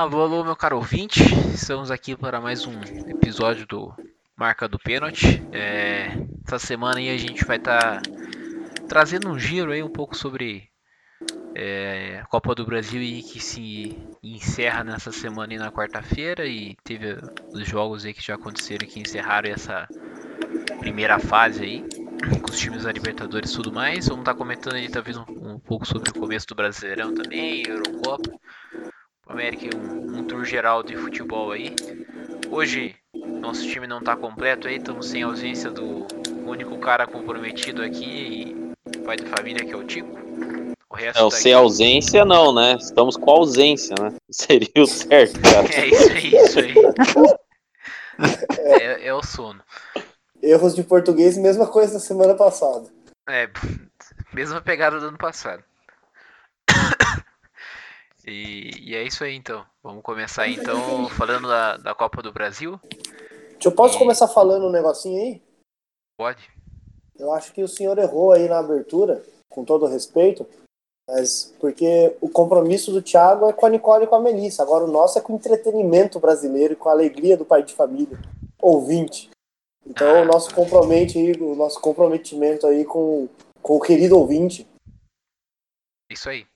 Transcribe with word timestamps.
Alô, 0.00 0.22
alô, 0.22 0.42
meu 0.42 0.56
caro 0.56 0.76
ouvinte. 0.76 1.20
Estamos 1.52 1.90
aqui 1.90 2.16
para 2.16 2.40
mais 2.40 2.66
um 2.66 2.72
episódio 3.06 3.66
do 3.66 3.94
Marca 4.34 4.66
do 4.66 4.78
Pênalti. 4.78 5.46
É, 5.52 6.12
essa 6.42 6.58
semana 6.58 6.98
aí 6.98 7.10
a 7.10 7.18
gente 7.18 7.44
vai 7.44 7.58
estar 7.58 8.00
tá 8.00 8.10
trazendo 8.88 9.28
um 9.28 9.38
giro 9.38 9.72
aí 9.72 9.82
um 9.82 9.90
pouco 9.90 10.16
sobre 10.16 10.70
é, 11.54 12.18
a 12.22 12.24
Copa 12.24 12.54
do 12.54 12.64
Brasil 12.64 13.02
e 13.02 13.22
que 13.22 13.38
se 13.40 13.94
encerra 14.22 14.82
nessa 14.82 15.12
semana 15.12 15.52
e 15.52 15.58
na 15.58 15.70
quarta-feira 15.70 16.46
e 16.46 16.74
teve 16.82 17.18
os 17.52 17.68
jogos 17.68 18.06
aí 18.06 18.14
que 18.14 18.24
já 18.24 18.36
aconteceram 18.36 18.88
que 18.88 19.00
encerraram 19.00 19.50
essa 19.50 19.86
primeira 20.78 21.18
fase 21.18 21.62
aí 21.62 21.84
com 22.40 22.50
os 22.50 22.58
times 22.58 22.84
da 22.84 22.92
Libertadores 22.92 23.50
e 23.50 23.54
tudo 23.54 23.70
mais. 23.70 24.08
Vamos 24.08 24.22
estar 24.22 24.32
tá 24.32 24.38
comentando 24.38 24.76
aí 24.76 24.88
talvez 24.88 25.18
um, 25.18 25.24
um, 25.28 25.58
pouco 25.58 25.84
sobre 25.84 26.08
o 26.08 26.14
começo 26.14 26.46
do 26.46 26.54
Brasileirão 26.54 27.12
também, 27.12 27.64
Eurocopa. 27.68 28.30
América 29.30 29.76
um, 29.76 30.18
um 30.18 30.24
tour 30.24 30.44
geral 30.44 30.82
de 30.82 30.96
futebol 30.96 31.52
aí. 31.52 31.74
Hoje 32.50 32.96
nosso 33.14 33.66
time 33.68 33.86
não 33.86 33.98
está 33.98 34.16
completo 34.16 34.68
aí, 34.68 34.76
estamos 34.76 35.08
sem 35.08 35.22
ausência 35.22 35.70
do 35.70 36.06
único 36.44 36.76
cara 36.78 37.06
comprometido 37.06 37.82
aqui 37.82 38.54
e 38.92 38.98
pai 38.98 39.16
de 39.16 39.26
família 39.26 39.64
que 39.64 39.72
é 39.72 39.76
o 39.76 39.84
Tico. 39.84 40.18
O 40.88 40.94
resto 40.94 41.20
não, 41.20 41.28
tá 41.28 41.36
sem 41.36 41.52
aqui. 41.52 41.62
ausência 41.62 42.24
não, 42.24 42.52
né? 42.52 42.76
Estamos 42.80 43.16
com 43.16 43.30
ausência, 43.30 43.94
né? 44.00 44.12
Seria 44.30 44.68
o 44.76 44.86
certo, 44.86 45.40
cara. 45.40 45.68
é 45.72 45.86
isso 45.86 46.12
aí, 46.12 46.34
isso 46.34 46.58
aí. 46.58 46.74
é, 48.58 49.06
é 49.06 49.14
o 49.14 49.22
sono. 49.22 49.60
Erros 50.42 50.74
de 50.74 50.82
português, 50.82 51.38
mesma 51.38 51.66
coisa 51.66 51.94
da 51.94 52.00
semana 52.00 52.34
passada. 52.34 52.88
É, 53.28 53.48
mesma 54.32 54.60
pegada 54.60 54.98
do 54.98 55.06
ano 55.06 55.18
passado. 55.18 55.62
E, 58.30 58.90
e, 58.90 58.94
é 58.94 59.02
isso 59.02 59.24
aí 59.24 59.34
então. 59.34 59.66
Vamos 59.82 60.02
começar 60.02 60.48
então 60.48 61.08
falando 61.10 61.48
da, 61.48 61.76
da 61.76 61.94
Copa 61.94 62.22
do 62.22 62.32
Brasil. 62.32 62.80
Eu 63.62 63.72
posso 63.72 63.96
e... 63.96 63.98
começar 63.98 64.28
falando 64.28 64.66
um 64.66 64.70
negocinho 64.70 65.20
aí? 65.20 65.42
Pode. 66.16 66.48
Eu 67.18 67.32
acho 67.32 67.52
que 67.52 67.62
o 67.62 67.68
senhor 67.68 67.98
errou 67.98 68.32
aí 68.32 68.48
na 68.48 68.60
abertura, 68.60 69.22
com 69.48 69.64
todo 69.64 69.86
respeito, 69.86 70.46
mas 71.08 71.52
porque 71.58 72.16
o 72.20 72.28
compromisso 72.28 72.92
do 72.92 73.02
Thiago 73.02 73.48
é 73.48 73.52
com 73.52 73.66
a 73.66 73.68
Nicole 73.68 74.04
e 74.04 74.06
com 74.06 74.14
a 74.14 74.20
Melissa. 74.20 74.62
Agora 74.62 74.84
o 74.84 74.90
nosso 74.90 75.18
é 75.18 75.20
com 75.20 75.32
o 75.32 75.36
entretenimento 75.36 76.20
brasileiro 76.20 76.74
e 76.74 76.76
com 76.76 76.88
a 76.88 76.92
alegria 76.92 77.36
do 77.36 77.44
pai 77.44 77.62
de 77.62 77.74
família, 77.74 78.18
ouvinte. 78.60 79.28
Então 79.84 80.22
o 80.22 80.24
nosso 80.24 80.54
comprometimento 80.54 81.18
aí, 81.18 81.50
o 81.50 81.54
nosso 81.56 81.80
comprometimento 81.80 82.66
aí 82.66 82.84
com, 82.84 83.28
com 83.60 83.76
o 83.76 83.80
querido 83.80 84.16
ouvinte. 84.16 84.66
Isso 86.08 86.28
aí. 86.28 86.46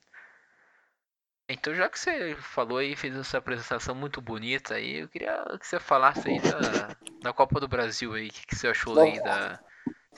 Então, 1.55 1.73
já 1.73 1.89
que 1.89 1.99
você 1.99 2.35
falou 2.35 2.79
aí, 2.79 2.97
fez 2.97 3.17
essa 3.17 3.39
apresentação 3.39 3.95
muito 3.95 4.21
bonita 4.21 4.75
aí, 4.75 4.99
eu 4.99 5.09
queria 5.09 5.45
que 5.61 5.67
você 5.67 5.79
falasse 5.79 6.29
aí 6.29 6.41
da, 6.41 6.97
da 7.23 7.33
Copa 7.33 7.61
do 7.61 7.69
Brasil 7.69 8.13
aí. 8.13 8.27
O 8.27 8.33
que, 8.33 8.47
que 8.49 8.57
você 8.57 8.67
achou 8.67 8.99
aí 8.99 9.23
da 9.23 9.61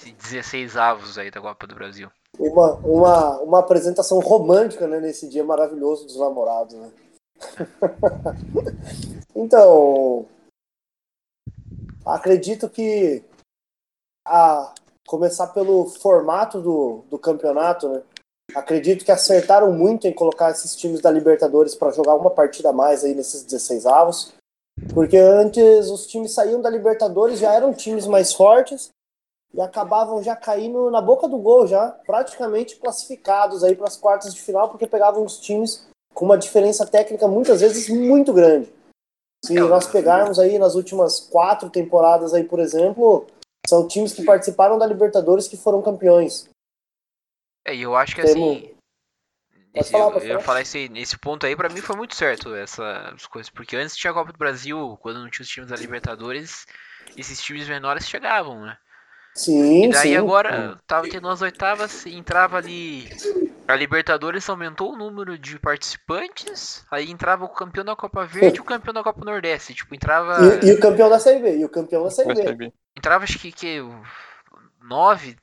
16 0.03 0.79
avos 0.79 1.19
aí 1.19 1.31
da 1.31 1.41
Copa 1.41 1.67
do 1.67 1.75
Brasil? 1.75 2.11
Uma, 2.39 2.75
uma, 2.77 3.41
uma 3.41 3.59
apresentação 3.59 4.19
romântica, 4.19 4.89
né, 4.89 4.99
nesse 4.99 5.29
dia 5.29 5.45
maravilhoso 5.45 6.07
dos 6.07 6.19
namorados, 6.19 6.75
né? 6.75 6.91
então, 9.37 10.27
acredito 12.05 12.69
que 12.71 13.23
a 14.27 14.73
começar 15.07 15.49
pelo 15.49 15.87
formato 15.87 16.63
do, 16.63 17.05
do 17.11 17.19
campeonato, 17.19 17.91
né? 17.91 18.03
Acredito 18.55 19.05
que 19.05 19.13
acertaram 19.13 19.73
muito 19.73 20.07
em 20.07 20.13
colocar 20.13 20.51
esses 20.51 20.75
times 20.75 21.01
da 21.01 21.11
Libertadores 21.11 21.75
para 21.75 21.93
jogar 21.93 22.15
uma 22.15 22.31
partida 22.31 22.71
a 22.71 22.73
mais 22.73 23.05
aí 23.05 23.15
nesses 23.15 23.43
16 23.43 23.87
avos. 23.87 24.33
Porque 24.93 25.17
antes 25.17 25.91
os 25.91 26.07
times 26.07 26.33
saíam 26.33 26.61
da 26.61 26.71
Libertadores, 26.71 27.39
já 27.39 27.53
eram 27.53 27.73
times 27.73 28.07
mais 28.07 28.33
fortes 28.33 28.91
e 29.55 29.61
acabavam 29.61 30.23
já 30.23 30.37
caindo 30.37 30.91
na 30.91 31.01
boca 31.01 31.27
do 31.27 31.39
gol, 31.39 31.67
já 31.67 31.89
praticamente 32.07 32.77
classificados 32.77 33.65
aí 33.65 33.75
para 33.75 33.89
as 33.89 33.97
quartas 33.97 34.35
de 34.35 34.43
final, 34.43 34.69
porque 34.69 34.87
pegavam 34.87 35.25
os 35.25 35.39
times 35.41 35.87
com 36.13 36.25
uma 36.25 36.39
diferença 36.39 36.87
técnica 36.87 37.27
muitas 37.27 37.61
vezes 37.61 37.89
muito 37.89 38.33
grande. 38.33 38.73
Se 39.45 39.57
é, 39.57 39.61
nós 39.61 39.87
pegarmos 39.87 40.39
aí 40.39 40.59
nas 40.59 40.75
últimas 40.75 41.21
quatro 41.21 41.71
temporadas 41.71 42.35
aí, 42.35 42.45
por 42.45 42.59
exemplo, 42.59 43.27
são 43.67 43.87
times 43.87 44.13
que 44.13 44.25
participaram 44.25 44.79
da 44.79 44.87
Libertadores 44.87 45.49
que 45.49 45.57
foram 45.57 45.83
campeões. 45.83 46.49
É, 47.67 47.75
e 47.75 47.83
eu 47.83 47.97
acho 47.97 48.15
que 48.15 48.21
assim. 48.21 48.73
Esse, 49.75 49.91
falar, 49.91 50.15
eu, 50.15 50.21
eu 50.21 50.27
ia 50.29 50.41
falar 50.41 50.63
esse, 50.63 50.89
nesse 50.89 51.19
ponto 51.19 51.45
aí, 51.45 51.55
pra 51.55 51.69
mim 51.69 51.83
foi 51.83 51.97
muito 51.97 52.15
certo 52.15 52.55
essas 52.55 53.27
coisas. 53.27 53.51
Porque 53.51 53.77
antes 53.77 53.97
tinha 53.97 54.11
a 54.11 54.15
Copa 54.15 54.33
do 54.33 54.39
Brasil, 54.39 54.97
quando 55.03 55.21
não 55.21 55.29
tinha 55.29 55.43
os 55.43 55.49
times 55.49 55.69
da 55.69 55.77
Libertadores, 55.77 56.65
esses 57.15 57.43
times 57.43 57.69
menores 57.69 58.09
chegavam, 58.09 58.65
né? 58.65 58.79
Sim, 59.35 59.85
e 59.85 59.89
daí 59.91 60.13
sim. 60.13 60.17
agora 60.17 60.81
tava 60.87 61.07
tendo 61.11 61.29
as 61.29 61.43
oitavas, 61.43 62.07
entrava 62.07 62.57
ali. 62.57 63.07
A 63.69 63.77
Libertadores 63.77 64.49
aumentou 64.49 64.93
o 64.93 64.97
número 64.97 65.37
de 65.37 65.59
participantes, 65.59 66.83
aí 66.91 67.11
entrava 67.11 67.45
o 67.45 67.49
campeão 67.49 67.85
da 67.85 67.95
Copa 67.95 68.25
Verde 68.25 68.57
e 68.57 68.61
o 68.61 68.65
campeão 68.65 68.95
da 68.95 69.03
Copa 69.03 69.23
Nordeste. 69.25 69.75
Tipo, 69.75 69.95
entrava. 69.95 70.39
E, 70.63 70.69
e, 70.69 70.73
o 70.73 70.81
campeão 70.81 71.11
da 71.11 71.19
Série 71.19 71.41
B, 71.41 71.59
e 71.59 71.65
o 71.67 71.69
campeão 71.69 72.05
da 72.05 72.11
Série 72.11 72.55
B. 72.55 72.73
Entrava 72.97 73.25
acho 73.25 73.39
que, 73.39 73.53
que 73.53 73.83
9, 74.89 75.37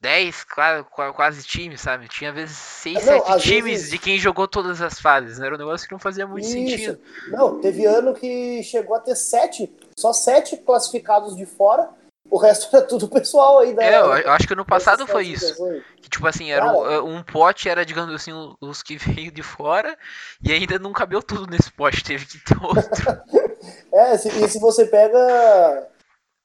10 0.00 0.44
quase, 0.44 0.84
quase 1.14 1.42
times, 1.42 1.80
sabe? 1.80 2.08
Tinha 2.08 2.30
às 2.30 2.36
vezes 2.36 2.56
6, 2.56 3.02
7 3.02 3.40
times 3.40 3.64
vezes... 3.64 3.90
de 3.90 3.98
quem 3.98 4.18
jogou 4.18 4.46
todas 4.46 4.82
as 4.82 5.00
fases. 5.00 5.38
Né? 5.38 5.46
Era 5.46 5.54
um 5.54 5.58
negócio 5.58 5.86
que 5.86 5.92
não 5.92 5.98
fazia 5.98 6.26
muito 6.26 6.44
Isso. 6.44 6.52
sentido. 6.52 7.00
Não, 7.28 7.60
teve 7.60 7.86
ano 7.86 8.14
que 8.14 8.62
chegou 8.62 8.94
a 8.94 9.00
ter 9.00 9.16
7, 9.16 9.72
só 9.96 10.12
7 10.12 10.58
classificados 10.58 11.36
de 11.36 11.46
fora. 11.46 11.88
O 12.30 12.38
resto 12.38 12.74
era 12.76 12.86
tudo 12.86 13.08
pessoal 13.08 13.58
aí 13.58 13.74
da. 13.74 13.82
É, 13.82 13.98
eu 13.98 14.30
acho 14.30 14.46
que 14.46 14.54
no 14.54 14.64
passado 14.64 15.04
foi 15.04 15.26
isso. 15.26 15.56
Que 16.00 16.08
tipo 16.08 16.28
assim, 16.28 16.52
era 16.52 16.64
Cara, 16.64 17.02
um, 17.02 17.16
um, 17.16 17.22
pote, 17.24 17.68
era, 17.68 17.84
digamos 17.84 18.14
assim, 18.14 18.30
os 18.60 18.84
que 18.84 18.96
veio 18.98 19.32
de 19.32 19.42
fora, 19.42 19.98
e 20.40 20.52
ainda 20.52 20.78
não 20.78 20.92
cabeu 20.92 21.20
tudo 21.22 21.50
nesse 21.50 21.72
pote, 21.72 22.04
teve 22.04 22.26
que 22.26 22.38
ter 22.38 22.56
outro. 22.62 23.20
é, 23.92 24.16
se, 24.16 24.28
e 24.28 24.48
se 24.48 24.60
você 24.60 24.86
pega 24.86 25.88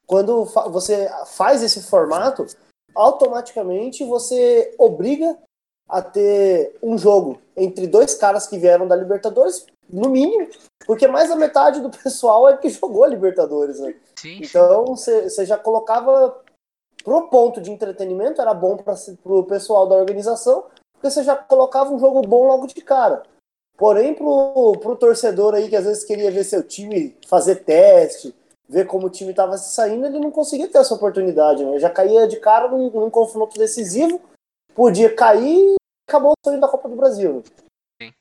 quando 0.05 0.45
você 0.45 1.09
faz 1.27 1.63
esse 1.63 1.81
formato, 1.83 2.45
automaticamente 2.93 4.05
você 4.05 4.73
obriga 4.77 5.37
a 5.87 6.01
ter 6.01 6.75
um 6.81 6.97
jogo 6.97 7.39
entre 7.55 7.87
dois 7.87 8.15
caras 8.15 8.47
que 8.47 8.57
vieram 8.57 8.87
da 8.87 8.95
Libertadores, 8.95 9.65
no 9.87 10.09
mínimo, 10.09 10.49
porque 10.87 11.07
mais 11.07 11.29
da 11.29 11.35
metade 11.35 11.79
do 11.79 11.89
pessoal 11.95 12.49
é 12.49 12.57
que 12.57 12.69
jogou 12.69 13.03
a 13.03 13.07
Libertadores, 13.07 13.79
né? 13.79 13.95
Sim, 14.15 14.39
então 14.41 14.85
você 14.95 15.45
já 15.45 15.57
colocava 15.57 16.41
pro 17.03 17.27
ponto 17.29 17.61
de 17.61 17.71
entretenimento, 17.71 18.41
era 18.41 18.53
bom 18.53 18.77
para 18.77 18.95
o 19.25 19.43
pessoal 19.43 19.87
da 19.87 19.95
organização, 19.95 20.65
porque 20.93 21.09
você 21.09 21.23
já 21.23 21.35
colocava 21.35 21.93
um 21.93 21.99
jogo 21.99 22.21
bom 22.21 22.47
logo 22.47 22.65
de 22.65 22.81
cara. 22.81 23.23
Porém, 23.77 24.15
pro, 24.15 24.73
pro 24.79 24.95
torcedor 24.95 25.53
aí 25.53 25.69
que 25.69 25.75
às 25.75 25.85
vezes 25.85 26.03
queria 26.05 26.31
ver 26.31 26.45
seu 26.45 26.63
time 26.63 27.15
fazer 27.27 27.57
teste, 27.57 28.33
ver 28.67 28.85
como 28.85 29.07
o 29.07 29.09
time 29.09 29.31
estava 29.31 29.57
se 29.57 29.73
saindo, 29.73 30.05
ele 30.05 30.19
não 30.19 30.31
conseguia 30.31 30.67
ter 30.67 30.79
essa 30.79 30.93
oportunidade. 30.93 31.63
Né? 31.63 31.79
Já 31.79 31.89
caía 31.89 32.27
de 32.27 32.37
cara 32.39 32.67
num, 32.67 32.89
num 32.89 33.09
confronto 33.09 33.57
decisivo, 33.57 34.19
podia 34.73 35.13
cair 35.13 35.73
e 35.73 35.75
acabou 36.09 36.31
o 36.31 36.49
sonho 36.49 36.59
da 36.59 36.67
Copa 36.67 36.89
do 36.89 36.95
Brasil. 36.95 37.43
Né? 38.01 38.11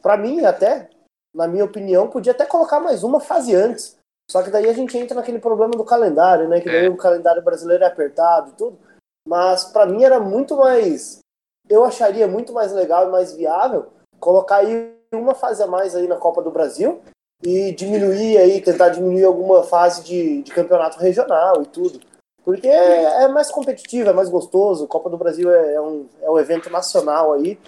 Para 0.00 0.16
mim, 0.16 0.44
até, 0.44 0.88
na 1.34 1.46
minha 1.46 1.64
opinião, 1.64 2.08
podia 2.08 2.32
até 2.32 2.46
colocar 2.46 2.80
mais 2.80 3.04
uma 3.04 3.20
fase 3.20 3.54
antes. 3.54 3.96
Só 4.30 4.42
que 4.42 4.50
daí 4.50 4.68
a 4.68 4.72
gente 4.74 4.96
entra 4.96 5.14
naquele 5.14 5.38
problema 5.38 5.72
do 5.72 5.84
calendário, 5.84 6.48
né? 6.48 6.60
Que 6.60 6.66
daí 6.66 6.84
é. 6.84 6.90
o 6.90 6.96
calendário 6.96 7.42
brasileiro 7.42 7.82
é 7.82 7.86
apertado 7.86 8.50
e 8.50 8.52
tudo. 8.52 8.78
Mas 9.26 9.64
para 9.64 9.86
mim 9.86 10.04
era 10.04 10.20
muito 10.20 10.56
mais. 10.56 11.20
Eu 11.68 11.84
acharia 11.84 12.28
muito 12.28 12.52
mais 12.52 12.72
legal 12.72 13.08
e 13.08 13.10
mais 13.10 13.32
viável 13.32 13.86
colocar 14.20 14.56
aí 14.56 14.94
uma 15.12 15.34
fase 15.34 15.62
a 15.62 15.66
mais 15.66 15.94
aí 15.94 16.06
na 16.06 16.16
Copa 16.16 16.42
do 16.42 16.50
Brasil 16.50 17.00
e 17.42 17.72
diminuir 17.72 18.38
aí, 18.38 18.60
tentar 18.60 18.90
diminuir 18.90 19.24
alguma 19.24 19.62
fase 19.62 20.02
de, 20.04 20.42
de 20.42 20.52
campeonato 20.52 20.98
regional 20.98 21.62
e 21.62 21.66
tudo. 21.66 22.00
Porque 22.44 22.66
é, 22.66 23.24
é 23.24 23.28
mais 23.28 23.50
competitivo, 23.50 24.10
é 24.10 24.12
mais 24.12 24.28
gostoso. 24.28 24.88
Copa 24.88 25.10
do 25.10 25.18
Brasil 25.18 25.52
é, 25.52 25.74
é 25.74 25.80
um, 25.80 26.08
é 26.22 26.30
um 26.30 26.38
evento 26.38 26.70
nacional 26.70 27.34
aí. 27.34 27.58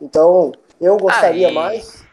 Então, 0.00 0.52
eu 0.80 0.96
gostaria 0.96 1.48
ah, 1.48 1.50
e... 1.50 1.54
mais. 1.54 2.10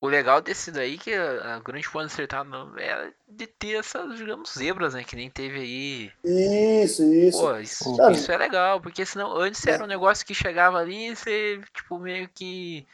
O 0.00 0.06
legal 0.06 0.40
desse 0.40 0.70
daí 0.70 0.96
que 0.96 1.12
a, 1.12 1.58
grande 1.58 1.88
de 1.90 1.98
acertar 1.98 2.44
não 2.44 2.78
é 2.78 3.12
de 3.26 3.48
ter 3.48 3.78
essas, 3.78 4.16
digamos, 4.16 4.52
zebras, 4.52 4.94
né? 4.94 5.02
Que 5.02 5.16
nem 5.16 5.28
teve 5.28 5.58
aí. 5.58 6.12
Isso, 6.22 7.02
isso. 7.12 7.40
Pô, 7.40 7.56
isso, 7.56 7.96
isso 8.12 8.30
é 8.30 8.36
legal, 8.36 8.80
porque 8.80 9.04
senão 9.04 9.36
antes 9.36 9.66
era 9.66 9.82
um 9.82 9.88
negócio 9.88 10.24
que 10.24 10.34
chegava 10.34 10.78
ali 10.78 11.08
e 11.08 11.16
você, 11.16 11.60
tipo, 11.74 11.98
meio 11.98 12.28
que 12.28 12.86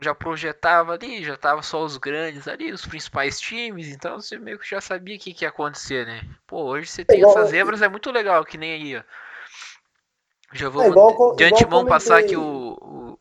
já 0.00 0.14
projetava 0.14 0.94
ali, 0.94 1.22
já 1.22 1.36
tava 1.36 1.62
só 1.62 1.82
os 1.82 1.96
grandes 1.96 2.48
ali, 2.48 2.72
os 2.72 2.86
principais 2.86 3.38
times, 3.38 3.88
então 3.88 4.20
você 4.20 4.38
meio 4.38 4.58
que 4.58 4.68
já 4.68 4.80
sabia 4.80 5.16
o 5.16 5.18
que, 5.18 5.34
que 5.34 5.44
ia 5.44 5.50
acontecer, 5.50 6.06
né? 6.06 6.22
Pô, 6.46 6.62
hoje 6.64 6.86
você 6.86 7.04
tem 7.04 7.18
igual, 7.18 7.36
essas 7.36 7.50
zebras, 7.50 7.82
é 7.82 7.88
muito 7.88 8.10
legal, 8.10 8.44
que 8.44 8.56
nem 8.56 8.72
aí, 8.72 8.96
ó. 8.96 9.02
Já 10.52 10.68
vou 10.68 10.82
é 10.82 10.88
igual, 10.88 11.36
de 11.36 11.44
antemão 11.44 11.86
passar 11.86 12.18
aqui 12.18 12.36
o, 12.36 12.72
o, 12.80 13.18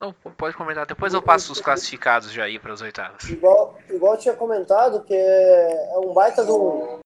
Não, 0.00 0.12
pode 0.12 0.56
comentar. 0.56 0.84
Depois 0.84 1.14
eu 1.14 1.22
passo 1.22 1.52
os 1.52 1.60
classificados 1.60 2.32
já 2.32 2.44
aí 2.44 2.58
para 2.58 2.72
as 2.72 2.80
oitavas. 2.80 3.22
Igual, 3.24 3.78
igual 3.88 4.14
eu 4.14 4.18
tinha 4.18 4.34
comentado, 4.34 5.04
que 5.04 5.14
é, 5.14 5.94
é 5.94 5.98
um 5.98 6.12
baita 6.12 6.44
do, 6.44 6.98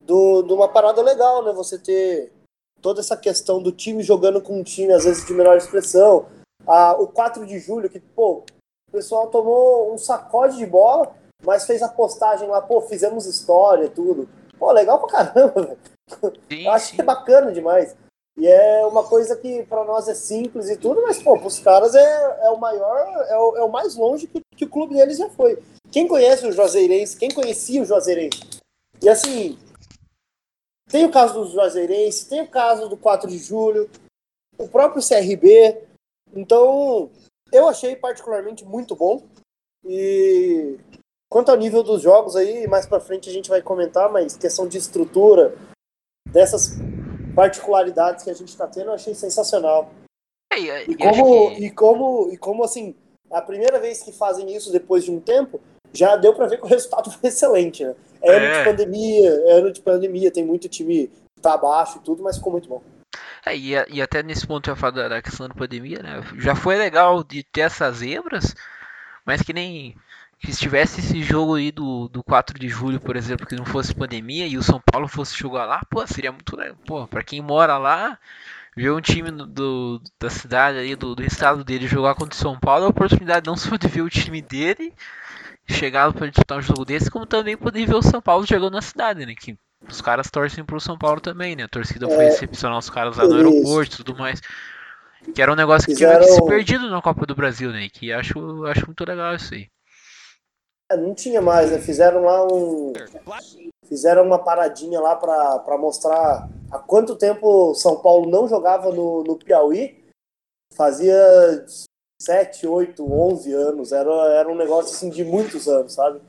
do, 0.00 0.42
de 0.42 0.52
uma 0.54 0.68
parada 0.68 1.02
legal, 1.02 1.44
né? 1.44 1.52
Você 1.52 1.78
ter 1.78 2.32
toda 2.80 3.00
essa 3.00 3.16
questão 3.16 3.62
do 3.62 3.72
time 3.72 4.02
jogando 4.02 4.40
com 4.40 4.58
um 4.58 4.62
time, 4.62 4.92
às 4.92 5.04
vezes 5.04 5.26
de 5.26 5.34
melhor 5.34 5.56
expressão. 5.56 6.26
Ah, 6.66 6.96
o 6.98 7.08
4 7.08 7.44
de 7.44 7.58
julho, 7.58 7.90
que, 7.90 7.98
pô, 7.98 8.44
o 8.88 8.92
pessoal 8.92 9.28
tomou 9.28 9.92
um 9.92 9.98
sacode 9.98 10.56
de 10.56 10.66
bola, 10.66 11.14
mas 11.44 11.66
fez 11.66 11.82
a 11.82 11.88
postagem 11.88 12.48
lá, 12.48 12.62
pô, 12.62 12.80
fizemos 12.82 13.26
história, 13.26 13.90
tudo. 13.90 14.28
Pô, 14.58 14.70
legal 14.72 14.98
pra 15.00 15.08
caramba, 15.08 15.62
velho. 15.62 15.78
Eu 16.50 16.70
acho 16.70 16.94
que 16.94 17.00
é 17.00 17.04
bacana 17.04 17.52
demais. 17.52 17.96
E 18.38 18.46
é 18.46 18.84
uma 18.84 19.02
coisa 19.02 19.34
que 19.34 19.64
para 19.64 19.84
nós 19.84 20.08
é 20.08 20.14
simples 20.14 20.68
e 20.68 20.76
tudo, 20.76 21.02
mas, 21.02 21.22
pô, 21.22 21.38
pros 21.38 21.58
caras 21.58 21.94
é, 21.94 22.46
é 22.46 22.50
o 22.50 22.58
maior, 22.58 23.26
é 23.28 23.36
o, 23.36 23.56
é 23.56 23.64
o 23.64 23.70
mais 23.70 23.96
longe 23.96 24.26
que, 24.26 24.40
que 24.54 24.64
o 24.64 24.70
clube 24.70 24.94
deles 24.94 25.16
já 25.16 25.28
foi. 25.30 25.62
Quem 25.90 26.06
conhece 26.06 26.46
o 26.46 26.52
Juazeirense, 26.52 27.16
quem 27.16 27.30
conhecia 27.30 27.80
o 27.80 27.84
Juazeirense? 27.86 28.40
E 29.02 29.08
assim, 29.08 29.58
tem 30.88 31.04
o 31.06 31.10
caso 31.10 31.44
do 31.44 31.50
Juazeirense, 31.50 32.28
tem 32.28 32.42
o 32.42 32.48
caso 32.48 32.88
do 32.88 32.96
4 32.96 33.28
de 33.28 33.38
julho, 33.38 33.90
o 34.58 34.68
próprio 34.68 35.02
CRB. 35.02 35.85
Então, 36.34 37.10
eu 37.52 37.68
achei 37.68 37.96
particularmente 37.96 38.64
muito 38.64 38.94
bom. 38.94 39.22
E 39.84 40.78
quanto 41.30 41.50
ao 41.50 41.56
nível 41.56 41.82
dos 41.82 42.02
jogos 42.02 42.36
aí, 42.36 42.66
mais 42.66 42.86
para 42.86 43.00
frente 43.00 43.28
a 43.28 43.32
gente 43.32 43.48
vai 43.48 43.62
comentar, 43.62 44.10
mas 44.10 44.36
questão 44.36 44.66
de 44.66 44.78
estrutura, 44.78 45.54
dessas 46.30 46.76
particularidades 47.34 48.24
que 48.24 48.30
a 48.30 48.34
gente 48.34 48.48
está 48.48 48.66
tendo, 48.66 48.86
eu 48.86 48.94
achei 48.94 49.14
sensacional. 49.14 49.90
É, 50.52 50.84
e, 50.84 50.96
como, 50.96 51.50
que... 51.50 51.64
e, 51.64 51.70
como, 51.70 52.28
e 52.32 52.36
como, 52.36 52.64
assim, 52.64 52.94
a 53.30 53.42
primeira 53.42 53.78
vez 53.78 54.02
que 54.02 54.12
fazem 54.12 54.54
isso 54.54 54.72
depois 54.72 55.04
de 55.04 55.10
um 55.10 55.20
tempo, 55.20 55.60
já 55.92 56.16
deu 56.16 56.34
para 56.34 56.46
ver 56.46 56.58
que 56.58 56.64
o 56.64 56.68
resultado 56.68 57.10
foi 57.10 57.28
excelente, 57.28 57.84
né? 57.84 57.94
É 58.22 58.34
ano 58.34 58.46
é. 58.46 58.58
de 58.58 58.70
pandemia, 58.70 59.30
é 59.30 59.52
ano 59.52 59.72
de 59.72 59.80
pandemia, 59.80 60.30
tem 60.30 60.44
muito 60.44 60.68
time 60.68 61.08
que 61.08 61.42
tá 61.42 61.54
abaixo 61.54 61.98
e 61.98 62.00
tudo, 62.00 62.22
mas 62.22 62.36
ficou 62.36 62.52
muito 62.52 62.68
bom. 62.68 62.82
É, 63.46 63.56
e, 63.56 63.72
e, 63.88 64.02
até 64.02 64.22
nesse 64.24 64.44
ponto 64.44 64.68
ia 64.68 64.74
falar 64.74 65.08
da, 65.08 65.22
questão 65.22 65.46
da 65.46 65.54
pandemia, 65.54 66.02
né? 66.02 66.20
Já 66.38 66.56
foi 66.56 66.76
legal 66.76 67.22
de 67.22 67.44
ter 67.44 67.60
essas 67.60 67.98
zebras, 67.98 68.56
mas 69.24 69.40
que 69.40 69.52
nem 69.52 69.96
que 70.38 70.52
se 70.52 70.60
tivesse 70.60 71.00
esse 71.00 71.22
jogo 71.22 71.54
aí 71.54 71.70
do, 71.72 72.08
do 72.08 72.22
4 72.24 72.58
de 72.58 72.68
julho, 72.68 73.00
por 73.00 73.16
exemplo, 73.16 73.46
que 73.46 73.56
não 73.56 73.64
fosse 73.64 73.94
pandemia 73.94 74.46
e 74.46 74.58
o 74.58 74.62
São 74.62 74.80
Paulo 74.80 75.08
fosse 75.08 75.36
jogar 75.36 75.64
lá, 75.64 75.80
pô, 75.88 76.04
seria 76.06 76.32
muito 76.32 76.56
legal. 76.56 76.76
Pô, 76.84 77.06
pra 77.06 77.22
quem 77.22 77.40
mora 77.40 77.78
lá, 77.78 78.18
ver 78.76 78.90
um 78.92 79.00
time 79.00 79.30
do, 79.30 80.02
da 80.20 80.28
cidade 80.28 80.78
aí, 80.78 80.96
do, 80.96 81.14
do 81.14 81.24
estado 81.24 81.64
dele 81.64 81.86
jogar 81.86 82.14
contra 82.14 82.34
o 82.34 82.40
São 82.40 82.58
Paulo 82.58 82.84
é 82.84 82.86
a 82.86 82.90
oportunidade 82.90 83.46
não 83.46 83.56
só 83.56 83.76
de 83.76 83.88
ver 83.88 84.02
o 84.02 84.10
time 84.10 84.42
dele 84.42 84.92
chegar 85.68 86.12
para 86.12 86.28
disputar 86.28 86.58
um 86.58 86.62
jogo 86.62 86.84
desse, 86.84 87.10
como 87.10 87.26
também 87.26 87.56
poder 87.56 87.86
ver 87.86 87.94
o 87.94 88.02
São 88.02 88.20
Paulo 88.20 88.46
jogando 88.46 88.74
na 88.74 88.82
cidade, 88.82 89.24
né? 89.24 89.34
Que 89.34 89.56
os 89.88 90.00
caras 90.00 90.30
torcem 90.30 90.64
pro 90.64 90.80
São 90.80 90.98
Paulo 90.98 91.20
também, 91.20 91.54
né? 91.54 91.64
A 91.64 91.68
torcida 91.68 92.06
é, 92.06 92.14
foi 92.14 92.24
recepcionar 92.24 92.78
os 92.78 92.90
caras 92.90 93.16
lá 93.16 93.26
no 93.26 93.36
aeroporto 93.36 93.94
e 93.94 93.96
tudo 93.96 94.16
mais. 94.16 94.40
Que 95.34 95.42
era 95.42 95.52
um 95.52 95.56
negócio 95.56 95.86
que 95.86 95.94
Fizeram... 95.94 96.24
tinha 96.24 96.34
se 96.34 96.44
perdido 96.46 96.90
na 96.90 97.02
Copa 97.02 97.26
do 97.26 97.34
Brasil, 97.34 97.70
né? 97.70 97.88
Que 97.92 98.12
acho, 98.12 98.64
acho 98.66 98.86
muito 98.86 99.04
legal 99.04 99.34
isso 99.34 99.54
aí. 99.54 99.68
É, 100.90 100.96
não 100.96 101.14
tinha 101.14 101.42
mais, 101.42 101.70
né? 101.70 101.78
Fizeram 101.78 102.24
lá 102.24 102.46
um. 102.46 102.92
Fizeram 103.88 104.24
uma 104.24 104.42
paradinha 104.42 105.00
lá 105.00 105.16
para 105.16 105.78
mostrar 105.78 106.48
há 106.70 106.78
quanto 106.78 107.16
tempo 107.16 107.74
São 107.74 108.00
Paulo 108.00 108.28
não 108.28 108.48
jogava 108.48 108.92
no, 108.92 109.22
no 109.24 109.36
Piauí. 109.36 110.04
Fazia 110.74 111.16
7, 112.20 112.66
8, 112.66 113.04
11 113.04 113.52
anos. 113.52 113.92
Era, 113.92 114.10
era 114.34 114.48
um 114.48 114.56
negócio 114.56 114.94
assim 114.94 115.10
de 115.10 115.24
muitos 115.24 115.68
anos, 115.68 115.94
sabe? 115.94 116.20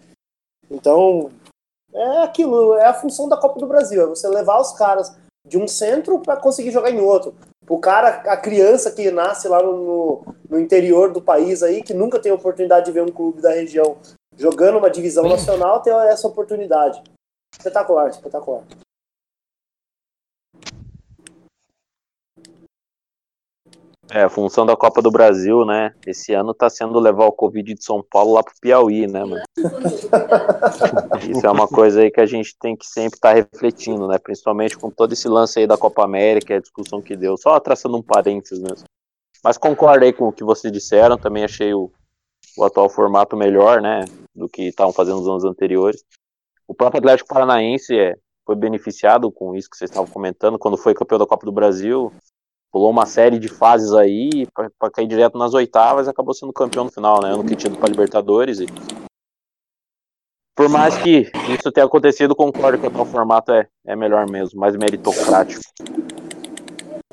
Então, 0.70 1.32
é 1.98 2.24
aquilo, 2.24 2.76
é 2.76 2.86
a 2.86 2.94
função 2.94 3.28
da 3.28 3.38
Copa 3.38 3.60
do 3.60 3.68
Brasil, 3.68 4.02
é 4.02 4.06
você 4.06 4.28
levar 4.28 4.60
os 4.60 4.72
caras 4.74 5.16
de 5.48 5.58
um 5.58 5.68
centro 5.68 6.20
para 6.20 6.38
conseguir 6.38 6.72
jogar 6.72 6.92
em 6.92 7.00
outro. 7.00 7.36
O 7.70 7.80
cara, 7.80 8.22
a 8.32 8.38
criança 8.38 8.92
que 8.92 9.10
nasce 9.12 9.48
lá 9.48 9.62
no, 9.62 10.24
no, 10.50 10.60
interior 10.60 11.12
do 11.12 11.22
país 11.22 11.64
aí, 11.64 11.82
que 11.82 11.94
nunca 11.94 12.20
tem 12.20 12.32
oportunidade 12.32 12.86
de 12.86 12.92
ver 12.92 13.04
um 13.04 13.12
clube 13.12 13.42
da 13.42 13.52
região 13.52 13.98
jogando 14.38 14.78
uma 14.78 14.90
divisão 14.90 15.28
nacional, 15.28 15.82
ter 15.82 15.92
essa 16.08 16.28
oportunidade. 16.28 17.02
Espetacular, 17.58 18.10
espetacular. 18.10 18.64
É, 24.10 24.24
a 24.24 24.30
função 24.30 24.66
da 24.66 24.76
Copa 24.76 25.02
do 25.02 25.12
Brasil, 25.12 25.66
né? 25.66 25.94
Esse 26.06 26.34
ano 26.34 26.54
tá 26.54 26.70
sendo 26.70 26.98
levar 26.98 27.26
o 27.26 27.32
Covid 27.32 27.74
de 27.74 27.84
São 27.84 28.02
Paulo 28.02 28.34
lá 28.34 28.44
pro 28.44 28.54
Piauí, 28.62 29.06
né, 29.06 29.20
mano? 29.26 29.44
Isso 31.30 31.46
é 31.46 31.52
uma 31.52 31.68
coisa 31.68 32.02
aí 32.02 32.10
que 32.10 32.22
a 32.22 32.26
gente 32.26 32.56
tem 32.58 32.76
que 32.76 32.86
sempre 32.86 33.18
estar 33.18 33.30
tá 33.30 33.36
refletindo, 33.36 34.08
né? 34.08 34.18
Principalmente 34.18 34.78
com 34.78 34.90
todo 34.90 35.12
esse 35.12 35.28
lance 35.28 35.60
aí 35.60 35.68
da 35.68 35.78
Copa 35.78 36.06
América, 36.06 36.56
a 36.56 36.62
discussão 36.62 37.02
que 37.02 37.18
deu. 37.18 37.36
Só 37.38 37.60
traçando 37.60 37.98
um 37.98 38.02
parênteses 38.02 38.60
mesmo. 38.60 38.86
Mas 39.44 39.58
concordei 39.58 40.14
com 40.14 40.30
o 40.30 40.34
que 40.34 40.44
vocês 40.44 40.72
disseram, 40.72 41.18
também 41.18 41.44
achei 41.44 41.74
o, 41.74 41.92
o 42.58 42.64
atual 42.64 42.90
formato 42.90 43.36
melhor, 43.36 43.82
né? 43.82 44.06
Do 44.34 44.48
que 44.48 44.70
estavam 44.70 44.94
fazendo 44.94 45.18
nos 45.18 45.28
anos 45.28 45.44
anteriores. 45.44 46.02
O 46.66 46.74
próprio 46.74 47.00
Atlético 47.00 47.28
Paranaense 47.28 47.94
é, 47.98 48.16
foi 48.46 48.56
beneficiado 48.56 49.30
com 49.30 49.54
isso 49.54 49.70
que 49.70 49.76
vocês 49.76 49.92
estavam 49.92 50.10
comentando, 50.10 50.58
quando 50.58 50.78
foi 50.78 50.94
campeão 50.94 51.20
da 51.20 51.28
Copa 51.28 51.46
do 51.46 51.52
Brasil 51.52 52.12
pulou 52.72 52.90
uma 52.90 53.06
série 53.06 53.40
de 53.40 53.48
fases 53.48 53.94
aí 53.94 54.48
para 54.80 54.92
cair 54.92 55.08
direto 55.08 55.38
nas 55.38 55.54
oitavas 55.54 56.08
e 56.08 56.10
acabou 56.10 56.34
sendo 56.34 56.54
campeão 56.54 56.86
no 56.86 56.92
final, 56.92 57.22
né? 57.22 57.34
Ano 57.34 57.44
que 57.44 57.56
tinha 57.56 57.74
para 57.74 57.90
Libertadores. 57.90 58.60
E... 58.60 58.68
Por 60.56 60.70
mais 60.70 60.98
que 60.98 61.32
isso 61.50 61.72
tenha 61.72 61.86
acontecido, 61.86 62.36
concordo 62.36 62.78
que 62.78 62.88
o 62.88 63.06
formato 63.06 63.52
é, 63.52 63.68
é 63.86 63.96
melhor 63.96 64.30
mesmo, 64.30 64.60
mais 64.60 64.76
meritocrático. 64.76 65.62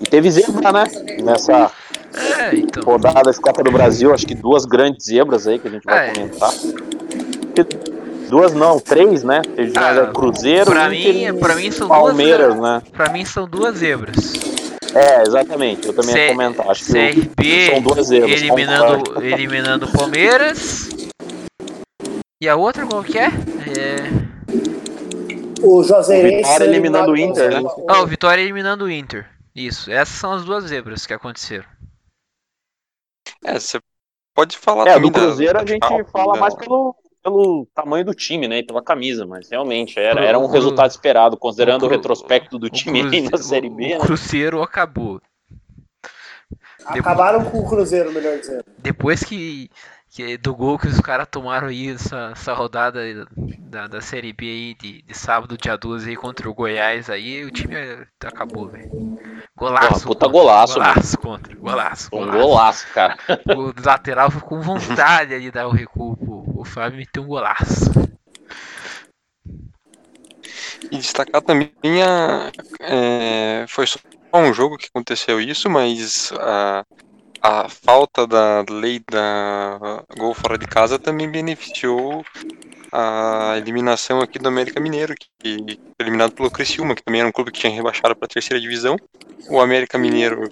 E 0.00 0.04
teve 0.04 0.30
zebra, 0.30 0.72
né? 0.72 0.84
Nessa 1.22 1.70
é, 2.14 2.56
então... 2.56 2.82
rodada 2.82 3.30
da 3.30 3.38
Copa 3.38 3.62
do 3.62 3.70
Brasil, 3.70 4.12
acho 4.12 4.26
que 4.26 4.34
duas 4.34 4.64
grandes 4.64 5.06
zebras 5.06 5.46
aí 5.46 5.58
que 5.58 5.68
a 5.68 5.70
gente 5.70 5.84
vai 5.84 6.10
é. 6.10 6.12
comentar. 6.12 6.50
Duas 8.28 8.52
não, 8.54 8.80
três, 8.80 9.22
né? 9.22 9.42
Teve 9.54 9.72
ah, 9.78 10.10
Cruzeiro, 10.12 10.70
pra 10.70 10.88
mim, 10.88 11.38
pra 11.38 11.54
mim 11.54 11.70
são 11.70 11.86
Palmeiras, 11.86 12.54
duas, 12.54 12.60
né? 12.60 12.82
Pra 12.92 13.12
mim 13.12 13.24
são 13.24 13.46
duas 13.46 13.78
zebras. 13.78 14.53
É, 14.94 15.22
exatamente. 15.22 15.86
Eu 15.86 15.94
também 15.94 16.12
C 16.12 16.18
ia 16.18 16.28
comentar. 16.28 16.70
Acho 16.70 16.84
que 16.84 16.92
CRB 16.92 17.70
são 17.70 17.82
duas 17.82 18.10
erros. 18.10 18.30
Eliminando, 18.30 19.24
eliminando 19.24 19.86
o 19.86 19.92
Palmeiras. 19.92 20.88
E 22.40 22.48
a 22.48 22.56
outra 22.56 22.86
qual 22.86 23.02
que 23.02 23.18
é? 23.18 23.26
é... 23.26 24.24
O 25.62 25.82
Joseirense. 25.82 26.36
Vitória 26.42 26.64
eliminando 26.64 27.12
o 27.12 27.16
Inter, 27.16 27.62
né? 27.62 27.70
Ah, 27.88 28.02
o 28.02 28.06
Vitória 28.06 28.42
eliminando 28.42 28.84
o 28.84 28.90
Inter. 28.90 29.28
Isso. 29.54 29.90
Essas 29.90 30.16
são 30.16 30.32
as 30.32 30.44
duas 30.44 30.64
zebras 30.64 31.06
que 31.06 31.14
aconteceram. 31.14 31.64
É, 33.44 33.58
você 33.58 33.80
pode 34.34 34.56
falar 34.58 34.88
é, 34.88 34.94
também. 34.94 35.10
do 35.10 35.18
Cruzeiro 35.18 35.54
da... 35.54 35.60
a 35.60 35.66
gente 35.66 36.04
fala 36.10 36.36
mais 36.36 36.54
pelo, 36.54 36.94
pelo 37.24 37.66
tamanho 37.74 38.04
do 38.04 38.14
time, 38.14 38.46
né? 38.46 38.58
E 38.58 38.62
pela 38.62 38.82
camisa, 38.82 39.26
mas 39.26 39.48
realmente 39.48 39.98
era, 39.98 40.22
era 40.22 40.38
um 40.38 40.46
resultado 40.46 40.90
esperado, 40.90 41.38
considerando 41.38 41.84
o, 41.84 41.86
o 41.86 41.88
retrospecto 41.88 42.58
do 42.58 42.68
time 42.68 43.00
cruzeiro, 43.00 43.30
na 43.30 43.38
Série 43.38 43.70
B. 43.70 43.84
O, 43.84 43.88
né? 43.88 43.98
Cruzeiro 43.98 44.62
acabou. 44.62 45.20
Acabaram 46.84 47.42
com 47.46 47.60
o 47.60 47.68
Cruzeiro, 47.68 48.12
melhor 48.12 48.38
dizendo. 48.38 48.62
Depois 48.76 49.24
que, 49.24 49.70
que 50.14 50.38
do 50.38 50.54
gol 50.54 50.78
que 50.78 50.86
os 50.86 51.00
caras 51.00 51.26
tomaram 51.28 51.66
aí 51.66 51.90
essa, 51.90 52.30
essa 52.32 52.52
rodada 52.52 53.00
da, 53.58 53.88
da 53.88 54.00
Série 54.00 54.32
B 54.32 54.46
aí 54.46 54.74
de, 54.74 55.02
de 55.02 55.12
sábado, 55.18 55.58
dia 55.58 55.76
12 55.76 56.08
aí 56.08 56.14
contra 56.14 56.48
o 56.48 56.54
Goiás 56.54 57.10
aí, 57.10 57.44
o 57.44 57.50
time 57.50 57.74
acabou, 58.24 58.68
velho. 58.68 58.88
Golaço. 59.56 59.88
Porra, 59.88 60.06
puta 60.06 60.28
golaço, 60.28 60.74
Golaço 60.74 61.18
mano. 61.24 61.38
contra. 61.38 61.56
Golaço. 61.56 62.08
Um 62.12 62.18
golaço, 62.20 62.38
golaço 62.38 62.86
cara. 62.94 63.18
O 63.56 63.74
lateral 63.84 64.30
ficou 64.30 64.50
com 64.50 64.60
vontade 64.60 65.40
de 65.40 65.50
dar 65.50 65.66
o 65.66 65.72
recuo 65.72 66.16
o 66.64 66.64
Fábio 66.64 66.98
meteu 66.98 67.24
um 67.24 67.26
golaço. 67.26 67.90
E 70.90 70.96
destacar 70.96 71.42
também 71.42 71.72
a. 72.02 72.52
É, 72.80 73.64
foi 73.68 73.86
só 73.86 73.98
um 74.32 74.52
jogo 74.54 74.78
que 74.78 74.86
aconteceu 74.86 75.40
isso, 75.40 75.68
mas 75.68 76.32
a, 76.38 76.84
a 77.46 77.68
falta 77.68 78.26
da 78.26 78.64
lei 78.70 79.04
da 79.10 80.02
gol 80.16 80.32
fora 80.32 80.56
de 80.56 80.66
casa 80.66 80.98
também 80.98 81.30
beneficiou 81.30 82.24
a 82.90 83.58
eliminação 83.58 84.20
aqui 84.20 84.38
do 84.38 84.48
América 84.48 84.80
Mineiro, 84.80 85.14
que 85.14 85.58
foi 85.62 85.78
eliminado 86.00 86.32
pelo 86.32 86.50
Criciúma, 86.50 86.94
que 86.94 87.04
também 87.04 87.20
era 87.20 87.28
um 87.28 87.32
clube 87.32 87.52
que 87.52 87.60
tinha 87.60 87.70
rebaixado 87.70 88.16
para 88.16 88.24
a 88.24 88.28
terceira 88.28 88.58
divisão. 88.58 88.96
O 89.50 89.60
América 89.60 89.98
Mineiro, 89.98 90.50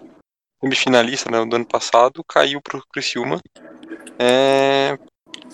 semifinalista 0.60 1.30
né, 1.30 1.42
do 1.46 1.56
ano 1.56 1.64
passado, 1.64 2.22
caiu 2.28 2.60
para 2.60 2.76
o 2.76 2.86
Criciúma 2.92 3.40
é, 4.18 4.98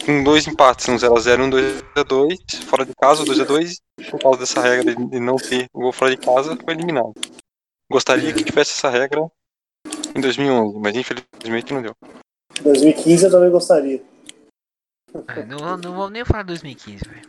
com 0.05 0.25
dois 0.25 0.45
empates, 0.49 0.89
um 0.89 0.97
0x0 0.97 1.39
e 1.39 1.43
um 1.43 1.51
2x2, 1.51 2.65
fora 2.65 2.85
de 2.85 2.97
casa, 2.97 3.23
2x2, 3.23 3.77
por 4.11 4.21
causa 4.21 4.41
dessa 4.41 4.61
regra 4.61 4.93
de 4.93 5.21
não 5.21 5.37
ter 5.37 5.69
o 5.73 5.83
gol 5.83 5.93
fora 5.93 6.11
de 6.11 6.17
casa, 6.17 6.59
foi 6.65 6.75
eliminado. 6.75 7.13
Gostaria 7.89 8.33
que 8.33 8.43
tivesse 8.43 8.73
essa 8.73 8.91
regra 8.91 9.31
em 10.15 10.21
2011, 10.21 10.79
mas 10.79 10.97
infelizmente 10.97 11.73
não 11.73 11.83
deu. 11.83 11.95
2015 12.63 13.25
eu 13.25 13.31
também 13.31 13.51
gostaria. 13.51 14.03
É, 15.29 15.45
não, 15.45 15.77
não 15.77 15.95
vamos 15.97 16.11
nem 16.13 16.25
falar 16.25 16.43
de 16.43 16.49
2015, 16.49 17.05
velho. 17.09 17.29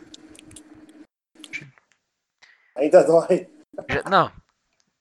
Ainda 2.76 3.02
dói. 3.04 3.48
Já- 3.88 4.02
Não. 4.10 4.32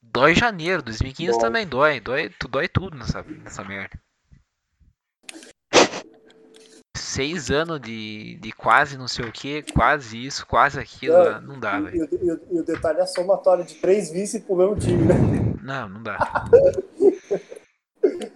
Dói 0.01 0.33
janeiro, 0.33 0.81
2015 0.81 1.31
Dói. 1.33 1.39
também 1.41 1.67
dói. 1.67 1.99
Dói, 1.99 2.29
tu- 2.29 2.47
dói 2.47 2.67
tudo 2.67 2.97
nessa, 2.97 3.21
nessa 3.23 3.63
merda. 3.63 3.99
Seis 6.97 7.49
anos 7.51 7.79
de, 7.79 8.35
de 8.37 8.51
quase 8.51 8.97
não 8.97 9.07
sei 9.07 9.25
o 9.25 9.31
que, 9.31 9.61
quase 9.73 10.25
isso, 10.25 10.45
quase 10.45 10.79
aquilo, 10.79 11.15
Não. 11.17 11.41
não 11.41 11.59
dá, 11.59 11.79
E, 11.79 11.83
velho. 11.83 12.09
e 12.11 12.31
o- 12.31 12.41
e 12.51 12.59
o 12.59 12.63
detalhe 12.63 12.99
é 12.99 13.01
a 13.03 13.07
somatória 13.07 13.63
de 13.63 13.75
três 13.75 14.09
vice 14.11 14.41
pro 14.41 14.55
mesmo 14.55 14.75
time, 14.77 15.03
né? 15.05 15.15
Não, 15.61 15.89
não 15.89 16.03
dá. 16.03 16.17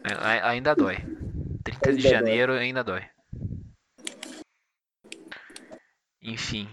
A- 0.03 0.49
ainda 0.49 0.75
dói. 0.75 0.97
30 1.63 1.93
de 1.93 1.97
Ainda 1.97 2.01
dói. 2.01 2.11
janeiro 2.11 2.53
ainda 2.53 2.83
dói. 2.83 3.01
Enfim. 6.21 6.67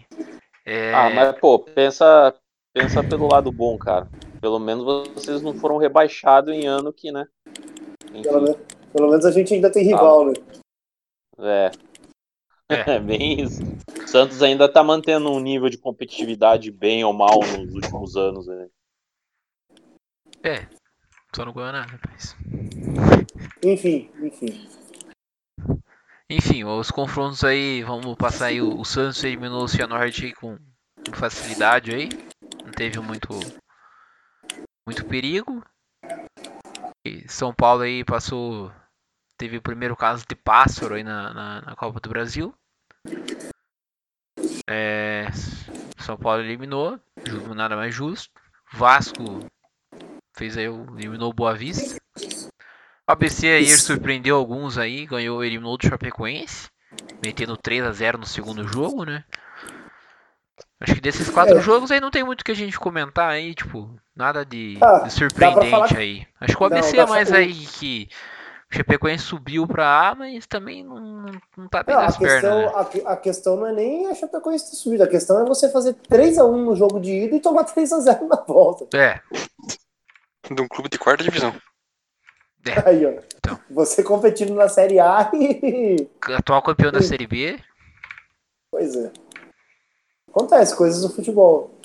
É, 0.65 0.93
Ah, 0.93 1.11
mas 1.11 1.39
pô, 1.39 1.59
pensa, 1.59 2.35
pensa 2.73 3.03
pelo 3.03 3.29
lado 3.29 3.51
bom, 3.51 3.77
cara. 3.79 4.09
Pelo 4.41 4.59
menos 4.59 4.85
vocês 5.15 5.43
não 5.43 5.55
foram 5.55 5.77
rebaixados 5.77 6.55
em 6.55 6.67
ano 6.67 6.93
que, 6.93 7.11
né? 7.13 7.27
Enfim, 8.11 8.23
Pelo 8.23 8.43
menos, 8.43 8.57
pelo 8.93 9.11
menos 9.11 9.25
a 9.25 9.31
gente 9.31 9.55
ainda 9.55 9.71
tem 9.71 9.85
rival, 9.85 10.27
né? 10.27 10.33
é. 11.39 11.67
É. 11.67 11.71
É 12.71 13.01
bem 13.01 13.41
isso. 13.41 13.61
O 13.65 14.07
Santos 14.07 14.43
ainda 14.45 14.73
tá 14.73 14.81
mantendo 14.85 15.29
um 15.29 15.41
nível 15.41 15.69
de 15.69 15.77
competitividade 15.77 16.71
bem 16.71 17.03
ou 17.05 17.13
mal 17.13 17.41
nos 17.41 17.75
últimos 17.75 18.17
anos. 18.17 18.47
Né? 18.47 18.69
é, 20.45 20.69
só 21.35 21.45
não 21.45 21.53
ganhou 21.53 21.73
nada, 21.73 21.99
mas... 22.09 22.37
Enfim, 23.65 24.11
enfim. 24.23 24.69
Enfim, 26.29 26.65
os 26.65 26.91
confrontos 26.91 27.43
aí, 27.43 27.83
vamos 27.83 28.17
passar 28.17 28.47
aí. 28.47 28.61
O 28.63 28.81
o 28.81 28.85
Santos 28.85 29.23
eliminou 29.25 29.65
o 29.65 29.69
Cianorte 29.69 30.27
aí 30.27 30.33
com 30.33 30.57
facilidade 31.13 31.93
aí. 31.93 32.09
Não 32.65 32.73
teve 32.73 33.01
muito 33.01 33.29
muito 34.87 35.05
perigo. 35.07 35.63
E 37.05 37.29
São 37.29 37.53
Paulo 37.55 37.83
aí 37.83 38.05
passou. 38.05 38.73
Teve 39.37 39.57
o 39.57 39.63
primeiro 39.63 39.97
caso 39.97 40.25
de 40.29 40.35
pássaro 40.35 40.95
aí 40.95 41.03
na, 41.03 41.33
na, 41.33 41.61
na 41.63 41.77
Copa 41.77 41.99
do 42.01 42.09
Brasil. 42.09 42.55
É, 44.69 45.27
São 45.99 46.17
Paulo 46.17 46.43
eliminou, 46.43 47.01
nada 47.55 47.75
mais 47.77 47.95
justo. 47.95 48.31
Vasco 48.73 49.41
fez 50.41 50.57
aí, 50.57 50.71
o- 50.71 50.87
eliminou 50.99 51.29
o 51.29 51.35
Boa 51.35 51.55
Vista. 51.55 52.01
O 53.07 53.13
ABC 53.13 53.47
aí 53.47 53.67
surpreendeu 53.67 54.37
alguns 54.37 54.79
aí, 54.79 55.05
ganhou, 55.05 55.45
eliminou 55.45 55.77
do 55.77 55.87
Chapecoense, 55.87 56.71
metendo 57.23 57.59
3 57.59 57.85
a 57.85 57.93
0 57.93 58.17
no 58.17 58.25
segundo 58.25 58.67
jogo, 58.67 59.05
né? 59.05 59.23
Acho 60.81 60.95
que 60.95 61.01
desses 61.03 61.29
quatro 61.29 61.59
É. 61.59 61.61
jogos 61.61 61.91
aí 61.91 62.01
não 62.01 62.11
tem 62.11 62.25
muito 62.25 62.43
que 62.43 62.53
a 62.53 62.57
gente 62.57 62.81
comentar 62.81 63.29
aí, 63.31 63.55
tipo, 63.55 63.95
nada 64.17 64.47
de, 64.47 64.79
Ah, 64.81 65.01
de 65.01 65.13
surpreendente 65.13 65.95
aí. 65.95 66.27
Acho 66.41 66.57
que 66.57 66.63
o 66.65 66.69
Não, 66.71 66.75
ABC 66.79 66.97
dá 66.97 67.03
é 67.03 67.07
mais 67.07 67.31
o- 67.31 67.35
aí 67.35 67.53
que 67.67 68.09
o 68.73 68.75
Chapecoense 68.77 69.25
subiu 69.25 69.67
pra 69.67 70.09
A, 70.09 70.15
mas 70.15 70.47
também 70.47 70.83
não, 70.83 70.99
não, 70.99 71.33
não 71.59 71.69
tá 71.69 71.83
bem 71.83 71.95
Não, 71.95 72.03
a, 72.03 72.07
pernas, 72.07 72.17
questão, 72.17 72.59
né? 72.59 72.73
a, 73.07 73.13
a 73.13 73.17
questão 73.19 73.57
não 73.57 73.67
é 73.67 73.73
nem 73.75 74.07
a 74.07 74.15
Chapecoense 74.15 74.71
ter 74.71 74.77
subido, 74.77 75.03
a 75.03 75.09
questão 75.09 75.39
é 75.43 75.45
você 75.45 75.69
fazer 75.71 75.93
3x1 76.09 76.65
no 76.65 76.75
jogo 76.75 76.99
de 76.99 77.25
ida 77.25 77.37
e 77.37 77.41
tomar 77.41 77.65
3x0 77.69 78.27
na 78.27 78.37
volta. 78.37 78.97
É, 78.97 79.21
De 80.51 80.61
um 80.61 80.69
clube 80.69 80.89
de 80.89 80.99
quarta 80.99 81.23
divisão. 81.23 81.55
Aí, 82.85 83.07
ó. 83.07 83.11
Então. 83.37 83.59
Você 83.71 84.03
competindo 84.03 84.55
na 84.55 84.69
Série 84.69 84.99
A 84.99 85.31
e. 85.35 86.09
atual 86.35 86.63
campeão 86.63 86.93
da. 86.93 87.01
Série 87.01 87.27
B, 87.27 87.59
Pois 88.71 88.95
é. 88.95 89.13
Acontece, 90.29 90.77
coisas 90.77 91.03
do 91.03 91.11
futebol. 91.11 91.81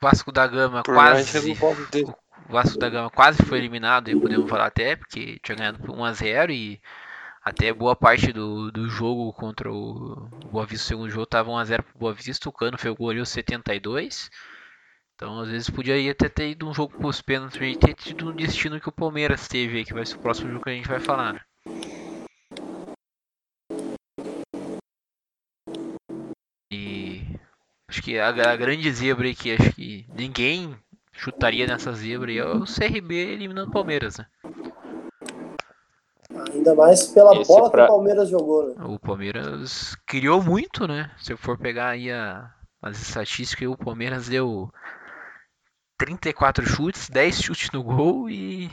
Vasco 0.00 0.30
da 0.30 0.46
Gama 0.46 0.82
Por 0.82 0.94
quase. 0.94 1.52
O 2.48 2.52
Vasco 2.52 2.78
da 2.78 2.88
Gama 2.88 3.10
quase 3.10 3.42
foi 3.44 3.58
eliminado, 3.58 4.08
aí 4.08 4.18
podemos 4.18 4.48
falar 4.48 4.66
até, 4.66 4.96
porque 4.96 5.38
tinha 5.42 5.56
ganhado 5.56 5.78
por 5.78 5.90
1x0 5.90 6.50
e 6.50 6.80
até 7.44 7.72
boa 7.72 7.96
parte 7.96 8.32
do, 8.32 8.70
do 8.70 8.88
jogo 8.88 9.32
contra 9.32 9.72
o 9.72 10.28
Boa 10.50 10.64
Vista, 10.64 10.84
o 10.84 10.88
segundo 10.88 11.10
jogo, 11.10 11.26
tava 11.26 11.50
1x0 11.50 11.82
pro 11.82 11.98
Boa 11.98 12.14
Vista, 12.14 12.48
o 12.48 12.52
Cano 12.52 12.78
fez 12.78 12.92
o 12.92 12.96
gol 12.96 13.10
ali 13.10 13.20
aos 13.20 13.30
72. 13.30 14.30
Então, 15.14 15.38
às 15.40 15.48
vezes, 15.48 15.70
podia 15.70 15.96
ir 15.98 16.10
até 16.10 16.28
ter 16.28 16.50
ido 16.50 16.68
um 16.68 16.74
jogo 16.74 16.96
pros 16.98 17.20
pênaltis 17.22 17.60
e 17.60 17.76
ter 17.76 17.94
tido 17.94 18.30
um 18.30 18.34
destino 18.34 18.80
que 18.80 18.88
o 18.88 18.92
Palmeiras 18.92 19.46
teve 19.46 19.78
aí, 19.78 19.84
que 19.84 19.94
vai 19.94 20.04
ser 20.04 20.16
o 20.16 20.20
próximo 20.20 20.50
jogo 20.50 20.64
que 20.64 20.70
a 20.70 20.74
gente 20.74 20.88
vai 20.88 21.00
falar. 21.00 21.34
né? 21.34 21.40
E 26.72 27.22
acho 27.88 28.02
que 28.02 28.18
a, 28.18 28.28
a 28.28 28.56
grande 28.56 28.90
zebra 28.92 29.26
aí 29.26 29.34
que 29.34 29.52
acho 29.52 29.72
que 29.74 30.06
ninguém 30.14 30.76
chutaria 31.12 31.66
nessa 31.66 31.92
zebra 31.92 32.30
aí 32.30 32.38
é 32.38 32.44
o 32.44 32.64
CRB 32.64 33.14
eliminando 33.14 33.68
o 33.68 33.72
Palmeiras, 33.72 34.18
né? 34.18 34.26
Ainda 36.54 36.74
mais 36.74 37.06
pela 37.08 37.38
Esse 37.38 37.48
bola 37.52 37.70
pra- 37.70 37.84
que 37.86 37.92
o 37.92 37.94
Palmeiras 37.94 38.28
jogou, 38.28 38.68
né? 38.68 38.74
O 38.84 38.98
Palmeiras 38.98 39.94
criou 40.06 40.42
muito, 40.42 40.88
né? 40.88 41.10
Se 41.18 41.32
eu 41.32 41.36
for 41.36 41.58
pegar 41.58 41.90
aí 41.90 42.10
a- 42.10 42.50
as 42.80 43.00
estatísticas, 43.00 43.68
o 43.68 43.76
Palmeiras 43.76 44.28
deu 44.28 44.72
34 46.06 46.66
chutes, 46.66 47.08
10 47.08 47.40
chutes 47.42 47.70
no 47.72 47.82
gol 47.82 48.28
e 48.28 48.68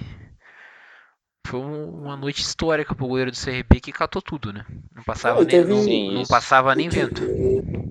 foi 1.46 1.60
um- 1.60 1.90
uma 2.04 2.18
noite 2.18 2.42
histórica 2.42 2.96
pro 2.96 3.08
goleiro 3.08 3.30
do 3.32 3.38
CRB 3.38 3.80
que 3.80 3.92
catou 3.92 4.22
tudo, 4.22 4.52
né? 4.52 4.66
Não 4.96 5.04
passava 5.04 5.38
e 5.42 5.46
nem, 5.46 5.48
teve- 5.48 5.74
não, 5.74 5.82
Sim, 5.84 6.14
não 6.14 6.26
passava 6.26 6.74
nem 6.76 6.90
vento. 6.90 7.22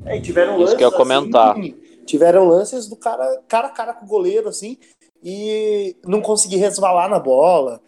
É, 0.07 0.21
tiveram 0.21 0.61
Isso 0.63 0.77
que 0.77 0.83
eu 0.85 0.91
ia 0.91 0.97
comentar. 0.97 1.53
assim, 1.53 1.75
tiveram 2.05 2.49
lances 2.49 2.89
do 2.89 2.97
cara 2.97 3.41
cara 3.49 3.69
a 3.69 3.71
cara 3.71 3.95
com 3.95 4.05
o 4.05 4.09
goleiro, 4.09 4.49
assim, 4.49 4.77
e 5.23 5.97
não 6.05 6.21
conseguir 6.21 6.57
resvalar 6.57 7.09
na 7.09 7.19
bola, 7.21 7.81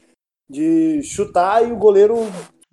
de 0.48 1.02
chutar 1.02 1.66
e 1.66 1.72
o 1.72 1.76
goleiro 1.76 2.16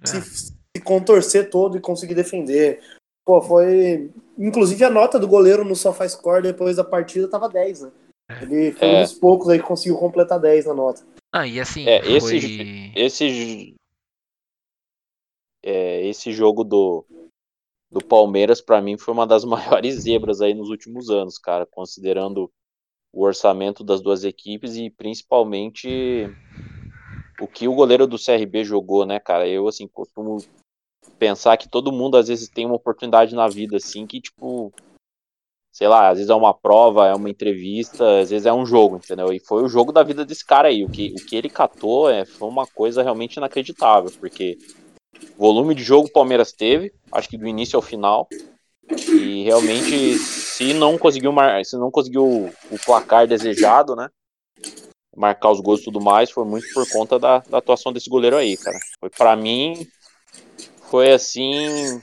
É. 0.04 0.08
se, 0.08 0.22
se 0.22 0.54
contorcer 0.84 1.50
todo 1.50 1.78
e 1.78 1.82
conseguir 1.82 2.16
defender. 2.16 2.80
Pô, 3.26 3.42
foi. 3.42 4.12
Inclusive 4.38 4.84
a 4.84 4.90
nota 4.90 5.18
do 5.20 5.28
goleiro 5.28 5.66
no 5.66 5.76
SofaScore 5.76 6.44
depois 6.44 6.76
da 6.78 6.84
partida 6.84 7.28
tava 7.28 7.50
10, 7.50 7.82
né? 7.82 7.92
Ele 8.42 8.72
foi 8.72 8.88
É. 8.88 8.98
um 8.98 9.02
dos 9.02 9.14
poucos 9.14 9.50
aí 9.50 9.60
que 9.60 9.66
conseguiu 9.68 9.98
completar 9.98 10.40
10 10.40 10.66
na 10.66 10.74
nota. 10.74 11.06
Ah, 11.32 11.48
e 11.48 11.60
assim, 11.60 11.88
É, 11.88 11.98
esse 12.08 12.20
foi... 12.28 12.40
ju- 12.40 12.48
Esse, 12.96 13.76
é, 15.64 16.06
esse 16.08 16.32
jogo 16.32 16.64
do, 16.64 17.06
do 17.92 18.02
Palmeiras, 18.02 18.62
pra 18.62 18.82
mim, 18.82 18.98
foi 18.98 19.14
uma 19.14 19.28
das 19.28 19.44
maiores 19.82 20.02
zebras 20.04 20.42
aí 20.42 20.54
nos 20.54 20.70
últimos 20.70 21.10
anos, 21.10 21.38
cara, 21.38 21.66
considerando 21.66 22.52
o 23.14 23.24
orçamento 23.24 23.84
das 23.84 24.02
duas 24.02 24.24
equipes 24.24 24.76
e 24.76 24.90
principalmente 24.90 26.30
o 27.40 27.48
que 27.48 27.68
o 27.68 27.74
goleiro 27.74 28.06
do 28.06 28.18
CRB 28.18 28.64
jogou, 28.64 29.06
né, 29.06 29.20
cara? 29.20 29.48
Eu, 29.48 29.68
assim, 29.68 29.88
costumo 29.88 30.38
pensar 31.18 31.58
que 31.58 31.70
todo 31.70 31.92
mundo 31.92 32.18
às 32.18 32.28
vezes 32.28 32.50
tem 32.50 32.66
uma 32.66 32.76
oportunidade 32.76 33.34
na 33.34 33.48
vida, 33.48 33.78
assim, 33.78 34.06
que, 34.06 34.20
tipo, 34.22 34.72
sei 35.78 35.88
lá, 35.88 36.10
às 36.10 36.18
vezes 36.18 36.32
é 36.32 36.34
uma 36.34 36.56
prova, 36.56 37.06
é 37.06 37.14
uma 37.14 37.30
entrevista, 37.30 38.22
às 38.22 38.32
vezes 38.32 38.48
é 38.48 38.52
um 38.52 38.66
jogo, 38.66 38.96
entendeu? 38.96 39.32
E 39.32 39.40
foi 39.40 39.62
o 39.62 39.68
jogo 39.68 39.92
da 39.92 40.02
vida 40.02 40.26
desse 40.26 40.44
cara 40.44 40.70
aí. 40.70 40.84
O 40.84 40.90
que, 40.90 41.14
o 41.16 41.24
que 41.24 41.36
ele 41.36 41.52
catou 41.52 42.10
é, 42.10 42.26
foi 42.26 42.50
uma 42.50 42.66
coisa 42.66 43.04
realmente 43.04 43.36
inacreditável, 43.36 44.12
porque 44.20 44.58
volume 45.38 45.76
de 45.76 45.84
jogo 45.84 46.08
o 46.08 46.12
Palmeiras 46.12 46.52
teve, 46.52 46.92
acho 47.12 47.30
que 47.30 47.38
do 47.38 47.48
início 47.48 47.78
ao 47.78 47.84
final. 47.84 48.28
E 48.90 49.44
realmente, 49.44 50.18
se 50.18 50.74
não 50.74 50.98
conseguiu, 50.98 51.32
mar... 51.32 51.64
se 51.64 51.78
não 51.78 51.92
conseguiu 51.92 52.52
o 52.72 52.80
placar 52.84 53.28
desejado, 53.28 53.96
né? 53.96 54.10
Marcar 55.16 55.52
os 55.52 55.60
gols 55.62 55.82
e 55.82 55.84
tudo 55.84 56.02
mais, 56.02 56.32
foi 56.32 56.44
muito 56.44 56.66
por 56.74 56.90
conta 56.90 57.20
da, 57.20 57.38
da 57.48 57.60
atuação 57.60 57.94
desse 57.94 58.10
goleiro 58.10 58.36
aí, 58.36 58.58
cara. 58.58 58.80
Foi 59.00 59.12
para 59.12 59.36
mim, 59.36 59.88
foi 60.90 61.12
assim, 61.12 62.02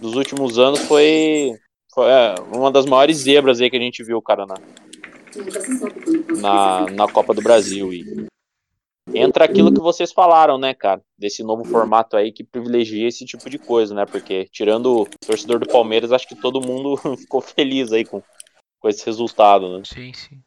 dos 0.00 0.14
últimos 0.14 0.60
anos, 0.60 0.78
foi, 0.82 1.58
foi 1.94 2.08
é, 2.08 2.34
uma 2.54 2.70
das 2.70 2.86
maiores 2.86 3.18
zebras 3.18 3.60
aí 3.60 3.70
que 3.70 3.76
a 3.76 3.80
gente 3.80 4.02
viu, 4.02 4.20
cara, 4.22 4.46
na, 4.46 4.54
na, 6.40 6.86
na 6.90 7.08
Copa 7.08 7.34
do 7.34 7.42
Brasil. 7.42 7.92
E 7.92 8.28
entra 9.14 9.44
aquilo 9.44 9.72
que 9.72 9.80
vocês 9.80 10.12
falaram, 10.12 10.58
né, 10.58 10.74
cara? 10.74 11.02
Desse 11.18 11.42
novo 11.42 11.64
formato 11.64 12.16
aí 12.16 12.32
que 12.32 12.44
privilegia 12.44 13.08
esse 13.08 13.24
tipo 13.24 13.48
de 13.50 13.58
coisa, 13.58 13.94
né? 13.94 14.06
Porque 14.06 14.46
tirando 14.52 15.02
o 15.02 15.08
torcedor 15.26 15.58
do 15.58 15.68
Palmeiras, 15.68 16.12
acho 16.12 16.28
que 16.28 16.36
todo 16.36 16.60
mundo 16.60 16.96
ficou 17.18 17.40
feliz 17.40 17.92
aí 17.92 18.04
com, 18.04 18.22
com 18.78 18.88
esse 18.88 19.04
resultado, 19.04 19.78
né? 19.78 19.82
Sim, 19.84 20.12
sim. 20.12 20.40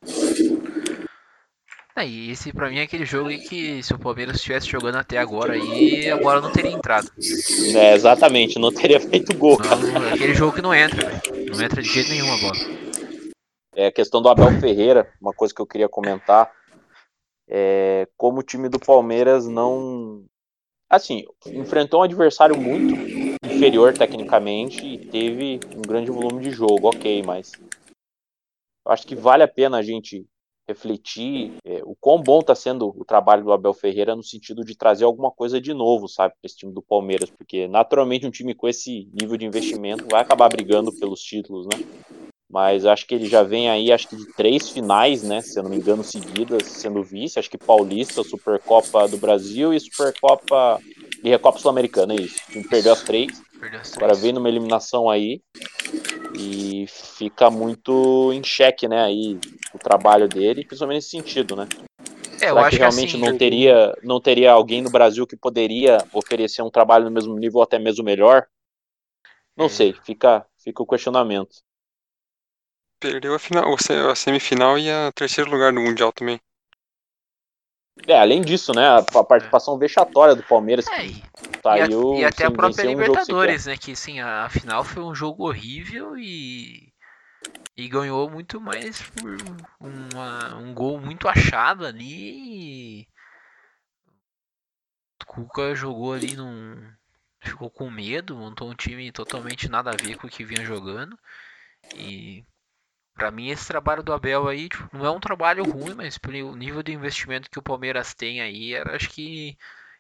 É, 1.96 2.08
e 2.08 2.32
esse 2.32 2.52
pra 2.52 2.70
mim 2.70 2.80
é 2.80 2.84
aquele 2.84 3.06
jogo 3.06 3.30
aí 3.30 3.40
que 3.40 3.84
se 3.84 3.94
o 3.94 4.00
Palmeiras 4.00 4.38
estivesse 4.38 4.68
jogando 4.68 4.96
até 4.96 5.20
agora 5.20 5.54
aí, 5.54 6.10
agora 6.10 6.42
não 6.42 6.52
teria 6.52 6.72
entrado. 6.72 7.12
É, 7.76 7.94
exatamente, 7.94 8.58
não 8.58 8.74
teria 8.74 9.00
feito 9.00 9.38
gol. 9.38 9.60
Não, 9.60 10.08
é 10.08 10.14
aquele 10.14 10.34
jogo 10.34 10.56
que 10.56 10.62
não 10.62 10.74
entra, 10.74 11.08
velho. 11.08 11.56
Não 11.56 11.62
entra 11.64 11.84
de 11.84 11.88
jeito 11.88 12.10
nenhum 12.10 12.34
a 12.34 12.38
bola. 12.38 13.34
É 13.76 13.88
a 13.88 13.92
questão 13.92 14.24
do 14.24 14.30
Abel 14.30 14.60
Ferreira, 14.60 15.14
uma 15.22 15.34
coisa 15.34 15.54
que 15.54 15.62
eu 15.62 15.68
queria 15.68 15.88
comentar. 15.88 16.52
É, 17.48 18.08
como 18.18 18.40
o 18.40 18.44
time 18.44 18.70
do 18.70 18.80
Palmeiras 18.80 19.48
não. 19.48 20.26
assim, 20.90 21.26
enfrentou 21.46 22.00
um 22.00 22.04
adversário 22.04 22.58
muito 22.58 22.96
inferior 23.46 23.94
tecnicamente 23.94 24.84
e 24.84 24.98
teve 24.98 25.60
um 25.76 25.82
grande 25.82 26.10
volume 26.10 26.42
de 26.42 26.50
jogo, 26.50 26.90
ok, 26.90 27.22
mas 27.22 27.52
eu 28.86 28.92
acho 28.92 29.06
que 29.06 29.16
vale 29.16 29.44
a 29.44 29.48
pena 29.48 29.78
a 29.78 29.84
gente 29.84 30.26
refletir 30.68 31.54
é, 31.66 31.82
o 31.84 31.96
quão 32.00 32.22
bom 32.22 32.40
está 32.40 32.56
sendo 32.56 32.88
o 32.88 33.06
trabalho 33.06 33.44
do 33.44 33.52
Abel 33.52 33.74
Ferreira 33.74 34.16
no 34.16 34.24
sentido 34.24 34.64
de 34.64 34.76
trazer 34.76 35.04
alguma 35.04 35.30
coisa 35.30 35.60
de 35.60 35.74
novo, 35.74 36.08
sabe, 36.08 36.34
para 36.34 36.48
esse 36.48 36.58
time 36.58 36.72
do 36.72 36.82
Palmeiras, 36.82 37.30
porque 37.30 37.68
naturalmente 37.68 38.26
um 38.26 38.32
time 38.32 38.54
com 38.54 38.68
esse 38.68 39.10
nível 39.14 39.38
de 39.38 39.46
investimento 39.46 40.06
vai 40.10 40.22
acabar 40.22 40.50
brigando 40.50 40.92
pelos 40.94 41.22
títulos, 41.22 41.66
né? 41.66 41.84
Mas 42.50 42.86
acho 42.86 43.08
que 43.08 43.16
ele 43.16 43.26
já 43.26 43.42
vem 43.42 43.68
aí, 43.68 43.92
acho 43.92 44.08
que 44.08 44.16
de 44.16 44.32
três 44.34 44.70
finais, 44.70 45.24
né? 45.24 45.42
Se 45.42 45.58
eu 45.58 45.64
não 45.64 45.72
me 45.72 45.78
engano, 45.78 46.04
seguidas, 46.04 46.68
sendo 46.68 47.02
vice. 47.02 47.40
Acho 47.40 47.50
que 47.50 47.58
Paulista, 47.58 48.24
Supercopa 48.24 49.08
do 49.08 49.18
Brasil 49.18 49.74
e 49.74 49.80
Supercopa 49.80 50.80
e 51.24 51.30
Recopa 51.30 51.58
Sul-Americana, 51.58 52.14
é 52.14 52.18
isso. 52.18 52.38
O 52.48 52.52
time 52.52 52.68
perdeu 52.68 52.94
as 52.94 53.02
três. 53.02 53.42
Perdeu 53.60 53.80
as 53.80 53.98
Agora 53.98 54.12
três. 54.12 54.22
vem 54.22 54.34
numa 54.34 54.50
eliminação 54.50 55.10
aí 55.10 55.42
e 56.36 56.86
fica 56.88 57.50
muito 57.50 58.32
em 58.34 58.44
xeque, 58.44 58.88
né? 58.88 59.04
Aí 59.04 59.38
o 59.74 59.80
trabalho 59.80 60.28
dele, 60.28 60.66
principalmente 60.66 60.98
nesse 60.98 61.10
sentido, 61.10 61.56
né? 61.56 61.68
É, 62.42 62.46
eu 62.46 62.50
Será 62.50 62.62
acho 62.62 62.72
que 62.72 62.76
que 62.78 62.82
realmente 62.82 63.16
assim, 63.16 63.26
não 63.26 63.38
teria, 63.38 63.98
não 64.04 64.22
teria 64.22 64.52
alguém 64.52 64.82
no 64.82 64.90
Brasil 64.90 65.26
que 65.26 65.38
poderia 65.38 65.98
oferecer 66.14 66.62
um 66.62 66.72
trabalho 66.72 67.06
no 67.06 67.12
mesmo 67.12 67.36
nível 67.38 67.58
ou 67.58 67.64
até 67.64 67.80
mesmo 67.80 68.04
melhor? 68.04 68.48
Não 69.56 69.68
É. 69.68 69.70
sei, 69.70 69.94
fica, 70.04 70.46
fica 70.58 70.82
o 70.82 70.88
questionamento. 70.88 71.56
Perdeu 73.00 73.36
a, 73.36 73.40
final, 73.40 73.76
a 74.10 74.16
semifinal 74.16 74.80
e 74.80 74.90
a 74.90 75.12
terceiro 75.12 75.52
lugar 75.52 75.72
no 75.72 75.82
Mundial 75.82 76.12
também. 76.12 76.40
É, 78.08 78.20
além 78.20 78.42
disso, 78.42 78.74
né, 78.74 78.88
a, 78.88 79.24
participação 79.24 79.78
vexatória 79.78 80.36
do 80.36 80.44
Palmeiras 80.44 80.88
É, 80.88 80.96
que 80.98 81.08
e, 81.08 81.12
e 81.16 81.22
a- 81.22 81.62
saiu 81.62 82.16
e 82.16 82.26
até 82.26 82.46
a 82.46 82.52
própria 82.52 82.84
vencer 82.84 82.88
um. 82.88 83.00
Libertadores, 83.00 83.66
né? 83.68 83.78
Que 83.78 83.92
assim, 83.92 84.20
a, 84.20 84.46
a 84.46 84.50
final 84.50 84.84
foi 84.84 85.04
um 85.04 85.14
jogo 85.16 85.48
horrível 85.48 86.18
e. 86.18 86.92
E 87.76 87.88
ganhou 87.88 88.30
muito 88.30 88.60
mais 88.62 89.02
por 89.02 89.36
uma- 89.80 90.56
um 90.58 90.74
gol 90.74 91.00
muito 91.00 91.28
achado 91.28 91.86
ali. 91.86 93.02
e 93.02 93.08
O 95.22 95.26
Cuca 95.26 95.74
jogou 95.76 96.14
ali 96.14 96.36
num. 96.36 96.92
Ficou 97.42 97.70
com 97.70 97.90
medo, 97.90 98.36
montou 98.36 98.70
um 98.70 98.76
time 98.76 99.12
totalmente 99.12 99.68
nada 99.70 99.92
a 99.92 99.96
ver 99.96 100.16
com 100.18 100.28
o 100.28 100.30
que 100.30 100.46
vinha 100.46 100.64
jogando. 100.66 101.18
E 101.96 102.44
pra 103.16 103.32
mim 103.32 103.50
esse 103.50 103.68
trabalho 103.68 104.04
do 104.04 104.14
Abel 104.14 104.48
aí 104.48 104.70
tipo, 104.70 104.90
não 104.92 105.06
é 105.06 105.12
um 105.12 105.20
trabalho 105.20 105.64
ruim, 105.64 105.94
mas 105.96 106.18
pelo 106.18 106.56
nível 106.56 106.82
de 106.84 106.94
investimento 106.94 107.50
que 107.50 107.60
o 107.60 107.64
Palmeiras 107.64 108.14
tem 108.14 108.42
aí, 108.42 108.74
era, 108.74 108.96
acho 108.96 109.10
que 109.10 109.58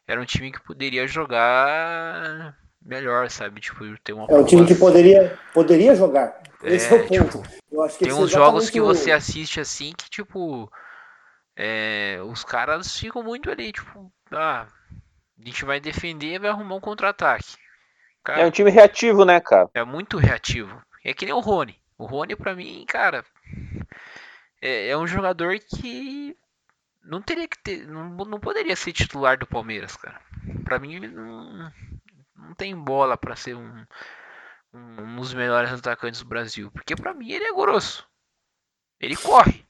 era 0.07 0.19
um 0.19 0.25
time 0.25 0.51
que 0.51 0.61
poderia 0.61 1.07
jogar 1.07 2.55
melhor, 2.85 3.29
sabe? 3.29 3.61
Tipo, 3.61 3.85
ter 4.03 4.13
uma 4.13 4.27
É 4.29 4.35
um 4.35 4.43
time 4.43 4.65
que 4.65 4.75
poderia, 4.75 5.39
poderia 5.53 5.95
jogar. 5.95 6.41
Esse 6.63 6.93
é, 6.93 6.97
o 6.97 7.07
tipo, 7.07 7.25
ponto. 7.25 7.49
Eu 7.71 7.83
acho 7.83 7.97
que 7.97 8.05
tem 8.05 8.13
é 8.13 8.15
uns 8.15 8.29
jogos 8.29 8.69
que 8.69 8.79
você 8.79 9.11
assiste 9.11 9.59
assim 9.59 9.93
que, 9.97 10.09
tipo, 10.09 10.69
é, 11.55 12.19
os 12.25 12.43
caras 12.43 12.97
ficam 12.97 13.23
muito 13.23 13.49
ali, 13.49 13.71
tipo, 13.71 14.11
ah, 14.31 14.67
a 15.39 15.45
gente 15.45 15.65
vai 15.65 15.79
defender 15.79 16.35
e 16.35 16.39
vai 16.39 16.49
arrumar 16.49 16.75
um 16.75 16.81
contra-ataque. 16.81 17.55
Cara, 18.23 18.41
É 18.41 18.45
um 18.45 18.51
time 18.51 18.71
reativo, 18.71 19.25
né, 19.25 19.39
cara? 19.39 19.69
é 19.73 19.83
muito 19.83 20.17
reativo. 20.17 20.81
É 21.03 21.13
que 21.13 21.25
nem 21.25 21.33
o 21.33 21.39
Rony. 21.39 21.75
O 21.97 22.05
Rony, 22.05 22.35
pra 22.35 22.55
mim, 22.55 22.85
cara, 22.87 23.23
é, 24.61 24.89
é 24.89 24.97
um 24.97 25.07
jogador 25.07 25.57
que 25.59 26.35
não 27.03 27.21
teria 27.21 27.47
que 27.47 27.61
ter, 27.61 27.87
não, 27.87 28.09
não 28.09 28.39
poderia 28.39 28.75
ser 28.75 28.93
titular 28.93 29.37
do 29.37 29.45
Palmeiras, 29.45 29.95
cara. 29.95 30.19
Pra 30.63 30.79
mim, 30.79 30.95
ele 30.95 31.07
não, 31.07 31.71
não 32.35 32.53
tem 32.55 32.75
bola 32.75 33.17
pra 33.17 33.35
ser 33.35 33.55
um, 33.55 33.85
um 34.73 35.15
dos 35.17 35.33
melhores 35.33 35.71
atacantes 35.71 36.21
do 36.21 36.29
Brasil. 36.29 36.71
Porque 36.71 36.95
pra 36.95 37.13
mim 37.13 37.31
ele 37.31 37.45
é 37.45 37.53
grosso. 37.53 38.07
Ele 38.99 39.15
corre. 39.15 39.65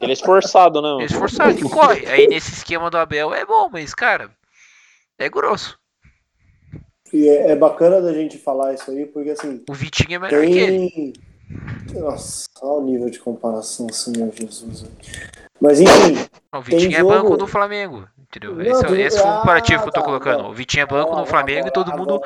Ele 0.00 0.12
é 0.12 0.14
esforçado, 0.14 0.80
né? 0.80 0.88
Ele 0.94 1.02
é 1.02 1.06
esforçado, 1.06 1.50
ele 1.50 1.68
corre. 1.68 2.06
Aí 2.06 2.26
nesse 2.26 2.52
esquema 2.52 2.90
do 2.90 2.96
Abel 2.96 3.34
é 3.34 3.44
bom, 3.44 3.68
mas, 3.70 3.94
cara, 3.94 4.30
é 5.18 5.28
grosso. 5.28 5.78
E 7.12 7.28
é, 7.28 7.52
é 7.52 7.56
bacana 7.56 8.00
da 8.00 8.12
gente 8.12 8.38
falar 8.38 8.74
isso 8.74 8.90
aí, 8.90 9.06
porque 9.06 9.30
assim, 9.30 9.64
O 9.68 9.74
Vitinho 9.74 10.16
é 10.16 10.18
melhor 10.18 10.44
que 10.44 10.58
ele. 10.58 11.12
Nossa, 11.94 12.48
olha 12.62 12.80
o 12.80 12.84
nível 12.84 13.10
de 13.10 13.18
comparação, 13.18 13.88
Senhor 13.90 14.30
Jesus. 14.32 14.84
Mas 15.60 15.80
enfim, 15.80 16.14
O 16.54 16.60
Vitinho 16.60 16.92
é 16.94 16.98
jogo- 17.00 17.08
banco 17.12 17.36
do 17.36 17.46
Flamengo. 17.46 18.08
Entendeu? 18.18 18.54
Não, 18.54 18.60
esse, 18.62 18.70
é- 18.84 18.86
tudo- 18.86 18.96
esse 19.00 19.18
é 19.18 19.22
o 19.22 19.38
comparativo 19.38 19.78
Ah, 19.78 19.82
que 19.82 19.88
eu 19.88 19.92
tô 19.92 20.00
tá, 20.00 20.04
colocando. 20.06 20.42
não. 20.42 20.50
O 20.50 20.54
Vitinho 20.54 20.82
é 20.82 20.86
banco 20.86 21.06
no 21.06 21.12
agora- 21.12 21.26
Flamengo 21.26 21.68
e 21.68 21.70
todo 21.72 21.96
mundo, 21.96 22.20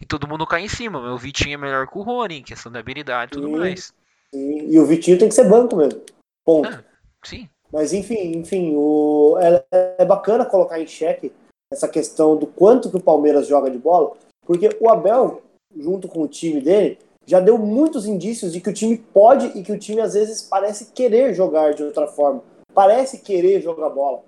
e 0.00 0.04
todo 0.06 0.26
mundo 0.26 0.46
cai 0.46 0.62
em 0.64 0.68
cima. 0.68 0.98
O 1.14 1.16
Vitinho 1.16 1.54
é 1.54 1.56
melhor 1.56 1.86
que 1.86 1.96
o 1.96 2.02
Rony, 2.02 2.38
em 2.38 2.42
questão 2.42 2.72
da 2.72 2.80
habilidade 2.80 3.32
e 3.32 3.40
tudo 3.40 3.48
mais. 3.50 3.92
sim, 4.34 4.68
e 4.68 4.78
o 4.80 4.84
Vitinho 4.84 5.16
tem 5.16 5.28
que 5.28 5.34
ser 5.34 5.48
banco 5.48 5.76
mesmo. 5.76 6.00
Ponto. 6.44 6.68
Ah. 6.68 6.82
Sim. 7.24 7.48
Mas 7.72 7.92
enfim, 7.92 8.36
enfim, 8.36 8.74
o, 8.76 9.38
é, 9.40 9.64
é 9.98 10.04
bacana 10.04 10.44
colocar 10.44 10.80
em 10.80 10.86
xeque 10.88 11.32
essa 11.72 11.86
questão 11.88 12.36
do 12.36 12.46
quanto 12.48 12.90
que 12.90 12.96
o 12.96 13.00
Palmeiras 13.00 13.46
joga 13.46 13.70
de 13.70 13.78
bola, 13.78 14.12
porque 14.44 14.68
o 14.80 14.90
Abel, 14.90 15.40
junto 15.76 16.08
com 16.08 16.22
o 16.22 16.28
time 16.28 16.60
dele, 16.60 16.98
já 17.26 17.40
deu 17.40 17.58
muitos 17.58 18.06
indícios 18.06 18.52
de 18.52 18.60
que 18.60 18.70
o 18.70 18.74
time 18.74 18.98
pode 18.98 19.46
e 19.58 19.62
que 19.62 19.72
o 19.72 19.78
time 19.78 20.00
às 20.00 20.14
vezes 20.14 20.42
parece 20.42 20.92
querer 20.92 21.34
jogar 21.34 21.74
de 21.74 21.82
outra 21.82 22.06
forma, 22.06 22.42
parece 22.74 23.18
querer 23.18 23.60
jogar 23.60 23.90
bola. 23.90 24.22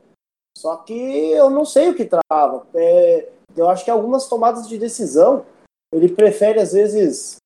Só 0.56 0.76
que 0.76 0.94
eu 0.94 1.50
não 1.50 1.64
sei 1.64 1.90
o 1.90 1.94
que 1.94 2.06
trava. 2.06 2.66
É, 2.74 3.28
eu 3.56 3.68
acho 3.68 3.84
que 3.84 3.90
algumas 3.90 4.26
tomadas 4.26 4.66
de 4.68 4.78
decisão 4.78 5.44
ele 5.92 6.08
prefere 6.08 6.60
às 6.60 6.72
vezes 6.72 7.36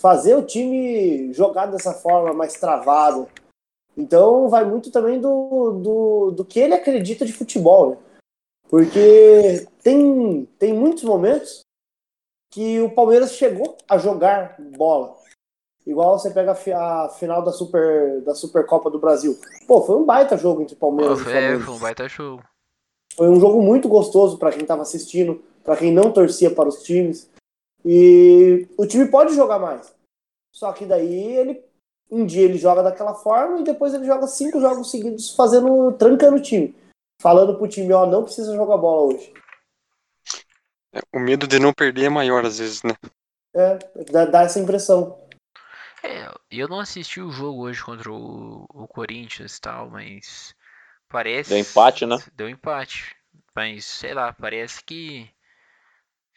fazer 0.00 0.36
o 0.36 0.44
time 0.44 1.32
jogar 1.32 1.66
dessa 1.66 1.92
forma 1.92 2.32
mais 2.32 2.54
travada. 2.54 3.26
Então 3.96 4.48
vai 4.48 4.64
muito 4.64 4.90
também 4.90 5.20
do, 5.20 5.72
do, 5.82 6.30
do 6.30 6.44
que 6.44 6.60
ele 6.60 6.74
acredita 6.74 7.26
de 7.26 7.32
futebol, 7.32 7.90
né? 7.90 7.96
Porque 8.68 9.66
tem, 9.82 10.46
tem 10.58 10.74
muitos 10.74 11.02
momentos 11.02 11.62
que 12.50 12.80
o 12.80 12.90
Palmeiras 12.94 13.32
chegou 13.32 13.76
a 13.88 13.98
jogar 13.98 14.56
bola. 14.76 15.16
Igual 15.86 16.18
você 16.18 16.30
pega 16.30 16.52
a, 16.52 16.54
fi- 16.54 16.72
a 16.72 17.08
final 17.08 17.42
da, 17.42 17.50
Super, 17.52 18.20
da 18.22 18.34
Supercopa 18.34 18.90
do 18.90 18.98
Brasil. 18.98 19.38
Pô, 19.66 19.82
foi 19.82 19.96
um 19.96 20.04
baita 20.04 20.36
jogo 20.36 20.60
entre 20.60 20.76
Palmeiras 20.76 21.18
e 21.18 21.22
É, 21.22 21.24
Flamengo. 21.24 21.60
foi 21.62 21.74
um 21.74 21.78
baita 21.78 22.08
show. 22.08 22.40
Foi 23.16 23.28
um 23.28 23.40
jogo 23.40 23.62
muito 23.62 23.88
gostoso 23.88 24.38
para 24.38 24.52
quem 24.52 24.62
estava 24.62 24.82
assistindo, 24.82 25.42
para 25.64 25.76
quem 25.76 25.92
não 25.92 26.12
torcia 26.12 26.54
para 26.54 26.68
os 26.68 26.82
times. 26.82 27.28
E 27.84 28.68
o 28.76 28.86
time 28.86 29.06
pode 29.08 29.34
jogar 29.34 29.58
mais. 29.58 29.94
Só 30.54 30.72
que 30.72 30.84
daí 30.84 31.36
ele 31.36 31.64
um 32.10 32.24
dia 32.24 32.42
ele 32.42 32.56
joga 32.56 32.82
daquela 32.82 33.14
forma 33.14 33.60
e 33.60 33.64
depois 33.64 33.92
ele 33.92 34.06
joga 34.06 34.26
cinco 34.26 34.60
jogos 34.60 34.90
seguidos 34.90 35.34
fazendo 35.34 35.92
trancando 35.92 36.36
o 36.38 36.42
time, 36.42 36.74
falando 37.20 37.56
pro 37.58 37.68
time, 37.68 37.92
ó, 37.92 38.06
não 38.06 38.24
precisa 38.24 38.56
jogar 38.56 38.78
bola 38.78 39.12
hoje. 39.12 39.30
É, 40.92 41.00
O 41.12 41.20
medo 41.20 41.46
de 41.46 41.58
não 41.58 41.72
perder 41.72 42.04
é 42.04 42.08
maior 42.08 42.44
às 42.44 42.58
vezes, 42.58 42.82
né? 42.82 42.94
É, 43.54 43.78
dá, 44.10 44.24
dá 44.24 44.42
essa 44.42 44.60
impressão. 44.60 45.18
É, 46.02 46.30
eu 46.50 46.68
não 46.68 46.80
assisti 46.80 47.20
o 47.20 47.30
jogo 47.30 47.62
hoje 47.62 47.82
contra 47.82 48.10
o, 48.10 48.64
o 48.68 48.86
Corinthians 48.86 49.56
e 49.56 49.60
tal, 49.60 49.90
mas 49.90 50.54
parece. 51.08 51.50
Deu 51.50 51.58
empate, 51.58 52.06
né? 52.06 52.16
Deu 52.34 52.48
empate. 52.48 53.16
Mas, 53.54 53.84
sei 53.84 54.14
lá, 54.14 54.32
parece 54.32 54.84
que 54.84 55.28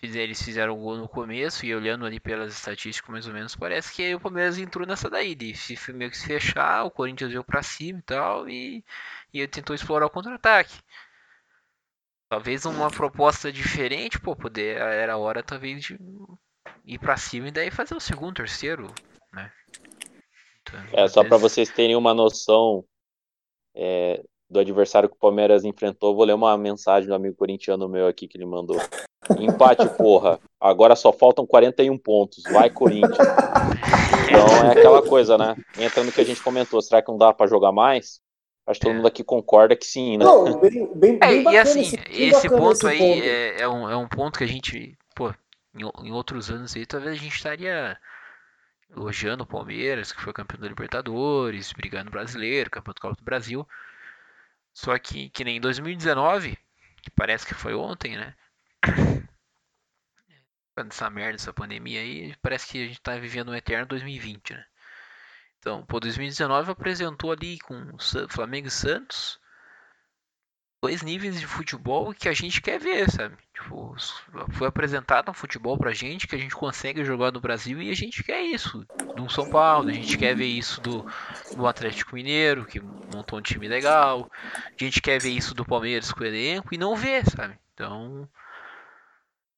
eles 0.02 0.42
fizeram 0.42 0.74
o 0.74 0.82
gol 0.82 0.98
no 0.98 1.08
começo 1.08 1.64
e 1.66 1.76
olhando 1.76 2.06
ali 2.06 2.20
pelas 2.20 2.54
estatísticas 2.54 3.12
mais 3.12 3.28
ou 3.28 3.34
menos, 3.34 3.56
parece 3.56 3.94
que 3.94 4.16
o 4.16 4.20
Palmeiras 4.20 4.58
entrou 4.58 4.88
nessa 4.88 5.10
daí, 5.10 5.36
de 5.36 5.56
se 5.56 5.76
se 5.76 5.94
meio 5.94 6.10
que 6.10 6.18
se 6.18 6.26
fechar, 6.26 6.84
o 6.84 6.92
Corinthians 6.92 7.30
veio 7.32 7.44
pra 7.44 7.62
cima 7.62 8.00
e 8.00 8.02
tal, 8.02 8.50
e, 8.50 8.84
e 9.32 9.40
ele 9.40 9.48
tentou 9.48 9.76
explorar 9.76 10.08
o 10.08 10.10
contra-ataque. 10.10 10.74
Talvez 12.32 12.66
uma 12.66 12.90
proposta 12.90 13.52
diferente, 13.52 14.18
pô, 14.18 14.34
poder, 14.34 14.78
era 14.78 15.16
a 15.16 15.18
hora 15.18 15.44
talvez 15.44 15.84
de 15.84 16.00
ir 16.86 16.98
pra 16.98 17.18
cima 17.18 17.50
e 17.50 17.52
daí 17.52 17.70
fazer 17.70 17.94
o 17.94 18.00
segundo, 18.00 18.36
terceiro, 18.36 18.88
né? 19.34 19.52
Então, 20.62 20.80
É, 20.94 21.10
só 21.10 21.26
para 21.26 21.36
vocês 21.36 21.70
terem 21.70 21.94
uma 21.94 22.14
noção 22.14 22.86
é, 23.76 24.24
do 24.50 24.62
adversário 24.62 25.10
que 25.10 25.16
o 25.16 25.20
Palmeiras 25.20 25.66
enfrentou, 25.66 26.16
vou 26.16 26.24
ler 26.24 26.32
uma 26.32 26.58
mensagem 26.58 27.10
do 27.10 27.16
amigo 27.16 27.36
corintiano 27.36 27.90
meu 27.90 28.08
aqui 28.08 28.30
que 28.30 28.38
ele 28.38 28.46
mandou. 28.46 28.78
Empate, 29.38 29.90
porra. 29.98 30.40
Agora 30.58 30.96
só 30.96 31.12
faltam 31.12 31.46
41 31.46 31.98
pontos. 31.98 32.44
Vai, 32.50 32.70
Corinthians. 32.70 33.28
Então 34.30 34.70
é 34.70 34.72
aquela 34.72 35.06
coisa, 35.06 35.38
né? 35.38 35.54
Entra 35.78 36.02
no 36.02 36.14
que 36.14 36.22
a 36.22 36.26
gente 36.26 36.42
comentou. 36.42 36.82
Será 36.82 37.02
que 37.02 37.12
não 37.12 37.18
dá 37.18 37.34
para 37.34 37.46
jogar 37.48 37.74
mais? 37.74 38.22
Acho 38.72 38.80
que 38.80 38.86
todo 38.86 38.94
É. 38.94 38.96
mundo 38.98 39.08
aqui 39.08 39.24
concorda 39.24 39.76
que 39.76 39.86
sim, 39.86 40.18
né? 40.18 40.26
Não, 40.26 40.60
bem, 40.60 40.88
bem, 40.96 41.20
É, 41.22 41.28
bem 41.28 41.40
e 41.42 41.44
bacana 41.44 41.62
assim, 41.62 41.82
esse, 41.82 41.96
esse 42.10 42.50
ponto 42.50 42.72
esse 42.74 42.88
aí 42.88 42.98
ponto. 42.98 43.24
É, 43.24 43.62
é, 43.62 43.68
um, 43.68 43.90
é 43.90 43.96
um 43.98 44.08
ponto 44.08 44.38
que 44.38 44.44
a 44.44 44.48
gente, 44.48 44.98
pô, 45.16 45.30
em, 45.76 46.08
em 46.08 46.12
outros 46.12 46.50
anos 46.50 46.76
aí, 46.76 46.86
talvez 46.86 47.14
a 47.14 47.22
gente 47.24 47.36
estaria 47.36 47.98
elogiando 48.90 49.44
o 49.44 49.48
Palmeiras, 49.48 50.12
que 50.12 50.22
foi 50.22 50.34
campeão 50.34 50.60
da 50.60 50.68
Libertadores, 50.68 51.72
brigando 51.74 52.06
no 52.06 52.12
brasileiro, 52.12 52.70
campeão 52.70 52.94
do 52.94 53.02
Copa 53.02 53.16
do 53.16 53.24
Brasil. 53.24 53.68
Só 54.74 54.98
que, 55.00 55.30
que 55.30 55.44
nem 55.44 55.58
em 55.58 55.62
2019, 55.62 56.58
que 57.02 57.12
parece 57.12 57.46
que 57.46 57.54
foi 57.54 57.74
ontem, 57.74 58.18
né? 58.18 58.36
essa 60.90 61.10
merda, 61.10 61.36
essa 61.36 61.54
pandemia 61.54 62.02
aí, 62.02 62.36
parece 62.42 62.68
que 62.68 62.84
a 62.84 62.88
gente 62.88 63.02
tá 63.02 63.16
vivendo 63.18 63.50
um 63.52 63.56
eterno 63.56 63.86
2020, 63.86 64.54
né? 64.54 64.66
Então, 65.62 65.86
pô, 65.86 66.00
2019 66.00 66.72
apresentou 66.72 67.32
ali 67.32 67.60
com 67.60 67.96
Flamengo 68.28 68.68
e 68.68 68.72
Santos 68.72 69.40
dois 70.84 71.04
níveis 71.04 71.40
de 71.40 71.46
futebol 71.46 72.12
que 72.12 72.28
a 72.28 72.34
gente 72.34 72.60
quer 72.60 72.80
ver, 72.80 73.08
sabe? 73.12 73.38
Tipo, 73.54 73.96
foi 74.54 74.68
apresentado 74.68 75.30
um 75.30 75.34
futebol 75.34 75.78
pra 75.78 75.94
gente 75.94 76.28
que 76.28 76.36
a 76.36 76.40
gente 76.40 76.56
consegue 76.56 77.06
jogar 77.06 77.32
no 77.32 77.40
Brasil 77.40 77.80
e 77.80 77.92
a 77.92 77.96
gente 77.96 78.24
quer 78.24 78.42
isso 78.42 78.84
do 79.16 79.30
São 79.30 79.48
Paulo, 79.48 79.90
a 79.90 79.94
gente 79.94 80.18
quer 80.18 80.36
ver 80.36 80.48
isso 80.48 80.82
do, 80.82 81.06
do 81.56 81.68
Atlético 81.68 82.16
Mineiro, 82.16 82.66
que 82.66 82.82
montou 83.14 83.38
um 83.38 83.44
time 83.44 83.68
legal, 83.68 84.28
a 84.34 84.84
gente 84.84 85.00
quer 85.00 85.22
ver 85.22 85.30
isso 85.30 85.54
do 85.54 85.64
Palmeiras 85.64 86.12
com 86.12 86.24
o 86.24 86.26
elenco 86.26 86.74
e 86.74 86.78
não 86.80 86.96
vê, 86.96 87.24
sabe? 87.24 87.60
Então, 87.76 88.28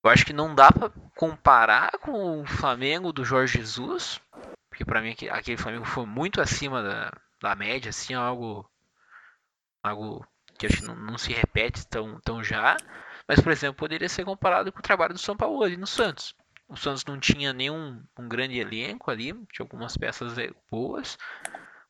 eu 0.03 0.09
acho 0.11 0.25
que 0.25 0.33
não 0.33 0.53
dá 0.53 0.69
para 0.73 0.91
comparar 1.15 1.91
com 1.99 2.41
o 2.41 2.45
Flamengo 2.45 3.13
do 3.13 3.23
Jorge 3.23 3.59
Jesus, 3.59 4.19
porque 4.73 4.83
para 4.83 5.01
mim 5.01 5.15
aquele 5.29 5.55
Flamengo 5.55 5.85
foi 5.85 6.03
muito 6.03 6.41
acima 6.41 6.81
da, 6.81 7.13
da 7.39 7.55
média, 7.55 7.91
assim, 7.91 8.15
algo 8.15 8.67
algo 9.83 10.25
que 10.57 10.65
acho 10.65 10.77
que 10.77 10.87
não, 10.87 10.95
não, 10.95 11.15
se 11.15 11.31
repete 11.31 11.85
tão, 11.85 12.19
tão 12.21 12.43
já, 12.43 12.75
mas 13.27 13.39
por 13.39 13.51
exemplo, 13.51 13.75
poderia 13.75 14.09
ser 14.09 14.25
comparado 14.25 14.71
com 14.71 14.79
o 14.79 14.83
trabalho 14.83 15.13
do 15.13 15.19
São 15.19 15.37
Paulo 15.37 15.63
ali 15.63 15.77
no 15.77 15.85
Santos. 15.85 16.35
O 16.67 16.75
Santos 16.75 17.05
não 17.05 17.19
tinha 17.19 17.53
nenhum 17.53 18.03
um 18.17 18.27
grande 18.27 18.57
elenco 18.57 19.11
ali, 19.11 19.31
tinha 19.51 19.59
algumas 19.59 19.95
peças 19.95 20.33
boas, 20.71 21.19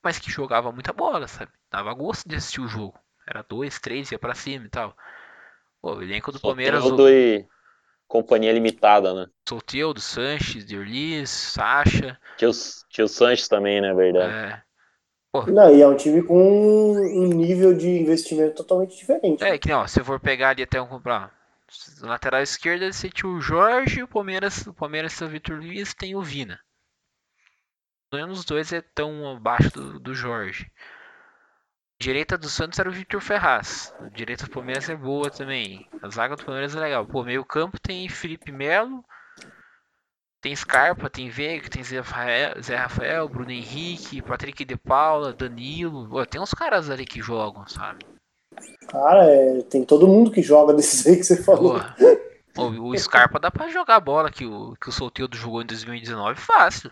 mas 0.03 0.19
que 0.19 0.29
jogava 0.29 0.69
muita 0.71 0.91
bola, 0.91 1.25
sabe? 1.25 1.51
Dava 1.71 1.93
gosto 1.93 2.27
de 2.27 2.35
assistir 2.35 2.59
o 2.59 2.67
jogo. 2.67 2.99
Era 3.25 3.45
dois, 3.47 3.79
três, 3.79 4.11
ia 4.11 4.19
para 4.19 4.35
cima 4.35 4.65
e 4.65 4.69
tal. 4.69 4.93
Pô, 5.81 5.95
o 5.95 6.01
elenco 6.01 6.33
do 6.33 6.39
Palmeiras. 6.39 6.83
O... 6.83 7.07
E 7.07 7.47
companhia 8.13 8.53
limitada, 8.53 9.11
né? 9.11 9.27
Solteudo, 9.49 9.99
Sanches, 9.99 10.63
Dirlis, 10.63 11.31
Sacha. 11.31 12.19
Tinha 12.37 12.51
o, 12.51 12.53
tinha 12.87 13.05
o 13.05 13.07
Sanches 13.07 13.47
também, 13.47 13.81
né? 13.81 13.91
Verdade. 13.91 14.31
É. 14.31 14.63
Não, 15.51 15.75
e 15.75 15.81
é 15.81 15.87
um 15.87 15.95
time 15.97 16.21
com 16.21 16.91
um 16.91 17.27
nível 17.29 17.73
de 17.73 17.89
investimento 17.89 18.57
totalmente 18.57 18.95
diferente. 18.95 19.43
É, 19.43 19.57
que 19.57 19.67
não, 19.67 19.87
se 19.87 20.03
for 20.03 20.19
pegar 20.19 20.49
ali 20.49 20.61
até 20.61 20.79
um 20.79 20.85
comprar. 20.85 21.33
Lateral 22.01 22.43
esquerda 22.43 22.93
você 22.93 23.09
tinha 23.09 23.31
o 23.31 23.41
Jorge, 23.41 24.03
o 24.03 24.07
Palmeiras, 24.07 24.67
o 24.67 24.73
Palmeiras 24.75 25.17
tem 25.17 25.27
o 25.27 25.31
Vitor 25.31 25.57
Luiz, 25.57 25.95
tem 25.95 26.15
o 26.15 26.21
Vina. 26.21 26.59
Nenhum 28.13 28.27
dos 28.27 28.45
dois 28.45 28.71
é 28.71 28.81
tão 28.93 29.27
abaixo 29.31 29.71
do, 29.71 29.99
do 29.99 30.13
Jorge. 30.13 30.71
Direita 32.03 32.37
do 32.37 32.49
Santos 32.49 32.77
era 32.77 32.89
o 32.89 32.91
Victor 32.91 33.21
Ferraz. 33.21 33.93
A 33.97 34.09
direita 34.09 34.43
do 34.43 34.51
Palmeiras 34.51 34.89
é 34.89 34.95
boa 34.95 35.29
também. 35.29 35.87
A 36.01 36.09
zaga 36.09 36.35
do 36.35 36.43
Palmeiras 36.43 36.75
é 36.75 36.79
legal. 36.81 37.05
Pô, 37.05 37.23
meio 37.23 37.45
campo 37.45 37.79
tem 37.79 38.09
Felipe 38.09 38.51
Melo, 38.51 39.05
tem 40.41 40.53
Scarpa, 40.53 41.09
tem 41.09 41.29
Veiga, 41.29 41.69
tem 41.69 41.81
Zé 41.81 41.99
Rafael, 41.99 42.61
Zé 42.61 42.75
Rafael, 42.75 43.29
Bruno 43.29 43.51
Henrique, 43.51 44.21
Patrick 44.21 44.65
de 44.65 44.75
Paula, 44.75 45.31
Danilo. 45.31 46.09
Pô, 46.09 46.25
tem 46.25 46.41
uns 46.41 46.53
caras 46.53 46.89
ali 46.89 47.05
que 47.05 47.21
jogam, 47.21 47.65
sabe? 47.69 48.05
Cara, 48.89 49.23
é, 49.23 49.61
tem 49.61 49.85
todo 49.85 50.05
mundo 50.05 50.29
que 50.29 50.41
joga 50.41 50.73
desses 50.73 51.07
aí 51.07 51.15
que 51.15 51.23
você 51.23 51.41
falou. 51.41 51.79
Pô, 52.53 52.67
o, 52.67 52.99
Scarpa 52.99 53.39
dá 53.39 53.49
pra 53.49 53.69
jogar 53.69 53.95
a 53.95 54.01
bola 54.01 54.29
que 54.29 54.45
o, 54.45 54.75
que 54.75 54.89
o 54.89 54.91
Solteiro 54.91 55.33
jogou 55.37 55.61
em 55.61 55.65
2019 55.65 56.37
fácil. 56.37 56.91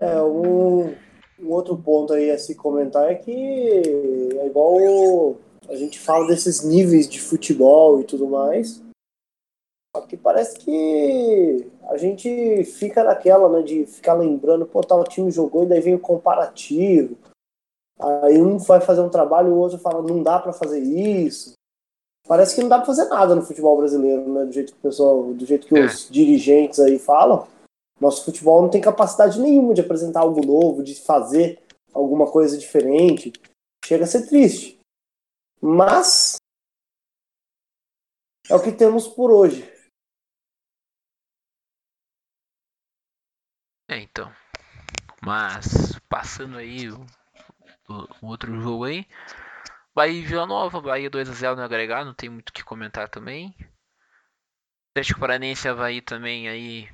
É, 0.00 0.22
um, 0.22 0.94
um, 1.40 1.50
outro 1.50 1.76
ponto 1.76 2.12
aí 2.12 2.30
a 2.30 2.38
se 2.38 2.54
comentar 2.54 3.10
é 3.10 3.14
que 3.14 3.32
é 3.32 4.46
igual 4.46 5.36
a 5.68 5.74
gente 5.74 5.98
fala 5.98 6.26
desses 6.26 6.62
níveis 6.62 7.08
de 7.08 7.20
futebol 7.20 8.00
e 8.00 8.04
tudo 8.04 8.26
mais. 8.26 8.82
Só 9.94 10.02
que 10.02 10.16
parece 10.16 10.58
que 10.58 11.66
a 11.88 11.96
gente 11.96 12.64
fica 12.64 13.02
naquela, 13.02 13.48
né, 13.48 13.62
de 13.62 13.86
ficar 13.86 14.14
lembrando, 14.14 14.66
pô, 14.66 14.82
tal 14.82 15.02
time 15.04 15.30
jogou 15.30 15.64
e 15.64 15.66
daí 15.66 15.80
vem 15.80 15.94
o 15.94 15.98
comparativo. 15.98 17.16
Aí 17.98 18.40
um 18.40 18.58
vai 18.58 18.80
fazer 18.80 19.00
um 19.00 19.08
trabalho, 19.08 19.52
o 19.52 19.58
outro 19.58 19.78
fala, 19.78 20.02
não 20.02 20.22
dá 20.22 20.38
para 20.38 20.52
fazer 20.52 20.78
isso. 20.80 21.52
Parece 22.28 22.54
que 22.54 22.60
não 22.60 22.68
dá 22.68 22.76
para 22.76 22.86
fazer 22.86 23.06
nada 23.06 23.34
no 23.34 23.42
futebol 23.42 23.76
brasileiro, 23.78 24.30
né, 24.30 24.44
do 24.44 24.52
jeito 24.52 24.72
que 24.72 24.78
o 24.78 24.82
pessoal, 24.82 25.32
do 25.32 25.46
jeito 25.46 25.66
que 25.66 25.76
é. 25.76 25.86
os 25.86 26.08
dirigentes 26.10 26.78
aí 26.78 26.98
falam. 26.98 27.46
Nosso 28.00 28.24
futebol 28.24 28.62
não 28.62 28.70
tem 28.70 28.80
capacidade 28.80 29.40
nenhuma 29.40 29.74
de 29.74 29.80
apresentar 29.80 30.20
algo 30.20 30.44
novo, 30.44 30.82
de 30.82 30.94
fazer 30.94 31.60
alguma 31.92 32.30
coisa 32.30 32.56
diferente. 32.56 33.32
Chega 33.84 34.04
a 34.04 34.06
ser 34.06 34.26
triste. 34.26 34.78
Mas 35.60 36.36
é 38.48 38.54
o 38.54 38.62
que 38.62 38.72
temos 38.72 39.08
por 39.08 39.30
hoje. 39.30 39.62
É, 43.90 43.98
então. 43.98 44.30
Mas 45.24 45.98
passando 46.08 46.58
aí 46.58 46.90
o, 46.90 47.04
o, 48.22 48.26
outro 48.28 48.60
jogo 48.60 48.84
aí. 48.84 49.06
Bahia 49.94 50.20
e 50.20 50.24
Vila 50.24 50.46
Nova, 50.46 50.80
Bahia 50.80 51.10
2x0 51.10 51.56
no 51.56 51.62
agregado, 51.62 52.06
não 52.06 52.14
tem 52.14 52.28
muito 52.28 52.50
o 52.50 52.52
que 52.52 52.62
comentar 52.62 53.08
também. 53.08 53.52
Atlético 54.92 55.20
Paranense 55.20 55.66
Havaí 55.66 56.00
também 56.00 56.48
aí 56.48 56.88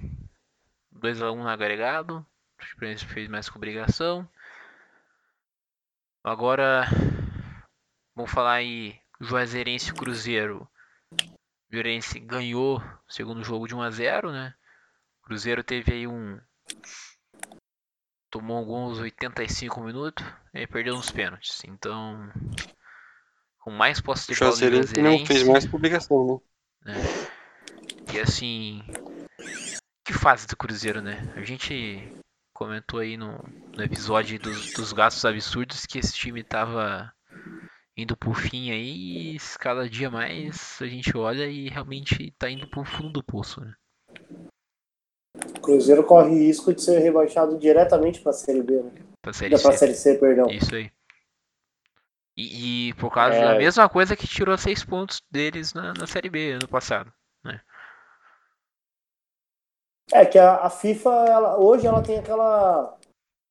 2x1 0.94 1.36
no 1.36 1.48
agregado. 1.48 2.26
O 2.58 2.62
Experiência 2.62 3.08
fez 3.08 3.28
mais 3.28 3.48
com 3.48 3.58
obrigação. 3.58 4.28
Agora, 6.22 6.86
vamos 8.14 8.30
falar 8.30 8.54
aí 8.54 8.98
Juazeirense 9.20 9.92
Cruzeiro. 9.92 10.68
Juazeirense 11.70 12.18
ganhou 12.20 12.78
o 12.78 13.12
segundo 13.12 13.44
jogo 13.44 13.66
de 13.66 13.74
1 13.74 13.82
a 13.82 13.90
0 13.90 14.32
né? 14.32 14.54
O 15.20 15.26
Cruzeiro 15.26 15.62
teve 15.62 15.92
aí 15.92 16.06
um. 16.06 16.40
Tomou 18.30 18.56
alguns 18.58 18.98
85 18.98 19.80
minutos 19.80 20.24
e 20.54 20.66
perdeu 20.66 20.94
uns 20.94 21.10
pênaltis. 21.10 21.62
Então, 21.64 22.32
com 23.58 23.70
mais 23.70 24.00
posse 24.00 24.32
de 24.32 24.38
bola. 24.38 24.52
O 24.52 24.56
Juazeirense 24.56 25.00
não 25.00 25.26
fez 25.26 25.42
mais 25.46 25.66
publicação, 25.66 26.40
né? 26.84 26.94
E 28.12 28.20
assim, 28.20 28.82
que 30.04 30.12
fase 30.12 30.46
do 30.46 30.56
Cruzeiro, 30.56 31.00
né? 31.00 31.32
A 31.34 31.42
gente 31.42 32.12
comentou 32.52 33.00
aí 33.00 33.16
no, 33.16 33.42
no 33.74 33.82
episódio 33.82 34.38
dos, 34.38 34.72
dos 34.74 34.92
gastos 34.92 35.24
absurdos 35.24 35.86
que 35.86 35.98
esse 35.98 36.12
time 36.12 36.44
tava 36.44 37.12
indo 37.96 38.16
pro 38.16 38.34
fim 38.34 38.70
aí 38.70 39.36
e 39.36 39.38
cada 39.58 39.88
dia 39.88 40.10
mais 40.10 40.78
a 40.80 40.86
gente 40.86 41.16
olha 41.16 41.46
e 41.46 41.68
realmente 41.68 42.32
tá 42.38 42.50
indo 42.50 42.68
pro 42.68 42.84
fundo 42.84 43.10
do 43.10 43.24
poço, 43.24 43.60
né? 43.60 43.74
O 45.56 45.60
Cruzeiro 45.60 46.04
corre 46.04 46.46
risco 46.46 46.72
de 46.72 46.82
ser 46.82 46.98
rebaixado 46.98 47.58
diretamente 47.58 48.20
pra 48.20 48.32
Série 48.32 48.62
B, 48.62 48.82
né? 48.82 48.92
Pra 49.20 49.32
Série, 49.32 49.58
pra 49.60 49.72
série 49.72 49.94
C, 49.94 50.16
perdão. 50.16 50.46
Isso 50.50 50.74
aí. 50.74 50.92
E, 52.36 52.88
e 52.88 52.94
por 52.94 53.12
causa 53.12 53.36
é... 53.36 53.44
da 53.44 53.54
mesma 53.58 53.88
coisa 53.88 54.16
que 54.16 54.26
tirou 54.26 54.56
seis 54.58 54.84
pontos 54.84 55.22
deles 55.30 55.72
na, 55.72 55.94
na 55.94 56.06
Série 56.06 56.28
B 56.28 56.52
ano 56.52 56.68
passado? 56.68 57.12
É 60.12 60.24
que 60.24 60.38
a, 60.38 60.56
a 60.56 60.70
FIFA, 60.70 61.10
ela, 61.28 61.58
hoje 61.58 61.86
ela 61.86 62.02
tem 62.02 62.18
aquela, 62.18 62.96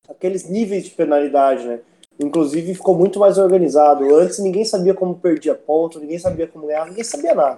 aqueles 0.08 0.48
níveis 0.48 0.86
de 0.86 0.92
penalidade, 0.92 1.66
né? 1.66 1.82
Inclusive 2.20 2.76
ficou 2.76 2.96
muito 2.96 3.20
mais 3.20 3.38
organizado. 3.38 4.16
Antes 4.16 4.40
ninguém 4.40 4.64
sabia 4.64 4.94
como 4.94 5.20
perdia 5.20 5.56
ponto, 5.56 6.00
ninguém 6.00 6.20
sabia 6.20 6.48
como 6.48 6.68
ganhar, 6.68 6.86
ninguém 6.86 7.04
sabia 7.04 7.34
nada. 7.34 7.58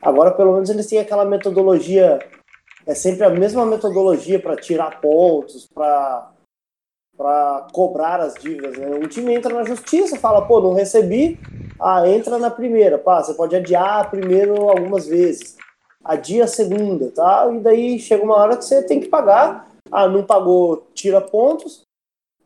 Agora 0.00 0.30
pelo 0.30 0.52
menos 0.52 0.70
eles 0.70 0.86
têm 0.86 0.98
aquela 0.98 1.24
metodologia, 1.24 2.20
é 2.86 2.94
sempre 2.94 3.24
a 3.24 3.30
mesma 3.30 3.66
metodologia 3.66 4.38
para 4.38 4.56
tirar 4.56 5.00
pontos, 5.00 5.66
para 5.66 6.32
para 7.16 7.66
cobrar 7.72 8.20
as 8.20 8.34
dívidas. 8.34 8.76
Né? 8.76 8.88
Um 8.88 9.08
time 9.08 9.34
entra 9.34 9.52
na 9.52 9.64
justiça, 9.64 10.18
fala, 10.18 10.46
pô, 10.46 10.60
não 10.60 10.74
recebi, 10.74 11.40
ah, 11.80 12.06
entra 12.06 12.38
na 12.38 12.50
primeira, 12.50 12.98
pá, 12.98 13.22
você 13.22 13.32
pode 13.32 13.56
adiar 13.56 14.10
primeiro 14.10 14.68
algumas 14.68 15.06
vezes 15.06 15.56
adia 16.06 16.44
a 16.44 16.48
segunda, 16.48 17.10
tá? 17.10 17.50
E 17.52 17.60
daí 17.60 17.98
chega 17.98 18.24
uma 18.24 18.36
hora 18.36 18.56
que 18.56 18.64
você 18.64 18.82
tem 18.82 19.00
que 19.00 19.08
pagar. 19.08 19.70
Ah, 19.90 20.08
não 20.08 20.24
pagou, 20.24 20.86
tira 20.94 21.20
pontos. 21.20 21.82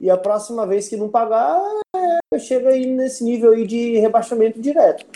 E 0.00 0.10
a 0.10 0.16
próxima 0.16 0.66
vez 0.66 0.88
que 0.88 0.96
não 0.96 1.08
pagar, 1.08 1.60
é, 1.94 2.38
chega 2.38 2.70
aí 2.70 2.86
nesse 2.86 3.22
nível 3.22 3.52
aí 3.52 3.66
de 3.66 3.98
rebaixamento 3.98 4.60
direto. 4.60 5.06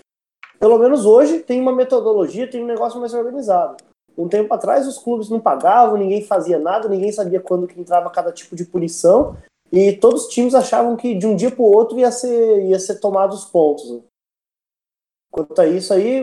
Pelo 0.59 0.79
menos 0.79 1.07
hoje 1.07 1.41
tem 1.41 1.61
uma 1.61 1.73
metodologia, 1.73 2.51
tem 2.51 2.63
um 2.63 2.67
negócio 2.67 3.01
mais 3.01 3.15
organizado. 3.15 3.77
Um 4.17 4.29
tempo 4.29 4.53
atrás 4.55 4.87
os 4.87 4.99
clubes 4.99 5.29
não 5.29 5.41
pagavam, 5.41 5.97
ninguém 5.97 6.23
fazia 6.23 6.59
nada, 6.59 6.89
ninguém 6.89 7.11
sabia 7.11 7.41
quando 7.41 7.67
que 7.67 7.81
entrava 7.81 8.11
cada 8.11 8.31
tipo 8.31 8.55
de 8.55 8.65
punição. 8.65 9.37
E 9.73 9.93
todos 9.93 10.27
os 10.27 10.29
times 10.29 10.55
achavam 10.55 10.97
que 10.97 11.15
de 11.15 11.27
um 11.27 11.35
dia 11.35 11.51
para 11.51 11.63
o 11.63 11.75
outro 11.75 11.99
ia 11.99 12.13
ser, 12.13 12.63
ia 12.67 12.79
ser 12.79 13.01
tomado 13.01 13.33
os 13.33 13.45
pontos. 13.45 14.03
Quanto 15.33 15.61
a 15.61 15.67
isso 15.67 15.93
aí, 15.93 16.23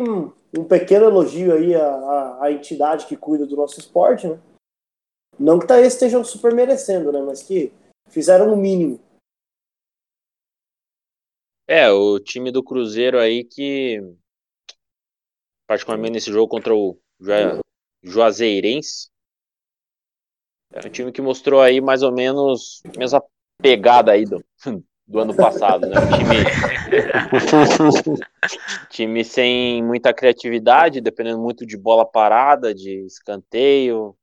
um 0.57 0.63
pequeno 0.63 1.05
elogio 1.05 1.53
aí 1.53 1.75
à, 1.75 1.85
à, 1.85 2.45
à, 2.45 2.51
entidade 2.51 3.05
que 3.05 3.15
cuida 3.15 3.45
do 3.45 3.55
nosso 3.55 3.79
esporte, 3.79 4.27
né? 4.27 4.39
Não 5.39 5.57
que 5.57 5.65
tá, 5.65 5.79
estejam 5.79 6.23
super 6.23 6.53
merecendo, 6.53 7.11
né? 7.11 7.21
Mas 7.21 7.41
que 7.41 7.71
fizeram 8.09 8.53
o 8.53 8.57
mínimo. 8.57 8.99
É, 11.67 11.89
o 11.89 12.19
time 12.19 12.51
do 12.51 12.63
Cruzeiro 12.63 13.17
aí 13.17 13.45
que, 13.45 13.99
particularmente 15.65 16.13
nesse 16.13 16.31
jogo 16.31 16.49
contra 16.49 16.75
o 16.75 16.99
Ju- 17.19 17.61
Juazeirense, 18.03 19.09
é 20.73 20.85
um 20.85 20.91
time 20.91 21.11
que 21.11 21.21
mostrou 21.21 21.61
aí 21.61 21.79
mais 21.79 22.03
ou 22.03 22.11
menos 22.11 22.81
a 22.93 22.97
mesma 22.97 23.23
pegada 23.57 24.11
aí 24.11 24.25
do, 24.25 24.43
do 25.11 25.19
ano 25.19 25.35
passado, 25.35 25.87
né? 25.87 25.97
Um 25.99 26.07
time, 26.17 26.45
time 28.89 29.25
sem 29.25 29.83
muita 29.83 30.13
criatividade, 30.13 31.01
dependendo 31.01 31.39
muito 31.39 31.65
de 31.65 31.77
bola 31.77 32.05
parada, 32.05 32.73
de 32.73 33.05
escanteio, 33.05 34.15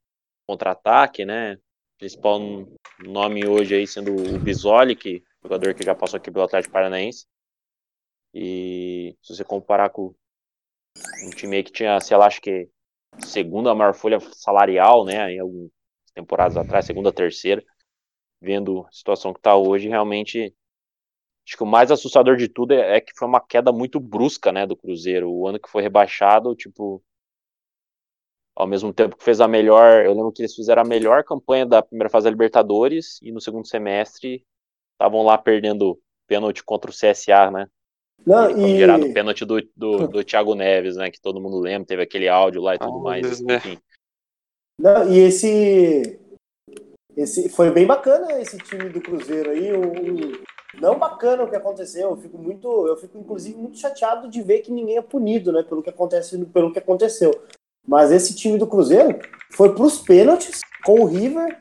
contra-ataque, 0.47 1.27
né? 1.27 1.59
Principal 1.99 2.41
nome 3.05 3.47
hoje 3.47 3.75
aí 3.75 3.87
sendo 3.87 4.15
o 4.15 4.39
Bisoli, 4.39 4.97
que 4.97 5.23
jogador 5.43 5.75
que 5.75 5.85
já 5.85 5.95
passou 5.95 6.17
aqui 6.17 6.31
pelo 6.31 6.47
Atlético 6.47 6.73
Paranaense. 6.73 7.27
E 8.33 9.15
se 9.23 9.35
você 9.35 9.45
comparar 9.45 9.91
com 9.91 10.15
um 11.27 11.31
time 11.31 11.57
aí 11.57 11.63
que 11.63 11.73
tinha, 11.73 12.01
sei 12.01 12.17
lá, 12.17 12.27
acho 12.27 12.41
que 12.41 12.67
segunda 13.19 13.75
maior 13.75 13.95
folha 13.95 14.21
salarial, 14.21 15.05
né? 15.05 15.35
Em 15.35 15.41
algumas 15.41 15.71
temporadas 16.15 16.57
atrás, 16.57 16.87
segunda, 16.87 17.13
terceira, 17.13 17.63
vendo 18.41 18.87
a 18.87 18.89
situação 18.91 19.35
que 19.35 19.41
está 19.41 19.55
hoje, 19.55 19.89
realmente 19.89 20.55
acho 21.49 21.57
que 21.57 21.63
o 21.63 21.67
mais 21.67 21.91
assustador 21.91 22.37
de 22.37 22.47
tudo 22.47 22.75
é, 22.75 22.99
é 22.99 23.01
que 23.01 23.13
foi 23.17 23.27
uma 23.27 23.41
queda 23.41 23.73
muito 23.73 23.99
brusca, 23.99 24.53
né, 24.53 24.67
do 24.67 24.77
Cruzeiro. 24.77 25.31
O 25.31 25.49
ano 25.49 25.59
que 25.59 25.71
foi 25.71 25.83
rebaixado, 25.83 26.55
tipo, 26.55 27.03
ao 28.55 28.67
mesmo 28.67 28.93
tempo 28.93 29.17
que 29.17 29.25
fez 29.25 29.41
a 29.41 29.49
melhor, 29.49 30.05
eu 30.05 30.13
lembro 30.13 30.31
que 30.31 30.43
eles 30.43 30.55
fizeram 30.55 30.83
a 30.83 30.85
melhor 30.85 31.25
campanha 31.25 31.65
da 31.65 31.81
primeira 31.81 32.11
fase 32.11 32.25
da 32.25 32.31
Libertadores 32.31 33.19
e 33.23 33.33
no 33.33 33.41
segundo 33.41 33.67
semestre 33.67 34.45
estavam 34.93 35.25
lá 35.25 35.39
perdendo 35.39 35.99
pênalti 36.27 36.63
contra 36.63 36.91
o 36.91 36.95
CSA, 36.95 37.51
né? 37.51 37.67
Não, 38.27 38.77
gerado 38.77 39.07
o 39.07 39.09
e, 39.09 39.15
pênalti 39.15 39.47
do, 39.47 39.63
do, 39.75 40.09
do 40.09 40.25
Thiago 40.25 40.55
Neves, 40.55 40.97
né? 40.97 41.11
Que 41.11 41.21
todo 41.21 41.41
mundo 41.41 41.59
lembra, 41.59 41.87
teve 41.87 42.03
aquele 42.03 42.29
áudio 42.29 42.61
lá 42.61 42.75
e 42.75 42.79
tudo 42.79 42.99
Ah, 42.99 43.03
mais. 43.03 43.41
Né? 43.41 43.57
Enfim. 43.57 43.79
não, 44.79 45.11
e 45.11 45.21
esse, 45.21 46.21
esse. 47.17 47.49
Foi 47.49 47.71
bem 47.71 47.87
bacana 47.87 48.39
esse 48.39 48.59
time 48.59 48.91
do 48.91 49.01
Cruzeiro 49.01 49.51
aí. 49.51 49.73
O- 49.73 50.58
não 50.75 50.99
bacana 50.99 51.45
o 51.45 51.51
que 51.51 51.57
aconteceu. 51.57 52.11
Eu 52.11 52.17
fico 52.17 52.37
muito. 52.39 52.87
Eu 52.87 52.97
fico, 52.97 53.19
inclusive, 53.19 53.57
muito 53.59 53.79
chateado 53.79 54.29
de 54.29 54.43
ver 54.43 54.61
que 54.61 54.71
ninguém 54.71 54.97
é 54.97 55.03
punido, 55.03 55.53
né? 55.53 55.63
Pelo 55.63 55.83
que, 55.83 55.91
acontece, 55.91 56.39
pelo 56.47 56.73
que 56.73 56.79
aconteceu. 56.79 57.31
Mas 57.87 58.11
esse 58.13 58.35
time 58.35 58.59
do 58.59 58.67
Cruzeiro 58.67 59.19
foi 59.53 59.75
pros 59.75 59.99
pênaltis 59.99 60.61
com 60.85 61.01
o 61.01 61.05
River 61.07 61.59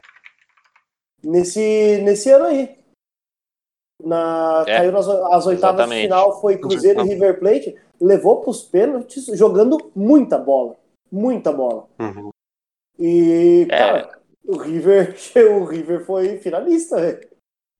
nesse, 1.23 2.01
nesse 2.03 2.29
ano 2.29 2.45
aí. 2.45 2.77
Na, 4.03 4.63
É, 4.67 4.77
caiu 4.77 4.91
nas 4.91 5.07
as 5.07 5.45
oitavas 5.47 5.47
de 5.47 5.53
exatamente. 5.55 6.01
final, 6.03 6.39
foi 6.41 6.57
Cruzeiro 6.57 7.01
e 7.01 7.09
River 7.09 7.39
Plate, 7.39 7.75
levou 7.99 8.41
pros 8.41 8.61
pênaltis 8.63 9.25
jogando 9.37 9.91
muita 9.95 10.37
bola. 10.37 10.75
Muita 11.11 11.51
bola. 11.51 11.87
Uhum. 11.99 12.29
E, 12.99 13.65
É. 13.71 13.77
cara, 13.77 14.19
o 14.45 14.57
River, 14.57 15.15
o 15.61 15.65
River 15.65 16.05
foi 16.05 16.37
finalista, 16.39 16.99
velho. 16.99 17.27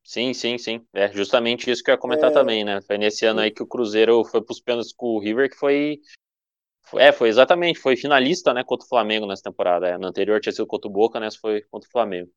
Sim, 0.08 0.34
sim, 0.34 0.58
sim. 0.58 0.82
É 0.94 1.12
justamente 1.12 1.70
isso 1.70 1.84
que 1.84 1.92
eu 1.92 1.96
ia 1.96 2.00
comentar 2.00 2.32
É. 2.32 2.34
também, 2.34 2.64
né? 2.64 2.80
Foi 2.82 2.98
nesse 2.98 3.26
ano 3.26 3.42
aí 3.42 3.52
que 3.52 3.62
o 3.62 3.68
Cruzeiro 3.68 4.24
foi 4.24 4.42
pros 4.42 4.62
pênaltis 4.62 4.94
com 4.94 5.08
o 5.08 5.20
River, 5.20 5.50
que 5.50 5.58
foi. 5.58 6.00
É, 6.96 7.12
foi 7.12 7.28
exatamente, 7.28 7.78
foi 7.78 7.98
finalista, 7.98 8.54
né, 8.54 8.64
contra 8.64 8.86
o 8.86 8.88
Flamengo 8.88 9.28
nessa 9.28 9.44
temporada. 9.44 9.86
É, 9.86 9.98
no 9.98 10.08
anterior 10.08 10.40
tinha 10.40 10.54
sido 10.54 10.66
contra 10.66 10.88
o 10.88 10.92
Boca, 10.92 11.20
nessa 11.20 11.38
foi 11.38 11.62
contra 11.70 11.90
o 11.90 11.92
Flamengo. 11.92 12.32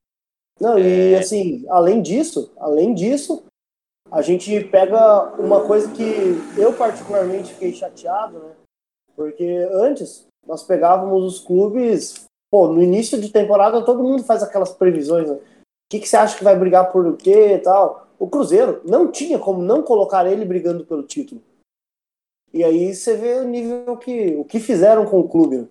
Não, 0.59 0.77
e 0.77 1.13
É. 1.13 1.19
assim, 1.19 1.63
além 1.69 2.01
disso, 2.01 2.51
além 2.57 2.93
disso, 2.93 3.45
a 4.11 4.21
gente 4.21 4.65
pega 4.65 5.33
uma 5.39 5.65
coisa 5.65 5.89
que 5.93 6.03
eu 6.59 6.73
particularmente 6.73 7.53
fiquei 7.53 7.73
chateado, 7.73 8.37
né? 8.37 8.51
Porque 9.15 9.45
antes 9.71 10.27
nós 10.45 10.61
pegávamos 10.63 11.23
os 11.23 11.39
clubes, 11.39 12.25
pô, 12.51 12.67
no 12.67 12.83
início 12.83 13.19
de 13.21 13.29
temporada 13.31 13.85
todo 13.85 14.03
mundo 14.03 14.25
faz 14.25 14.43
aquelas 14.43 14.73
previsões, 14.73 15.29
né? 15.29 15.39
O 15.91 15.93
que, 15.93 15.99
que 15.99 16.07
você 16.07 16.15
acha 16.15 16.37
que 16.37 16.43
vai 16.45 16.57
brigar 16.57 16.89
por 16.89 17.05
o 17.05 17.17
quê 17.17 17.55
e 17.55 17.59
tal? 17.59 18.07
O 18.17 18.29
Cruzeiro 18.29 18.81
não 18.85 19.11
tinha 19.11 19.37
como 19.37 19.61
não 19.61 19.83
colocar 19.83 20.25
ele 20.25 20.45
brigando 20.45 20.85
pelo 20.85 21.03
título. 21.03 21.41
E 22.53 22.63
aí 22.63 22.95
você 22.95 23.17
vê 23.17 23.33
o 23.39 23.43
nível 23.43 23.97
que 23.97 24.35
o 24.37 24.45
que 24.45 24.57
fizeram 24.61 25.05
com 25.05 25.19
o 25.19 25.27
clube. 25.27 25.57
né? 25.57 25.67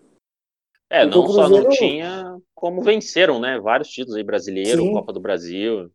É, 0.90 1.04
Então, 1.06 1.22
não 1.22 1.28
só 1.28 1.48
não 1.48 1.70
tinha, 1.70 2.38
como 2.54 2.82
venceram, 2.82 3.40
né? 3.40 3.58
Vários 3.58 3.88
títulos 3.88 4.14
aí 4.14 4.22
brasileiro, 4.22 4.82
Sim. 4.82 4.92
Copa 4.92 5.10
do 5.10 5.20
Brasil. 5.20 5.90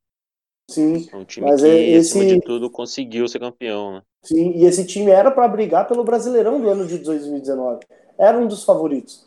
Sim, 0.71 1.07
É 1.13 1.15
um 1.15 1.23
time 1.23 1.47
Mas 1.47 1.61
que, 1.61 1.67
é 1.67 1.97
acima 1.97 2.23
esse- 2.25 2.35
de 2.39 2.41
tudo, 2.41 2.71
conseguiu 2.71 3.27
ser 3.27 3.37
campeão, 3.37 3.93
né? 3.93 4.01
sim. 4.23 4.53
E 4.55 4.65
esse 4.65 4.87
time 4.87 5.11
era 5.11 5.29
para 5.29 5.47
brigar 5.47 5.87
pelo 5.87 6.03
Brasileirão 6.03 6.59
do 6.59 6.67
ano 6.67 6.87
de 6.87 6.97
2019. 6.97 7.85
Era 8.17 8.39
um 8.39 8.47
dos 8.47 8.63
favoritos. 8.63 9.23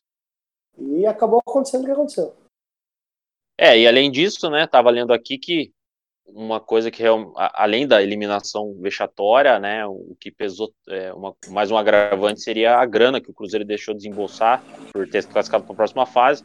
E 0.76 1.06
acabou 1.06 1.38
acontecendo 1.38 1.82
o 1.82 1.84
que 1.84 1.92
aconteceu. 1.92 2.34
É, 3.59 3.79
e 3.79 3.88
além 3.88 4.11
disso, 4.11 4.49
né, 4.51 4.66
tava 4.66 4.90
lendo 4.90 5.12
aqui 5.12 5.37
que 5.38 5.73
uma 6.27 6.61
coisa 6.61 6.90
que, 6.90 7.03
além 7.55 7.87
da 7.88 8.03
eliminação 8.03 8.75
vexatória, 8.81 9.59
né, 9.59 9.87
o 9.87 10.16
que 10.21 10.31
pesou, 10.31 10.73
é, 10.88 11.12
uma- 11.12 11.35
mais 11.49 11.71
um 11.71 11.77
agravante 11.77 12.40
seria 12.40 12.77
a 12.77 12.87
grana 12.87 13.21
que 13.21 13.31
o 13.31 13.35
Cruzeiro 13.35 13.64
deixou 13.64 13.94
de 13.94 13.99
desembolsar 13.99 14.62
por 14.92 15.09
ter 15.09 15.23
se 15.23 15.29
classificado 15.29 15.64
para 15.64 15.73
a 15.73 15.77
próxima 15.77 16.07
fase, 16.07 16.42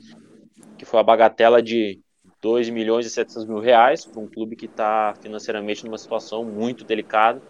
que 0.78 0.86
foi 0.86 1.00
a 1.00 1.04
bagatela 1.04 1.62
de 1.62 2.00
2 2.42 2.70
milhões 2.70 3.06
e 3.06 3.10
700 3.10 3.48
mil 3.48 3.60
reais 3.60 4.06
para 4.06 4.22
um 4.24 4.28
clube 4.30 4.56
que 4.56 4.66
está 4.66 5.14
financeiramente 5.22 5.86
numa 5.86 5.98
situação 5.98 6.44
muito 6.46 6.86
delicada. 6.86 7.42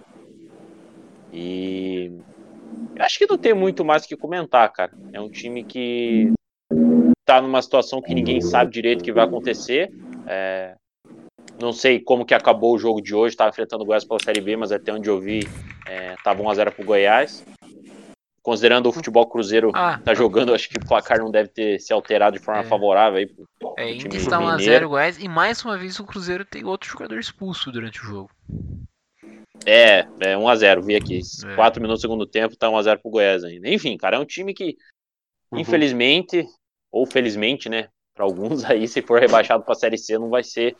E 1.31 2.11
acho 2.99 3.17
que 3.19 3.27
não 3.27 3.37
tem 3.37 3.53
muito 3.53 3.85
mais 3.85 4.03
o 4.03 4.07
que 4.07 4.17
comentar, 4.17 4.71
cara. 4.71 4.91
É 5.11 5.21
um 5.21 5.29
time 5.29 5.63
que 5.63 6.31
tá 7.25 7.41
numa 7.41 7.61
situação 7.61 8.01
que 8.01 8.13
ninguém 8.13 8.41
sabe 8.41 8.71
direito 8.71 9.01
o 9.01 9.03
que 9.03 9.11
vai 9.13 9.23
acontecer. 9.25 9.91
É, 10.27 10.75
não 11.59 11.71
sei 11.71 11.99
como 11.99 12.25
que 12.25 12.33
acabou 12.33 12.73
o 12.73 12.79
jogo 12.79 13.01
de 13.01 13.13
hoje, 13.15 13.33
estava 13.33 13.49
enfrentando 13.49 13.83
o 13.83 13.85
Goiás 13.85 14.03
pela 14.03 14.19
Série 14.19 14.41
B, 14.41 14.55
mas 14.57 14.71
até 14.71 14.93
onde 14.93 15.09
eu 15.09 15.19
vi, 15.19 15.41
é, 15.87 16.15
tava 16.23 16.41
1x0 16.43 16.71
pro 16.71 16.85
Goiás. 16.85 17.43
Considerando 18.41 18.89
o 18.89 18.91
futebol 18.91 19.25
cruzeiro 19.25 19.71
Ah, 19.73 19.97
tá 20.03 20.13
jogando, 20.13 20.53
acho 20.53 20.67
que 20.67 20.77
o 20.77 20.85
placar 20.85 21.17
não 21.19 21.31
deve 21.31 21.47
ter 21.47 21.79
se 21.79 21.93
alterado 21.93 22.37
de 22.37 22.43
forma 22.43 22.59
É. 22.61 22.65
favorável 22.65 23.19
aí 23.19 23.25
pro 23.25 23.47
é, 23.77 23.93
time 23.93 24.03
ainda 24.03 24.17
está 24.17 24.37
1 24.39 24.47
a 24.47 24.51
mineiro. 24.57 24.73
0 24.73 24.89
Goiás 24.89 25.17
e 25.17 25.29
mais 25.29 25.63
uma 25.63 25.77
vez 25.77 25.97
o 25.97 26.05
Cruzeiro 26.05 26.43
tem 26.43 26.65
outro 26.65 26.89
jogador 26.89 27.17
expulso 27.19 27.71
durante 27.71 28.01
o 28.01 28.05
jogo. 28.05 28.29
É, 29.65 29.99
é 30.19 30.35
1x0, 30.35 30.81
vi 30.83 30.95
aqui. 30.97 31.21
É. 31.45 31.55
4 31.55 31.81
minutos 31.81 32.01
do 32.01 32.05
segundo 32.05 32.25
tempo, 32.25 32.57
tá 32.57 32.69
1x0 32.69 32.99
pro 32.99 33.11
Goiás 33.11 33.45
ainda. 33.45 33.69
Enfim, 33.69 33.95
cara, 33.95 34.17
é 34.17 34.19
um 34.19 34.25
time 34.25 34.53
que, 34.53 34.75
Uhum. 35.49 35.59
infelizmente, 35.59 36.45
ou 36.93 37.07
felizmente, 37.07 37.67
né, 37.67 37.89
pra 38.13 38.23
alguns 38.23 38.63
aí, 38.63 38.87
se 38.87 39.01
for 39.01 39.19
rebaixado 39.19 39.63
pra 39.63 39.73
Série 39.73 39.97
C, 39.97 40.17
não 40.19 40.29
vai 40.29 40.43
ser 40.43 40.77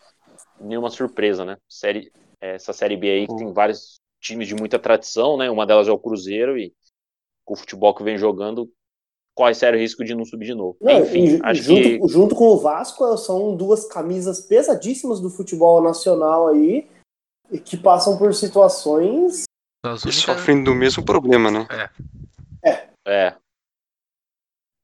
nenhuma 0.61 0.91
surpresa, 0.91 1.43
né? 1.43 1.57
Série, 1.67 2.11
essa 2.39 2.71
Série 2.71 2.95
B 2.95 3.09
aí 3.09 3.27
que 3.27 3.35
tem 3.35 3.51
vários 3.51 3.95
times 4.21 4.47
de 4.47 4.55
muita 4.55 4.77
tradição, 4.79 5.35
né? 5.35 5.49
Uma 5.49 5.65
delas 5.65 5.87
é 5.87 5.91
o 5.91 5.99
Cruzeiro 5.99 6.57
e 6.57 6.71
com 7.43 7.55
o 7.55 7.57
futebol 7.57 7.93
que 7.93 8.03
vem 8.03 8.17
jogando, 8.17 8.71
corre 9.35 9.53
sério 9.53 9.79
risco 9.79 10.05
de 10.05 10.15
não 10.15 10.23
subir 10.23 10.45
de 10.45 10.53
novo. 10.53 10.77
Não, 10.79 11.01
Enfim, 11.01 11.37
e, 11.37 11.39
acho 11.43 11.61
junto, 11.63 11.81
que 11.81 12.07
junto 12.07 12.35
com 12.35 12.45
o 12.45 12.57
Vasco, 12.57 13.17
são 13.17 13.55
duas 13.55 13.85
camisas 13.85 14.39
pesadíssimas 14.39 15.19
do 15.19 15.29
futebol 15.29 15.81
nacional 15.81 16.47
aí, 16.47 16.87
e 17.51 17.59
que 17.59 17.75
passam 17.75 18.17
por 18.17 18.33
situações. 18.33 19.43
E 20.07 20.11
sofrem 20.11 20.63
do 20.63 20.73
mesmo 20.73 21.03
problema, 21.03 21.51
né? 21.51 21.67
é, 21.69 21.75
Cara, 21.75 21.91
É, 23.05 23.35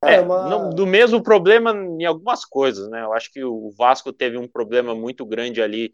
uma- 0.01 0.49
não- 0.49 0.69
do 0.69 0.87
mesmo 0.87 1.21
problema 1.21 1.71
em 1.73 2.05
algumas 2.05 2.45
coisas, 2.45 2.89
né? 2.89 3.03
Eu 3.03 3.13
acho 3.13 3.31
que 3.31 3.43
o 3.43 3.71
Vasco 3.77 4.13
teve 4.13 4.37
um 4.37 4.47
problema 4.47 4.95
muito 4.95 5.25
grande 5.25 5.61
ali 5.61 5.93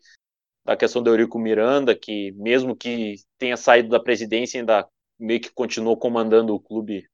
da 0.63 0.75
questão 0.75 1.01
do 1.01 1.09
Eurico 1.09 1.39
Miranda, 1.39 1.95
que 1.95 2.31
mesmo 2.33 2.75
que 2.75 3.15
tenha 3.37 3.57
saído 3.57 3.89
da 3.89 3.99
presidência, 3.99 4.59
ainda 4.59 4.87
meio 5.19 5.39
que 5.39 5.51
continuou 5.53 5.97
comandando 5.97 6.53
o 6.53 6.59
clube 6.59 7.07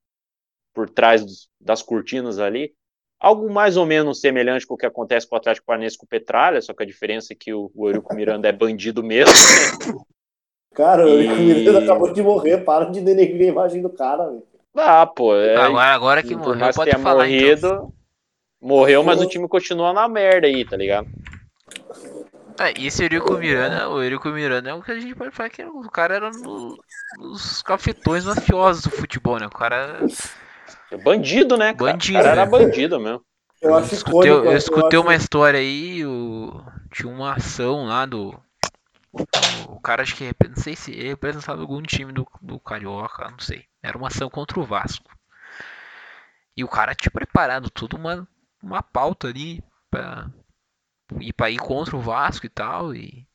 por 0.74 0.90
trás 0.90 1.24
dos- 1.26 1.50
das 1.60 1.82
cortinas 1.82 2.40
ali. 2.40 2.74
Algo 3.20 3.50
mais 3.52 3.78
ou 3.78 3.86
menos 3.86 4.20
semelhante 4.20 4.66
com 4.66 4.74
o 4.74 4.78
que 4.78 4.86
acontece 4.86 5.28
com 5.28 5.36
o 5.36 5.38
Atlético 5.38 5.68
Paranaense 5.68 5.98
com 5.98 6.06
o 6.06 6.10
Petralha, 6.10 6.62
só 6.62 6.74
que 6.74 6.82
a 6.82 6.86
diferença 6.86 7.34
é 7.34 7.36
que 7.36 7.54
o, 7.54 7.70
o 7.76 7.88
Eurico 7.88 8.16
Miranda 8.16 8.48
é 8.48 8.52
bandido 8.52 9.04
mesmo. 9.04 9.34
Cara, 10.74 11.06
o 11.06 11.10
E- 11.10 11.26
Eurico 11.26 11.42
Miranda 11.42 11.80
acabou 11.80 12.12
de 12.14 12.24
morrer, 12.24 12.60
para 12.64 12.86
de 12.86 13.02
denegrir 13.02 13.50
a 13.50 13.52
imagem 13.52 13.82
do 13.82 13.90
cara, 13.90 14.28
velho. 14.30 14.44
Ah, 14.76 15.06
pô, 15.06 15.36
é, 15.36 15.56
Agora, 15.58 15.94
agora 15.94 16.24
que 16.24 16.36
morreu, 16.36 16.70
que 16.70 16.76
pode 16.76 16.98
falar 16.98 17.26
morrido, 17.26 17.68
então. 17.68 17.94
morreu, 18.62 19.04
mas 19.04 19.22
o 19.22 19.28
time 19.28 19.48
continua 19.48 19.92
na 19.94 20.08
merda 20.08 20.48
aí, 20.48 20.64
tá 20.66 20.78
ligado? 20.78 21.08
É, 22.60 22.80
e 22.80 22.88
esse 22.88 23.04
Eurico 23.04 23.34
Miranda, 23.34 23.90
o 23.90 24.02
Eurico 24.02 24.30
Miranda 24.30 24.70
é 24.70 24.74
o 24.74 24.82
que 24.82 24.92
a 24.92 25.00
gente 25.00 25.16
pode 25.16 25.32
falar 25.32 25.50
que 25.50 25.64
o 25.64 25.90
cara 25.90 26.16
era 26.16 26.30
no- 26.32 26.78
nos 27.18 27.62
cafetões 27.64 28.26
mafiosos 28.26 28.84
do 28.84 28.92
futebol, 28.92 29.40
né? 29.40 29.48
O 29.48 29.50
cara. 29.50 30.00
Bandido, 31.04 31.58
né? 31.58 31.74
Cara? 31.74 31.94
Bandido, 31.94 32.20
O 32.20 32.24
cara 32.24 32.42
era 32.42 32.46
né? 32.46 32.52
bandido 32.52 33.00
mesmo. 33.00 33.22
Eu 33.62 33.76
acho 33.76 33.94
escutei, 33.94 34.32
eu 34.32 34.56
escutei 34.58 35.00
uma 35.00 35.16
história 35.16 35.60
aí, 35.60 36.06
o, 36.06 36.64
tinha 36.92 37.12
uma 37.12 37.34
ação 37.34 37.86
lá 37.86 38.06
do. 38.06 38.34
O, 39.14 39.80
cara 39.82 40.04
acho 40.04 40.16
que 40.16 40.34
não 40.48 40.56
sei 40.56 40.76
se 40.76 40.92
ele 40.92 41.10
representava 41.10 41.62
algum 41.62 41.82
time 41.82 42.14
do, 42.14 42.26
do 42.42 42.60
Carioca, 42.60 43.30
não 43.30 43.40
sei. 43.40 43.68
Era 43.84 43.98
uma 43.98 44.08
ação 44.08 44.30
contra 44.30 44.60
o 44.60 44.66
Vasco. 44.66 45.12
E 46.56 46.64
o 46.64 46.68
cara 46.68 46.96
tinha 46.96 47.12
preparado 47.12 47.70
tudo 47.70 47.98
uma, 47.98 48.28
uma 48.62 48.82
pauta 48.82 49.28
ali 49.28 49.64
pra 49.90 50.30
ir 51.20 51.34
pra 51.34 51.50
ir 51.50 51.58
contra 51.58 51.96
o 51.96 52.02
Vasco 52.02 52.46
e 52.46 52.50
tal. 52.50 52.96
E 52.96 53.28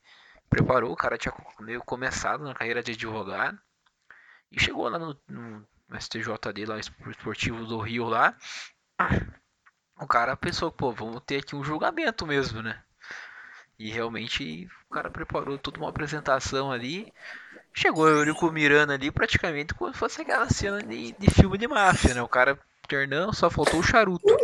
preparou, 0.48 0.92
o 0.92 0.96
cara 0.96 1.18
tinha 1.18 1.34
meio 1.60 1.82
começado 1.82 2.44
na 2.44 2.54
carreira 2.54 2.82
de 2.82 2.92
advogado. 2.92 3.58
E 4.50 4.60
chegou 4.60 4.88
lá 4.88 4.98
no, 4.98 5.18
no 5.28 5.66
STJD, 5.98 6.64
lá, 6.66 6.78
esportivo 6.78 7.66
do 7.66 7.78
Rio 7.80 8.08
lá. 8.08 8.34
O 9.98 10.06
cara 10.06 10.36
pensou, 10.36 10.70
pô, 10.70 10.92
vamos 10.92 11.22
ter 11.26 11.38
aqui 11.38 11.54
um 11.56 11.64
julgamento 11.64 12.26
mesmo, 12.26 12.62
né? 12.62 12.82
E 13.78 13.90
realmente 13.90 14.68
o 14.90 14.94
cara 14.94 15.10
preparou 15.10 15.58
toda 15.58 15.78
uma 15.78 15.90
apresentação 15.90 16.72
ali. 16.72 17.12
Chegou 17.74 18.04
o 18.04 18.08
Eurico 18.08 18.50
Miranda 18.52 18.94
ali 18.94 19.10
praticamente 19.10 19.74
como 19.74 19.92
se 19.92 19.98
fosse 19.98 20.22
aquela 20.22 20.48
cena 20.50 20.82
de, 20.82 21.12
de 21.12 21.30
filme 21.30 21.58
de 21.58 21.68
máfia, 21.68 22.14
né? 22.14 22.22
O 22.22 22.28
cara 22.28 22.58
ternão, 22.88 23.32
só 23.32 23.50
faltou 23.50 23.80
o 23.80 23.84
charuto. 23.84 24.40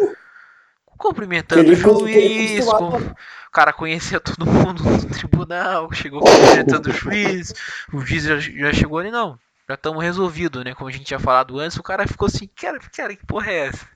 Cumprimentando 0.98 1.72
o 1.72 1.76
juiz, 1.76 2.72
com- 2.72 2.96
o 2.96 3.50
cara 3.50 3.72
conhecia 3.72 4.20
todo 4.20 4.46
mundo 4.46 4.84
no 4.84 5.04
tribunal, 5.06 5.92
chegou 5.92 6.22
cumprimentando 6.22 6.90
o 6.90 6.92
juiz, 6.92 7.52
o 7.92 8.00
juiz 8.00 8.22
já, 8.24 8.38
já 8.38 8.72
chegou 8.72 8.98
ali, 8.98 9.10
não, 9.10 9.38
já 9.68 9.74
estamos 9.74 10.02
resolvido, 10.02 10.62
né? 10.62 10.74
Como 10.74 10.88
a 10.88 10.92
gente 10.92 11.04
tinha 11.04 11.18
falado 11.18 11.58
antes, 11.58 11.76
o 11.76 11.82
cara 11.82 12.06
ficou 12.06 12.26
assim, 12.26 12.46
cara, 12.54 12.78
cara, 12.94 13.16
que 13.16 13.26
porra 13.26 13.50
é 13.50 13.66
essa? 13.66 13.86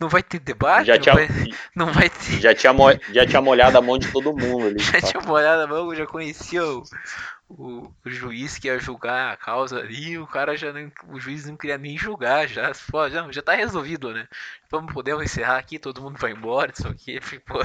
Não 0.00 0.08
vai 0.08 0.22
ter 0.22 0.38
debate? 0.38 0.86
Já 0.86 0.98
não, 0.98 1.02
tinha, 1.02 1.14
vai, 1.14 1.28
não 1.74 1.92
vai 1.92 2.08
ter. 2.10 2.40
já, 2.40 2.54
tinha 2.54 2.72
mo- 2.72 2.96
já 3.12 3.26
tinha 3.26 3.40
molhado 3.42 3.78
a 3.78 3.82
mão 3.82 3.98
de 3.98 4.08
todo 4.08 4.32
mundo 4.36 4.66
ali. 4.68 4.78
Já 4.92 5.00
tinha 5.02 5.22
molhado 5.22 5.62
a 5.62 5.66
mão, 5.66 5.94
já 5.94 6.06
conhecia 6.06 6.64
o, 6.64 6.82
o, 7.48 7.92
o 8.04 8.10
juiz 8.10 8.58
que 8.58 8.68
ia 8.68 8.78
julgar 8.78 9.32
a 9.32 9.36
causa 9.36 9.78
ali, 9.80 10.18
o 10.18 10.26
cara 10.26 10.56
já 10.56 10.72
não, 10.72 10.90
o 11.08 11.20
juiz 11.20 11.46
não 11.46 11.56
queria 11.56 11.78
nem 11.78 11.96
julgar, 11.98 12.48
já, 12.48 12.72
pô, 12.90 13.08
já, 13.08 13.30
já 13.32 13.42
tá 13.42 13.54
resolvido, 13.54 14.12
né? 14.12 14.28
Vamos 14.70 14.92
podemos 14.92 15.24
encerrar 15.24 15.58
aqui, 15.58 15.78
todo 15.78 16.02
mundo 16.02 16.18
vai 16.18 16.32
embora, 16.32 16.72
isso 16.72 16.88
aqui, 16.88 17.20
pô. 17.46 17.58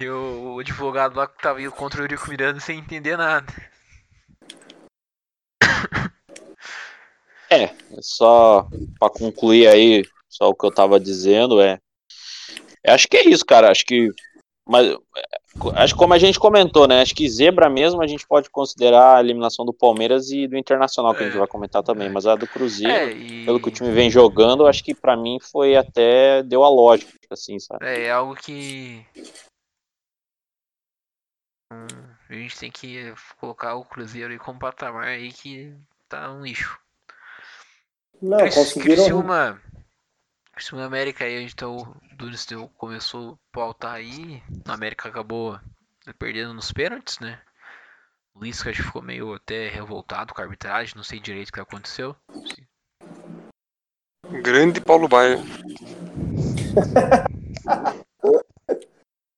E 0.00 0.08
o, 0.08 0.54
o 0.54 0.58
advogado 0.60 1.16
lá 1.16 1.26
que 1.26 1.42
tava 1.42 1.60
indo 1.60 1.72
contra 1.72 2.00
o 2.00 2.04
Eurico 2.04 2.28
Miranda 2.30 2.60
sem 2.60 2.78
entender 2.78 3.16
nada. 3.16 3.52
É, 7.62 7.74
só 8.00 8.68
pra 8.98 9.08
concluir 9.10 9.68
aí, 9.68 10.02
só 10.28 10.48
o 10.48 10.54
que 10.54 10.64
eu 10.66 10.70
tava 10.72 10.98
dizendo 10.98 11.60
é. 11.60 11.78
acho 12.86 13.06
que 13.08 13.16
é 13.16 13.28
isso, 13.28 13.44
cara. 13.44 13.70
Acho 13.70 13.84
que. 13.84 14.08
Mas, 14.66 14.86
é, 14.88 14.98
acho 15.74 15.94
como 15.94 16.14
a 16.14 16.18
gente 16.18 16.38
comentou, 16.40 16.88
né? 16.88 17.02
Acho 17.02 17.14
que 17.14 17.28
zebra 17.28 17.68
mesmo 17.68 18.00
a 18.02 18.06
gente 18.06 18.26
pode 18.26 18.48
considerar 18.48 19.16
a 19.16 19.20
eliminação 19.20 19.64
do 19.64 19.74
Palmeiras 19.74 20.30
e 20.30 20.46
do 20.48 20.56
Internacional, 20.56 21.14
que 21.14 21.22
a 21.22 21.26
gente 21.26 21.36
É. 21.36 21.38
vai 21.38 21.46
comentar 21.46 21.82
também. 21.82 22.08
Mas 22.08 22.26
a 22.26 22.34
do 22.34 22.46
Cruzeiro, 22.46 22.90
É, 22.92 23.12
e. 23.12 23.44
pelo 23.44 23.60
que 23.60 23.68
o 23.68 23.70
time 23.70 23.90
vem 23.92 24.10
jogando, 24.10 24.66
acho 24.66 24.82
que 24.82 24.94
pra 24.94 25.16
mim 25.16 25.38
foi 25.40 25.76
até. 25.76 26.42
deu 26.42 26.64
a 26.64 26.68
lógica, 26.70 27.12
assim, 27.30 27.58
sabe? 27.58 27.84
É, 27.86 28.04
é 28.04 28.10
algo 28.10 28.34
que. 28.34 29.06
Hum, 31.72 31.86
a 32.30 32.32
gente 32.34 32.58
tem 32.58 32.70
que 32.70 33.12
colocar 33.38 33.74
o 33.74 33.84
Cruzeiro 33.84 34.32
aí 34.32 34.38
como 34.38 34.58
patamar 34.58 35.08
aí 35.08 35.32
que 35.32 35.74
tá 36.08 36.30
um 36.32 36.42
lixo. 36.42 36.78
Não, 38.24 38.38
Cris- 38.38 38.54
conseguiram. 38.54 38.96
Criciúma, 39.04 39.60
Criciúma 40.52 40.84
América 40.84 41.24
aí, 41.24 41.44
então 41.44 41.76
o 41.76 41.96
Dunes 42.16 42.46
deu- 42.46 42.68
começou 42.78 43.34
a 43.34 43.38
pautar 43.52 43.94
aí. 43.94 44.42
A 44.66 44.72
América 44.72 45.08
acabou 45.08 45.60
perdendo 46.18 46.54
nos 46.54 46.72
pênaltis, 46.72 47.18
né? 47.20 47.38
O 48.34 48.42
Lisca 48.42 48.72
ficou 48.72 49.02
meio 49.02 49.34
até 49.34 49.68
revoltado 49.68 50.32
com 50.34 50.40
a 50.40 50.44
arbitragem, 50.44 50.94
não 50.96 51.04
sei 51.04 51.20
direito 51.20 51.50
o 51.50 51.52
que 51.52 51.60
aconteceu. 51.60 52.16
Grande 54.42 54.80
Paulo 54.80 55.06
Baier. 55.06 55.38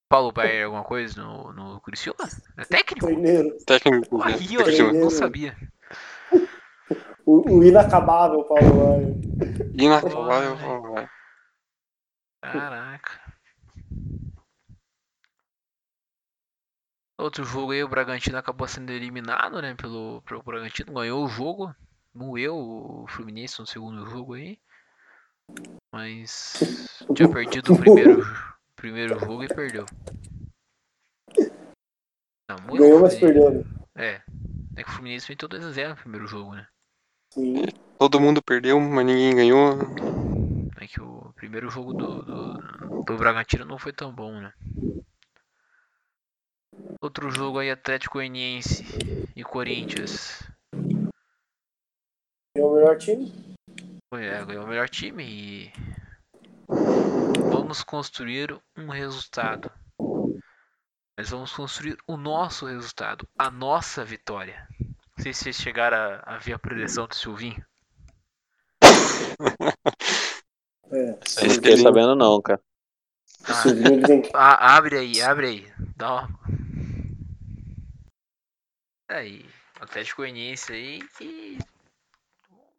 Paulo 0.08 0.30
Baier 0.32 0.64
alguma 0.66 0.84
coisa 0.84 1.20
no, 1.20 1.52
no 1.52 1.80
Criciúma? 1.80 2.28
É 2.56 2.64
técnico? 2.64 3.06
Treineiro. 3.06 3.56
Técnico. 3.66 4.22
Aí, 4.22 4.56
Criciúma. 4.56 4.92
não 4.92 5.10
sabia. 5.10 5.56
O, 7.26 7.58
o 7.58 7.64
inacabável 7.64 8.44
Paulo 8.44 8.86
Baier. 8.86 9.74
Inacabável 9.74 10.56
Paulo 10.56 10.92
Baier. 10.94 11.10
Caraca. 12.40 13.20
Outro 17.18 17.44
jogo 17.44 17.72
aí, 17.72 17.82
o 17.82 17.88
Bragantino 17.88 18.38
acabou 18.38 18.68
sendo 18.68 18.92
eliminado, 18.92 19.60
né? 19.60 19.74
Pelo, 19.74 20.22
pelo 20.22 20.42
Bragantino, 20.42 20.92
ganhou 20.92 21.24
o 21.24 21.28
jogo, 21.28 21.74
moeu 22.14 22.54
o 22.56 23.06
Fluminense 23.08 23.58
no 23.58 23.66
segundo 23.66 24.06
jogo 24.06 24.34
aí. 24.34 24.60
Mas 25.92 27.02
tinha 27.14 27.28
perdido 27.28 27.72
o 27.72 27.78
primeiro, 27.78 28.22
primeiro 28.76 29.18
jogo 29.18 29.42
e 29.42 29.48
perdeu. 29.48 29.86
Não, 32.48 32.56
o 32.68 32.76
Ganhou, 32.76 33.00
mas 33.00 33.18
perdeu. 33.18 33.50
né? 33.50 33.64
É. 33.96 34.22
É 34.76 34.84
que 34.84 34.90
o 34.90 34.92
Fluminense 34.92 35.28
meteu 35.28 35.48
2x0 35.48 35.88
no 35.88 35.96
primeiro 35.96 36.26
jogo, 36.28 36.54
né? 36.54 36.68
Sim. 37.36 37.66
Todo 37.98 38.18
mundo 38.18 38.42
perdeu, 38.42 38.80
mas 38.80 39.04
ninguém 39.04 39.36
ganhou. 39.36 39.72
É 40.80 40.86
que 40.86 41.02
o 41.02 41.34
primeiro 41.34 41.68
jogo 41.68 41.92
do, 41.92 42.22
do, 42.22 43.02
do 43.02 43.16
Bragantino 43.16 43.66
não 43.66 43.78
foi 43.78 43.92
tão 43.92 44.10
bom, 44.10 44.40
né? 44.40 44.54
Outro 46.98 47.30
jogo 47.30 47.58
aí, 47.58 47.70
Atlético 47.70 48.14
Goianiense 48.14 48.84
e 49.36 49.44
Corinthians. 49.44 50.42
É 52.54 52.62
o 52.62 52.72
melhor 52.74 52.96
time. 52.96 53.30
Foi, 54.08 54.24
é, 54.24 54.42
ganhou 54.42 54.64
o 54.64 54.68
melhor 54.68 54.88
time 54.88 55.22
e. 55.22 55.72
Vamos 57.50 57.82
construir 57.82 58.58
um 58.74 58.88
resultado. 58.88 59.70
Mas 61.18 61.28
vamos 61.28 61.52
construir 61.52 61.98
o 62.06 62.16
nosso 62.16 62.64
resultado, 62.64 63.28
a 63.38 63.50
nossa 63.50 64.04
vitória. 64.04 64.66
Não 65.16 65.22
sei 65.24 65.32
se 65.34 65.44
vocês 65.44 65.56
chegaram 65.56 65.96
a, 65.96 66.36
a 66.36 66.38
ver 66.38 66.54
a 66.54 66.58
preleção 66.58 67.06
do 67.06 67.14
Silvinho. 67.14 67.62
É. 70.90 71.06
Não 71.42 71.50
fiquei 71.50 71.76
sabendo, 71.76 72.14
não, 72.14 72.40
cara. 72.40 72.60
Silvinho 73.62 74.02
tem 74.04 74.22
que. 74.22 74.30
Ah, 74.34 74.76
abre 74.76 74.98
aí, 74.98 75.22
abre 75.22 75.46
aí. 75.48 75.72
Dá 75.96 76.12
uma... 76.14 76.28
Aí, 79.08 79.44
Atlético 79.80 80.22
Goianiense 80.22 80.72
aí 80.72 81.02
que. 81.16 81.58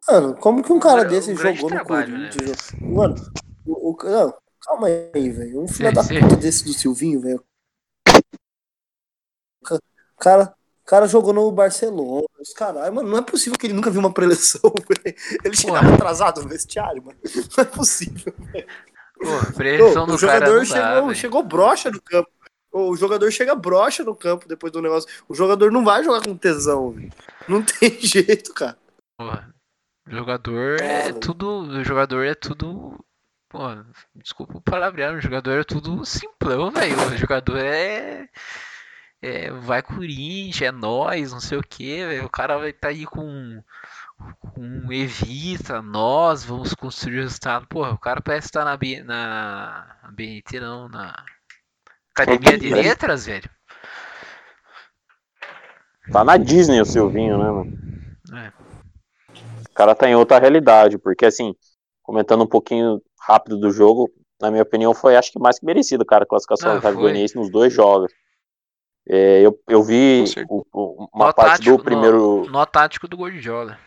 Mano, 0.08 0.34
como 0.36 0.62
que 0.62 0.72
um 0.72 0.78
cara 0.80 1.04
Um 1.04 1.08
desse 1.08 1.34
grande 1.34 1.60
jogou 1.60 1.70
no 1.70 1.76
trabalho, 1.76 2.18
né? 2.18 2.30
Corinthians? 2.30 2.72
Mano, 2.80 3.14
o, 3.66 3.90
o- 3.92 3.96
não, 4.04 4.34
calma 4.62 4.86
aí, 4.88 5.30
velho. 5.30 5.60
Um 5.62 5.68
filho 5.68 5.90
Sim, 5.90 5.92
da 5.94 6.02
sim. 6.02 6.20
puta 6.20 6.36
desse 6.36 6.64
do 6.64 6.72
Silvinho, 6.72 7.20
velho. 7.20 7.44
O 10.16 10.20
cara, 10.20 10.54
cara 10.88 11.06
jogou 11.06 11.34
no 11.34 11.52
Barcelona. 11.52 12.26
Os 12.40 12.52
caralho, 12.54 12.94
mano, 12.94 13.08
não 13.08 13.18
é 13.18 13.22
possível 13.22 13.58
que 13.58 13.66
ele 13.66 13.74
nunca 13.74 13.90
viu 13.90 14.00
uma 14.00 14.12
preleção, 14.12 14.60
velho. 15.04 15.16
Ele 15.44 15.54
chegava 15.56 15.94
atrasado 15.94 16.42
no 16.42 16.48
vestiário, 16.48 17.04
mano. 17.04 17.18
Não 17.56 17.62
é 17.62 17.64
possível. 17.64 18.32
Pô, 19.20 19.28
a 19.48 19.52
pressão 19.52 20.04
Ô, 20.04 20.06
do 20.06 20.14
o 20.14 20.18
jogador 20.18 20.60
dá, 20.60 20.64
chegou, 20.64 21.02
velho. 21.02 21.14
chegou 21.14 21.42
broxa 21.42 21.90
no 21.90 22.00
campo. 22.00 22.30
O 22.72 22.96
jogador 22.96 23.30
chega 23.30 23.54
broxa 23.54 24.02
no 24.04 24.14
campo 24.14 24.48
depois 24.48 24.72
do 24.72 24.80
negócio. 24.80 25.08
O 25.28 25.34
jogador 25.34 25.70
não 25.70 25.84
vai 25.84 26.02
jogar 26.02 26.22
com 26.22 26.36
tesão, 26.36 26.92
velho. 26.92 27.12
Não 27.46 27.62
tem 27.62 27.98
jeito, 28.00 28.54
cara. 28.54 28.78
Porra, 29.18 29.52
jogador 30.06 30.80
é 30.80 31.02
Cara. 31.08 31.14
tudo. 31.14 31.60
O 31.60 31.84
jogador 31.84 32.24
é 32.24 32.34
tudo. 32.34 32.98
Pô, 33.50 33.58
desculpa 34.14 34.58
o 34.58 34.60
palavrear, 34.60 35.14
o 35.14 35.20
jogador 35.20 35.58
é 35.58 35.64
tudo 35.64 36.04
simplão, 36.04 36.70
velho. 36.70 36.96
O 37.12 37.16
jogador 37.16 37.58
é. 37.58 38.28
É, 39.20 39.50
vai 39.50 39.82
Corinthians, 39.82 40.62
é 40.62 40.70
nós, 40.70 41.32
não 41.32 41.40
sei 41.40 41.58
o 41.58 41.62
que. 41.62 42.20
O 42.24 42.30
cara 42.30 42.56
vai 42.56 42.70
estar 42.70 42.88
aí 42.88 43.04
com. 43.04 43.62
Com 44.40 44.92
Evita, 44.92 45.80
nós 45.80 46.44
vamos 46.44 46.74
construir 46.74 47.20
o 47.20 47.22
resultado. 47.22 47.66
Porra, 47.68 47.92
o 47.92 47.98
cara 47.98 48.20
parece 48.20 48.48
estar 48.48 48.64
na, 48.64 48.76
B, 48.76 49.00
na 49.04 49.96
BNT, 50.12 50.58
não, 50.58 50.88
na 50.88 51.14
Academia 52.10 52.58
de 52.58 52.68
Letras, 52.74 53.26
velho. 53.26 53.48
Tá 56.10 56.24
na 56.24 56.36
Disney 56.36 56.80
o 56.80 56.84
Silvinho, 56.84 57.38
né, 57.38 57.50
mano? 57.50 57.78
É. 58.44 58.52
O 59.68 59.74
cara 59.74 59.94
tá 59.94 60.08
em 60.08 60.16
outra 60.16 60.40
realidade, 60.40 60.98
porque 60.98 61.26
assim, 61.26 61.54
comentando 62.02 62.42
um 62.42 62.48
pouquinho 62.48 63.00
rápido 63.20 63.56
do 63.56 63.70
jogo, 63.70 64.10
na 64.40 64.50
minha 64.50 64.62
opinião, 64.62 64.94
foi 64.94 65.16
acho 65.16 65.30
que 65.30 65.38
mais 65.38 65.58
que 65.60 65.66
merecido, 65.66 66.04
cara, 66.04 66.24
a 66.24 66.26
classificação 66.26 66.72
Ah, 66.72 66.78
do 66.78 66.88
Atlético 66.88 67.38
nos 67.38 67.50
dois 67.50 67.72
jogos. 67.72 68.12
É, 69.08 69.40
eu, 69.40 69.58
eu 69.68 69.82
vi 69.82 70.24
o- 70.50 70.64
o- 70.72 71.08
uma 71.14 71.26
Nó 71.26 71.32
parte 71.32 71.52
tático, 71.62 71.76
do 71.78 71.82
primeiro. 71.82 72.44
Nó 72.50 72.66
tático 72.66 73.08
do 73.08 73.16
Gordiola. 73.16 73.78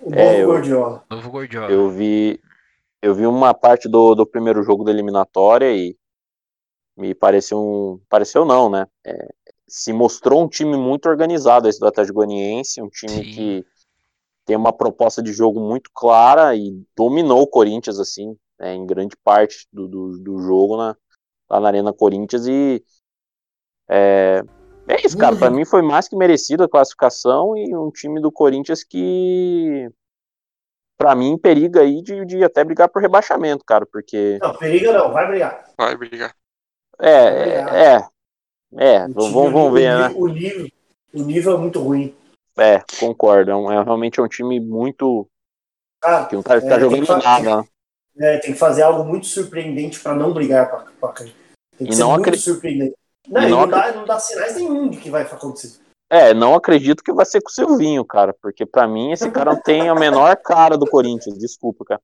O 0.00 0.12
É, 0.14 0.24
novo 0.24 0.36
eu- 0.38 0.46
Gordiola. 0.48 1.04
Novo 1.10 1.30
Gordiola. 1.30 1.70
Eu 1.70 1.88
vi. 1.90 2.40
Eu 3.02 3.14
vi 3.14 3.26
uma 3.26 3.52
parte 3.52 3.88
do, 3.88 4.14
do 4.14 4.24
primeiro 4.26 4.62
jogo 4.62 4.84
da 4.84 4.90
eliminatória 4.90 5.74
e. 5.74 5.96
me 6.96 7.14
pareceu 7.14 7.58
um, 7.58 8.00
pareceu 8.08 8.44
não, 8.44 8.68
né? 8.70 8.86
É, 9.04 9.28
se 9.66 9.92
mostrou 9.94 10.42
um 10.44 10.48
time 10.48 10.76
muito 10.76 11.08
organizado 11.08 11.66
esse 11.68 11.80
do 11.80 11.86
Atlético 11.86 12.16
Goianiense, 12.16 12.82
um 12.82 12.88
time 12.90 13.12
Sim. 13.14 13.22
que 13.22 13.64
tem 14.44 14.56
uma 14.56 14.72
proposta 14.74 15.22
de 15.22 15.32
jogo 15.32 15.58
muito 15.58 15.90
clara 15.94 16.54
e 16.54 16.70
dominou 16.96 17.40
o 17.42 17.46
Corinthians 17.46 17.98
assim, 17.98 18.36
né, 18.60 18.74
em 18.74 18.84
grande 18.84 19.16
parte 19.24 19.66
do, 19.72 19.88
do, 19.88 20.18
do 20.18 20.38
jogo 20.42 20.76
na, 20.76 20.94
lá 21.48 21.60
na 21.60 21.68
Arena 21.68 21.92
Corinthians 21.94 22.46
e 22.46 22.84
é, 23.88 24.42
é 24.88 25.06
isso, 25.06 25.16
cara. 25.18 25.36
Para 25.36 25.50
mim 25.50 25.64
foi 25.64 25.82
mais 25.82 26.08
que 26.08 26.16
merecido 26.16 26.64
a 26.64 26.68
classificação 26.68 27.56
e 27.56 27.74
um 27.76 27.90
time 27.90 28.20
do 28.20 28.30
Corinthians 28.32 28.82
que 28.84 29.88
para 30.98 31.14
mim 31.14 31.36
periga 31.36 31.80
aí 31.80 32.00
de, 32.02 32.24
de 32.24 32.44
até 32.44 32.62
brigar 32.62 32.88
por 32.88 33.02
rebaixamento, 33.02 33.64
cara, 33.64 33.84
porque 33.84 34.38
Não, 34.40 34.54
periga 34.56 34.92
não, 34.92 35.12
vai 35.12 35.26
brigar. 35.26 35.64
Vai 35.76 35.96
brigar. 35.96 36.34
é, 37.00 37.10
é, 37.10 37.58
é, 37.96 38.08
é, 38.76 39.04
O 39.06 39.12
vamos, 39.12 39.32
vamos 39.32 39.68
o 39.68 39.72
ver, 39.72 39.90
nível- 39.92 40.08
né? 40.08 40.14
O 40.16 40.28
nível, 40.28 40.68
o 41.14 41.22
nível 41.22 41.54
é 41.54 41.58
muito 41.58 41.80
ruim. 41.80 42.14
É, 42.56 42.82
concordo. 43.00 43.50
É, 43.50 43.56
um- 43.56 43.72
é 43.72 43.82
realmente 43.82 44.20
é 44.20 44.22
um 44.22 44.28
time 44.28 44.60
muito 44.60 45.26
Cara, 46.00 46.26
que 46.26 46.34
não 46.36 46.42
tá, 46.42 46.60
tá 46.60 46.66
É, 46.66 46.70
tem 46.70 46.80
jogando 46.80 47.00
que 47.00 47.06
fa- 47.06 47.18
nada. 47.18 47.56
né? 47.56 47.64
é, 48.18 48.38
tem 48.38 48.52
que 48.52 48.58
fazer 48.58 48.82
algo 48.82 49.04
muito 49.04 49.26
surpreendente 49.26 49.98
para 50.00 50.14
não 50.14 50.32
brigar 50.34 50.68
pra, 50.68 50.80
pra 51.00 51.08
cair. 51.12 51.34
Tem 51.78 51.86
que 51.86 51.92
E 51.92 51.96
ser 51.96 52.02
não 52.02 52.10
muito 52.10 52.28
acre- 52.28 52.36
surpreendente. 52.38 52.94
Não, 53.28 53.42
não 53.42 53.48
não, 53.48 53.68
dá, 53.68 53.92
não 53.92 54.04
dá 54.04 54.18
sinais 54.18 54.56
nenhum 54.56 54.90
de 54.90 54.98
que 54.98 55.10
vai 55.10 55.22
acontecer. 55.22 55.80
É, 56.10 56.34
não 56.34 56.54
acredito 56.54 57.02
que 57.02 57.12
vai 57.12 57.24
ser 57.24 57.40
com 57.40 57.48
o 57.48 57.52
Silvinho, 57.52 58.04
cara, 58.04 58.34
porque 58.34 58.66
pra 58.66 58.86
mim 58.86 59.12
esse 59.12 59.30
cara 59.30 59.54
não 59.54 59.62
tem 59.62 59.88
a 59.88 59.94
menor 59.94 60.36
cara 60.36 60.76
do 60.76 60.86
Corinthians. 60.86 61.38
Desculpa, 61.38 61.84
cara. 61.86 62.02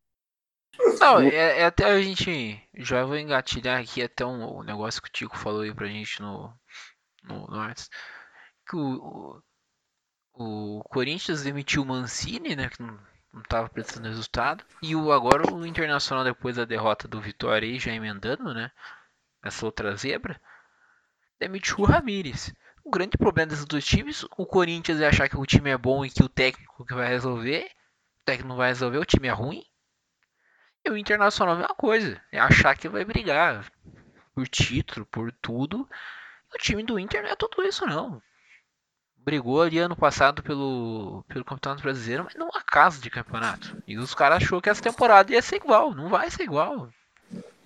Não, 1.01 1.21
é, 1.21 1.61
é 1.61 1.65
até 1.67 1.85
a 1.85 2.01
gente. 2.01 2.59
Já 2.75 3.05
vou 3.05 3.19
engatilhar 3.19 3.81
aqui 3.81 4.03
até 4.03 4.25
um, 4.25 4.61
um 4.61 4.63
negócio 4.63 5.03
que 5.03 5.09
o 5.09 5.13
Tico 5.13 5.37
falou 5.37 5.63
aí 5.63 5.75
pra 5.75 5.87
gente 5.87 6.23
no. 6.23 6.53
No, 7.23 7.47
no 7.49 7.61
Arts. 7.61 7.91
Que 8.67 8.77
o, 8.77 9.43
o, 10.35 10.79
o 10.79 10.85
Corinthians 10.85 11.43
demitiu 11.43 11.83
o 11.83 11.87
Mancini, 11.87 12.57
né? 12.57 12.71
Que 12.71 12.81
não, 12.81 12.99
não 13.33 13.43
tava 13.43 13.69
prestando 13.69 14.09
resultado. 14.09 14.65
E 14.83 14.95
o, 14.97 15.13
agora 15.13 15.53
o 15.53 15.67
Internacional, 15.67 16.25
depois 16.25 16.57
da 16.57 16.65
derrota 16.65 17.07
do 17.07 17.21
Vitória 17.21 17.69
aí, 17.69 17.79
já 17.79 17.93
emendando, 17.93 18.55
né? 18.55 18.71
Essa 19.45 19.67
outra 19.67 19.95
zebra. 19.97 20.41
Demitiu 21.41 21.81
o 21.81 21.85
Ramires. 21.85 22.53
O 22.85 22.91
grande 22.91 23.19
problema 23.19 23.51
desses 23.51 23.65
dois 23.65 23.85
times, 23.85 24.25
o 24.37 24.47
Corinthians 24.47 25.01
é 25.01 25.07
achar 25.07 25.29
que 25.29 25.37
o 25.37 25.47
time 25.47 25.71
é 25.71 25.77
bom 25.77 26.05
e 26.05 26.11
que 26.11 26.23
o 26.23 26.29
técnico 26.29 26.85
que 26.85 26.95
vai 26.95 27.07
resolver. 27.07 27.71
O 28.21 28.25
técnico 28.25 28.49
não 28.49 28.57
vai 28.57 28.69
resolver, 28.69 28.99
o 28.99 29.05
time 29.05 29.29
é 29.29 29.33
ruim. 29.33 29.63
E 30.85 30.91
o 30.91 30.97
Internacional 30.97 31.55
é 31.55 31.57
a 31.57 31.61
mesma 31.61 31.75
coisa. 31.75 32.21
É 32.33 32.41
achar 32.41 32.77
que 32.77 32.89
vai 32.89 33.05
brigar 33.05 33.71
por 34.35 34.49
título, 34.49 35.05
por 35.07 35.33
tudo. 35.33 35.89
O 36.55 36.59
time 36.59 36.83
do 36.83 36.99
Inter 36.99 37.23
não 37.23 37.31
é 37.31 37.37
tudo 37.37 37.63
isso, 37.63 37.85
não. 37.87 38.23
Brigou 39.17 39.61
ali 39.61 39.79
ano 39.79 39.97
passado 39.97 40.43
pelo, 40.43 41.25
pelo 41.29 41.45
Campeonato 41.45 41.83
Brasileiro, 41.83 42.25
mas 42.25 42.35
não 42.35 42.49
acaso 42.49 43.01
de 43.03 43.11
campeonato. 43.11 43.83
E 43.87 43.99
os 43.99 44.15
caras 44.15 44.43
achou 44.43 44.63
que 44.63 44.71
essa 44.71 44.83
temporada 44.83 45.31
ia 45.33 45.43
ser 45.43 45.57
igual. 45.57 45.95
Não 45.95 46.09
vai 46.09 46.31
ser 46.31 46.45
igual. 46.45 46.89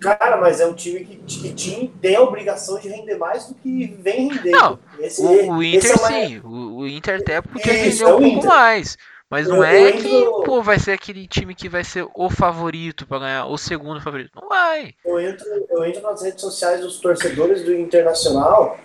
Cara, 0.03 0.37
mas 0.39 0.61
é 0.61 0.67
um 0.67 0.75
time 0.75 1.05
que, 1.05 1.17
que 1.17 1.55
tinha, 1.55 1.91
tem 2.01 2.17
a 2.17 2.23
obrigação 2.23 2.79
de 2.79 2.89
render 2.89 3.17
mais 3.17 3.47
do 3.47 3.55
que 3.55 3.87
vem 4.01 4.29
rendendo. 4.33 4.51
Não, 4.51 4.79
esse, 4.99 5.23
O, 5.23 5.53
o 5.55 5.63
Inter 5.63 5.91
é 5.91 5.95
uma- 5.95 6.09
sim. 6.09 6.41
O, 6.45 6.77
o 6.79 6.89
Inter 6.89 7.21
até 7.21 7.41
podia 7.41 7.73
render 7.73 8.03
é 8.03 8.07
um 8.07 8.11
pouco 8.11 8.25
Inter. 8.27 8.49
mais. 8.49 8.99
Mas 9.31 9.49
não 9.49 9.57
Eu- 9.59 9.63
é 9.65 9.93
que 9.93 10.25
pô, 10.45 10.63
vai 10.63 10.79
ser 10.79 10.93
aquele 10.93 11.27
time 11.27 11.55
que 11.55 11.67
vai 11.69 11.83
ser 11.83 12.07
o 12.15 12.29
favorito 12.29 13.07
pra 13.07 13.19
ganhar, 13.19 13.47
o 13.47 13.57
segundo 13.57 13.99
favorito. 14.01 14.31
Não 14.39 14.47
vai. 14.49 14.95
eu 15.05 15.19
entro, 15.19 15.47
eu 15.71 15.85
entro 15.87 16.03
nas 16.03 16.21
redes 16.21 16.41
sociais 16.43 16.81
dos 16.83 16.99
torcedores 17.01 17.65
do 17.65 17.73
Internacional, 17.75 18.77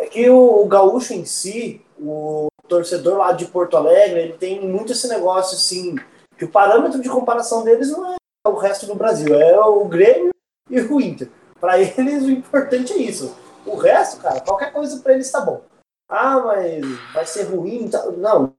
é 0.00 0.06
que 0.06 0.28
o, 0.28 0.62
o 0.62 0.66
gaúcho 0.66 1.12
em 1.14 1.24
si, 1.24 1.80
o 2.00 2.48
torcedor 2.66 3.18
lá 3.18 3.30
de 3.32 3.44
Porto 3.44 3.76
Alegre, 3.76 4.18
ele 4.20 4.32
tem 4.32 4.60
muito 4.66 4.90
esse 4.90 5.06
negócio 5.06 5.56
assim, 5.56 5.94
que 6.36 6.44
o 6.44 6.48
parâmetro 6.50 7.00
de 7.00 7.08
comparação 7.08 7.62
deles 7.62 7.90
não 7.92 8.12
é 8.14 8.16
o 8.48 8.54
resto 8.56 8.86
do 8.86 8.96
Brasil, 8.96 9.40
é 9.40 9.60
o 9.60 9.84
Grêmio 9.84 10.30
e 10.70 10.80
o 10.80 11.00
Inter. 11.00 11.28
Para 11.60 11.78
eles 11.78 12.24
o 12.24 12.30
importante 12.30 12.92
é 12.92 12.98
isso. 12.98 13.36
O 13.64 13.76
resto, 13.76 14.20
cara, 14.20 14.40
qualquer 14.40 14.72
coisa 14.72 15.00
para 15.00 15.14
eles 15.14 15.30
tá 15.30 15.40
bom. 15.40 15.62
Ah, 16.08 16.40
mas 16.40 16.84
vai 17.12 17.24
ser 17.24 17.44
ruim, 17.44 17.88
tá- 17.88 18.10
não. 18.12 18.54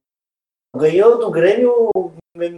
Ganhou 0.76 1.20
do 1.20 1.30
Grêmio, 1.30 1.90
o 1.96 2.12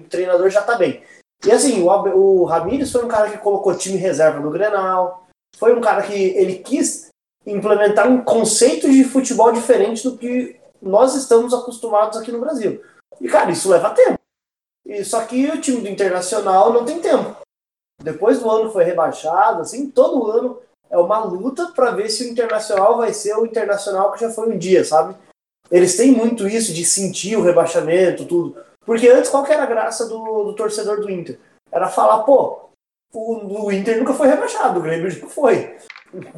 treinador 0.10 0.50
já 0.50 0.62
tá 0.62 0.78
bem. 0.78 1.04
E 1.46 1.52
assim, 1.52 1.84
o, 1.84 1.88
o 1.88 2.46
Ramires 2.46 2.92
foi 2.92 3.04
um 3.04 3.08
cara 3.10 3.30
que 3.30 3.38
colocou 3.38 3.78
time 3.78 3.98
reserva 3.98 4.40
no 4.40 4.52
Grenal. 4.52 5.28
Foi 5.58 5.76
um 5.76 5.82
cara 5.82 6.02
que 6.04 6.14
ele 6.14 6.60
quis 6.60 7.10
implementar 7.46 8.08
um 8.08 8.24
conceito 8.24 8.90
de 8.90 9.04
futebol 9.04 9.52
diferente 9.52 10.04
do 10.04 10.18
que 10.18 10.60
nós 10.82 11.16
estamos 11.16 11.54
acostumados 11.54 12.18
aqui 12.18 12.32
no 12.32 12.40
Brasil. 12.40 12.82
E, 13.20 13.28
cara, 13.28 13.52
isso 13.52 13.70
leva 13.70 13.92
tempo. 13.92 14.20
E, 14.86 15.04
só 15.04 15.24
que 15.26 15.50
o 15.50 15.62
time 15.62 15.82
do 15.82 15.90
Internacional 15.90 16.72
não 16.72 16.86
tem 16.86 17.00
tempo. 17.00 17.36
Depois 18.06 18.40
do 18.40 18.48
ano 18.48 18.72
foi 18.72 18.84
rebaixado, 18.84 19.62
assim, 19.62 19.90
todo 19.90 20.30
ano 20.30 20.62
é 20.92 20.98
uma 20.98 21.24
luta 21.24 21.72
para 21.76 21.90
ver 21.90 22.08
se 22.10 22.24
o 22.24 22.30
Internacional 22.30 22.98
vai 22.98 23.12
ser 23.12 23.36
o 23.36 23.48
Internacional 23.48 24.12
que 24.12 24.22
já 24.22 24.30
foi 24.30 24.48
um 24.48 24.58
dia, 24.60 24.86
sabe? 24.86 25.16
Eles 25.72 25.98
têm 25.98 26.12
muito 26.12 26.48
isso 26.48 26.72
de 26.72 26.86
sentir 26.86 27.36
o 27.36 27.42
rebaixamento, 27.42 28.26
tudo. 28.26 28.64
Porque 28.86 29.08
antes, 29.08 29.32
qual 29.32 29.44
que 29.44 29.52
era 29.52 29.64
a 29.64 29.66
graça 29.66 30.08
do, 30.08 30.44
do 30.44 30.56
torcedor 30.56 31.02
do 31.02 31.10
Inter? 31.10 31.40
Era 31.72 31.88
falar, 31.88 32.24
pô, 32.24 32.70
o, 33.12 33.66
o 33.66 33.72
Inter 33.72 33.98
nunca 33.98 34.14
foi 34.14 34.28
rebaixado, 34.28 34.80
o 34.80 34.84
Grêmio 34.84 35.10
já 35.10 35.26
foi. 35.26 35.76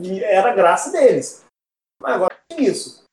E 0.02 0.24
era 0.24 0.52
a 0.52 0.56
graça 0.56 0.90
deles. 0.90 1.44
Mas 2.02 2.16
agora 2.16 2.34
tem 2.48 2.64
isso. 2.64 3.04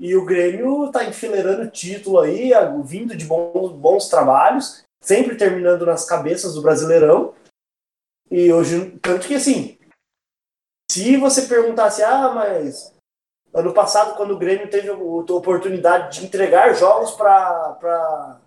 E 0.00 0.16
o 0.16 0.24
Grêmio 0.24 0.90
tá 0.90 1.04
enfileirando 1.04 1.70
título 1.70 2.18
aí, 2.18 2.50
vindo 2.84 3.16
de 3.16 3.24
bons, 3.24 3.70
bons 3.70 4.08
trabalhos, 4.08 4.82
sempre 5.00 5.36
terminando 5.36 5.86
nas 5.86 6.04
cabeças 6.04 6.54
do 6.54 6.62
Brasileirão. 6.62 7.34
E 8.30 8.52
hoje, 8.52 8.98
tanto 9.02 9.26
que 9.26 9.34
assim, 9.34 9.76
se 10.90 11.16
você 11.16 11.42
perguntasse, 11.42 12.02
ah, 12.02 12.30
mas 12.32 12.94
ano 13.52 13.74
passado, 13.74 14.16
quando 14.16 14.32
o 14.32 14.38
Grêmio 14.38 14.70
teve 14.70 14.88
a 14.88 14.94
oportunidade 14.94 16.18
de 16.18 16.26
entregar 16.26 16.72
jogos 16.74 17.10
para 17.12 18.40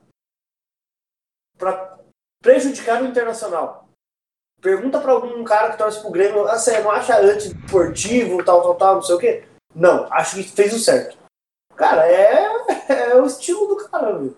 prejudicar 2.41 3.01
o 3.01 3.07
Internacional. 3.07 3.89
Pergunta 4.61 5.01
para 5.01 5.11
algum 5.11 5.43
cara 5.43 5.71
que 5.71 5.77
torce 5.77 5.99
pro 5.99 6.11
Grêmio, 6.11 6.47
ah, 6.47 6.57
você 6.57 6.79
não 6.79 6.91
acha 6.91 7.19
anti-esportivo, 7.19 8.43
tal, 8.45 8.61
tal, 8.61 8.75
tal, 8.75 8.95
não 8.95 9.01
sei 9.01 9.15
o 9.15 9.19
quê? 9.19 9.47
Não, 9.75 10.11
acho 10.13 10.37
que 10.37 10.43
fez 10.43 10.73
o 10.73 10.79
certo. 10.79 11.17
Cara, 11.75 12.07
é, 12.07 12.47
é 13.11 13.15
o 13.15 13.25
estilo 13.25 13.67
do 13.67 13.89
cara, 13.89 14.17
viu? 14.17 14.37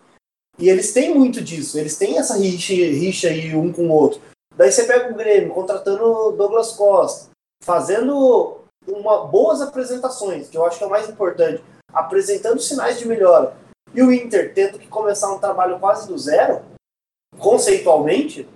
E 0.57 0.69
eles 0.69 0.93
têm 0.93 1.13
muito 1.13 1.41
disso, 1.41 1.77
eles 1.77 1.97
têm 1.97 2.17
essa 2.17 2.37
rixa, 2.37 2.73
rixa 2.73 3.27
aí 3.27 3.53
um 3.55 3.71
com 3.73 3.87
o 3.87 3.91
outro. 3.91 4.21
Daí 4.55 4.71
você 4.71 4.85
pega 4.85 5.11
o 5.11 5.15
Grêmio 5.15 5.53
contratando 5.53 6.31
Douglas 6.31 6.71
Costa, 6.73 7.29
fazendo 7.63 8.61
uma, 8.87 9.25
boas 9.25 9.61
apresentações, 9.61 10.49
que 10.49 10.57
eu 10.57 10.65
acho 10.65 10.77
que 10.77 10.83
é 10.83 10.87
o 10.87 10.89
mais 10.89 11.09
importante, 11.09 11.63
apresentando 11.91 12.59
sinais 12.59 12.97
de 12.97 13.07
melhora. 13.07 13.55
E 13.93 14.01
o 14.01 14.11
Inter 14.11 14.53
tendo 14.53 14.79
que 14.79 14.87
começar 14.87 15.33
um 15.33 15.39
trabalho 15.39 15.79
quase 15.79 16.07
do 16.07 16.17
zero, 16.17 16.63
conceitualmente, 17.37 18.47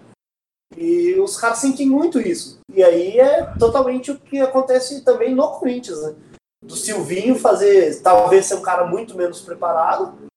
e 0.78 1.20
os 1.20 1.36
caras 1.38 1.58
sentem 1.58 1.88
muito 1.88 2.20
isso. 2.20 2.60
E 2.72 2.84
aí 2.84 3.20
é 3.20 3.46
totalmente 3.58 4.12
o 4.12 4.20
que 4.20 4.40
acontece 4.40 5.04
também 5.04 5.34
no 5.34 5.60
Corinthians, 5.60 6.02
né? 6.02 6.16
Do 6.64 6.76
Silvinho 6.76 7.40
fazer, 7.40 8.02
talvez 8.02 8.46
ser 8.46 8.56
um 8.56 8.62
cara 8.62 8.86
muito 8.86 9.16
menos 9.16 9.42
preparado 9.42 10.30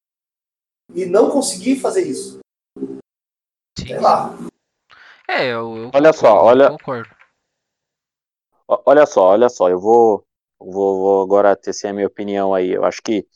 e 0.95 1.05
não 1.05 1.31
conseguir 1.31 1.81
fazer 1.81 2.03
isso. 2.03 2.39
Sei 3.79 3.99
lá. 3.99 4.33
É, 5.35 5.47
eu, 5.47 5.77
eu 5.77 5.91
Olha 5.95 6.13
só, 6.13 6.29
concordo, 6.35 6.47
olha- 6.47 6.71
concordo. 6.71 7.11
Olha 8.87 9.07
só, 9.07 9.23
olha 9.29 9.49
só, 9.49 9.69
eu 9.69 9.79
vou, 9.79 10.25
vou, 10.59 10.99
vou 10.99 11.23
agora 11.23 11.57
tecer 11.57 11.89
a 11.89 11.93
minha 11.93 12.07
opinião 12.07 12.55
aí. 12.55 12.71
Eu 12.73 12.85
acho 12.85 13.03
que, 13.03 13.27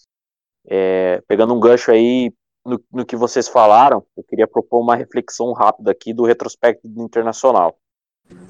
é, 0.66 1.22
pegando 1.26 1.54
um 1.54 1.60
gancho 1.60 1.90
aí 1.90 2.32
no, 2.64 2.82
no 2.92 3.04
que 3.04 3.16
vocês 3.16 3.48
falaram, 3.48 4.04
eu 4.16 4.24
queria 4.24 4.46
propor 4.46 4.80
uma 4.80 4.96
reflexão 4.96 5.52
rápida 5.52 5.90
aqui 5.90 6.12
do 6.12 6.24
retrospecto 6.24 6.88
do 6.88 7.02
Internacional, 7.02 7.78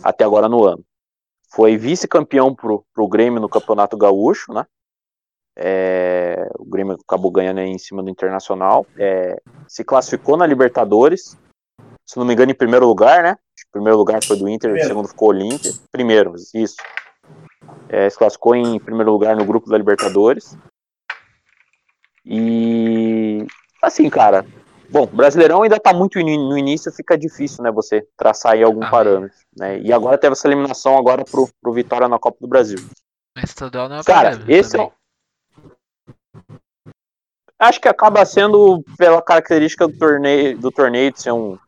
até 0.02 0.24
agora 0.24 0.48
no 0.48 0.64
ano. 0.64 0.84
Foi 1.50 1.76
vice-campeão 1.76 2.54
pro, 2.54 2.84
pro 2.94 3.08
Grêmio 3.08 3.40
no 3.40 3.48
Campeonato 3.48 3.96
Gaúcho, 3.96 4.52
né? 4.52 4.66
É, 5.56 6.50
o 6.58 6.64
Grêmio 6.64 6.98
acabou 7.08 7.30
ganhando 7.30 7.58
aí 7.60 7.68
em 7.70 7.78
cima 7.78 8.02
do 8.02 8.10
Internacional. 8.10 8.86
É, 8.98 9.40
se 9.66 9.82
classificou 9.82 10.36
na 10.36 10.46
Libertadores, 10.46 11.36
se 12.06 12.16
não 12.18 12.24
me 12.24 12.32
engano, 12.32 12.52
em 12.52 12.54
primeiro 12.54 12.86
lugar, 12.86 13.22
né? 13.22 13.36
O 13.68 13.72
primeiro 13.72 13.98
lugar 13.98 14.22
foi 14.24 14.36
do 14.36 14.48
Inter, 14.48 14.70
o 14.70 14.72
Primeiro. 14.72 14.88
segundo 14.88 15.08
ficou 15.08 15.28
o 15.28 15.32
Olímpia. 15.32 15.72
Primeiro, 15.90 16.34
isso. 16.54 16.76
É, 17.88 18.08
se 18.08 18.16
classificou 18.16 18.54
em 18.54 18.78
primeiro 18.80 19.10
lugar 19.10 19.34
no 19.36 19.44
grupo 19.44 19.68
da 19.68 19.76
Libertadores. 19.76 20.56
E 22.24 23.46
assim, 23.82 24.08
cara. 24.10 24.44
Bom, 24.88 25.04
Brasileirão 25.06 25.62
ainda 25.62 25.80
tá 25.80 25.92
muito 25.92 26.18
in- 26.20 26.48
no 26.48 26.56
início, 26.56 26.92
fica 26.92 27.18
difícil, 27.18 27.62
né, 27.64 27.72
você 27.72 28.06
traçar 28.16 28.52
aí 28.52 28.62
algum 28.62 28.84
Ah, 28.84 28.90
parâmetro, 28.90 29.36
né? 29.58 29.80
E 29.80 29.92
agora 29.92 30.16
teve 30.16 30.32
essa 30.32 30.46
eliminação 30.46 30.96
agora 30.96 31.24
pro, 31.24 31.48
pro 31.60 31.72
Vitória 31.72 32.06
na 32.08 32.20
Copa 32.20 32.38
do 32.40 32.46
Brasil. 32.46 32.78
Estadual 33.36 33.88
não 33.88 33.96
é 33.98 34.04
Cara, 34.04 34.40
esse 34.48 34.76
é 34.76 34.78
também. 34.78 34.86
um- 34.86 34.96
Acho 37.58 37.80
que 37.80 37.88
acaba 37.88 38.24
sendo 38.24 38.84
pela 38.96 39.20
característica 39.20 39.88
do 39.88 39.98
torneio, 39.98 40.56
do 40.58 40.70
torneio 40.70 41.10
de 41.12 41.20
ser 41.22 41.32
um. 41.32 41.58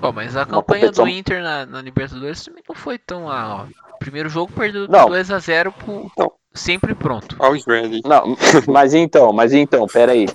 Pô, 0.00 0.12
mas 0.12 0.36
a 0.36 0.46
campanha 0.46 0.80
competição- 0.86 1.04
do 1.04 1.10
Inter 1.10 1.42
na, 1.42 1.66
na 1.66 1.82
Libertadores 1.82 2.44
também 2.44 2.62
não 2.68 2.74
foi 2.74 2.98
tão 2.98 3.26
lá, 3.26 3.62
ó. 3.64 3.66
Primeiro 3.98 4.28
jogo 4.30 4.50
perdeu 4.52 4.88
Não. 4.88 5.06
2x0 5.08 5.72
pro 5.72 6.10
Não. 6.16 6.32
sempre 6.54 6.94
pronto. 6.94 7.36
Always 7.38 7.64
ready. 7.66 8.00
Não, 8.04 8.34
mas 8.66 8.94
então, 8.94 9.32
mas 9.32 9.52
então, 9.52 9.86
pera 9.86 10.12
aí. 10.12 10.26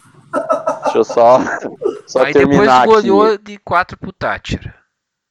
Deixa 0.84 0.98
eu 1.00 1.04
só, 1.04 1.40
só 2.06 2.24
Aí 2.24 2.34
depois 2.34 2.50
terminar 2.50 2.78
aqui. 2.84 2.88
goleou 2.88 3.38
de 3.38 3.58
4 3.60 3.98
pro 3.98 4.14
Tátira. 4.14 4.76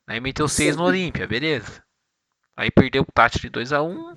Aí 0.09 0.21
meteu 0.21 0.49
6 0.49 0.77
no 0.77 0.85
Olímpia, 0.85 1.27
beleza. 1.29 1.83
Aí 2.57 2.71
perdeu 2.71 3.05
pro 3.05 3.13
Tátira 3.15 3.43
de 3.49 3.51
2x1. 3.61 4.17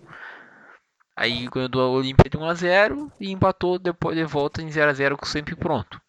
Aí 1.16 1.48
ganhou 1.48 1.70
do 1.70 1.80
Olímpia 1.80 2.30
de 2.30 2.38
1x0 2.38 3.12
e 3.20 3.32
empatou 3.32 3.78
depois 3.80 4.16
de 4.18 4.24
volta 4.24 4.62
em 4.62 4.68
0x0 4.68 5.16
com 5.18 5.26
sempre 5.26 5.56
pronto. 5.56 6.00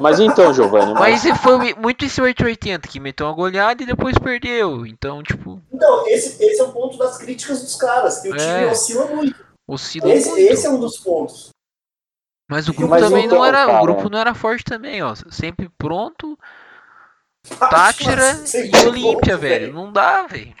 Mas 0.00 0.18
então, 0.18 0.52
Giovanni, 0.52 0.92
mas, 0.94 1.24
Mas 1.24 1.38
foi 1.40 1.74
muito 1.74 2.04
esse 2.04 2.20
880 2.20 2.88
que 2.88 2.98
meteu 2.98 3.26
uma 3.26 3.32
goleada 3.34 3.82
e 3.82 3.86
depois 3.86 4.18
perdeu. 4.18 4.86
Então, 4.86 5.22
tipo, 5.22 5.60
Então, 5.72 6.06
esse, 6.08 6.42
esse 6.42 6.60
é 6.60 6.64
o 6.64 6.72
ponto 6.72 6.96
das 6.98 7.18
críticas 7.18 7.60
dos 7.62 7.76
caras, 7.76 8.20
que 8.20 8.28
o 8.30 8.36
time 8.36 8.64
É. 8.64 8.70
oscila 8.70 9.06
muito. 9.06 9.44
oscilou 9.68 10.10
Esse, 10.12 10.28
muito. 10.30 10.52
esse 10.52 10.66
é 10.66 10.70
um 10.70 10.80
dos 10.80 10.98
pontos. 10.98 11.50
Mas 12.50 12.68
o 12.68 12.74
grupo 12.74 12.90
Mas 12.90 13.02
também 13.02 13.24
então, 13.26 13.38
não 13.38 13.44
era. 13.44 13.66
cara- 13.66 13.78
O 13.78 13.82
grupo 13.82 14.08
não 14.10 14.18
era 14.18 14.34
forte 14.34 14.64
também, 14.64 15.02
ó. 15.02 15.14
Sempre 15.30 15.70
pronto. 15.78 16.38
Tátira 17.58 18.34
Mas, 18.40 18.54
e 18.54 18.70
Olímpia, 18.86 19.36
velho. 19.36 19.72
Não 19.72 19.92
dá, 19.92 20.22
velho. 20.26 20.54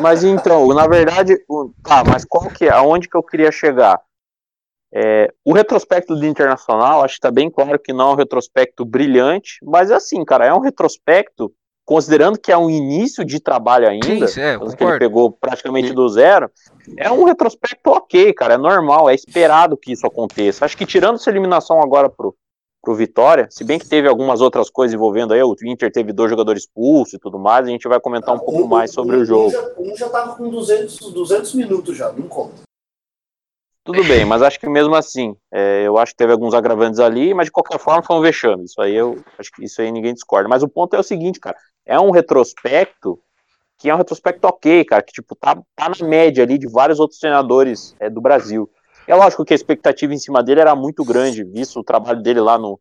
mas 0.00 0.24
então, 0.24 0.68
na 0.68 0.86
verdade, 0.86 1.34
o- 1.48 1.70
tá, 1.82 2.02
mas 2.04 2.24
qual 2.24 2.48
que 2.50 2.64
é? 2.66 2.70
Aonde 2.70 3.08
que 3.08 3.16
eu 3.16 3.22
queria 3.22 3.52
chegar? 3.52 4.00
É, 4.92 5.30
o 5.44 5.52
retrospecto 5.52 6.16
do 6.16 6.26
Internacional, 6.26 7.04
acho 7.04 7.16
que 7.16 7.20
tá 7.20 7.30
bem 7.30 7.50
claro 7.50 7.78
que 7.78 7.92
não 7.92 8.10
é 8.10 8.12
um 8.12 8.16
retrospecto 8.16 8.84
brilhante, 8.84 9.58
mas 9.62 9.90
assim, 9.90 10.24
cara, 10.24 10.46
é 10.46 10.54
um 10.54 10.60
retrospecto, 10.60 11.52
considerando 11.84 12.38
que 12.38 12.50
é 12.50 12.56
um 12.56 12.70
início 12.70 13.24
de 13.24 13.38
trabalho 13.38 13.86
ainda, 13.86 14.26
Sim, 14.26 14.40
é, 14.40 14.58
que 14.58 14.84
ele 14.84 14.98
pegou 14.98 15.30
praticamente 15.30 15.92
do 15.92 16.08
zero, 16.08 16.50
é 16.96 17.10
um 17.10 17.24
retrospecto 17.24 17.90
ok, 17.90 18.32
cara, 18.32 18.54
é 18.54 18.58
normal, 18.58 19.10
é 19.10 19.14
esperado 19.14 19.76
que 19.76 19.92
isso 19.92 20.06
aconteça. 20.06 20.64
Acho 20.64 20.76
que 20.76 20.86
tirando 20.86 21.16
essa 21.16 21.28
eliminação 21.28 21.82
agora 21.82 22.08
pro, 22.08 22.34
pro 22.82 22.94
Vitória, 22.94 23.46
se 23.50 23.64
bem 23.64 23.78
que 23.78 23.86
teve 23.86 24.08
algumas 24.08 24.40
outras 24.40 24.70
coisas 24.70 24.94
envolvendo 24.94 25.34
aí, 25.34 25.42
o 25.42 25.54
Inter 25.64 25.92
teve 25.92 26.14
dois 26.14 26.30
jogadores 26.30 26.62
expulsos 26.62 27.12
e 27.12 27.18
tudo 27.18 27.38
mais, 27.38 27.66
a 27.66 27.70
gente 27.70 27.86
vai 27.86 28.00
comentar 28.00 28.34
um 28.34 28.38
pouco 28.38 28.66
mais 28.66 28.90
sobre 28.90 29.16
o 29.16 29.24
jogo. 29.24 29.48
Um 29.48 29.50
já, 29.50 29.72
um 29.78 29.96
já 29.96 30.08
tava 30.08 30.34
com 30.34 30.48
200, 30.48 31.12
200 31.12 31.54
minutos 31.54 31.94
já, 31.94 32.10
não 32.10 32.26
conta. 32.26 32.67
Tudo 33.88 34.04
bem, 34.04 34.22
mas 34.26 34.42
acho 34.42 34.60
que 34.60 34.68
mesmo 34.68 34.94
assim, 34.94 35.34
é, 35.50 35.84
eu 35.86 35.96
acho 35.96 36.12
que 36.12 36.18
teve 36.18 36.30
alguns 36.30 36.52
agravantes 36.52 37.00
ali, 37.00 37.32
mas 37.32 37.46
de 37.46 37.50
qualquer 37.50 37.78
forma 37.78 38.02
foi 38.02 38.16
um 38.16 38.20
vexame. 38.20 38.64
Isso 38.64 38.78
aí 38.82 38.94
eu 38.94 39.18
acho 39.38 39.50
que 39.50 39.64
isso 39.64 39.80
aí 39.80 39.90
ninguém 39.90 40.12
discorda. 40.12 40.46
Mas 40.46 40.62
o 40.62 40.68
ponto 40.68 40.94
é 40.94 40.98
o 40.98 41.02
seguinte, 41.02 41.40
cara, 41.40 41.56
é 41.86 41.98
um 41.98 42.10
retrospecto 42.10 43.18
que 43.78 43.88
é 43.88 43.94
um 43.94 43.96
retrospecto 43.96 44.46
ok, 44.46 44.84
cara, 44.84 45.00
que 45.00 45.14
tipo 45.14 45.34
tá, 45.34 45.56
tá 45.74 45.88
na 45.88 46.06
média 46.06 46.44
ali 46.44 46.58
de 46.58 46.68
vários 46.70 47.00
outros 47.00 47.18
treinadores 47.18 47.96
é, 47.98 48.10
do 48.10 48.20
Brasil. 48.20 48.68
É 49.06 49.14
lógico 49.14 49.42
que 49.42 49.54
a 49.54 49.56
expectativa 49.56 50.12
em 50.12 50.18
cima 50.18 50.42
dele 50.42 50.60
era 50.60 50.76
muito 50.76 51.02
grande, 51.02 51.42
visto 51.42 51.80
o 51.80 51.84
trabalho 51.84 52.22
dele 52.22 52.42
lá 52.42 52.58
no, 52.58 52.78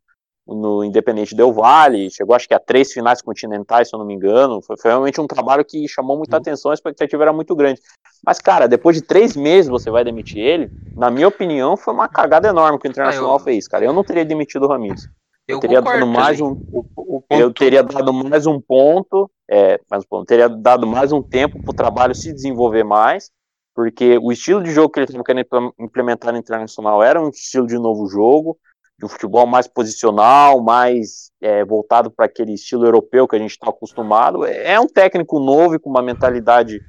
no 0.47 0.83
Independente 0.83 1.35
Del 1.35 1.51
Vale, 1.51 2.09
chegou 2.09 2.35
acho 2.35 2.47
que 2.47 2.53
a 2.53 2.59
três 2.59 2.91
finais 2.93 3.21
continentais, 3.21 3.89
se 3.89 3.95
eu 3.95 3.99
não 3.99 4.05
me 4.05 4.13
engano. 4.13 4.61
Foi, 4.61 4.77
foi 4.77 4.91
realmente 4.91 5.19
um 5.19 5.27
trabalho 5.27 5.65
que 5.65 5.87
chamou 5.87 6.17
muita 6.17 6.37
atenção, 6.37 6.71
a 6.71 6.73
expectativa 6.73 7.23
era 7.23 7.33
muito 7.33 7.55
grande. 7.55 7.81
Mas, 8.25 8.39
cara, 8.39 8.67
depois 8.67 8.95
de 8.95 9.01
três 9.03 9.35
meses 9.35 9.69
você 9.69 9.91
vai 9.91 10.03
demitir 10.03 10.41
ele, 10.41 10.71
na 10.95 11.11
minha 11.11 11.27
opinião, 11.27 11.75
foi 11.77 11.93
uma 11.93 12.07
cagada 12.07 12.47
enorme 12.47 12.79
que 12.79 12.87
o 12.87 12.89
Internacional 12.89 13.33
Ah, 13.33 13.35
eu- 13.35 13.39
fez, 13.39 13.67
cara. 13.67 13.85
Eu 13.85 13.93
não 13.93 14.03
teria 14.03 14.25
demitido 14.25 14.63
o 14.63 14.67
Ramires. 14.67 15.07
Eu, 15.47 15.55
Eu 15.55 15.59
teria 15.61 15.79
concordo 15.81 15.99
dado 15.99 16.11
mais 16.11 16.41
um. 16.41 16.57
o- 16.71 16.85
o- 16.97 17.23
Eu 17.29 17.53
teria 17.53 17.81
dado 17.83 18.13
mais 18.13 18.45
um 18.45 18.59
ponto, 18.59 19.29
é, 19.49 19.79
mais 19.89 20.03
um 20.03 20.07
ponto, 20.07 20.25
teria 20.25 20.49
dado 20.49 20.85
mais 20.85 21.11
um 21.11 21.21
tempo 21.21 21.61
para 21.63 21.71
o 21.71 21.75
trabalho 21.75 22.13
se 22.15 22.33
desenvolver 22.33 22.83
mais, 22.83 23.29
porque 23.73 24.17
o 24.21 24.31
estilo 24.31 24.61
de 24.61 24.71
jogo 24.71 24.89
que 24.89 24.99
ele 24.99 25.05
estava 25.05 25.23
querendo 25.23 25.45
impl- 25.45 25.73
implementar 25.79 26.33
no 26.33 26.39
Internacional 26.39 27.01
era 27.01 27.21
um 27.21 27.29
estilo 27.29 27.65
de 27.67 27.77
novo 27.77 28.07
jogo, 28.07 28.57
de 28.99 29.05
um 29.05 29.09
futebol 29.09 29.45
mais 29.45 29.67
posicional, 29.67 30.61
mais 30.61 31.31
é, 31.39 31.63
voltado 31.63 32.09
para 32.09 32.25
aquele 32.25 32.53
estilo 32.53 32.85
europeu 32.85 33.27
que 33.27 33.35
a 33.35 33.39
gente 33.39 33.51
está 33.51 33.69
acostumado. 33.69 34.43
É 34.45 34.73
é 34.73 34.79
um 34.79 34.87
técnico 34.87 35.39
novo 35.39 35.75
e 35.75 35.79
com 35.79 35.89
uma 35.89 36.01
mentalidade 36.01 36.81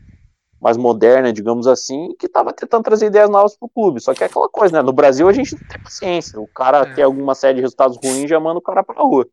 mais 0.60 0.76
moderna, 0.76 1.32
digamos 1.32 1.66
assim, 1.66 2.14
que 2.18 2.26
estava 2.26 2.52
tentando 2.52 2.82
trazer 2.82 3.06
ideias 3.06 3.28
novas 3.30 3.56
para 3.56 3.66
o 3.66 3.70
clube. 3.70 4.00
Só 4.00 4.12
que 4.14 4.24
é 4.24 4.26
aquela 4.26 4.48
coisa, 4.48 4.74
né? 4.76 4.82
No 4.82 4.92
Brasil 4.92 5.28
a 5.28 5.32
gente 5.32 5.54
não 5.54 5.68
tem 5.68 5.80
paciência. 5.80 6.40
O 6.40 6.48
cara 6.48 6.78
É. 6.78 6.94
tem 6.94 7.04
alguma 7.04 7.34
série 7.34 7.56
de 7.56 7.60
resultados 7.60 7.96
ruins 8.02 8.28
já 8.28 8.40
manda 8.40 8.58
o 8.58 8.62
cara 8.62 8.82
pra 8.82 9.00
rua. 9.02 9.26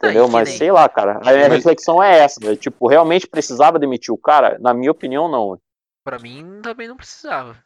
Não, 0.00 0.08
Entendeu? 0.10 0.28
Mas 0.28 0.50
sei 0.50 0.70
lá, 0.70 0.88
cara. 0.88 1.18
A 1.24 1.32
minha 1.32 1.48
Mas- 1.48 1.52
reflexão 1.56 2.02
é 2.02 2.18
essa. 2.20 2.38
né? 2.42 2.56
Tipo, 2.56 2.86
realmente 2.88 3.26
precisava 3.26 3.78
demitir 3.78 4.14
o 4.14 4.18
cara? 4.18 4.58
Na 4.60 4.72
minha 4.72 4.90
opinião, 4.90 5.28
não. 5.28 5.58
Pra 6.04 6.18
mim 6.18 6.60
também 6.62 6.88
não 6.88 6.96
precisava. 6.96 7.56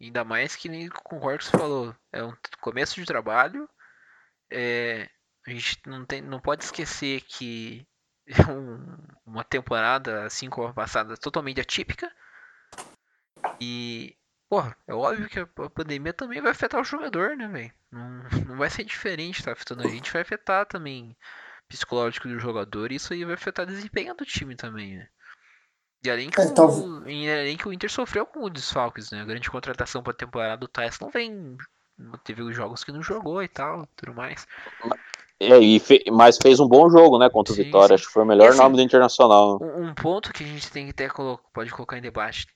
Ainda 0.00 0.24
mais 0.24 0.54
que 0.56 0.68
nem 0.68 0.88
concordo 0.88 1.20
com 1.20 1.34
o 1.34 1.38
que 1.38 1.44
você 1.44 1.50
falou. 1.58 1.94
É 2.12 2.22
um 2.24 2.32
começo 2.60 2.94
de 2.96 3.04
trabalho. 3.06 3.68
É, 4.50 5.08
a 5.46 5.50
gente 5.50 5.78
não, 5.86 6.04
tem, 6.04 6.22
não 6.22 6.40
pode 6.40 6.64
esquecer 6.64 7.22
que 7.22 7.86
é 8.26 8.32
um- 8.52 8.96
uma 9.26 9.44
temporada, 9.44 10.24
assim 10.24 10.48
como 10.50 10.68
a 10.68 10.74
passada, 10.74 11.16
totalmente 11.16 11.60
atípica. 11.60 12.10
E, 13.60 14.16
porra, 14.48 14.76
é 14.86 14.94
óbvio 14.94 15.28
que 15.28 15.38
a 15.38 15.42
a 15.42 15.70
pandemia 15.70 16.12
também 16.12 16.40
vai 16.40 16.52
afetar 16.52 16.80
o 16.80 16.84
jogador, 16.84 17.36
né, 17.36 17.48
velho? 17.48 17.72
Não, 17.90 18.22
não 18.48 18.56
vai 18.56 18.70
ser 18.70 18.84
diferente, 18.84 19.42
tá 19.42 19.52
afetando 19.52 19.82
a 19.82 19.88
gente, 19.88 20.12
vai 20.12 20.22
afetar 20.22 20.66
também 20.66 21.16
psicológico 21.68 22.28
do 22.28 22.38
jogador 22.38 22.90
e 22.92 22.96
isso 22.96 23.12
aí 23.12 23.24
vai 23.24 23.34
afetar 23.34 23.66
o 23.66 23.68
desempenho 23.68 24.14
do 24.14 24.24
time 24.24 24.56
também, 24.56 24.98
né? 24.98 25.08
E 26.04 26.10
além 26.10 26.30
que, 26.30 26.40
É, 26.40 26.44
o, 26.54 27.02
além 27.40 27.56
que 27.56 27.68
o 27.68 27.72
Inter 27.72 27.90
sofreu 27.90 28.26
com 28.26 28.40
o 28.44 28.50
desfalques, 28.50 29.10
né? 29.10 29.20
A 29.20 29.24
grande 29.24 29.50
contratação 29.50 30.02
pra 30.02 30.12
temporada 30.12 30.56
do 30.56 30.68
Tyson 30.68 31.06
não 31.06 31.10
vem. 31.10 31.56
Teve 32.24 32.42
os 32.42 32.54
jogos 32.54 32.84
que 32.84 32.92
não 32.92 33.02
jogou 33.02 33.42
e 33.42 33.48
tal, 33.48 33.86
tudo 33.96 34.14
mais. 34.14 34.46
É, 35.40 35.58
e 35.58 35.78
fe- 35.80 36.04
mas 36.12 36.36
fez 36.36 36.58
um 36.60 36.68
bom 36.68 36.88
jogo, 36.90 37.18
né, 37.18 37.28
contra 37.30 37.52
o 37.52 37.56
Sim, 37.56 37.64
Vitória. 37.64 37.88
sim. 37.88 37.94
Acho 37.94 38.06
que 38.06 38.12
foi 38.12 38.22
o 38.22 38.26
melhor 38.26 38.46
E 38.46 38.48
assim- 38.48 38.58
nome 38.58 38.76
do 38.76 38.82
Internacional. 38.82 39.58
Um, 39.62 39.94
ponto 39.94 40.32
que 40.32 40.44
a 40.44 40.46
gente 40.46 40.70
tem 40.70 40.84
que 40.86 40.90
até 40.90 41.08
pode 41.52 41.70
colocar 41.72 41.98
em 41.98 42.02
debate 42.02 42.46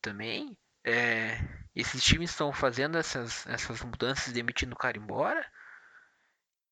também 0.00 0.56
é 0.84 1.38
esses 1.74 2.02
times 2.04 2.30
estão 2.30 2.52
fazendo 2.52 2.98
essas, 2.98 3.46
essas 3.46 3.80
mudanças 3.82 4.32
demitindo 4.32 4.74
o 4.74 4.78
cara 4.78 4.98
embora. 4.98 5.44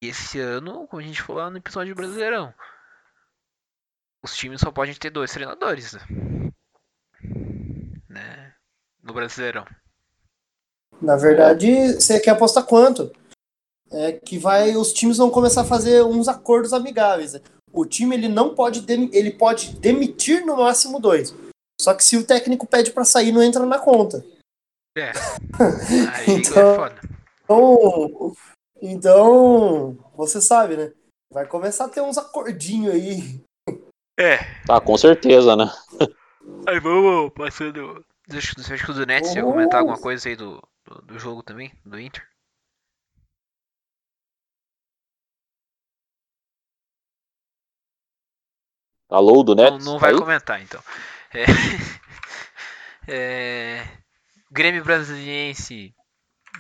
E 0.03 0.09
esse 0.09 0.39
ano, 0.41 0.87
como 0.89 1.01
a 1.03 1.05
gente 1.05 1.23
falou 1.23 1.51
no 1.51 1.59
episódio 1.59 1.95
Brasileirão, 1.95 2.53
os 4.23 4.37
times 4.37 4.61
só 4.61 4.71
podem 4.71 4.95
ter 4.95 5.11
dois 5.11 5.33
treinadores, 5.33 5.93
né? 5.95 6.01
Né? 8.09 8.55
No 9.03 9.13
Brasileirão. 9.15 9.65
Na 11.01 11.17
verdade, 11.17 11.95
você 11.95 12.21
quer 12.21 12.31
apostar 12.33 12.65
quanto? 12.65 13.11
É 13.91 14.13
que 14.13 14.39
vai, 14.39 14.77
os 14.77 14.93
times 14.93 15.17
vão 15.17 15.31
começar 15.31 15.63
a 15.63 15.65
fazer 15.65 16.05
uns 16.05 16.29
acordos 16.29 16.73
amigáveis. 16.73 17.33
né? 17.33 17.41
O 17.73 17.85
time 17.87 18.15
ele 18.15 18.29
não 18.29 18.55
pode, 18.55 18.81
dem- 18.83 19.11
ele 19.13 19.31
pode 19.33 19.75
demitir 19.77 20.45
no 20.45 20.57
máximo 20.57 21.01
dois. 21.01 21.35
Só 21.81 21.95
que 21.95 22.05
se 22.05 22.17
o 22.17 22.25
técnico 22.27 22.67
pede 22.67 22.91
pra 22.93 23.05
sair, 23.05 23.33
não 23.33 23.43
entra 23.43 23.65
na 23.65 23.79
conta. 23.79 24.25
É. 24.97 25.11
Aí 26.15 26.27
Então- 26.37 26.73
é 26.73 26.77
foda. 26.77 27.01
Então, 27.45 28.33
então, 28.83 29.99
você 30.17 30.41
sabe, 30.41 30.77
né? 30.77 30.93
Vai 31.33 31.47
começar 31.47 31.85
a 31.87 31.89
ter 31.89 32.01
uns 32.01 32.19
acordinhos 32.19 32.95
aí. 32.95 33.41
É. 34.19 34.39
Tá, 34.67 34.81
com 34.81 34.97
certeza, 34.99 35.55
né? 35.57 35.71
Aí 36.67 36.79
vamos 36.81 37.33
passando. 37.33 38.05
Acho 38.31 38.55
que 38.55 38.61
acho 38.73 38.85
que 38.85 38.91
o 38.91 38.95
do 38.95 39.07
Nets 39.07 39.35
ia 39.35 39.43
comentar 39.43 39.81
alguma 39.81 39.99
coisa 39.99 40.29
aí 40.29 40.37
do, 40.37 40.61
do, 40.91 41.03
do 41.03 41.19
jogo 41.19 41.43
também, 41.43 41.73
do 41.87 41.99
Inter. 41.99 42.29
Alô, 49.09 49.43
do 49.45 49.55
Não, 49.55 49.79
Nets? 49.79 49.79
não 49.79 49.99
vai 49.99 50.13
Aí? 50.13 50.15
comentar 50.15 50.61
então. 50.61 50.83
É, 51.33 51.45
é, 53.09 53.99
Grêmio 54.51 54.85
Brasiliense, 54.85 55.95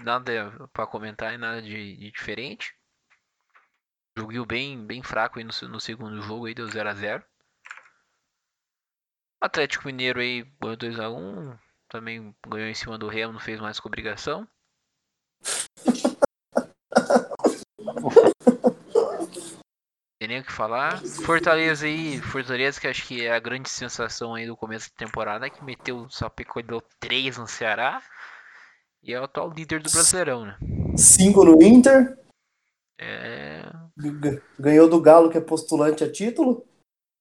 nada 0.04 0.52
pra 0.72 0.86
comentar 0.86 1.34
e 1.34 1.38
nada 1.38 1.62
de, 1.62 1.96
de 1.96 2.10
diferente. 2.12 2.74
Joguinho 4.16 4.46
bem, 4.46 4.86
bem 4.86 5.02
fraco 5.02 5.38
aí 5.40 5.44
no, 5.44 5.50
no 5.68 5.80
segundo 5.80 6.22
jogo 6.22 6.46
aí, 6.46 6.54
deu 6.54 6.68
0x0. 6.68 7.24
Atlético 9.40 9.86
Mineiro 9.86 10.20
aí 10.20 10.42
ganhou 10.60 10.76
2x1. 10.76 11.58
Também 11.90 12.32
ganhou 12.46 12.68
em 12.68 12.74
cima 12.74 12.96
do 12.96 13.08
Remo, 13.08 13.32
não 13.32 13.40
fez 13.40 13.60
mais 13.60 13.80
com 13.80 13.88
obrigação. 13.88 14.46
Tem 20.20 20.28
nem 20.28 20.38
o 20.38 20.44
que 20.44 20.52
falar. 20.52 21.02
Fortaleza 21.24 21.86
aí, 21.86 22.20
Fortaleza 22.20 22.80
que 22.80 22.86
acho 22.86 23.06
que 23.08 23.26
é 23.26 23.32
a 23.32 23.40
grande 23.40 23.68
sensação 23.68 24.34
aí 24.34 24.46
do 24.46 24.56
começo 24.56 24.88
da 24.90 25.04
temporada, 25.04 25.50
que 25.50 25.64
meteu 25.64 26.02
o 26.02 26.10
Sapeco 26.10 26.60
e 26.60 26.62
deu 26.62 26.80
3 27.00 27.38
no 27.38 27.48
Ceará. 27.48 28.00
E 29.02 29.12
é 29.12 29.20
o 29.20 29.24
atual 29.24 29.50
líder 29.50 29.82
do 29.82 29.90
Brasileirão, 29.90 30.44
né? 30.44 30.58
Cinco 30.96 31.44
no 31.44 31.60
Inter. 31.60 32.16
É, 33.00 33.62
Ganhou 34.58 34.88
do 34.88 35.00
Galo, 35.00 35.30
que 35.30 35.38
é 35.38 35.40
postulante 35.40 36.04
a 36.04 36.12
título. 36.12 36.64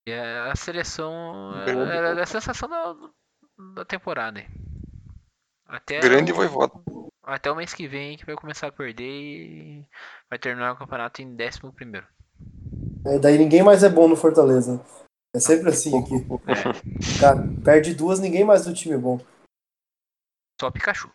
é 0.06 0.52
a 0.52 0.56
seleção. 0.56 1.54
É, 1.64 2.20
é 2.20 2.22
a 2.22 2.26
sensação 2.26 2.70
da, 2.70 2.96
da 3.76 3.84
temporada. 3.86 4.46
Até 5.66 6.00
Grande 6.00 6.32
o- 6.32 6.36
voivota. 6.36 6.80
Até 7.24 7.52
o 7.52 7.56
mês 7.56 7.74
que 7.74 7.88
vem 7.88 8.18
que 8.18 8.26
vai 8.26 8.36
começar 8.36 8.68
a 8.68 8.72
perder 8.72 9.04
e 9.04 9.86
vai 10.30 10.40
terminar 10.40 10.74
o 10.74 10.78
campeonato 10.78 11.22
em 11.22 11.28
11 11.36 11.60
primeiro. 11.76 12.08
É, 13.06 13.20
daí 13.20 13.38
ninguém 13.38 13.62
mais 13.62 13.84
é 13.84 13.90
bom 13.90 14.08
no 14.08 14.16
Fortaleza. 14.16 14.84
É 15.36 15.40
sempre 15.40 15.70
assim 15.70 15.98
aqui. 16.00 16.14
É, 16.50 17.20
Cara, 17.20 17.48
perde 17.64 17.94
duas, 17.94 18.20
ninguém 18.20 18.44
mais 18.44 18.66
do 18.66 18.74
time 18.74 18.96
é 18.96 18.98
bom. 18.98 19.20
só 20.60 20.72
Pikachu. 20.72 21.12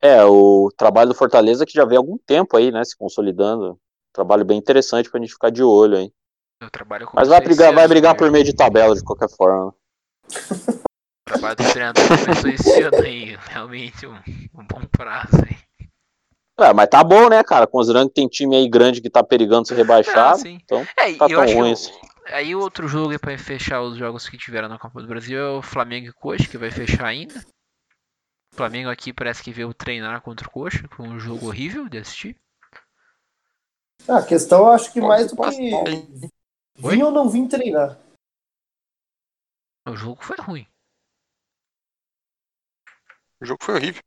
É, 0.00 0.22
o 0.24 0.70
trabalho 0.76 1.08
do 1.08 1.14
Fortaleza 1.16 1.66
que 1.66 1.72
já 1.72 1.84
vem 1.84 1.96
há 1.96 2.00
algum 2.00 2.18
tempo 2.18 2.56
aí, 2.56 2.70
né, 2.70 2.84
se 2.84 2.96
consolidando. 2.96 3.80
Trabalho 4.12 4.44
bem 4.44 4.58
interessante 4.58 5.10
pra 5.10 5.18
gente 5.18 5.32
ficar 5.32 5.50
de 5.50 5.62
olho 5.62 5.96
aí. 5.96 6.12
Eu 6.60 6.70
trabalho 6.70 7.06
com 7.06 7.16
Mas 7.16 7.28
vai 7.28 7.40
brigar, 7.40 7.72
vai 7.72 7.82
cedo, 7.82 7.88
brigar 7.90 8.12
né? 8.14 8.18
por 8.18 8.30
meio 8.30 8.44
de 8.44 8.54
tabela 8.54 8.94
de 8.94 9.04
qualquer 9.04 9.28
forma. 9.28 9.74
O 10.28 11.24
trabalho 11.24 11.56
do 11.56 11.64
treinador 11.70 12.04
começou 12.08 12.50
esse 12.50 12.82
ano 12.82 13.02
aí. 13.02 13.36
Realmente 13.48 14.06
um, 14.06 14.14
um 14.54 14.66
bom 14.66 14.80
prazo 14.90 15.36
aí. 15.48 15.56
É, 16.58 16.72
mas 16.72 16.88
tá 16.88 17.04
bom, 17.04 17.28
né, 17.28 17.44
cara? 17.44 17.66
Considerando 17.66 18.08
que 18.08 18.14
tem 18.14 18.28
time 18.28 18.56
aí 18.56 18.68
grande 18.68 19.02
que 19.02 19.10
tá 19.10 19.22
perigando 19.22 19.68
ser 19.68 19.74
rebaixado. 19.74 20.38
sim. 20.38 20.58
então, 20.62 20.86
É, 20.96 21.12
tá 21.14 21.28
tão 21.28 21.44
ruim 21.44 21.72
assim. 21.72 21.92
aí 22.26 22.54
o 22.54 22.60
outro 22.60 22.88
jogo 22.88 23.10
aí 23.10 23.18
pra 23.18 23.36
fechar 23.36 23.82
os 23.82 23.98
jogos 23.98 24.26
que 24.26 24.38
tiveram 24.38 24.68
na 24.68 24.78
Copa 24.78 25.02
do 25.02 25.06
Brasil 25.08 25.38
é 25.38 25.50
o 25.58 25.62
Flamengo 25.62 26.08
e 26.08 26.12
Coxa, 26.14 26.48
que 26.48 26.56
vai 26.56 26.70
fechar 26.70 27.04
ainda. 27.06 27.34
O 28.54 28.56
Flamengo 28.56 28.88
aqui 28.88 29.12
parece 29.12 29.42
que 29.42 29.52
veio 29.52 29.74
treinar 29.74 30.22
contra 30.22 30.48
o 30.48 30.50
Coxa, 30.50 30.88
foi 30.90 31.06
um 31.06 31.18
jogo 31.18 31.46
horrível 31.48 31.90
de 31.90 31.98
assistir. 31.98 32.34
Ah, 34.08 34.18
a 34.18 34.22
questão 34.24 34.60
eu 34.60 34.72
acho 34.72 34.90
que 34.92 35.00
mais 35.00 35.30
do 35.30 35.36
que 35.36 36.30
vir 36.78 37.02
ou 37.02 37.10
não 37.10 37.28
vir 37.28 37.48
treinar. 37.48 37.98
O 39.88 39.94
jogo 39.94 40.22
foi 40.22 40.36
ruim. 40.36 40.66
O 43.40 43.44
jogo 43.44 43.62
foi 43.62 43.74
horrível. 43.74 44.02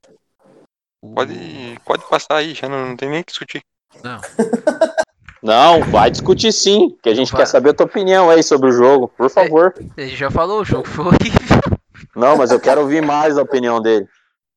Pode, 1.15 1.79
pode 1.85 2.09
passar 2.09 2.37
aí, 2.37 2.53
já 2.53 2.67
não, 2.67 2.89
não 2.89 2.97
tem 2.97 3.09
nem 3.09 3.21
o 3.21 3.23
que 3.23 3.31
discutir. 3.31 3.63
Não, 4.03 4.19
Não, 5.41 5.81
vai 5.83 6.11
discutir 6.11 6.51
sim, 6.51 6.97
que 7.01 7.07
a 7.07 7.15
gente 7.15 7.31
Vai. 7.31 7.41
quer 7.41 7.45
saber 7.45 7.69
a 7.69 7.73
tua 7.73 7.85
opinião 7.85 8.29
aí 8.29 8.43
sobre 8.43 8.69
o 8.69 8.73
jogo, 8.73 9.07
por 9.07 9.29
favor. 9.29 9.73
ele 9.95 10.15
já 10.15 10.29
falou, 10.29 10.61
o 10.61 10.65
jogo 10.65 10.85
foi 10.85 11.05
horrível. 11.05 11.79
Não, 12.13 12.35
mas 12.35 12.51
eu 12.51 12.59
quero 12.59 12.81
ouvir 12.81 13.01
mais 13.01 13.37
a 13.37 13.43
opinião 13.43 13.81
dele. 13.81 14.05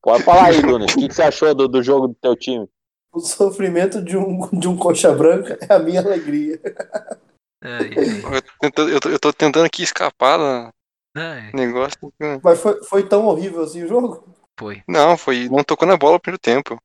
Pode 0.01 0.23
falar 0.23 0.47
aí, 0.47 0.61
Dunas. 0.61 0.91
O 0.91 0.97
que, 0.97 1.07
que 1.07 1.15
você 1.15 1.23
achou 1.23 1.55
do, 1.55 1.69
do 1.69 1.81
jogo 1.81 2.09
do 2.09 2.15
teu 2.15 2.35
time? 2.35 2.67
O 3.13 3.19
sofrimento 3.21 4.01
de 4.01 4.17
um, 4.17 4.49
de 4.51 4.67
um 4.67 4.75
coxa 4.75 5.13
branca 5.13 5.57
é 5.61 5.73
a 5.73 5.79
minha 5.79 6.01
alegria. 6.01 6.59
Eu 7.63 8.41
tô 8.41 8.51
tentando, 8.59 8.89
eu 8.89 8.99
tô, 8.99 9.09
eu 9.09 9.19
tô 9.19 9.33
tentando 9.33 9.65
aqui 9.65 9.83
escapar 9.83 10.37
do 10.37 11.57
negócio. 11.57 11.97
Mas 12.43 12.59
foi, 12.59 12.83
foi 12.83 13.07
tão 13.07 13.25
horrível 13.25 13.63
assim 13.63 13.83
o 13.83 13.87
jogo? 13.87 14.35
foi, 14.59 14.83
Não, 14.87 15.17
foi. 15.17 15.47
Não 15.49 15.63
tocou 15.63 15.87
na 15.87 15.97
bola 15.97 16.13
no 16.13 16.19
primeiro 16.19 16.41
tempo. 16.41 16.77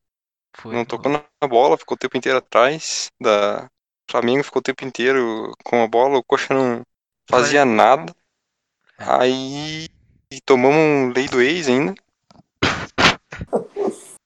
foi. 0.54 0.74
Não 0.74 0.84
tocou 0.84 1.10
na 1.10 1.48
bola, 1.48 1.76
ficou 1.76 1.96
o 1.96 1.98
tempo 1.98 2.16
inteiro 2.16 2.38
atrás 2.38 3.10
da. 3.20 3.64
O 3.64 4.12
Flamengo 4.12 4.44
ficou 4.44 4.60
o 4.60 4.62
tempo 4.62 4.84
inteiro 4.84 5.52
com 5.64 5.82
a 5.82 5.86
bola, 5.86 6.18
o 6.18 6.24
Coxa 6.24 6.54
não 6.54 6.82
fazia 7.28 7.64
nada. 7.64 8.14
Aí 8.96 9.86
tomamos 10.44 10.78
um 10.78 11.12
lei 11.12 11.28
do 11.28 11.42
ex 11.42 11.68
ainda. 11.68 11.94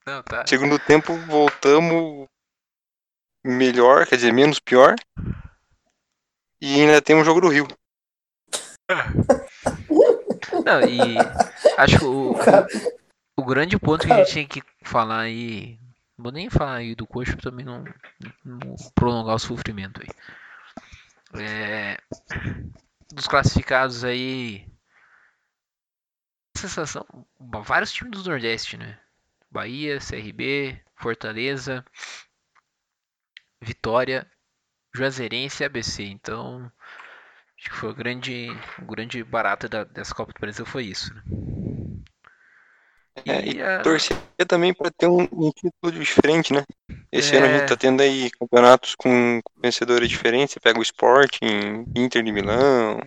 Não, 0.06 0.22
tá. 0.22 0.46
Segundo 0.46 0.78
tempo 0.78 1.16
voltamos 1.26 2.26
melhor, 3.44 4.06
quer 4.06 4.16
dizer, 4.16 4.32
menos 4.32 4.58
pior. 4.60 4.94
E 6.62 6.80
ainda 6.80 7.02
tem 7.02 7.16
um 7.16 7.24
jogo 7.24 7.40
do 7.40 7.48
Rio. 7.48 7.66
Não, 10.64 10.80
e 10.82 11.16
acho 11.76 11.98
que 11.98 12.04
o, 12.04 12.34
o, 12.34 13.42
o 13.42 13.44
grande 13.44 13.76
ponto 13.76 14.06
que 14.06 14.12
a 14.12 14.18
gente 14.18 14.30
tinha 14.30 14.46
que 14.46 14.62
falar 14.80 15.22
aí. 15.22 15.76
Não 16.16 16.22
vou 16.22 16.32
nem 16.32 16.48
falar 16.48 16.76
aí 16.76 16.94
do 16.94 17.04
coxa 17.04 17.32
pra 17.32 17.50
também 17.50 17.66
não, 17.66 17.82
não 18.44 18.76
prolongar 18.94 19.34
o 19.34 19.40
sofrimento 19.40 20.00
aí. 20.00 20.08
É, 21.42 21.98
dos 23.12 23.26
classificados 23.26 24.04
aí. 24.04 24.64
Sensação. 26.56 27.04
Vários 27.40 27.92
times 27.92 28.22
do 28.22 28.30
Nordeste, 28.30 28.76
né? 28.76 29.00
Bahia, 29.50 29.98
CRB, 29.98 30.80
Fortaleza, 30.94 31.84
Vitória, 33.60 34.30
Juazeirense 34.94 35.62
e 35.62 35.66
ABC. 35.66 36.02
Então, 36.04 36.70
acho 37.58 37.70
que 37.70 37.76
foi 37.76 37.90
o 37.90 37.94
grande, 37.94 38.48
o 38.80 38.84
grande 38.86 39.22
barato 39.24 39.68
da, 39.68 39.84
dessa 39.84 40.14
Copa 40.14 40.32
do 40.32 40.40
Brasil 40.40 40.66
foi 40.66 40.84
isso. 40.84 41.12
Né? 41.14 41.22
É, 43.26 43.46
E 43.46 43.62
a- 43.62 43.82
Torcer 43.82 44.16
também 44.48 44.74
para 44.74 44.90
ter 44.90 45.06
um, 45.06 45.22
um 45.32 45.50
título 45.50 45.92
diferente, 45.92 46.52
né? 46.52 46.64
Esse 47.12 47.36
ano 47.36 47.46
a 47.46 47.48
É. 47.50 47.58
gente 47.58 47.68
tá 47.68 47.76
tendo 47.76 48.00
aí 48.02 48.30
campeonatos 48.32 48.94
com 48.96 49.40
vencedores 49.62 50.08
diferentes. 50.08 50.54
Você 50.54 50.60
pega 50.60 50.78
o 50.78 50.82
Sporting, 50.82 51.84
Inter 51.94 52.22
de 52.22 52.32
Milão, 52.32 52.98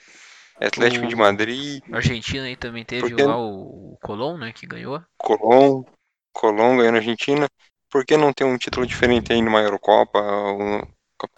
Atlético 0.62 1.06
O- 1.06 1.10
de 1.10 1.16
Madrid, 1.16 1.82
a 1.92 1.98
Argentina 1.98 2.46
aí 2.46 2.56
também 2.56 2.86
teve 2.86 3.10
Porque- 3.10 3.24
lá 3.24 3.38
o, 3.38 3.98
Colón, 4.02 4.38
né, 4.38 4.54
que 4.54 4.66
ganhou. 4.66 5.04
Colón, 5.18 5.84
Colón 6.32 6.78
ganhando 6.78 6.96
a 6.96 7.00
Argentina. 7.00 7.48
Por 7.90 8.06
que 8.06 8.16
não 8.16 8.32
ter 8.32 8.44
um 8.46 8.58
título 8.58 8.86
diferente 8.88 9.34
aí 9.34 9.42
numa 9.42 9.62
Eurocopa, 9.62 10.20
ou 10.22 10.88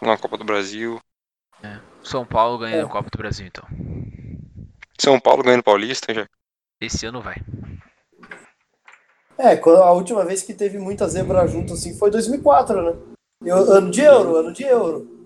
na 0.02 0.18
Copa 0.18 0.38
do 0.38 0.44
Brasil? 0.44 1.00
São 2.04 2.26
Paulo 2.26 2.58
ganhando 2.60 2.86
É. 2.86 2.86
a 2.86 2.92
Copa 2.92 3.10
do 3.10 3.18
Brasil, 3.18 3.46
então. 3.48 3.66
São 5.00 5.20
Paulo 5.20 5.44
ganhando 5.44 5.64
Paulista 5.64 6.14
já. 6.14 6.28
Esse 6.80 7.06
ano 7.06 7.22
vai. 7.22 7.36
É, 9.38 9.56
quando- 9.56 9.84
a 9.84 9.92
última 9.92 10.26
vez 10.26 10.42
que 10.42 10.54
teve 10.54 10.80
muita 10.80 11.08
zebra 11.08 11.48
junto 11.48 11.74
assim 11.74 11.98
foi 11.98 12.10
2004, 12.10 12.82
né? 12.82 13.16
Eu- 13.42 13.72
ano 13.72 13.92
de 13.92 14.02
euro, 14.02 14.36
ano 14.38 14.52
de 14.54 14.64
euro. 14.64 15.26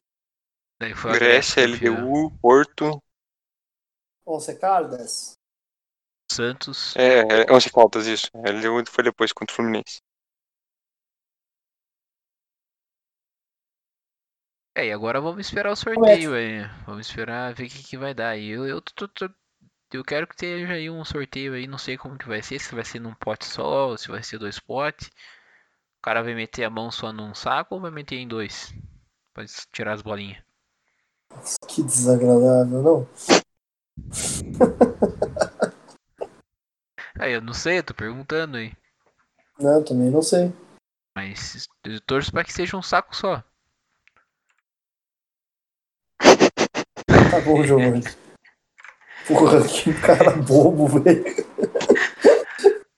Daí 0.80 0.94
foi 0.94 1.14
Grécia. 1.14 1.62
LDU, 1.62 2.32
Porto. 2.42 3.02
Once 4.26 4.54
Caldas. 4.56 5.34
Santos. 6.32 6.96
É, 6.96 7.20
é 7.44 7.54
11 7.54 7.70
faltas 7.70 8.08
isso. 8.08 8.28
LDU 8.34 8.84
foi 8.90 9.04
depois 9.04 9.32
contra 9.32 9.54
o 9.54 9.56
Fluminense. 9.56 10.00
É, 14.74 14.88
e 14.88 14.92
agora 14.92 15.20
vamos 15.20 15.46
esperar 15.46 15.72
o 15.72 15.76
sorteio 15.76 16.34
aí. 16.34 16.62
Vamos 16.86 17.08
esperar 17.08 17.54
ver 17.54 17.66
o 17.66 17.70
que, 17.70 17.84
que 17.84 17.98
vai 17.98 18.14
dar. 18.14 18.38
E 18.38 18.50
eu, 18.50 18.66
eu, 18.66 18.82
tô- 18.82 19.08
tô- 19.08 19.30
eu 19.92 20.04
quero 20.04 20.26
que 20.26 20.36
tenha 20.36 20.68
aí 20.70 20.90
um 20.90 21.04
sorteio 21.04 21.54
aí, 21.54 21.68
não 21.68 21.78
sei 21.78 21.98
como 21.98 22.18
que 22.18 22.28
vai 22.28 22.42
ser, 22.42 22.60
se 22.60 22.74
vai 22.74 22.86
ser 22.86 23.00
num 23.00 23.14
pote 23.14 23.46
só, 23.46 23.90
ou 23.90 23.98
se 23.98 24.08
vai 24.08 24.24
ser 24.24 24.38
dois 24.40 24.60
potes. 24.60 25.08
O 26.00 26.02
cara 26.02 26.24
vai 26.24 26.34
meter 26.34 26.64
a 26.64 26.70
mão 26.70 26.90
só 26.90 27.12
num 27.12 27.36
saco 27.36 27.76
ou 27.76 27.82
vai 27.82 27.92
meter 27.92 28.16
em 28.16 28.28
dois? 28.28 28.74
Pra 29.34 29.44
tirar 29.72 29.94
as 29.94 30.02
bolinhas. 30.02 30.42
Que 31.68 31.84
desagradável, 31.84 32.82
não? 32.82 33.08
Aí, 37.20 37.34
eu 37.34 37.42
não 37.42 37.54
sei, 37.54 37.80
eu 37.80 37.84
tô 37.84 37.94
perguntando 37.94 38.58
aí. 38.58 38.74
Não, 39.60 39.84
também 39.84 40.10
não 40.10 40.22
sei. 40.22 40.52
Mas 41.16 41.68
eu 41.84 42.00
torço 42.02 42.32
pra 42.32 42.44
que 42.44 42.52
seja 42.54 42.76
um 42.78 42.82
saco 42.82 43.16
só. 43.16 43.44
Tá 47.32 47.40
bom, 47.42 47.64
Giovanni. 47.64 48.04
Porra, 49.28 49.66
que 49.68 49.94
cara 50.02 50.32
bobo, 50.32 50.88
velho. 50.88 51.24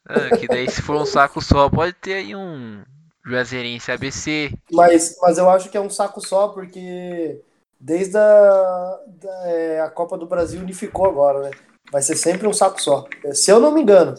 Ah, 0.08 0.30
que 0.38 0.48
daí 0.48 0.70
se 0.70 0.82
for 0.82 0.96
um 0.96 1.06
saco 1.06 1.42
só, 1.42 1.70
pode 1.70 1.94
ter 1.94 2.14
aí 2.16 2.36
um 2.36 2.84
Juazeirense 3.26 3.92
ABC. 3.92 4.52
Mas, 4.72 5.18
mas 5.22 5.38
eu 5.38 5.50
acho 5.50 5.70
que 5.70 5.78
é 5.78 5.82
um 5.82 5.90
saco 5.90 6.20
só, 6.26 6.50
porque 6.50 7.42
desde 7.80 8.18
a, 8.18 9.00
da- 9.08 9.48
é, 9.48 9.82
a 9.82 9.90
Copa 9.90 10.18
do 10.18 10.26
Brasil 10.26 10.60
unificou 10.62 11.06
agora, 11.08 11.42
né? 11.44 11.52
Vai 11.92 12.02
ser 12.02 12.16
sempre 12.16 12.48
um 12.48 12.54
saco 12.54 12.82
só. 12.82 13.06
Se 13.34 13.52
eu 13.52 13.60
não 13.60 13.72
me 13.72 13.82
engano. 13.82 14.16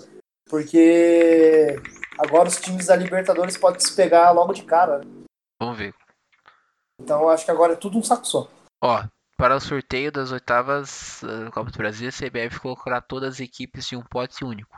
Porque 0.49 1.75
agora 2.19 2.49
os 2.49 2.57
times 2.61 2.87
da 2.87 2.95
Libertadores 2.97 3.57
podem 3.57 3.81
se 3.81 3.95
pegar 3.97 4.31
logo 4.31 4.53
de 4.53 4.63
cara. 4.63 4.99
né? 4.99 5.05
Vamos 5.61 5.79
ver. 5.79 5.95
Então 7.01 7.23
eu 7.23 7.29
acho 7.31 7.45
que 7.45 7.51
agora 7.51 7.73
é 7.73 7.77
tudo 7.77 7.99
um 7.99 8.03
saco 8.03 8.27
só. 8.27 8.49
Ó, 8.83 9.03
para 9.37 9.57
o 9.57 9.61
sorteio 9.61 10.13
das 10.13 10.31
oitavas 10.33 11.21
da 11.23 11.51
Copa 11.51 11.71
do 11.71 11.79
Brasil, 11.79 12.09
a 12.09 12.13
CBF 12.13 12.61
colocará 12.61 13.01
todas 13.01 13.35
as 13.35 13.41
equipes 13.41 13.93
em 13.93 13.97
um 13.97 14.03
pote 14.03 14.45
único. 14.45 14.77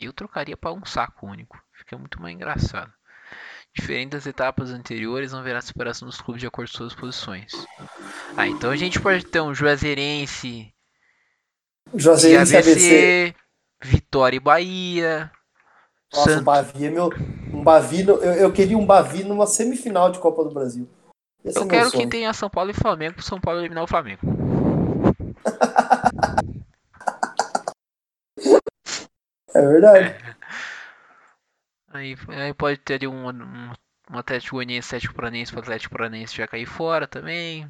Eu 0.00 0.12
trocaria 0.12 0.56
para 0.56 0.72
um 0.72 0.84
saco 0.84 1.26
único. 1.26 1.60
Fica 1.72 1.98
muito 1.98 2.20
mais 2.22 2.34
engraçado. 2.34 2.92
Diferente 3.74 4.10
das 4.12 4.26
etapas 4.26 4.70
anteriores, 4.70 5.32
não 5.32 5.40
haverá 5.40 5.60
separação 5.60 6.06
dos 6.08 6.20
clubes 6.20 6.40
de 6.40 6.46
acordo 6.46 6.70
com 6.70 6.76
suas 6.78 6.94
posições. 6.94 7.52
Ah, 8.36 8.46
então 8.48 8.70
a 8.70 8.76
gente 8.76 9.00
pode 9.00 9.24
ter 9.26 9.40
um 9.40 9.54
Juazeirense 9.54 10.72
Juazeirense 11.94 12.56
ABC, 12.56 12.70
ABC. 12.70 13.34
Vitória 13.82 14.36
e 14.36 14.40
Bahia. 14.40 15.30
Nossa, 16.12 16.24
Santos- 16.24 16.42
o 16.42 16.44
Bavi 16.44 16.86
é 16.86 16.90
meu. 16.90 17.10
Um 17.52 17.62
Bavi, 17.62 18.06
eu, 18.06 18.16
eu 18.22 18.52
queria 18.52 18.76
um 18.78 18.86
Bavi 18.86 19.24
numa 19.24 19.46
semifinal 19.46 20.10
de 20.10 20.18
Copa 20.18 20.44
do 20.44 20.50
Brasil. 20.50 20.88
Esse 21.48 21.58
é 21.58 21.60
Eu 21.62 21.66
meu 21.66 21.70
quero 21.70 21.90
que 21.90 22.06
tenha 22.06 22.32
São 22.34 22.50
Paulo 22.50 22.70
e 22.70 22.74
Flamengo 22.74 23.14
pro 23.14 23.24
São 23.24 23.40
Paulo 23.40 23.60
eliminar 23.60 23.84
o 23.84 23.86
Flamengo. 23.86 24.20
É 29.54 29.66
verdade. 29.66 30.14
Aí, 31.90 32.14
aí 32.28 32.52
pode 32.52 32.78
ter 32.80 32.94
ali 32.96 33.06
um, 33.08 33.30
um, 33.30 33.72
um 34.10 34.18
Atlético 34.18 34.56
Goianiense, 34.56 34.88
Atlético 34.88 35.14
Paranense 35.14 35.50
pro 35.50 35.62
Atlético 35.62 35.94
Paranense 35.94 36.36
já 36.36 36.46
cair 36.46 36.66
fora 36.66 37.08
também. 37.08 37.68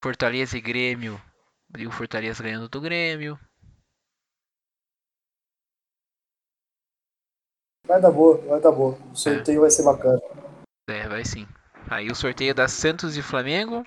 Fortaleza 0.00 0.56
e 0.56 0.60
Grêmio. 0.60 1.20
E 1.76 1.84
o 1.84 1.90
Fortaleza 1.90 2.44
ganhando 2.44 2.68
do 2.68 2.80
Grêmio. 2.80 3.36
Vai 7.86 8.00
dar 8.00 8.12
boa, 8.12 8.38
vai 8.38 8.60
dar 8.60 8.70
boa. 8.70 8.96
O 9.12 9.16
sorteio 9.16 9.62
vai 9.62 9.70
ser 9.70 9.82
bacana. 9.82 10.22
É, 10.86 11.08
vai 11.08 11.24
sim. 11.24 11.46
Aí 11.88 12.10
o 12.10 12.14
sorteio 12.14 12.54
da 12.54 12.68
Santos 12.68 13.16
e 13.16 13.22
Flamengo. 13.22 13.84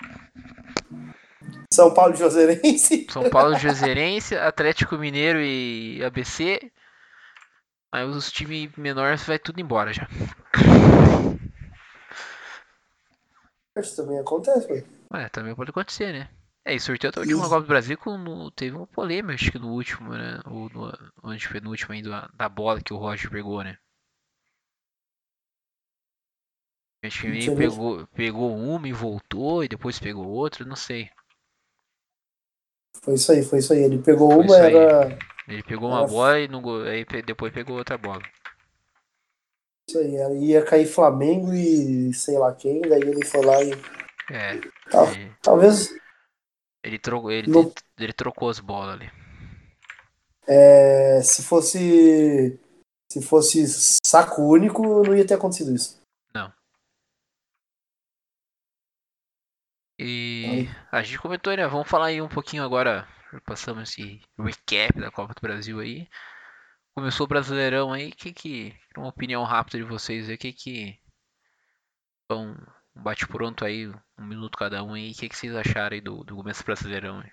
São 1.71 1.93
Paulo 1.93 2.13
e 2.13 2.17
Juazeirense. 2.17 3.07
São 3.11 3.29
Paulo 3.29 3.55
e 3.55 3.59
Juazeirense, 3.59 4.35
Atlético 4.35 4.97
Mineiro 4.97 5.39
e 5.41 6.03
ABC. 6.03 6.71
Aí 7.91 8.03
os 8.03 8.31
times 8.31 8.71
menores 8.75 9.23
vai 9.23 9.39
tudo 9.39 9.59
embora 9.61 9.93
já. 9.93 10.07
Isso 13.77 13.95
também 13.95 14.19
acontece, 14.19 14.67
velho. 14.67 14.87
É, 15.13 15.29
também 15.29 15.55
pode 15.55 15.69
acontecer, 15.69 16.11
né? 16.11 16.29
É, 16.65 16.73
e 16.75 16.79
sorteio 16.79 17.13
da 17.13 17.21
última 17.21 17.41
Isso. 17.41 17.49
Copa 17.49 17.61
do 17.61 17.67
Brasil 17.67 17.97
com, 17.97 18.17
no- 18.17 18.51
teve 18.51 18.75
uma 18.75 18.87
polêmica, 18.87 19.35
acho 19.35 19.51
que 19.51 19.59
no 19.59 19.69
último, 19.69 20.13
né? 20.13 20.41
Ou 20.45 20.69
no, 20.69 21.37
foi 21.39 21.61
no 21.61 21.69
último 21.69 21.93
ainda, 21.93 22.29
da 22.33 22.49
bola 22.49 22.81
que 22.81 22.91
o 22.93 22.97
Roger 22.97 23.29
pegou, 23.31 23.63
né? 23.63 23.77
Acho 27.03 27.21
que 27.21 27.55
pegou, 27.55 28.07
pegou 28.07 28.55
uma 28.55 28.87
e 28.87 28.91
voltou, 28.91 29.63
e 29.63 29.67
depois 29.67 29.99
pegou 29.99 30.27
outra, 30.27 30.65
não 30.65 30.75
sei. 30.75 31.09
Foi 33.03 33.13
isso 33.13 33.31
aí, 33.31 33.43
foi 33.43 33.59
isso 33.59 33.71
aí. 33.73 33.83
Ele 33.83 34.01
pegou 34.01 34.31
Foi 34.31 34.43
uma, 34.43 34.57
era. 34.57 35.17
Ele 35.47 35.63
pegou 35.63 35.89
uma 35.89 36.01
Nossa. 36.01 36.13
bola 36.13 36.39
e 36.39 36.47
não, 36.47 36.81
aí 36.81 37.05
depois 37.25 37.53
pegou 37.53 37.77
outra 37.77 37.97
bola. 37.97 38.21
Isso 39.89 39.99
aí, 39.99 40.15
era- 40.17 40.33
ia 40.33 40.65
cair 40.65 40.85
Flamengo 40.85 41.53
e 41.53 42.13
sei 42.13 42.37
lá 42.37 42.53
quem, 42.53 42.81
daí 42.81 43.01
ele 43.01 43.25
foi 43.25 43.45
lá 43.45 43.63
e. 43.63 43.71
É, 44.29 44.55
ele, 44.55 45.31
talvez 45.41 45.95
ele, 46.83 46.99
trocou, 46.99 47.31
ele, 47.31 47.49
Não- 47.49 47.71
ele 47.97 48.11
trocou 48.11 48.49
as 48.49 48.59
bolas 48.59 48.95
ali. 48.95 49.09
é, 50.45 51.21
se 51.21 51.43
fosse. 51.43 52.59
Se 53.09 53.21
fosse 53.21 53.65
saco 54.05 54.41
único, 54.41 54.81
não 55.03 55.15
ia 55.15 55.25
ter 55.25 55.35
acontecido 55.35 55.73
isso. 55.73 55.97
E 59.99 60.67
a 60.91 61.01
gente 61.01 61.19
comentou, 61.19 61.55
né? 61.55 61.67
Vamos 61.67 61.87
falar 61.87 62.07
aí 62.07 62.21
um 62.21 62.29
pouquinho 62.29 62.63
agora. 62.63 63.07
Passamos 63.45 63.89
esse 63.89 64.21
recap 64.37 64.99
da 64.99 65.11
Copa 65.11 65.33
do 65.33 65.41
Brasil 65.41 65.79
aí. 65.79 66.07
Começou 66.95 67.25
o 67.25 67.29
Brasileirão 67.29 67.91
aí. 67.91 68.11
Que 68.11 68.31
que. 68.31 68.75
Uma 68.95 69.09
opinião 69.09 69.43
rápida 69.43 69.79
de 69.79 69.83
vocês 69.83 70.29
aí. 70.29 70.35
O 70.35 70.37
que 70.37 70.53
que. 70.53 70.99
Então, 72.25 72.55
um 72.95 73.01
bate-pronto 73.01 73.65
aí, 73.65 73.87
um 73.87 74.25
minuto 74.25 74.57
cada 74.57 74.83
um 74.83 74.93
aí. 74.93 75.11
O 75.11 75.15
que 75.15 75.29
que 75.29 75.35
vocês 75.35 75.55
acharam 75.55 75.95
aí 75.95 76.01
do, 76.01 76.23
do 76.23 76.35
começo 76.35 76.61
do 76.61 76.65
Brasileirão 76.65 77.19
aí? 77.19 77.31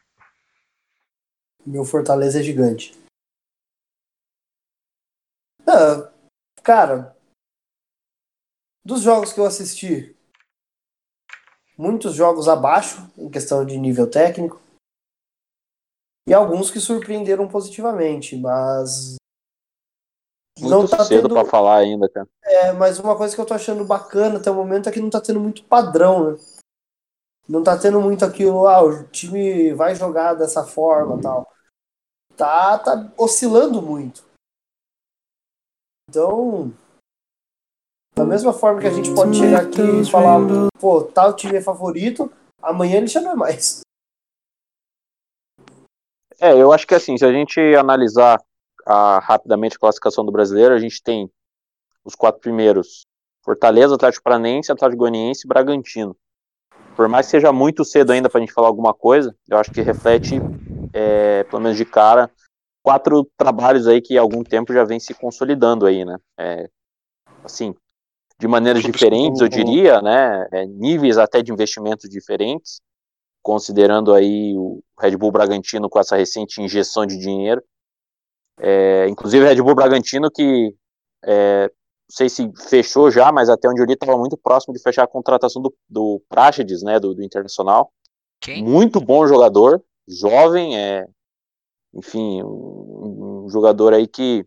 Meu 1.66 1.84
Fortaleza 1.84 2.40
é 2.40 2.42
gigante. 2.42 2.92
Ah, 5.66 6.12
cara, 6.62 7.16
dos 8.84 9.02
jogos 9.02 9.32
que 9.32 9.40
eu 9.40 9.46
assisti, 9.46 10.13
muitos 11.76 12.14
jogos 12.14 12.48
abaixo 12.48 13.10
em 13.16 13.30
questão 13.30 13.64
de 13.64 13.76
nível 13.78 14.08
técnico 14.10 14.60
e 16.26 16.32
alguns 16.32 16.70
que 16.70 16.80
surpreenderam 16.80 17.46
positivamente, 17.48 18.36
mas 18.36 19.16
Muito 20.58 20.70
não 20.70 20.88
tá 20.88 21.04
cedo 21.04 21.28
tendo. 21.28 21.34
pra 21.34 21.44
falar 21.44 21.78
ainda, 21.78 22.08
cara. 22.08 22.26
É, 22.42 22.72
mas 22.72 22.98
uma 22.98 23.16
coisa 23.16 23.34
que 23.34 23.40
eu 23.40 23.46
tô 23.46 23.52
achando 23.54 23.84
bacana 23.84 24.38
até 24.38 24.50
o 24.50 24.54
momento 24.54 24.88
é 24.88 24.92
que 24.92 25.00
não 25.00 25.10
tá 25.10 25.20
tendo 25.20 25.40
muito 25.40 25.64
padrão, 25.64 26.32
né? 26.32 26.38
Não 27.46 27.62
tá 27.62 27.76
tendo 27.78 28.00
muito 28.00 28.24
aquilo, 28.24 28.66
ah, 28.66 28.82
o 28.82 29.04
time 29.08 29.74
vai 29.74 29.94
jogar 29.94 30.32
dessa 30.32 30.64
forma 30.64 31.20
tal. 31.20 31.52
Tá, 32.34 32.78
tá 32.78 33.12
oscilando 33.18 33.82
muito. 33.82 34.24
Então, 36.08 36.72
da 38.14 38.24
mesma 38.24 38.52
forma 38.52 38.80
que 38.80 38.86
a 38.86 38.92
gente 38.92 39.12
pode 39.12 39.36
chegar 39.36 39.62
aqui 39.62 39.80
e 39.80 40.10
falar, 40.10 40.38
pô, 40.78 41.02
tal 41.02 41.34
time 41.34 41.56
é 41.56 41.60
favorito, 41.60 42.30
amanhã 42.62 42.98
ele 42.98 43.08
já 43.08 43.20
não 43.20 43.32
é 43.32 43.34
mais. 43.34 43.80
É, 46.40 46.52
eu 46.52 46.72
acho 46.72 46.86
que 46.86 46.94
assim, 46.94 47.16
se 47.16 47.24
a 47.24 47.32
gente 47.32 47.60
analisar 47.74 48.40
a- 48.86 49.18
rapidamente 49.18 49.76
a 49.76 49.80
classificação 49.80 50.24
do 50.24 50.32
brasileiro, 50.32 50.74
a 50.74 50.78
gente 50.78 51.02
tem 51.02 51.30
os 52.04 52.14
quatro 52.14 52.40
primeiros: 52.40 53.02
Fortaleza, 53.42 53.94
Atlético 53.94 54.24
Paranense, 54.24 54.70
Atlético 54.70 54.98
Goianiense 55.00 55.46
e 55.46 55.48
Bragantino. 55.48 56.16
Por 56.96 57.08
mais 57.08 57.26
que 57.26 57.32
seja 57.32 57.52
muito 57.52 57.84
cedo 57.84 58.12
ainda 58.12 58.28
pra 58.28 58.40
gente 58.40 58.52
falar 58.52 58.68
alguma 58.68 58.94
coisa, 58.94 59.34
eu 59.48 59.58
acho 59.58 59.70
que 59.72 59.80
reflete, 59.80 60.38
é, 60.92 61.42
pelo 61.44 61.62
menos 61.62 61.76
de 61.76 61.84
cara, 61.84 62.30
quatro 62.82 63.28
trabalhos 63.36 63.88
aí 63.88 64.00
que 64.00 64.16
há 64.16 64.20
algum 64.20 64.44
tempo 64.44 64.72
já 64.72 64.84
vem 64.84 65.00
se 65.00 65.12
consolidando 65.14 65.86
aí, 65.86 66.04
né? 66.04 66.18
É, 66.38 66.68
assim, 67.42 67.74
de 68.44 68.48
maneiras 68.48 68.82
diferentes, 68.82 69.40
eu 69.40 69.48
diria, 69.48 70.02
né? 70.02 70.46
É, 70.52 70.66
níveis 70.66 71.16
até 71.16 71.42
de 71.42 71.50
investimentos 71.50 72.10
diferentes, 72.10 72.78
considerando 73.42 74.12
aí 74.12 74.54
o 74.54 74.82
Red 75.00 75.16
Bull 75.16 75.32
Bragantino 75.32 75.88
com 75.88 75.98
essa 75.98 76.14
recente 76.14 76.60
injeção 76.60 77.06
de 77.06 77.16
dinheiro. 77.16 77.62
É, 78.60 79.08
inclusive 79.08 79.42
o 79.42 79.48
Red 79.48 79.62
Bull 79.62 79.74
Bragantino 79.74 80.30
que 80.30 80.74
é, 81.24 81.62
não 81.62 82.14
sei 82.14 82.28
se 82.28 82.52
fechou 82.68 83.10
já, 83.10 83.32
mas 83.32 83.48
até 83.48 83.66
onde 83.66 83.80
eu 83.80 83.86
li 83.86 83.94
estava 83.94 84.18
muito 84.18 84.36
próximo 84.36 84.74
de 84.74 84.82
fechar 84.82 85.04
a 85.04 85.08
contratação 85.08 85.62
do, 85.62 85.74
do 85.88 86.20
Praxedes, 86.28 86.82
né, 86.82 87.00
do, 87.00 87.14
do 87.14 87.22
Internacional. 87.22 87.90
Quem? 88.40 88.62
Muito 88.62 89.00
bom 89.00 89.26
jogador, 89.26 89.82
jovem, 90.06 90.78
é, 90.78 91.06
enfim, 91.94 92.42
um, 92.42 93.44
um 93.46 93.48
jogador 93.48 93.94
aí 93.94 94.06
que 94.06 94.46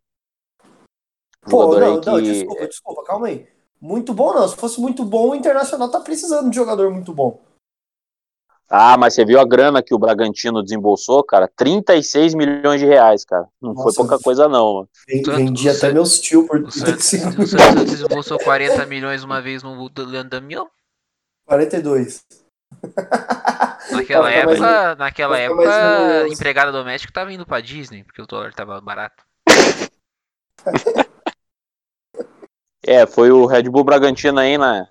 Pô, 1.50 1.62
jogador 1.64 1.80
não, 1.80 1.95
aí 1.95 2.00
que 2.00 2.10
não, 2.10 2.22
desculpa, 2.22 2.68
desculpa, 2.68 3.04
calma 3.04 3.28
aí. 3.28 3.57
Muito 3.80 4.13
bom 4.13 4.34
não, 4.34 4.47
se 4.47 4.55
fosse 4.55 4.82
muito 4.82 5.05
bom, 5.05 5.30
o 5.30 5.36
Internacional 5.36 5.89
tá 5.89 5.99
precisando 5.99 6.49
de 6.49 6.55
jogador 6.55 6.91
muito 6.91 7.13
bom. 7.13 7.39
Ah, 8.69 8.97
mas 8.97 9.13
você 9.13 9.23
viu 9.23 9.39
a 9.39 9.45
grana 9.45 9.82
que 9.82 9.93
o 9.93 9.99
Bragantino 9.99 10.61
desembolsou, 10.61 11.23
cara? 11.23 11.47
36 11.55 12.34
milhões 12.36 12.82
de 12.82 12.86
reais, 12.86 13.23
cara. 13.23 13.47
Não 13.61 13.73
foi 13.73 13.86
Nossa. 13.86 13.95
pouca 13.97 14.19
coisa, 14.19 14.49
não, 14.49 14.73
mano. 14.73 14.89
Vendi 15.07 15.69
o 15.69 15.71
até 15.71 15.93
meus 15.93 16.19
tio 16.19 16.45
por 16.45 16.59
O 16.61 16.69
Santos, 16.69 17.09
35 17.09 17.41
o 17.41 17.47
Santos 17.47 17.86
desembolsou 17.86 18.38
40 18.39 18.86
milhões 18.86 19.23
uma 19.23 19.41
vez 19.41 19.63
no 19.63 19.89
Leandro 19.99 20.32
Damião. 20.32 20.67
42. 21.45 22.25
Naquela 23.89 24.01
ficar 24.01 24.21
mais- 24.21 24.36
época, 24.59 24.95
naquela 24.95 25.39
época, 25.39 26.28
empregada 26.28 26.71
doméstica 26.71 27.13
tava 27.13 27.32
indo 27.32 27.45
pra 27.45 27.61
Disney, 27.61 28.03
porque 28.03 28.21
o 28.21 28.28
dólar 28.28 28.53
tava 28.53 28.82
barato. 28.82 29.23
É, 32.88 33.06
foi 33.06 33.32
o 33.32 33.46
Red 33.46 33.64
Bull 33.64 33.84
Bragantino 33.84 34.40
aí, 34.40 34.58
né? 34.58 34.88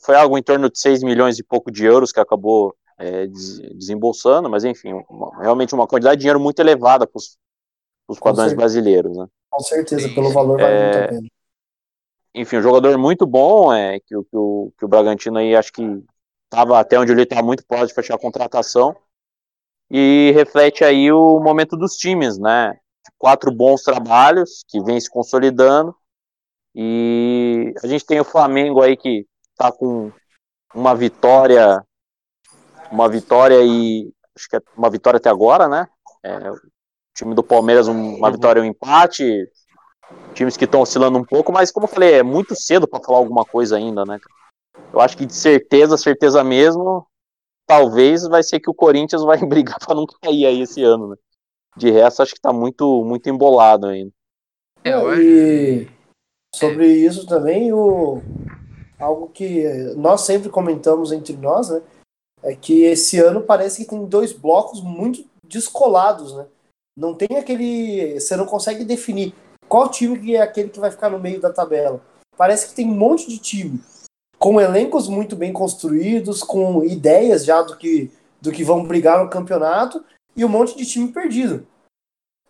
Foi 0.00 0.14
algo 0.14 0.38
em 0.38 0.42
torno 0.42 0.70
de 0.70 0.78
6 0.78 1.02
milhões 1.02 1.38
e 1.38 1.44
pouco 1.44 1.70
de 1.70 1.84
euros 1.84 2.12
que 2.12 2.20
acabou 2.20 2.74
é, 2.98 3.26
des- 3.26 3.60
desembolsando, 3.76 4.48
mas 4.50 4.64
enfim, 4.64 4.92
uma- 5.08 5.30
realmente 5.40 5.74
uma 5.74 5.86
quantidade 5.86 6.16
de 6.16 6.20
dinheiro 6.22 6.40
muito 6.40 6.58
elevada 6.60 7.06
para 7.06 7.18
os 8.08 8.18
quadrões 8.18 8.52
brasileiros, 8.54 9.16
né? 9.16 9.26
Com 9.50 9.60
certeza, 9.60 10.08
pelo 10.14 10.30
valor 10.32 10.58
vale 10.58 10.74
É, 10.74 10.82
muito 10.82 10.98
a 10.98 11.08
pena. 11.08 11.28
Enfim, 12.34 12.58
um 12.58 12.62
jogador 12.62 12.96
muito 12.98 13.26
bom, 13.26 13.72
é, 13.72 13.98
que, 14.00 14.16
o- 14.16 14.24
que, 14.24 14.36
o, 14.36 14.72
que 14.78 14.84
o 14.84 14.88
Bragantino 14.88 15.38
aí 15.38 15.56
acho 15.56 15.72
que 15.72 15.82
estava 16.44 16.78
até 16.78 16.98
onde 16.98 17.12
ele 17.12 17.22
estava 17.22 17.42
muito 17.42 17.64
próximo 17.66 17.88
de 17.88 17.94
fechar 17.94 18.14
a 18.14 18.18
contratação. 18.18 18.96
E 19.90 20.32
reflete 20.34 20.84
aí 20.84 21.10
o 21.12 21.40
momento 21.40 21.76
dos 21.76 21.94
times, 21.96 22.38
né? 22.38 22.74
Quatro 23.18 23.50
bons 23.50 23.82
trabalhos 23.82 24.64
que 24.68 24.82
vem 24.82 25.00
se 25.00 25.10
consolidando. 25.10 25.94
E 26.80 27.74
a 27.82 27.88
gente 27.88 28.06
tem 28.06 28.20
o 28.20 28.24
Flamengo 28.24 28.80
aí 28.80 28.96
que 28.96 29.26
tá 29.56 29.72
com 29.72 30.12
uma 30.72 30.94
vitória, 30.94 31.84
uma 32.92 33.08
vitória 33.08 33.58
e 33.64 34.08
acho 34.36 34.48
que 34.48 34.54
é 34.54 34.60
uma 34.76 34.88
vitória 34.88 35.16
até 35.16 35.28
agora, 35.28 35.66
né? 35.66 35.88
É, 36.22 36.52
o 36.52 36.56
time 37.16 37.34
do 37.34 37.42
Palmeiras 37.42 37.88
um- 37.88 38.14
uma 38.14 38.28
Uhum. 38.28 38.32
vitória 38.32 38.60
e 38.60 38.62
um 38.62 38.66
empate. 38.66 39.50
times 40.34 40.56
que 40.56 40.64
estão 40.64 40.80
oscilando 40.82 41.18
um 41.18 41.24
pouco, 41.24 41.52
mas 41.52 41.72
como 41.72 41.84
eu 41.84 41.90
falei, 41.90 42.14
é 42.14 42.22
muito 42.22 42.54
cedo 42.54 42.86
para 42.86 43.02
falar 43.02 43.18
alguma 43.18 43.44
coisa 43.44 43.76
ainda, 43.76 44.06
né? 44.06 44.20
Eu 44.92 45.00
acho 45.00 45.16
que 45.16 45.26
de 45.26 45.34
certeza, 45.34 45.96
certeza 45.98 46.44
mesmo, 46.44 47.04
talvez 47.66 48.22
vai 48.28 48.42
ser 48.44 48.60
que 48.60 48.70
o 48.70 48.74
Corinthians 48.74 49.22
vai 49.24 49.38
brigar 49.48 49.78
para 49.80 49.96
não 49.96 50.06
cair 50.06 50.46
aí 50.46 50.60
esse 50.62 50.80
ano, 50.82 51.08
né? 51.08 51.16
De 51.76 51.90
resto, 51.90 52.22
acho 52.22 52.34
que 52.34 52.40
tá 52.40 52.52
muito, 52.52 53.04
muito 53.04 53.28
embolado 53.28 53.88
ainda. 53.88 54.12
É, 54.84 54.90
e 55.18 55.88
sobre 56.54 56.86
é. 56.86 56.96
isso 56.96 57.26
também, 57.26 57.72
o, 57.72 58.22
algo 58.98 59.28
que 59.28 59.64
nós 59.96 60.22
sempre 60.22 60.48
comentamos 60.48 61.12
entre 61.12 61.36
nós, 61.36 61.70
né? 61.70 61.82
É 62.42 62.54
que 62.54 62.82
esse 62.82 63.18
ano 63.18 63.42
parece 63.42 63.84
que 63.84 63.90
tem 63.90 64.04
dois 64.04 64.32
blocos 64.32 64.80
muito 64.80 65.24
descolados, 65.44 66.34
né? 66.34 66.46
Não 66.96 67.14
tem 67.14 67.36
aquele. 67.36 68.18
Você 68.20 68.36
não 68.36 68.46
consegue 68.46 68.84
definir 68.84 69.34
qual 69.68 69.88
time 69.88 70.18
que 70.18 70.36
é 70.36 70.40
aquele 70.40 70.68
que 70.68 70.80
vai 70.80 70.90
ficar 70.90 71.10
no 71.10 71.18
meio 71.18 71.40
da 71.40 71.52
tabela. 71.52 72.00
Parece 72.36 72.68
que 72.68 72.74
tem 72.74 72.86
um 72.86 72.94
monte 72.94 73.28
de 73.28 73.38
time 73.38 73.80
com 74.38 74.60
elencos 74.60 75.08
muito 75.08 75.34
bem 75.34 75.52
construídos, 75.52 76.42
com 76.42 76.84
ideias 76.84 77.44
já 77.44 77.60
do 77.60 77.76
que, 77.76 78.10
do 78.40 78.52
que 78.52 78.62
vão 78.62 78.84
brigar 78.84 79.22
no 79.22 79.30
campeonato 79.30 80.04
e 80.36 80.44
um 80.44 80.48
monte 80.48 80.76
de 80.76 80.86
time 80.86 81.08
perdido. 81.08 81.66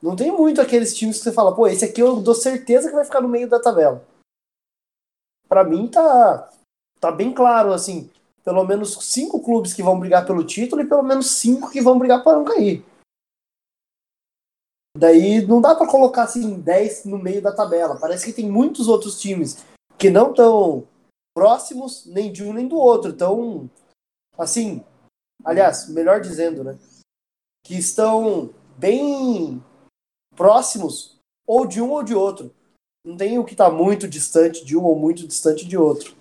Não 0.01 0.14
tem 0.14 0.30
muito 0.30 0.61
aqueles 0.61 0.96
times 0.96 1.18
que 1.18 1.24
você 1.24 1.32
fala, 1.32 1.55
pô, 1.55 1.66
esse 1.66 1.84
aqui 1.84 2.01
eu 2.01 2.20
dou 2.20 2.34
certeza 2.34 2.88
que 2.88 2.94
vai 2.94 3.05
ficar 3.05 3.20
no 3.20 3.28
meio 3.28 3.49
da 3.49 3.61
tabela. 3.61 4.05
Para 5.49 5.64
mim 5.64 5.88
tá 5.88 6.51
tá 7.01 7.12
bem 7.12 7.32
claro 7.32 7.72
assim, 7.72 8.11
pelo 8.44 8.64
menos 8.64 8.94
cinco 9.05 9.42
clubes 9.42 9.72
que 9.72 9.82
vão 9.82 9.99
brigar 9.99 10.26
pelo 10.26 10.44
título 10.44 10.82
e 10.82 10.88
pelo 10.88 11.03
menos 11.03 11.30
cinco 11.30 11.70
que 11.70 11.80
vão 11.80 11.99
brigar 11.99 12.22
para 12.22 12.36
não 12.36 12.44
cair. 12.44 12.84
Daí 14.96 15.46
não 15.46 15.61
dá 15.61 15.74
para 15.74 15.86
colocar 15.86 16.24
assim 16.24 16.59
10 16.61 17.05
no 17.05 17.18
meio 17.18 17.40
da 17.40 17.55
tabela. 17.55 17.99
Parece 18.01 18.26
que 18.26 18.32
tem 18.32 18.51
muitos 18.51 18.88
outros 18.88 19.20
times 19.20 19.64
que 19.96 20.11
não 20.11 20.30
estão 20.30 20.86
próximos 21.34 22.05
nem 22.07 22.32
de 22.32 22.42
um 22.42 22.53
nem 22.53 22.66
do 22.66 22.76
outro. 22.76 23.11
Então, 23.11 23.70
assim, 24.36 24.84
aliás, 25.44 25.88
melhor 25.88 26.20
dizendo, 26.20 26.64
né? 26.64 26.76
Que 27.64 27.76
estão 27.76 28.51
bem 28.76 29.62
próximos 30.39 31.20
ou 31.45 31.66
de 31.66 31.82
um 31.82 31.91
ou 31.91 32.05
de 32.05 32.14
outro. 32.14 32.55
Não 33.05 33.16
tem 33.16 33.39
o 33.39 33.45
que 33.45 33.53
está 33.53 33.68
muito 33.68 34.07
distante 34.07 34.64
de 34.64 34.76
um 34.76 34.84
ou 34.84 34.97
muito 34.97 35.26
distante 35.26 35.66
de 35.66 35.76
outro. 35.76 36.16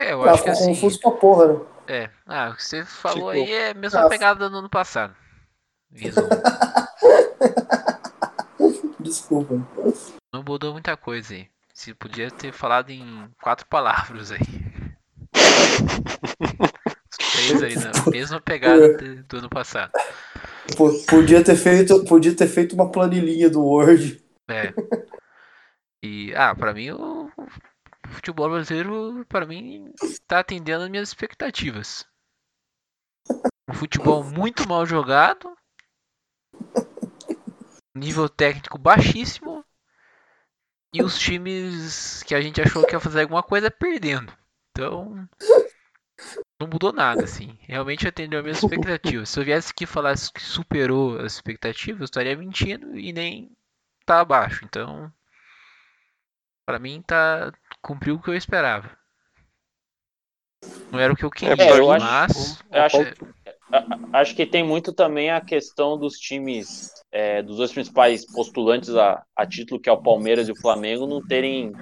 É, 0.00 0.12
eu 0.12 0.22
acho 0.24 0.44
que 0.44 0.50
assim... 0.50 0.74
confuso 0.74 1.00
pra 1.00 1.12
porra, 1.12 1.54
né? 1.54 1.60
É, 1.86 2.10
ah, 2.26 2.50
o 2.50 2.56
que 2.56 2.64
você 2.64 2.84
falou 2.84 3.32
tipo, 3.32 3.44
aí 3.44 3.52
é 3.52 3.70
a 3.70 3.74
mesma 3.74 4.08
pegada 4.08 4.50
do 4.50 4.58
ano 4.58 4.68
passado. 4.68 5.16
Desculpa. 9.00 9.54
Não 10.32 10.42
mudou 10.42 10.72
muita 10.72 10.96
coisa 10.96 11.34
aí. 11.34 11.48
Se 11.72 11.94
podia 11.94 12.30
ter 12.30 12.52
falado 12.52 12.90
em 12.90 13.28
quatro 13.40 13.66
palavras 13.66 14.32
aí. 14.32 14.40
Três 17.32 17.62
aí, 17.62 17.76
na 17.76 17.92
mesma 18.10 18.40
pegada 18.40 18.96
do 19.28 19.36
ano 19.38 19.50
passado. 19.50 19.92
Podia 21.08 21.44
ter 21.44 21.56
feito, 21.56 22.04
podia 22.04 22.34
ter 22.34 22.46
feito 22.46 22.74
uma 22.74 22.90
planilhinha 22.90 23.50
do 23.50 23.62
Word. 23.62 24.24
É. 24.48 24.72
E 26.02 26.34
ah, 26.34 26.54
para 26.54 26.74
mim 26.74 26.90
o 26.90 27.30
futebol 28.08 28.50
brasileiro 28.50 29.24
para 29.28 29.46
mim 29.46 29.92
tá 30.26 30.40
atendendo 30.40 30.84
as 30.84 30.90
minhas 30.90 31.08
expectativas. 31.08 32.06
Um 33.68 33.74
futebol 33.74 34.22
muito 34.22 34.68
mal 34.68 34.84
jogado, 34.84 35.50
nível 37.94 38.28
técnico 38.28 38.76
baixíssimo 38.76 39.64
e 40.92 41.02
os 41.02 41.18
times 41.18 42.22
que 42.22 42.34
a 42.34 42.40
gente 42.40 42.60
achou 42.60 42.84
que 42.86 42.94
ia 42.94 43.00
fazer 43.00 43.22
alguma 43.22 43.42
coisa 43.42 43.70
perdendo. 43.70 44.32
Então, 44.70 45.28
não 46.64 46.70
mudou 46.70 46.92
nada, 46.92 47.24
assim. 47.24 47.56
Realmente 47.60 48.08
atendeu 48.08 48.40
as 48.40 48.44
minhas 48.44 48.58
expectativas. 48.62 49.28
Se 49.28 49.38
eu 49.38 49.44
viesse 49.44 49.70
aqui 49.70 49.84
e 49.84 49.86
falasse 49.86 50.32
que 50.32 50.42
superou 50.42 51.18
as 51.18 51.34
expectativas, 51.34 52.00
eu 52.00 52.04
estaria 52.04 52.36
mentindo 52.36 52.98
e 52.98 53.12
nem 53.12 53.50
tá 54.04 54.20
abaixo. 54.20 54.64
Então, 54.64 55.12
para 56.66 56.78
mim, 56.78 57.02
tá 57.06 57.52
cumpriu 57.80 58.16
o 58.16 58.22
que 58.22 58.30
eu 58.30 58.34
esperava. 58.34 58.90
Não 60.90 60.98
era 60.98 61.12
o 61.12 61.16
que 61.16 61.24
eu 61.24 61.30
queria, 61.30 61.62
é, 61.62 61.78
eu 61.78 61.88
mas... 61.88 62.02
Acho, 62.32 62.64
eu 62.70 62.82
acho, 62.82 62.96
acho 64.14 64.34
que 64.34 64.46
tem 64.46 64.64
muito 64.64 64.94
também 64.94 65.30
a 65.30 65.38
questão 65.38 65.98
dos 65.98 66.14
times 66.14 66.90
é, 67.12 67.42
dos 67.42 67.58
dois 67.58 67.70
principais 67.70 68.24
postulantes 68.24 68.94
a, 68.94 69.22
a, 69.36 69.46
título, 69.46 69.78
que 69.78 69.90
é 69.90 69.92
o 69.92 70.02
Palmeiras 70.02 70.48
e 70.48 70.52
o 70.52 70.60
Flamengo, 70.60 71.06
não 71.06 71.20
terem 71.20 71.74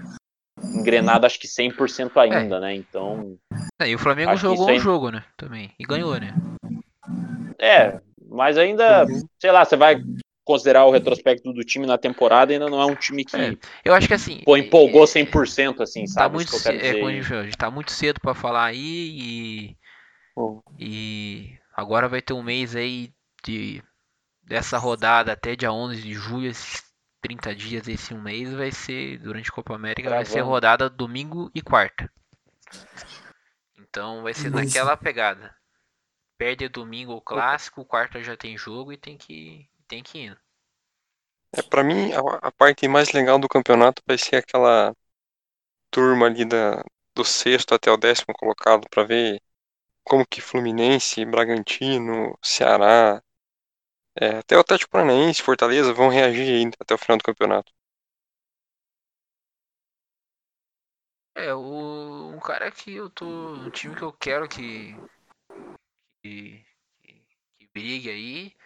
engrenado 0.62 1.26
acho 1.26 1.38
que 1.38 1.48
100% 1.48 2.10
ainda, 2.16 2.56
é. 2.56 2.60
né? 2.60 2.74
Então. 2.74 3.36
É, 3.80 3.88
e 3.88 3.94
o 3.94 3.98
Flamengo 3.98 4.36
jogou 4.36 4.70
um 4.70 4.78
jogo, 4.78 5.10
né? 5.10 5.24
Também. 5.36 5.72
E 5.78 5.84
ganhou, 5.84 6.18
né? 6.18 6.34
É, 7.58 8.00
mas 8.28 8.56
ainda, 8.58 9.04
uhum. 9.04 9.20
sei 9.38 9.50
lá, 9.50 9.64
você 9.64 9.76
vai 9.76 10.02
considerar 10.44 10.84
o 10.84 10.90
retrospecto 10.90 11.52
do 11.52 11.64
time 11.64 11.86
na 11.86 11.96
temporada, 11.96 12.52
ainda 12.52 12.68
não 12.68 12.80
é 12.80 12.86
um 12.86 12.94
time 12.94 13.24
que. 13.24 13.36
É, 13.36 13.56
eu 13.84 13.94
acho 13.94 14.08
que 14.08 14.14
assim. 14.14 14.40
Pô, 14.44 14.56
empolgou 14.56 15.04
100%, 15.04 15.80
assim, 15.80 16.04
tá 16.04 16.12
sabe? 16.12 16.34
Muito, 16.36 16.56
é, 16.68 16.94
como 16.94 17.06
a 17.08 17.44
gente 17.44 17.56
tá 17.56 17.70
muito 17.70 17.92
cedo 17.92 18.20
para 18.20 18.34
falar 18.34 18.66
aí 18.66 18.78
e. 18.78 19.76
E 20.78 21.58
agora 21.74 22.08
vai 22.08 22.22
ter 22.22 22.32
um 22.32 22.42
mês 22.42 22.74
aí 22.74 23.12
de 23.44 23.82
dessa 24.42 24.78
rodada 24.78 25.32
até 25.32 25.54
dia 25.54 25.72
11 25.72 26.02
de 26.02 26.14
julho, 26.14 26.48
esses 26.48 26.82
30 27.22 27.54
dias, 27.54 27.88
esse 27.88 28.12
um 28.12 28.20
mês, 28.20 28.52
vai 28.52 28.72
ser, 28.72 29.18
durante 29.18 29.48
a 29.48 29.52
Copa 29.52 29.74
América, 29.74 30.10
vai 30.10 30.24
ser 30.24 30.40
rodada 30.40 30.90
domingo 30.90 31.50
e 31.54 31.62
quarta. 31.62 32.12
Então 33.78 34.22
vai 34.22 34.34
ser 34.34 34.48
Isso. 34.48 34.56
naquela 34.56 34.96
pegada. 34.96 35.54
Perde 36.36 36.68
domingo 36.68 37.12
o 37.12 37.20
clássico, 37.20 37.84
quarta 37.84 38.22
já 38.22 38.36
tem 38.36 38.58
jogo 38.58 38.92
e 38.92 38.96
tem 38.96 39.16
que, 39.16 39.68
tem 39.86 40.02
que 40.02 40.26
ir. 40.26 40.40
É, 41.52 41.62
pra 41.62 41.84
mim, 41.84 42.12
a, 42.12 42.48
a, 42.48 42.50
parte 42.50 42.88
mais 42.88 43.12
legal 43.12 43.38
do 43.38 43.48
campeonato 43.48 44.02
vai 44.06 44.18
ser 44.18 44.36
aquela 44.36 44.94
turma 45.90 46.26
ali 46.26 46.44
da, 46.44 46.82
do 47.14 47.24
sexto 47.24 47.74
até 47.74 47.90
o 47.90 47.96
décimo 47.96 48.34
colocado 48.34 48.88
para 48.90 49.04
ver 49.04 49.40
como 50.02 50.26
que 50.26 50.40
Fluminense, 50.40 51.24
Bragantino, 51.24 52.36
Ceará, 52.42 53.22
é, 54.14 54.38
até 54.38 54.56
o 54.56 54.60
Atlético 54.60 54.90
Paranaense, 54.90 55.42
Fortaleza 55.42 55.92
vão 55.92 56.08
reagir 56.08 56.54
ainda 56.54 56.76
até 56.78 56.94
o 56.94 56.98
final 56.98 57.16
do 57.16 57.24
campeonato. 57.24 57.72
É, 61.34 61.54
o, 61.54 62.30
um 62.34 62.40
cara 62.40 62.70
que 62.70 62.94
eu 62.94 63.08
tô. 63.08 63.26
Um 63.26 63.70
time 63.70 63.96
que 63.96 64.02
eu 64.02 64.12
quero 64.12 64.46
que. 64.48 64.94
que, 66.22 66.62
que, 67.02 67.24
que 67.58 67.68
brigue 67.72 68.10
aí. 68.10 68.56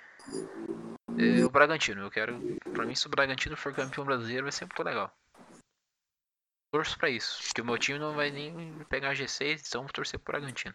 É 1.17 1.45
o 1.45 1.51
Bragantino. 1.51 2.03
Eu 2.03 2.11
quero. 2.11 2.59
Pra 2.73 2.85
mim, 2.85 2.97
se 2.97 3.07
o 3.07 3.11
Bragantino 3.11 3.57
for 3.57 3.73
campeão 3.73 4.05
brasileiro, 4.05 4.43
vai 4.43 4.53
ser 4.53 4.65
muito 4.65 4.83
legal. 4.83 5.13
Torço 6.73 6.99
pra 6.99 7.09
isso. 7.09 7.41
Porque 7.45 7.61
o 7.61 7.65
meu 7.65 7.79
time 7.79 8.01
não 8.01 8.15
vai 8.15 8.33
nem 8.33 8.85
pegar 8.91 9.15
G6, 9.15 9.65
então 9.69 9.83
vou 9.83 9.93
torcer 9.93 10.19
pro 10.19 10.33
Bragantino. 10.33 10.75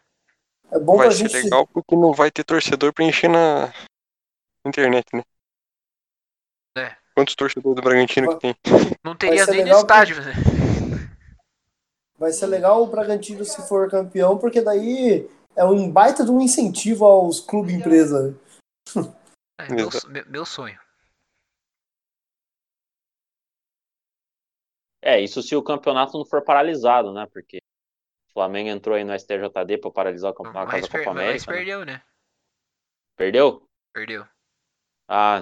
É 0.71 0.79
bom 0.79 0.95
vai 0.95 1.11
ser 1.11 1.27
gente... 1.27 1.43
legal 1.43 1.67
porque 1.67 1.93
não 1.93 2.13
vai 2.13 2.31
ter 2.31 2.45
torcedor 2.45 2.93
pra 2.93 3.03
encher 3.03 3.29
na, 3.29 3.73
internet, 4.65 5.05
né? 5.13 5.23
É. 6.77 6.95
Quantos 7.15 7.35
torcedores 7.35 7.75
do 7.75 7.81
Bragantino 7.81 8.29
que 8.29 8.39
tem? 8.39 8.55
Não 9.03 9.15
teria 9.15 9.45
nem 9.45 9.65
no 9.65 9.77
estádio, 9.77 10.15
que... 10.15 10.21
né? 10.21 10.33
Vai 12.17 12.31
ser 12.31 12.45
legal 12.45 12.83
o 12.83 12.87
Bragantino 12.87 13.43
se 13.43 13.67
for 13.67 13.89
campeão, 13.89 14.37
porque 14.37 14.61
daí 14.61 15.27
é 15.55 15.65
um 15.65 15.91
baita 15.91 16.23
de 16.23 16.31
um 16.31 16.39
incentivo 16.39 17.05
aos 17.05 17.39
clubes 17.39 17.73
empresa. 17.73 18.39
É, 19.59 19.73
meu, 19.73 19.89
meu 20.27 20.45
sonho. 20.45 20.79
É, 25.03 25.19
isso 25.19 25.41
se 25.41 25.55
o 25.55 25.63
campeonato 25.63 26.17
não 26.17 26.25
for 26.25 26.43
paralisado, 26.43 27.11
né? 27.11 27.27
Porque 27.33 27.57
o 28.29 28.33
Flamengo 28.33 28.69
entrou 28.69 28.95
aí 28.95 29.03
no 29.03 29.17
STJD 29.17 29.79
para 29.79 29.91
paralisar 29.91 30.31
o 30.31 30.35
campeonato 30.35 30.79
da 30.79 30.81
Copa 30.81 31.09
América. 31.09 31.33
Mas 31.33 31.45
perdeu, 31.45 31.83
né? 31.83 32.03
Perdeu? 33.17 33.67
Perdeu. 33.93 34.27
Ah, 35.13 35.41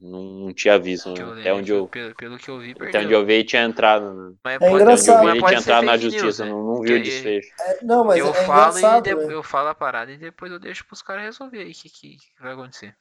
não, 0.00 0.22
não 0.22 0.54
tinha 0.54 0.78
visto. 0.78 1.12
Né? 1.12 1.40
Até 1.40 1.52
onde 1.52 1.70
eu. 1.70 1.86
Pelo, 1.86 2.14
pelo 2.14 2.38
que 2.38 2.48
eu 2.48 2.58
vi, 2.58 2.74
perdeu. 2.74 2.88
Até 2.88 3.00
onde 3.04 3.12
eu 3.12 3.26
vi, 3.26 3.44
tinha 3.44 3.62
entrado. 3.62 4.38
Mas 4.42 4.58
é 4.58 4.70
engraçado. 4.70 5.28
Ele 5.28 5.38
tinha 5.38 5.58
entrado 5.58 5.84
na 5.84 5.96
justiça, 5.98 6.24
news, 6.24 6.38
né? 6.38 6.46
não, 6.46 6.62
não 6.64 6.80
viu 6.80 6.96
o 6.96 7.02
desfecho. 7.02 7.48
É, 7.60 7.84
não, 7.84 8.04
mas 8.04 8.18
eu 8.18 8.30
é 8.30 8.32
falo 8.32 8.78
e 8.78 9.02
de, 9.02 9.10
eu 9.10 9.42
falo 9.42 9.68
a 9.68 9.74
parada 9.74 10.10
e 10.10 10.16
depois 10.16 10.50
eu 10.50 10.58
deixo 10.58 10.86
pros 10.86 11.02
caras 11.02 11.24
resolver 11.24 11.58
aí 11.58 11.72
o 11.72 11.74
que, 11.74 11.90
que, 11.90 12.16
que, 12.16 12.42
vai 12.42 12.54
acontecer. 12.54 12.96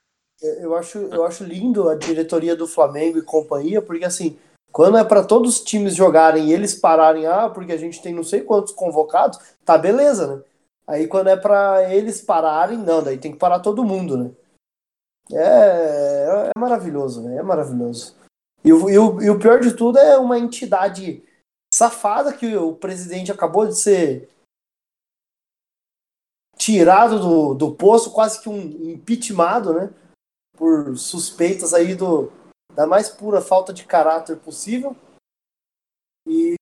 Eu 0.60 0.76
acho, 0.76 0.98
eu 0.98 1.26
acho 1.26 1.46
lindo 1.46 1.88
a 1.88 1.96
diretoria 1.96 2.58
do 2.58 2.68
Flamengo 2.68 3.18
e 3.18 3.24
companhia, 3.24 3.82
porque 3.82 4.04
assim, 4.04 4.38
quando 4.70 4.98
é 4.98 5.06
para 5.06 5.24
todos 5.24 5.60
os 5.60 5.64
times 5.64 5.96
jogarem 5.96 6.50
e 6.50 6.54
eles 6.54 6.76
pararem, 6.76 7.26
ah, 7.26 7.50
porque 7.50 7.72
a 7.72 7.78
gente 7.78 8.02
tem 8.02 8.14
não 8.14 8.24
sei 8.24 8.42
quantos 8.42 8.74
convocados, 8.74 9.40
tá 9.64 9.78
beleza, 9.78 10.28
né? 10.28 10.44
Aí 10.86 11.08
quando 11.08 11.30
é 11.30 11.38
para 11.38 11.90
eles 11.94 12.20
pararem, 12.20 12.78
não, 12.78 13.02
daí 13.02 13.18
tem 13.18 13.32
que 13.32 13.38
parar 13.38 13.60
todo 13.60 13.86
mundo, 13.86 14.18
né? 14.18 14.32
É, 15.34 16.50
é 16.56 16.60
maravilhoso, 16.60 17.24
né? 17.24 17.38
É 17.38 17.44
maravilhoso. 17.44 18.16
E 18.64 18.72
o, 18.72 18.90
e, 18.90 18.94
e 19.26 19.30
o 19.30 19.40
pior 19.40 19.60
de 19.60 19.74
tudo 19.76 19.98
é 19.98 20.18
uma 20.18 20.38
entidade 20.38 21.24
safada 21.74 22.34
que 22.34 22.56
o 22.56 22.76
presidente 22.76 23.32
acabou 23.32 23.66
de 23.66 23.76
ser 23.76 24.30
tirado 26.58 27.20
do, 27.20 27.54
do 27.56 27.76
posto, 27.76 28.12
quase 28.12 28.42
que 28.42 28.48
um 28.48 28.60
impeachmentado, 28.92 29.74
né? 29.74 29.94
Por 30.56 30.96
suspeitas 30.98 31.74
aí 31.74 31.96
do, 31.96 32.32
da 32.76 32.86
mais 32.86 33.10
pura 33.10 33.42
falta 33.42 33.74
de 33.74 33.86
caráter 33.86 34.38
possível. 34.38 34.96
E 36.28 36.54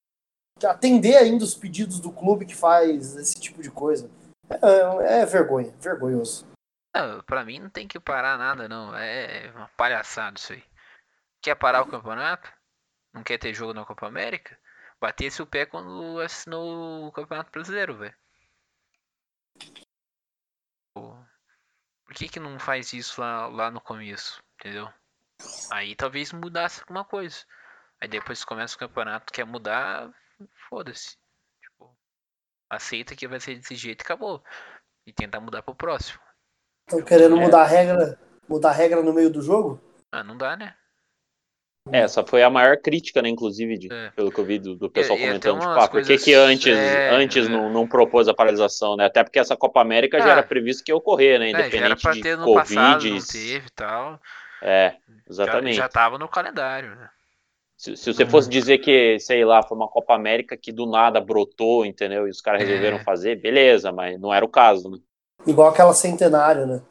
atender 0.64 1.16
ainda 1.16 1.44
os 1.44 1.54
pedidos 1.54 2.00
do 2.00 2.10
clube 2.10 2.46
que 2.46 2.54
faz 2.54 3.16
esse 3.16 3.38
tipo 3.38 3.62
de 3.62 3.70
coisa. 3.70 4.10
É, 4.48 5.20
é 5.20 5.26
vergonha, 5.26 5.72
vergonhoso. 5.80 6.49
Pra 7.26 7.44
mim 7.44 7.60
não 7.60 7.70
tem 7.70 7.86
que 7.86 8.00
parar 8.00 8.36
nada, 8.36 8.68
não. 8.68 8.94
É 8.94 9.50
uma 9.54 9.68
palhaçada 9.68 10.38
isso 10.38 10.52
aí. 10.52 10.64
Quer 11.40 11.54
parar 11.54 11.82
o 11.82 11.90
campeonato? 11.90 12.52
Não 13.12 13.22
quer 13.22 13.38
ter 13.38 13.54
jogo 13.54 13.72
na 13.72 13.84
Copa 13.84 14.06
América? 14.06 14.58
Batesse 15.00 15.40
o 15.40 15.46
pé 15.46 15.64
quando 15.64 16.20
assinou 16.20 17.06
o 17.06 17.12
Campeonato 17.12 17.50
Brasileiro, 17.50 17.96
velho. 17.96 18.14
Por 22.10 22.14
que, 22.14 22.28
que 22.28 22.40
não 22.40 22.58
faz 22.58 22.92
isso 22.92 23.20
lá, 23.20 23.46
lá 23.46 23.70
no 23.70 23.80
começo? 23.80 24.42
Entendeu? 24.58 24.92
Aí 25.70 25.94
talvez 25.94 26.32
mudasse 26.32 26.80
alguma 26.80 27.04
coisa. 27.04 27.46
Aí 28.00 28.08
depois 28.08 28.44
começa 28.44 28.76
o 28.76 28.78
campeonato, 28.78 29.32
quer 29.32 29.44
mudar, 29.44 30.12
foda-se. 30.68 31.16
Tipo, 31.62 31.96
aceita 32.68 33.16
que 33.16 33.28
vai 33.28 33.40
ser 33.40 33.54
desse 33.54 33.74
jeito 33.74 34.02
e 34.02 34.04
acabou. 34.04 34.44
E 35.06 35.12
tentar 35.12 35.40
mudar 35.40 35.62
pro 35.62 35.74
próximo. 35.74 36.20
Estão 36.90 37.02
querendo 37.02 37.36
é. 37.36 37.40
mudar 37.40 37.62
a 37.62 37.66
regra, 37.66 38.18
mudar 38.48 38.70
a 38.70 38.72
regra 38.72 39.00
no 39.00 39.12
meio 39.12 39.30
do 39.30 39.40
jogo? 39.40 39.80
Ah, 40.10 40.24
não 40.24 40.36
dá, 40.36 40.56
né? 40.56 40.74
É, 41.92 42.00
essa 42.00 42.26
foi 42.26 42.42
a 42.42 42.50
maior 42.50 42.76
crítica, 42.76 43.22
né, 43.22 43.28
inclusive, 43.28 43.78
de, 43.78 43.92
é. 43.92 44.10
pelo 44.10 44.30
que 44.30 44.38
eu 44.38 44.44
vi 44.44 44.58
do, 44.58 44.74
do 44.74 44.90
pessoal 44.90 45.16
e, 45.16 45.22
comentando. 45.22 45.60
Tipo, 45.60 45.70
ah, 45.70 45.88
por 45.88 46.02
que, 46.02 46.18
que 46.18 46.34
antes, 46.34 46.66
é, 46.66 47.10
antes 47.10 47.46
é. 47.46 47.48
Não, 47.48 47.70
não 47.70 47.86
propôs 47.86 48.26
a 48.26 48.34
paralisação, 48.34 48.96
né? 48.96 49.06
Até 49.06 49.22
porque 49.22 49.38
essa 49.38 49.56
Copa 49.56 49.80
América 49.80 50.18
já 50.18 50.26
ah. 50.26 50.32
era 50.32 50.42
previsto 50.42 50.82
que 50.82 50.90
ia 50.90 50.96
ocorrer, 50.96 51.38
né? 51.38 51.46
É, 51.46 51.50
independente 51.50 52.12
de 52.12 52.36
Covid. 52.36 52.54
Passado, 52.54 53.08
não 53.08 53.20
teve 53.20 53.66
e 53.66 53.70
tal. 53.74 54.20
É, 54.60 54.96
exatamente. 55.28 55.76
Já, 55.76 55.84
já 55.84 55.88
tava 55.88 56.18
no 56.18 56.28
calendário, 56.28 56.96
né? 56.96 57.08
Se, 57.76 57.96
se 57.96 58.12
você 58.12 58.26
fosse 58.26 58.50
dizer 58.50 58.78
que, 58.78 59.18
sei 59.20 59.44
lá, 59.44 59.62
foi 59.62 59.76
uma 59.76 59.88
Copa 59.88 60.14
América 60.14 60.56
que 60.56 60.70
do 60.70 60.86
nada 60.86 61.20
brotou, 61.20 61.86
entendeu? 61.86 62.26
E 62.26 62.30
os 62.30 62.40
caras 62.40 62.62
resolveram 62.62 62.98
é. 62.98 63.04
fazer, 63.04 63.40
beleza, 63.40 63.90
mas 63.90 64.20
não 64.20 64.34
era 64.34 64.44
o 64.44 64.48
caso, 64.48 64.90
né? 64.90 64.98
Igual 65.46 65.68
aquela 65.68 65.94
centenário, 65.94 66.66
né? 66.66 66.82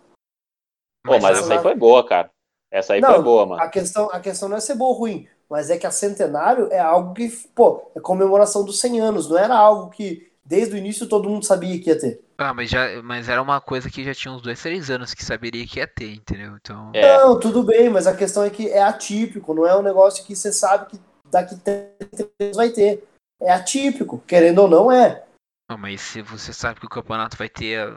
Pô, 1.06 1.14
mas, 1.14 1.24
mas 1.24 1.40
essa 1.40 1.54
aí 1.54 1.60
foi 1.60 1.76
boa, 1.76 2.06
cara. 2.06 2.30
Essa 2.72 2.94
aí 2.94 3.02
não, 3.02 3.14
foi 3.14 3.24
boa, 3.24 3.46
mano. 3.46 3.62
A 3.62 3.68
questão, 3.68 4.10
a 4.12 4.20
questão 4.20 4.50
não 4.50 4.58
é 4.58 4.60
ser 4.60 4.76
boa 4.76 4.92
ou 4.92 4.98
ruim, 4.98 5.28
mas 5.50 5.70
é 5.70 5.78
que 5.78 5.88
a 5.88 5.92
centenário 5.92 6.72
é 6.72 6.80
algo 6.80 7.14
que, 7.14 7.30
pô, 7.56 7.92
é 7.96 8.00
comemoração 8.00 8.64
dos 8.64 8.80
100 8.80 9.00
anos, 9.00 9.30
não 9.30 9.38
era 9.38 9.56
algo 9.56 9.90
que 9.90 10.30
desde 10.44 10.76
o 10.76 10.78
início 10.78 11.08
todo 11.08 11.30
mundo 11.30 11.46
sabia 11.46 11.80
que 11.80 11.90
ia 11.90 12.00
ter. 12.00 12.22
Ah, 12.38 12.54
mas, 12.54 12.70
já, 12.70 13.02
mas 13.04 13.28
era 13.28 13.42
uma 13.42 13.60
coisa 13.60 13.90
que 13.90 14.04
já 14.04 14.14
tinha 14.14 14.34
uns 14.34 14.42
dois, 14.42 14.62
três 14.62 14.90
anos 14.90 15.14
que 15.14 15.24
saberia 15.24 15.68
que 15.68 15.80
ia 15.80 15.88
ter, 15.88 16.14
entendeu? 16.14 16.56
Então... 16.56 16.92
É. 16.94 17.18
Não, 17.18 17.40
tudo 17.40 17.64
bem, 17.64 17.90
mas 17.90 18.08
a 18.08 18.16
questão 18.16 18.44
é 18.44 18.50
que 18.50 18.70
é 18.70 18.82
atípico, 18.82 19.54
não 19.54 19.68
é 19.68 19.78
um 19.78 19.82
negócio 19.82 20.26
que 20.26 20.36
você 20.36 20.52
sabe 20.52 20.88
que 20.88 21.00
daqui 21.30 21.56
três 21.58 21.92
anos 22.40 22.56
vai 22.56 22.70
ter. 22.70 23.04
É 23.42 23.52
atípico, 23.52 24.24
querendo 24.26 24.60
ou 24.60 24.68
não, 24.68 24.92
é. 24.92 25.24
Não, 25.70 25.78
mas 25.78 26.02
se 26.02 26.22
você 26.22 26.52
sabe 26.52 26.80
que 26.80 26.86
o 26.86 26.90
campeonato 26.90 27.38
vai 27.38 27.48
ter. 27.48 27.96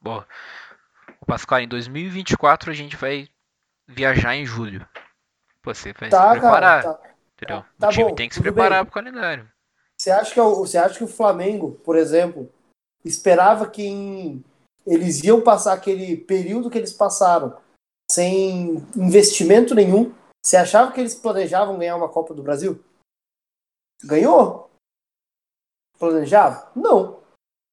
Bom, 0.00 0.24
o 1.20 1.26
Pascal, 1.26 1.60
em 1.60 1.68
2024 1.68 2.70
a 2.70 2.74
gente 2.74 2.96
vai 2.96 3.28
viajar 3.86 4.36
em 4.36 4.46
julho. 4.46 4.86
Você 5.64 5.92
vai 5.92 6.08
tá, 6.08 6.32
se 6.34 6.40
preparar. 6.40 6.82
Cara, 6.82 6.94
tá, 6.94 7.10
entendeu? 7.36 7.64
Tá, 7.78 7.88
o 7.88 7.90
time 7.90 8.08
bom, 8.10 8.14
tem 8.14 8.28
que 8.28 8.34
se 8.34 8.40
preparar 8.40 8.84
para 8.84 8.90
o 8.90 8.94
calendário. 8.94 9.50
Você 9.98 10.10
acha, 10.10 10.32
que, 10.32 10.40
você 10.40 10.78
acha 10.78 10.98
que 10.98 11.04
o 11.04 11.08
Flamengo, 11.08 11.72
por 11.84 11.96
exemplo, 11.96 12.50
esperava 13.04 13.68
que 13.68 13.82
em, 13.82 14.44
eles 14.86 15.22
iam 15.24 15.42
passar 15.42 15.72
aquele 15.72 16.16
período 16.16 16.70
que 16.70 16.78
eles 16.78 16.92
passaram 16.92 17.58
sem 18.10 18.76
investimento 18.96 19.74
nenhum? 19.74 20.14
Você 20.44 20.56
achava 20.56 20.92
que 20.92 21.00
eles 21.00 21.14
planejavam 21.14 21.76
ganhar 21.76 21.96
uma 21.96 22.08
Copa 22.08 22.32
do 22.32 22.42
Brasil? 22.42 22.82
Ganhou? 24.04 24.70
Planejava? 25.98 26.70
Não. 26.76 27.17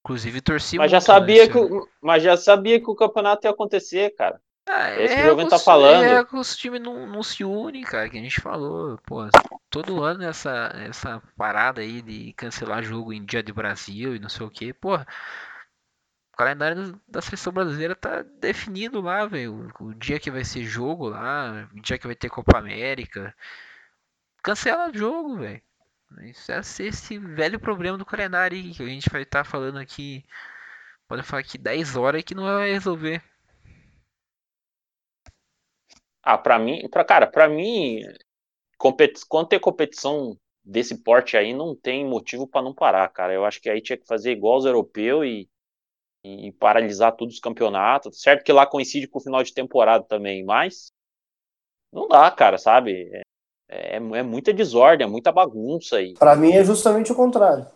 Inclusive 0.06 0.40
torci 0.40 0.78
mas 0.78 0.92
já 0.92 1.02
sabia 1.02 1.50
que 1.50 1.58
Mas 2.00 2.22
já 2.22 2.38
sabia 2.38 2.80
que 2.80 2.88
o 2.88 2.96
campeonato 2.96 3.48
ia 3.48 3.50
acontecer, 3.52 4.12
cara. 4.16 4.40
Ah, 4.68 4.90
é, 4.90 5.04
Esse 5.04 5.24
jogo 5.24 5.48
tá 5.48 5.58
falando. 5.58 6.04
É 6.04 6.24
que 6.24 6.36
os 6.36 6.56
times 6.56 6.80
não, 6.80 7.08
não 7.08 7.24
se 7.24 7.44
unem, 7.44 7.82
cara, 7.82 8.08
que 8.08 8.18
a 8.18 8.22
gente 8.22 8.40
falou. 8.40 9.00
Pô, 9.00 9.28
todo 9.68 10.04
ano 10.04 10.24
essa, 10.24 10.72
essa 10.76 11.24
parada 11.36 11.82
aí 11.82 12.04
de 12.04 12.34
cancelar 12.34 12.84
jogo 12.84 13.14
em 13.14 13.26
dia 13.26 13.42
de 13.42 13.52
Brasil 13.52 14.16
e 14.16 14.20
não 14.20 14.30
sei 14.30 14.46
o 14.46 14.50
que, 14.50 14.72
pô. 14.74 14.96
O 14.96 16.38
calendário 16.38 17.02
da 17.08 17.22
seleção 17.22 17.52
brasileira 17.52 17.96
tá 17.96 18.22
definido 18.22 19.02
lá, 19.02 19.26
velho. 19.26 19.72
O 19.80 19.92
dia 19.96 20.20
que 20.20 20.30
vai 20.30 20.44
ser 20.44 20.64
jogo 20.66 21.10
lá, 21.10 21.68
o 21.74 21.82
dia 21.82 21.98
que 21.98 22.06
vai 22.06 22.16
ter 22.16 22.30
Copa 22.30 22.60
América. 22.60 23.36
Cancela 24.44 24.92
o 24.92 24.96
jogo, 24.96 25.38
velho. 25.38 25.62
Isso 26.24 26.52
é 26.52 26.60
esse 26.60 27.18
velho 27.18 27.60
problema 27.60 27.98
do 27.98 28.06
calendário 28.06 28.58
aí, 28.58 28.74
que 28.74 28.84
a 28.84 28.88
gente 28.88 29.10
vai 29.10 29.24
estar 29.24 29.44
tá 29.44 29.50
falando 29.50 29.78
aqui. 29.78 30.24
Pode 31.08 31.24
falar 31.24 31.42
aqui 31.42 31.58
10 31.58 31.96
horas 31.96 32.24
que 32.24 32.34
não 32.34 32.44
vai 32.44 32.72
resolver. 32.72 33.22
Ah, 36.24 36.38
para 36.38 36.58
mim, 36.58 36.88
para 36.90 37.06
cara, 37.06 37.28
para 37.28 37.48
mim, 37.48 38.02
competi 38.78 39.22
quando 39.28 39.50
ter 39.50 39.60
competição 39.60 40.38
desse 40.64 41.04
porte 41.04 41.38
aí, 41.38 41.54
não 41.54 41.76
tem 41.76 42.04
motivo 42.04 42.48
para 42.48 42.64
não 42.64 42.74
parar, 42.74 43.08
cara. 43.10 43.34
Eu 43.34 43.46
acho 43.46 43.62
que 43.62 43.70
aí 43.70 43.82
tinha 43.82 43.98
que 43.98 44.08
fazer 44.08 44.32
igual 44.32 44.58
os 44.58 44.66
europeus 44.66 45.26
e, 45.26 45.50
e 46.24 46.52
paralisar 46.54 47.16
todos 47.16 47.36
os 47.36 47.40
campeonatos. 47.40 48.22
Certo 48.22 48.44
que 48.44 48.52
lá 48.52 48.66
coincide 48.66 49.08
com 49.08 49.20
o 49.20 49.22
final 49.22 49.44
de 49.44 49.54
temporada 49.54 50.04
também, 50.06 50.44
mas 50.44 50.92
não 51.92 52.08
dá, 52.08 52.30
cara, 52.32 52.58
sabe? 52.58 53.10
É, 53.68 53.94
é, 53.94 53.98
é 53.98 54.24
muita 54.24 54.54
desordem, 54.54 55.06
é 55.06 55.10
muita 55.10 55.32
bagunça 55.32 55.98
aí. 55.98 56.14
Para 56.14 56.36
mim 56.36 56.52
é 56.52 56.64
justamente 56.64 57.12
o 57.12 57.16
contrário. 57.16 57.68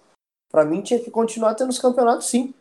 Para 0.49 0.65
mim 0.65 0.81
tinha 0.81 0.99
que 0.99 1.11
continuar 1.11 1.55
tendo 1.55 1.69
os 1.69 1.79
campeonatos, 1.79 2.27
sim. 2.27 2.53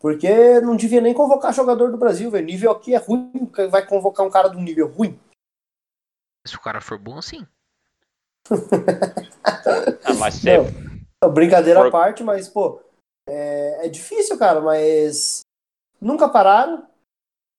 Porque 0.00 0.60
não 0.60 0.76
devia 0.76 1.00
nem 1.00 1.12
convocar 1.12 1.52
jogador 1.52 1.90
do 1.90 1.98
Brasil, 1.98 2.30
velho. 2.30 2.46
Nível 2.46 2.70
aqui 2.70 2.94
é 2.94 2.98
ruim, 2.98 3.50
vai 3.70 3.84
convocar 3.84 4.24
um 4.24 4.30
cara 4.30 4.48
de 4.48 4.56
um 4.56 4.62
nível 4.62 4.88
ruim. 4.88 5.18
Se 6.46 6.56
o 6.56 6.60
cara 6.60 6.80
for 6.80 6.98
bom, 6.98 7.20
sim. 7.20 7.46
ah, 10.04 10.14
mas 10.18 10.42
não, 10.42 10.64
não, 11.22 11.32
brincadeira 11.32 11.80
for... 11.80 11.88
à 11.88 11.90
parte, 11.90 12.22
mas, 12.22 12.48
pô, 12.48 12.80
é, 13.28 13.86
é 13.86 13.88
difícil, 13.88 14.38
cara, 14.38 14.60
mas 14.60 15.40
nunca 16.00 16.28
pararam, 16.28 16.86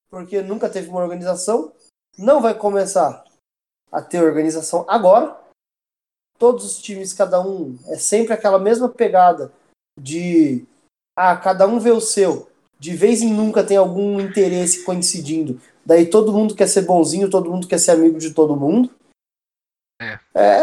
porque 0.09 0.41
nunca 0.41 0.69
teve 0.69 0.89
uma 0.89 1.01
organização. 1.01 1.73
Não 2.17 2.41
vai 2.41 2.55
começar 2.55 3.23
a 3.91 4.01
ter 4.01 4.23
organização 4.23 4.85
agora. 4.87 5.37
Todos 6.37 6.63
os 6.63 6.81
times, 6.81 7.13
cada 7.13 7.41
um, 7.41 7.77
é 7.87 7.95
sempre 7.95 8.33
aquela 8.33 8.57
mesma 8.57 8.87
pegada 8.87 9.51
de 9.99 10.65
ah, 11.15 11.35
cada 11.35 11.67
um 11.67 11.79
vê 11.79 11.91
o 11.91 11.99
seu. 11.99 12.49
De 12.79 12.95
vez 12.95 13.21
em 13.21 13.33
nunca 13.33 13.61
tem 13.61 13.75
algum 13.75 14.21
interesse 14.21 14.85
coincidindo. 14.85 15.59
Daí 15.85 16.09
todo 16.09 16.31
mundo 16.31 16.55
quer 16.55 16.67
ser 16.67 16.83
bonzinho, 16.83 17.29
todo 17.29 17.51
mundo 17.51 17.67
quer 17.67 17.77
ser 17.77 17.91
amigo 17.91 18.17
de 18.17 18.33
todo 18.33 18.55
mundo. 18.55 18.89
É. 20.01 20.19
É, 20.33 20.61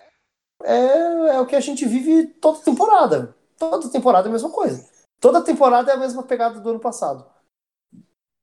é, 0.65 1.35
é 1.35 1.41
o 1.41 1.47
que 1.47 1.55
a 1.55 1.61
gente 1.61 1.85
vive 1.85 2.27
toda 2.41 2.63
temporada. 2.63 3.37
Toda 3.59 3.91
temporada 3.91 4.29
é 4.29 4.31
a 4.31 4.33
mesma 4.33 4.51
coisa. 4.51 4.89
Toda 5.21 5.43
temporada 5.43 5.91
é 5.91 5.95
a 5.95 5.99
mesma 5.99 6.23
pegada 6.23 6.59
do 6.61 6.71
ano 6.71 6.81
passado. 6.81 7.27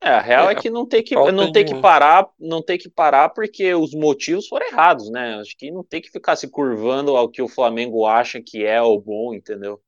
É, 0.04 0.10
a 0.10 0.20
real 0.20 0.50
é, 0.50 0.52
é 0.52 0.56
que 0.56 0.70
não 0.70 0.86
tem 0.86 1.02
que, 1.02 1.16
não 1.16 1.52
tem 1.52 1.66
que 1.66 1.80
parar, 1.80 2.28
não 2.38 2.62
tem 2.62 2.78
que 2.78 2.90
parar 2.90 3.30
porque 3.30 3.74
os 3.74 3.94
motivos 3.94 4.48
foram 4.48 4.68
errados, 4.68 5.10
né? 5.10 5.36
Acho 5.36 5.56
que 5.58 5.72
não 5.72 5.84
tem 5.84 6.02
que 6.02 6.12
ficar 6.12 6.36
se 6.36 6.50
curvando 6.50 7.16
ao 7.16 7.30
que 7.30 7.42
o 7.42 7.48
Flamengo 7.48 8.06
acha 8.06 8.42
que 8.42 8.66
é 8.66 8.82
o 8.82 9.00
bom, 9.00 9.34
entendeu? 9.34 9.80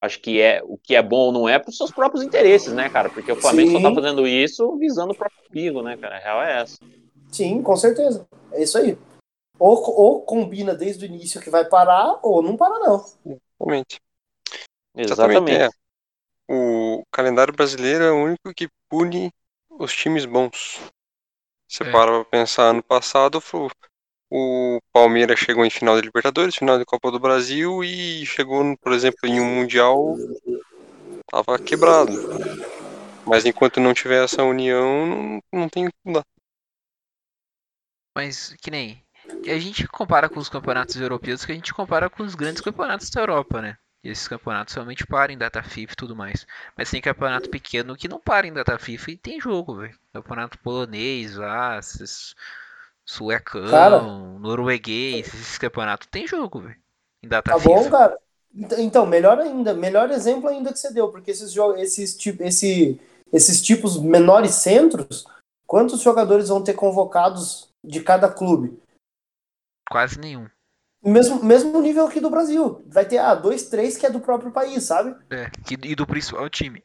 acho 0.00 0.20
que 0.20 0.40
é 0.40 0.62
o 0.64 0.78
que 0.78 0.94
é 0.94 1.02
bom 1.02 1.16
ou 1.16 1.32
não 1.32 1.48
é 1.48 1.58
para 1.58 1.68
os 1.70 1.76
seus 1.76 1.90
próprios 1.90 2.24
interesses, 2.24 2.72
né, 2.72 2.88
cara? 2.88 3.10
Porque 3.10 3.30
o 3.30 3.36
Flamengo 3.36 3.72
Sim. 3.72 3.82
só 3.82 3.88
tá 3.88 3.94
fazendo 3.94 4.26
isso 4.26 4.76
visando 4.78 5.12
o 5.12 5.16
próprio 5.16 5.38
amigo, 5.50 5.82
né, 5.82 5.96
cara? 5.96 6.16
A 6.16 6.20
real 6.20 6.42
é 6.42 6.60
essa. 6.62 6.78
Sim, 7.30 7.62
com 7.62 7.76
certeza. 7.76 8.26
É 8.52 8.62
isso 8.62 8.78
aí. 8.78 8.96
Ou, 9.58 9.74
ou 10.00 10.22
combina 10.22 10.74
desde 10.74 11.04
o 11.04 11.08
início 11.08 11.40
que 11.40 11.50
vai 11.50 11.64
parar, 11.64 12.20
ou 12.22 12.42
não 12.42 12.56
para, 12.56 12.78
não. 12.78 13.04
Exatamente. 13.24 14.00
Exatamente. 14.96 15.62
É. 15.62 15.85
O 16.48 17.02
calendário 17.10 17.52
brasileiro 17.52 18.04
é 18.04 18.12
o 18.12 18.24
único 18.24 18.54
que 18.54 18.68
pune 18.88 19.32
os 19.70 19.94
times 19.94 20.24
bons. 20.24 20.80
Você 21.68 21.82
é. 21.82 21.90
para 21.90 22.12
pra 22.12 22.24
pensar, 22.24 22.70
ano 22.70 22.82
passado 22.82 23.40
o 24.30 24.80
Palmeiras 24.92 25.38
chegou 25.38 25.64
em 25.64 25.70
final 25.70 25.94
da 25.94 26.02
Libertadores, 26.02 26.56
final 26.56 26.78
da 26.78 26.84
Copa 26.84 27.10
do 27.10 27.20
Brasil 27.20 27.84
e 27.84 28.24
chegou, 28.26 28.76
por 28.78 28.92
exemplo, 28.92 29.20
em 29.24 29.40
um 29.40 29.56
Mundial, 29.56 30.16
tava 31.30 31.58
quebrado. 31.58 32.12
Mas 33.24 33.44
enquanto 33.44 33.80
não 33.80 33.94
tiver 33.94 34.24
essa 34.24 34.42
união, 34.42 35.06
não, 35.06 35.42
não 35.52 35.68
tem 35.68 35.88
dar. 36.04 36.24
Mas 38.16 38.54
que 38.62 38.70
nem 38.70 39.04
a 39.46 39.58
gente 39.58 39.86
compara 39.88 40.28
com 40.28 40.38
os 40.38 40.48
campeonatos 40.48 40.96
europeus 40.96 41.44
que 41.44 41.52
a 41.52 41.54
gente 41.54 41.74
compara 41.74 42.08
com 42.08 42.22
os 42.22 42.34
grandes 42.34 42.62
campeonatos 42.62 43.10
da 43.10 43.20
Europa, 43.20 43.60
né? 43.60 43.76
E 44.06 44.10
esses 44.10 44.28
campeonatos 44.28 44.72
realmente 44.72 45.04
param 45.04 45.34
em 45.34 45.38
data 45.38 45.60
FIFA 45.64 45.92
e 45.92 45.96
tudo 45.96 46.14
mais. 46.14 46.46
Mas 46.76 46.88
tem 46.88 47.02
campeonato 47.02 47.50
pequeno 47.50 47.96
que 47.96 48.06
não 48.06 48.20
para 48.20 48.46
em 48.46 48.52
data 48.52 48.78
FIFA 48.78 49.10
e 49.10 49.16
tem 49.16 49.40
jogo, 49.40 49.78
velho. 49.78 49.98
Campeonato 50.12 50.56
polonês 50.60 51.34
lá, 51.34 51.76
esses 51.76 52.36
suecão, 53.04 53.68
Cara. 53.68 54.00
norueguês, 54.38 55.26
esses 55.26 55.58
campeonatos 55.58 56.06
tem 56.06 56.24
jogo, 56.24 56.60
velho. 56.60 56.80
Em 57.20 57.26
data 57.26 57.50
Tá 57.50 57.58
FIFA. 57.58 57.68
bom, 57.68 57.90
cara? 57.90 58.18
Ent- 58.54 58.78
Então, 58.78 59.04
melhor 59.06 59.40
ainda, 59.40 59.74
melhor 59.74 60.08
exemplo 60.12 60.48
ainda 60.48 60.72
que 60.72 60.78
você 60.78 60.92
deu, 60.92 61.10
porque 61.10 61.32
esses, 61.32 61.52
jo- 61.52 61.74
esses, 61.74 62.16
esse, 62.40 63.00
esses 63.32 63.60
tipos 63.60 64.00
menores 64.00 64.54
centros, 64.54 65.24
quantos 65.66 66.00
jogadores 66.00 66.48
vão 66.48 66.62
ter 66.62 66.74
convocados 66.74 67.68
de 67.84 68.00
cada 68.04 68.28
clube? 68.32 68.80
Quase 69.90 70.16
nenhum. 70.20 70.48
Mesmo, 71.06 71.44
mesmo 71.44 71.80
nível 71.80 72.04
aqui 72.04 72.18
do 72.18 72.28
Brasil. 72.28 72.82
Vai 72.88 73.06
ter, 73.06 73.18
ah, 73.18 73.34
dois, 73.34 73.68
três 73.68 73.96
que 73.96 74.04
é 74.04 74.10
do 74.10 74.18
próprio 74.18 74.50
país, 74.50 74.82
sabe? 74.82 75.14
É, 75.30 75.48
e 75.84 75.94
do 75.94 76.04
principal 76.04 76.50
time. 76.50 76.82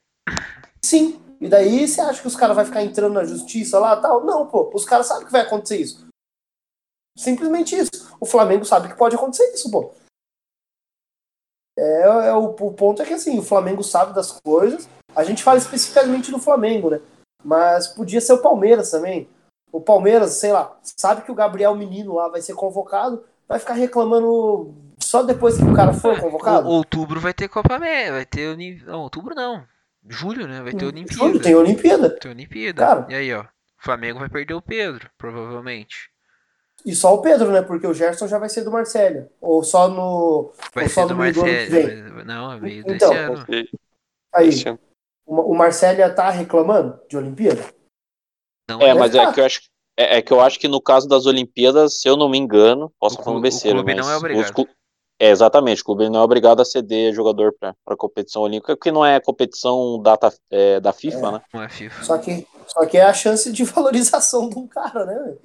Sim. 0.79 1.19
E 1.41 1.49
daí 1.49 1.87
você 1.87 1.99
acha 2.01 2.21
que 2.21 2.27
os 2.27 2.35
caras 2.35 2.55
vão 2.55 2.63
ficar 2.63 2.83
entrando 2.83 3.13
na 3.13 3.25
justiça 3.25 3.79
lá 3.79 3.97
tal? 3.97 4.23
Não, 4.23 4.45
pô. 4.45 4.69
Os 4.75 4.85
caras 4.85 5.07
sabem 5.07 5.25
que 5.25 5.31
vai 5.31 5.41
acontecer 5.41 5.77
isso. 5.77 6.07
Simplesmente 7.17 7.75
isso. 7.75 7.89
O 8.19 8.27
Flamengo 8.27 8.63
sabe 8.63 8.89
que 8.89 8.95
pode 8.95 9.15
acontecer 9.15 9.51
isso, 9.53 9.71
pô. 9.71 9.91
É, 11.77 12.01
é 12.03 12.33
o, 12.33 12.45
o 12.45 12.73
ponto 12.73 13.01
é 13.01 13.05
que 13.05 13.13
assim, 13.13 13.39
o 13.39 13.43
Flamengo 13.43 13.83
sabe 13.83 14.13
das 14.13 14.31
coisas. 14.31 14.87
A 15.15 15.23
gente 15.23 15.43
fala 15.43 15.57
especificamente 15.57 16.29
do 16.29 16.37
Flamengo, 16.37 16.91
né? 16.91 17.01
Mas 17.43 17.87
podia 17.87 18.21
ser 18.21 18.33
o 18.33 18.41
Palmeiras 18.41 18.91
também. 18.91 19.27
O 19.71 19.81
Palmeiras, 19.81 20.33
sei 20.33 20.51
lá, 20.51 20.77
sabe 20.83 21.23
que 21.23 21.31
o 21.31 21.35
Gabriel 21.35 21.75
Menino 21.75 22.13
lá 22.13 22.27
vai 22.27 22.41
ser 22.41 22.53
convocado, 22.53 23.23
vai 23.51 23.59
ficar 23.59 23.73
reclamando 23.73 24.73
só 24.99 25.23
depois 25.23 25.57
que 25.57 25.63
o 25.63 25.73
cara 25.73 25.93
for 25.93 26.19
convocado? 26.19 26.67
O- 26.67 26.71
outubro 26.71 27.19
vai 27.19 27.33
ter 27.33 27.47
Copa 27.49 27.75
América, 27.75 28.13
vai 28.13 28.25
ter. 28.25 28.57
Não, 28.85 29.01
outubro 29.01 29.35
não. 29.35 29.63
Julho, 30.07 30.47
né? 30.47 30.61
Vai 30.61 30.73
ter 30.73 30.85
Olimpíada. 30.85 31.13
Juro, 31.23 31.39
tem 31.39 31.53
Olimpíada. 31.55 32.09
Tem 32.09 32.31
Olimpíada. 32.31 32.79
Cara. 32.85 33.05
E 33.09 33.13
aí, 33.15 33.33
ó. 33.33 33.41
O 33.43 33.47
Flamengo 33.83 34.19
vai 34.19 34.29
perder 34.29 34.53
o 34.53 34.61
Pedro, 34.61 35.09
provavelmente. 35.17 36.09
E 36.85 36.95
só 36.95 37.13
o 37.13 37.21
Pedro, 37.21 37.51
né? 37.51 37.61
Porque 37.61 37.85
o 37.85 37.93
Gerson 37.93 38.27
já 38.27 38.39
vai 38.39 38.49
ser 38.49 38.63
do 38.63 38.71
Marcelo. 38.71 39.29
Ou 39.39 39.63
só 39.63 39.87
no. 39.87 40.51
Vai 40.73 40.85
Ou 40.85 40.89
ser 40.89 40.95
só 40.95 41.05
do 41.05 41.13
no 41.13 41.19
meio 41.21 41.33
do 41.33 41.41
ano 41.41 41.49
que 41.49 41.69
Marcelo. 41.69 42.23
Não, 42.25 42.51
é 42.53 42.59
meio 42.59 42.83
desse 42.83 42.95
Então, 42.95 43.13
ano. 43.13 43.45
Aí, 44.33 44.47
esse 44.47 44.67
ano. 44.69 44.79
o 45.25 45.53
Marcelo 45.53 46.15
tá 46.15 46.29
reclamando 46.29 46.99
de 47.09 47.17
Olimpíada? 47.17 47.63
Não, 48.69 48.81
É, 48.81 48.89
é, 48.89 48.93
mas 48.93 49.13
é 49.13 49.23
tá. 49.25 49.33
que 49.33 49.39
eu 49.41 49.45
acho 49.45 49.61
é, 50.01 50.17
é 50.17 50.21
que 50.21 50.31
eu 50.31 50.41
acho 50.41 50.59
que 50.59 50.67
no 50.67 50.81
caso 50.81 51.07
das 51.07 51.25
Olimpíadas, 51.25 51.99
se 52.01 52.07
eu 52.09 52.15
não 52.17 52.29
me 52.29 52.37
engano, 52.37 52.91
posso 52.99 53.15
estar 53.15 53.23
falando 53.23 53.37
clu- 53.41 53.47
o 53.47 53.51
besteira, 53.51 53.77
clube 53.77 53.95
mas 53.95 54.05
não 54.05 54.13
é 54.13 54.17
obrigado. 54.17 54.43
os 54.45 54.51
clu- 54.51 54.67
é, 55.19 55.29
exatamente, 55.29 55.81
o 55.81 55.85
clube 55.85 56.09
não 56.09 56.19
é 56.21 56.23
obrigado 56.23 56.61
a 56.61 56.65
ceder 56.65 57.13
jogador 57.13 57.53
para 57.59 57.75
a 57.87 57.95
competição 57.95 58.41
olímpica, 58.41 58.75
porque 58.75 58.91
não 58.91 59.05
é 59.05 59.19
competição 59.19 60.01
data, 60.01 60.33
é, 60.49 60.79
da 60.79 60.91
FIFA, 60.91 61.31
né? 61.33 61.41
não 61.53 61.63
é 61.63 61.69
FIFA. 61.69 62.03
Só 62.03 62.17
que, 62.17 62.47
só 62.67 62.85
que 62.85 62.97
é 62.97 63.03
a 63.03 63.13
chance 63.13 63.51
de 63.51 63.63
valorização 63.65 64.49
de 64.49 64.57
um 64.57 64.67
cara, 64.67 65.05
né? 65.05 65.35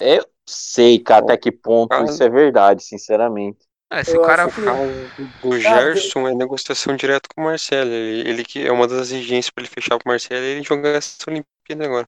Eu 0.00 0.26
sei, 0.46 0.98
cara, 0.98 1.24
até 1.24 1.36
que 1.36 1.50
ponto 1.52 1.92
Ah. 1.92 2.02
isso 2.04 2.22
é 2.22 2.28
verdade, 2.28 2.82
sinceramente. 2.82 3.58
Se 4.04 4.14
Eu 4.14 4.20
o 4.20 4.24
cara 4.24 4.46
que- 4.46 4.52
for. 4.60 5.48
O 5.48 5.58
Gerson 5.58 6.28
é 6.28 6.34
negociação 6.34 6.94
direta 6.94 7.28
com 7.34 7.40
o 7.40 7.44
Marcelo. 7.44 7.90
Ele, 7.90 8.28
ele 8.28 8.44
que 8.44 8.64
é 8.64 8.70
uma 8.70 8.86
das 8.86 8.98
exigências 9.10 9.50
para 9.50 9.64
ele 9.64 9.72
fechar 9.72 9.98
com 9.98 10.08
o 10.08 10.12
Marcelo 10.12 10.40
é 10.44 10.48
ele 10.50 10.62
jogar 10.62 10.90
essa 10.90 11.16
Olimpíada 11.28 11.84
agora. 11.86 12.06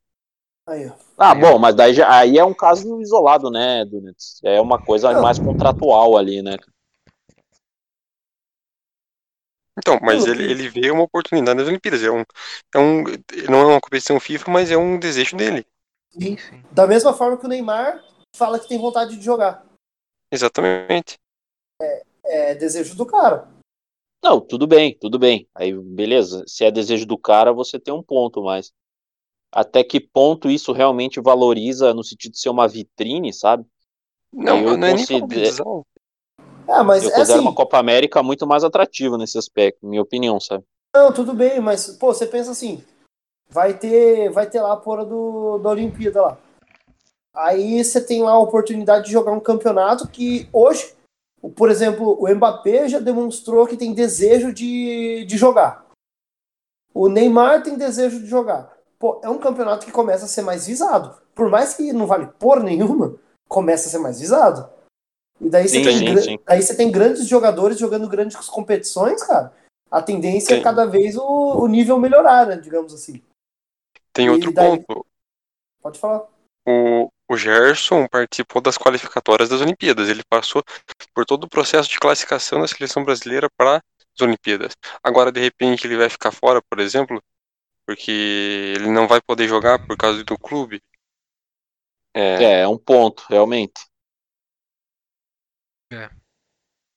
Aí, 0.67 0.89
ó. 0.89 0.93
Ah, 1.19 1.33
É. 1.33 1.35
bom, 1.35 1.59
mas 1.59 1.75
daí 1.75 1.95
já, 1.95 2.15
aí 2.17 2.39
é 2.39 2.45
um 2.45 2.55
caso 2.55 3.01
isolado, 3.01 3.51
né, 3.51 3.85
Dunitz? 3.85 4.41
É 4.43 4.61
uma 4.61 4.79
coisa 4.79 5.13
Não. 5.13 5.23
mais 5.23 5.39
contratual 5.39 6.17
ali, 6.17 6.41
né? 6.43 6.57
Então, 9.79 9.99
mas 10.03 10.27
ele, 10.27 10.45
ele 10.45 10.69
vê 10.69 10.91
uma 10.91 11.03
oportunidade 11.03 11.59
nas 11.59 11.67
Olimpíadas. 11.67 12.03
É 12.03 12.11
um, 12.11 12.21
é 12.75 12.79
um, 12.79 13.05
não 13.51 13.61
é 13.61 13.67
uma 13.67 13.81
competição 13.81 14.21
FIFA, 14.21 14.51
mas 14.51 14.71
é 14.71 14.77
um 14.77 14.99
desejo 14.99 15.37
dele. 15.37 15.67
Da 16.71 16.87
mesma 16.87 17.15
forma 17.15 17.39
que 17.39 17.47
o 17.47 17.49
Neymar 17.49 18.05
fala 18.37 18.61
que 18.61 18.69
tem 18.69 18.79
vontade 18.79 19.17
de 19.17 19.25
jogar. 19.25 19.65
Exatamente. 20.31 21.19
É 22.25 22.55
desejo 22.55 22.95
do 22.95 23.07
cara. 23.07 23.49
Não, 24.23 24.41
tudo 24.41 24.67
bem, 24.67 24.97
tudo 24.99 25.19
bem. 25.19 25.49
Aí, 25.55 25.73
beleza. 25.73 26.45
Se 26.47 26.65
é 26.65 26.71
desejo 26.71 27.07
do 27.07 27.19
cara, 27.19 27.53
você 27.53 27.81
tem 27.81 27.93
um 27.93 28.03
ponto, 28.03 28.43
mas 28.43 28.73
até 29.53 29.85
que 29.85 30.01
ponto 30.01 30.51
isso 30.51 30.73
realmente 30.73 31.21
valoriza 31.21 31.93
no 31.93 32.03
sentido 32.03 32.33
de 32.33 32.41
ser 32.41 32.49
uma 32.49 32.67
vitrine, 32.67 33.33
sabe? 33.33 33.65
Não, 34.33 34.59
Eu 34.59 34.77
não 34.79 34.89
é 34.89 34.95
nem 34.95 35.07
considero-. 35.07 35.87
Ah, 36.67 36.83
mas 36.83 37.03
Eu 37.03 37.11
é 37.11 37.13
considero 37.13 37.41
assim. 37.41 37.49
uma 37.49 37.55
Copa 37.55 37.79
América 37.79 38.23
muito 38.23 38.47
mais 38.47 38.65
atrativa 38.65 39.19
nesse 39.19 39.37
aspecto, 39.37 39.87
minha 39.87 40.01
opinião, 40.01 40.41
sabe? 40.41 40.65
Não, 40.95 41.13
tudo 41.13 41.35
bem, 41.35 41.61
mas, 41.61 41.89
pô, 41.97 42.15
você 42.15 42.27
pensa 42.27 42.51
assim. 42.51 42.83
Vai 43.49 43.79
ter, 43.79 44.31
vai 44.31 44.49
ter 44.49 44.63
lá 44.63 44.73
a 44.73 44.77
porra 44.77 45.05
do, 45.05 45.59
da 45.59 45.69
Olimpíada 45.71 46.23
lá. 46.23 46.39
Aí 47.35 47.83
você 47.83 48.01
tem 48.01 48.23
lá 48.23 48.33
a 48.33 48.39
oportunidade 48.39 49.07
de 49.07 49.13
jogar 49.13 49.33
um 49.33 49.41
campeonato 49.41 50.09
que 50.09 50.49
hoje, 50.53 50.95
por 51.57 51.71
exemplo, 51.71 52.17
o 52.19 52.29
Mbappé 52.35 52.89
já 52.89 52.99
demonstrou 52.99 53.67
que 53.67 53.77
tem 53.77 53.93
desejo 53.93 54.53
de, 54.53 55.25
de 55.27 55.37
jogar. 55.37 55.87
O 56.95 57.09
Neymar 57.09 57.63
tem 57.63 57.77
desejo 57.77 58.21
de 58.21 58.27
jogar. 58.27 58.72
Pô, 59.03 59.21
é 59.21 59.29
um 59.29 59.37
campeonato 59.39 59.85
que 59.85 59.91
começa 59.91 60.27
a 60.27 60.29
ser 60.29 60.43
mais 60.43 60.69
visado. 60.69 61.21
Por 61.35 61.51
mais 61.51 61.75
que 61.75 61.93
não 61.93 62.07
vale 62.07 62.29
por 62.39 62.63
nenhuma, 62.63 63.19
começa 63.49 63.89
a 63.89 63.91
ser 63.91 63.99
mais 63.99 64.21
visado. 64.21 64.71
E 65.41 65.51
daí 65.51 65.69
você 65.69 65.79
Sim, 65.79 65.83
tem, 65.83 65.99
sim, 65.99 66.23
sim. 66.23 66.39
aí 66.47 66.63
você 66.63 66.77
tem 66.77 66.89
grandes 66.89 67.27
jogadores 67.27 67.81
jogando 67.81 68.09
grandes 68.09 68.37
competições, 68.49 69.21
cara. 69.25 69.53
A 69.91 70.01
tendência 70.01 70.55
é 70.55 70.61
cada 70.63 70.87
vez 70.87 71.17
o, 71.17 71.25
o 71.25 71.67
nível 71.67 71.99
melhorar, 71.99 72.47
né, 72.47 72.57
digamos 72.57 72.95
assim. 72.95 73.21
Tem 74.13 74.31
outro 74.31 74.53
daí- 74.53 74.81
ponto. 74.85 75.05
Pode 75.83 75.99
falar. 75.99 76.29
O, 76.65 77.09
o 77.29 77.37
Gerson 77.37 78.07
participou 78.07 78.63
das 78.63 78.79
qualificatórias 78.79 79.49
das 79.49 79.61
Olimpíadas. 79.61 80.09
Ele 80.09 80.23
passou 80.31 80.63
por 81.13 81.27
todo 81.27 81.43
o 81.43 81.51
processo 81.51 81.89
de 81.89 81.99
classificação 81.99 82.61
da 82.61 82.69
seleção 82.69 83.05
brasileira 83.05 83.49
para 83.59 83.79
as 84.17 84.21
Olimpíadas. 84.23 84.75
Agora, 85.03 85.33
de 85.33 85.41
repente, 85.41 85.89
ele 85.89 85.97
vai 85.97 86.09
ficar 86.09 86.31
fora, 86.31 86.63
por 86.71 86.79
exemplo, 86.79 87.21
porque 87.93 88.73
ele 88.75 88.91
não 88.91 89.07
vai 89.07 89.21
poder 89.21 89.47
jogar 89.47 89.87
por 89.87 89.99
causa 89.99 90.25
do 90.25 90.39
clube. 90.39 90.83
É, 92.15 92.43
É, 92.43 92.61
é 92.61 92.69
um 92.69 92.79
ponto, 92.79 93.25
realmente. 93.29 93.87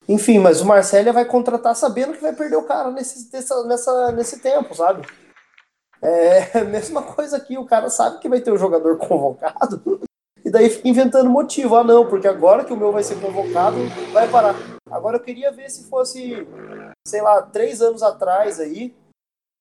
Enfim, 0.08 0.38
mas 0.38 0.62
o 0.62 0.64
Marcelo 0.64 1.12
vai 1.12 1.26
contratar 1.26 1.76
sabendo 1.76 2.14
que 2.14 2.22
vai 2.22 2.34
perder 2.34 2.56
o 2.56 2.66
cara 2.66 2.90
nesse, 2.90 3.30
nessa, 3.30 3.62
nessa, 3.66 4.12
nesse 4.12 4.40
tempo, 4.40 4.74
sabe? 4.74 5.06
É 6.00 6.60
a 6.60 6.64
mesma 6.64 7.02
coisa 7.02 7.36
aqui, 7.36 7.58
o 7.58 7.66
cara 7.66 7.90
sabe 7.90 8.18
que 8.18 8.28
vai 8.28 8.40
ter 8.40 8.52
o 8.52 8.58
jogador 8.58 8.96
convocado 9.06 10.00
e 10.42 10.50
daí 10.50 10.70
fica 10.70 10.88
inventando 10.88 11.28
motivo. 11.28 11.76
Ah, 11.76 11.84
não, 11.84 12.08
porque 12.08 12.26
agora 12.26 12.64
que 12.64 12.72
o 12.72 12.76
meu 12.76 12.90
vai 12.90 13.02
ser 13.02 13.20
convocado, 13.20 13.76
vai 14.12 14.30
parar. 14.30 14.54
Agora 14.90 15.18
eu 15.18 15.22
queria 15.22 15.52
ver 15.52 15.68
se 15.68 15.90
fosse, 15.90 16.46
sei 17.06 17.20
lá, 17.20 17.42
três 17.42 17.82
anos 17.82 18.02
atrás 18.02 18.60
aí, 18.60 18.94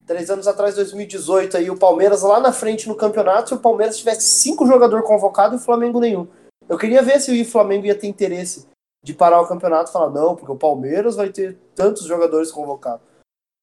três 0.05 0.29
anos 0.29 0.47
atrás, 0.47 0.75
2018, 0.75 1.57
aí, 1.57 1.69
o 1.69 1.77
Palmeiras 1.77 2.21
lá 2.21 2.39
na 2.39 2.51
frente 2.51 2.87
no 2.87 2.95
campeonato, 2.95 3.49
se 3.49 3.55
o 3.55 3.59
Palmeiras 3.59 3.97
tivesse 3.97 4.21
cinco 4.21 4.65
jogadores 4.65 5.05
convocados 5.05 5.59
e 5.59 5.61
o 5.61 5.65
Flamengo 5.65 5.99
nenhum. 5.99 6.27
Eu 6.67 6.77
queria 6.77 7.01
ver 7.01 7.19
se 7.19 7.41
o 7.41 7.45
Flamengo 7.45 7.85
ia 7.85 7.97
ter 7.97 8.07
interesse 8.07 8.67
de 9.03 9.13
parar 9.13 9.41
o 9.41 9.47
campeonato 9.47 9.89
e 9.89 9.93
falar, 9.93 10.09
não, 10.09 10.35
porque 10.35 10.51
o 10.51 10.57
Palmeiras 10.57 11.15
vai 11.15 11.29
ter 11.29 11.57
tantos 11.75 12.05
jogadores 12.05 12.51
convocados. 12.51 13.05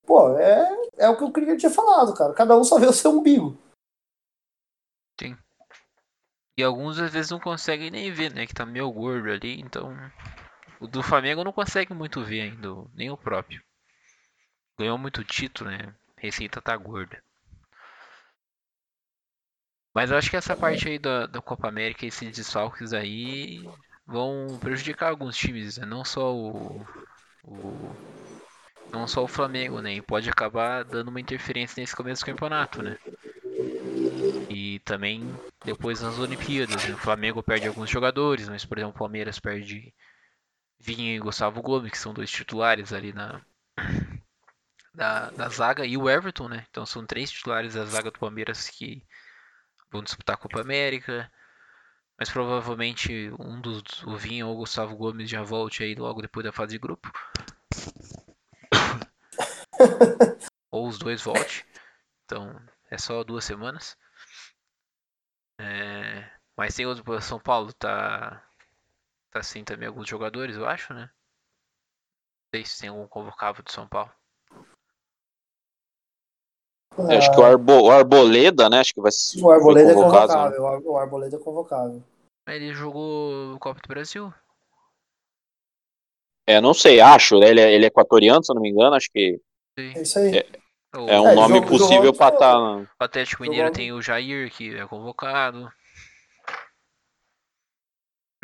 Pô, 0.07 0.37
é, 0.39 0.69
é 0.99 1.09
o 1.09 1.17
que 1.17 1.25
o 1.25 1.33
Krieger 1.33 1.57
tinha 1.57 1.71
falado, 1.71 2.15
cara. 2.15 2.33
Cada 2.33 2.57
um 2.57 2.65
só 2.65 2.79
vê 2.79 2.87
o 2.87 2.93
seu 2.93 3.11
umbigo. 3.11 3.57
E 6.57 6.63
alguns 6.63 6.99
às 6.99 7.13
vezes 7.13 7.31
não 7.31 7.41
conseguem 7.41 7.91
nem 7.91 8.13
ver, 8.13 8.33
né? 8.33 8.47
Que 8.47 8.55
tá 8.55 8.67
meio 8.67 8.91
gordo 8.93 9.31
ali, 9.31 9.61
então. 9.61 9.97
O 10.81 10.87
do 10.87 11.03
Flamengo 11.03 11.45
não 11.45 11.53
consegue 11.53 11.95
muito 11.95 12.23
ver 12.23 12.43
ainda, 12.43 12.69
nem 12.95 13.11
o 13.11 13.17
próprio. 13.17 13.63
Ganhou 14.79 14.99
muito 14.99 15.25
título, 15.25 15.71
né? 15.71 15.95
Receita 16.23 16.63
tá 16.63 16.75
gorda. 16.75 17.23
Mas 19.95 20.11
eu 20.11 20.17
acho 20.17 20.31
que 20.31 20.37
essa 20.37 20.57
parte 20.57 20.89
aí 20.89 20.99
da, 20.99 21.27
da 21.27 21.41
Copa 21.43 21.69
América, 21.69 22.07
esses 22.07 22.35
desfalques 22.35 22.93
aí, 22.93 23.75
vão 24.07 24.59
prejudicar 24.61 25.11
alguns 25.11 25.37
times, 25.37 25.79
né? 25.79 25.87
Não 25.87 26.05
só 26.05 26.35
o, 26.35 26.89
o- 27.45 27.97
Não 28.93 29.09
só 29.09 29.25
o 29.25 29.29
Flamengo, 29.29 29.81
né? 29.83 29.95
E 29.95 30.03
pode 30.03 30.31
acabar 30.31 30.85
dando 30.85 31.09
uma 31.09 31.21
interferência 31.21 31.81
nesse 31.81 31.97
começo 31.97 32.23
do 32.23 32.27
campeonato, 32.27 32.83
né? 32.83 32.99
E 34.49 34.79
também 34.85 35.41
depois 35.65 36.01
nas 36.01 36.19
Olimpíadas, 36.19 36.85
né? 36.85 36.95
o 36.95 36.99
Flamengo 36.99 37.43
perde 37.43 37.67
alguns 37.67 37.91
jogadores, 37.91 38.49
mas 38.49 38.65
por 38.65 38.79
exemplo 38.79 38.95
o 38.95 38.99
Palmeiras 38.99 39.41
perde 39.41 39.93
Vinha 40.79 41.17
e 41.17 41.21
Gustavo 41.21 41.63
Gomes, 41.63 41.91
que 41.93 41.99
são 41.99 42.15
dois 42.15 42.31
titulares 42.31 42.93
ali 42.93 43.13
na 43.13 43.45
da, 44.95 45.31
da 45.31 45.49
zaga, 45.49 45.87
e 45.87 45.97
o 45.97 46.09
Everton, 46.09 46.49
né? 46.49 46.67
Então 46.71 46.85
são 46.85 47.07
três 47.07 47.31
titulares 47.31 47.75
da 47.75 47.85
zaga 47.85 48.11
do 48.11 48.19
Palmeiras 48.19 48.69
que 48.69 49.03
vão 49.91 50.03
disputar 50.03 50.35
a 50.35 50.39
Copa 50.39 50.61
América. 50.61 51.31
Mas 52.19 52.31
provavelmente 52.31 53.33
um 53.39 53.61
dos 53.61 54.03
o 54.05 54.17
Vinha 54.17 54.47
ou 54.47 54.55
o 54.55 54.59
Gustavo 54.59 54.97
Gomes 54.97 55.29
já 55.29 55.43
volte 55.43 55.83
aí 55.83 55.95
logo 55.95 56.23
depois 56.23 56.45
da 56.45 56.53
fase 56.53 56.73
de 56.73 56.79
grupo. 56.79 57.11
ou 60.71 60.87
os 60.87 60.99
dois 60.99 61.23
volte. 61.23 61.67
Então 62.25 62.61
é 62.91 62.99
só 62.99 63.25
duas 63.25 63.45
semanas. 63.45 63.97
É, 65.59 66.31
mas 66.57 66.75
tem 66.75 66.87
outro 66.87 67.21
São 67.21 67.41
Paulo 67.41 67.73
tá 67.73 68.43
tá 69.31 69.41
assim 69.41 69.65
também 69.65 69.89
alguns 69.89 70.09
jogadores, 70.09 70.57
eu 70.57 70.67
acho, 70.67 70.93
né? 70.95 71.11
Não 72.53 72.59
sei 72.61 72.65
se 72.67 72.81
tem 72.81 72.91
algum 72.91 73.09
convocável 73.09 73.65
de 73.65 73.73
São 73.73 73.89
Paulo. 73.89 74.13
Eu 76.99 77.19
acho 77.19 77.31
que 77.33 77.41
o, 77.41 77.45
Arbo, 77.45 77.73
o 77.83 77.91
Arboleda, 77.91 78.69
né? 78.69 78.81
Acho 78.81 78.93
que 78.95 79.01
vai 79.01 79.11
ser. 79.13 79.41
O 79.43 79.51
Arboleda 79.51 79.91
é 79.91 79.95
convocado, 79.95 80.33
né? 80.33 80.39
convocável. 80.57 80.63
o 80.63 80.67
Ar- 80.67 80.83
O 80.85 80.97
Arboleda 80.97 81.37
é 81.37 81.39
convocável. 81.39 82.03
Ele 82.49 82.75
jogou 82.75 83.59
Copa 83.59 83.81
do 83.81 83.89
Brasil. 83.89 84.33
É, 86.47 86.61
não 86.61 86.75
sei, 86.75 87.01
acho. 87.01 87.39
né? 87.39 87.49
Ele 87.49 87.61
é, 87.61 87.73
ele 87.73 87.85
é 87.85 87.89
equatoriano, 87.89 88.45
se 88.45 88.51
eu 88.53 88.55
não 88.55 88.63
me 88.63 88.71
engano. 88.71 88.95
Acho 88.95 89.09
que 89.11 89.41
Sim. 89.79 89.93
É 89.97 90.03
isso 90.03 90.19
aí. 90.19 90.45
O, 90.95 91.09
é 91.09 91.19
um 91.21 91.29
É, 91.29 91.35
nome 91.35 91.55
jogo- 91.55 91.69
possível 91.69 92.13
tá 92.13 92.29
estar. 92.29 92.59
o 92.59 92.87
Atlético 93.01 93.45
jogou- 93.45 93.51
Mineiro 93.57 93.73
tem 93.75 93.93
o 93.93 94.03
Jair, 94.03 94.51
que 94.53 94.75
é 94.77 94.87
convocado. 94.87 95.73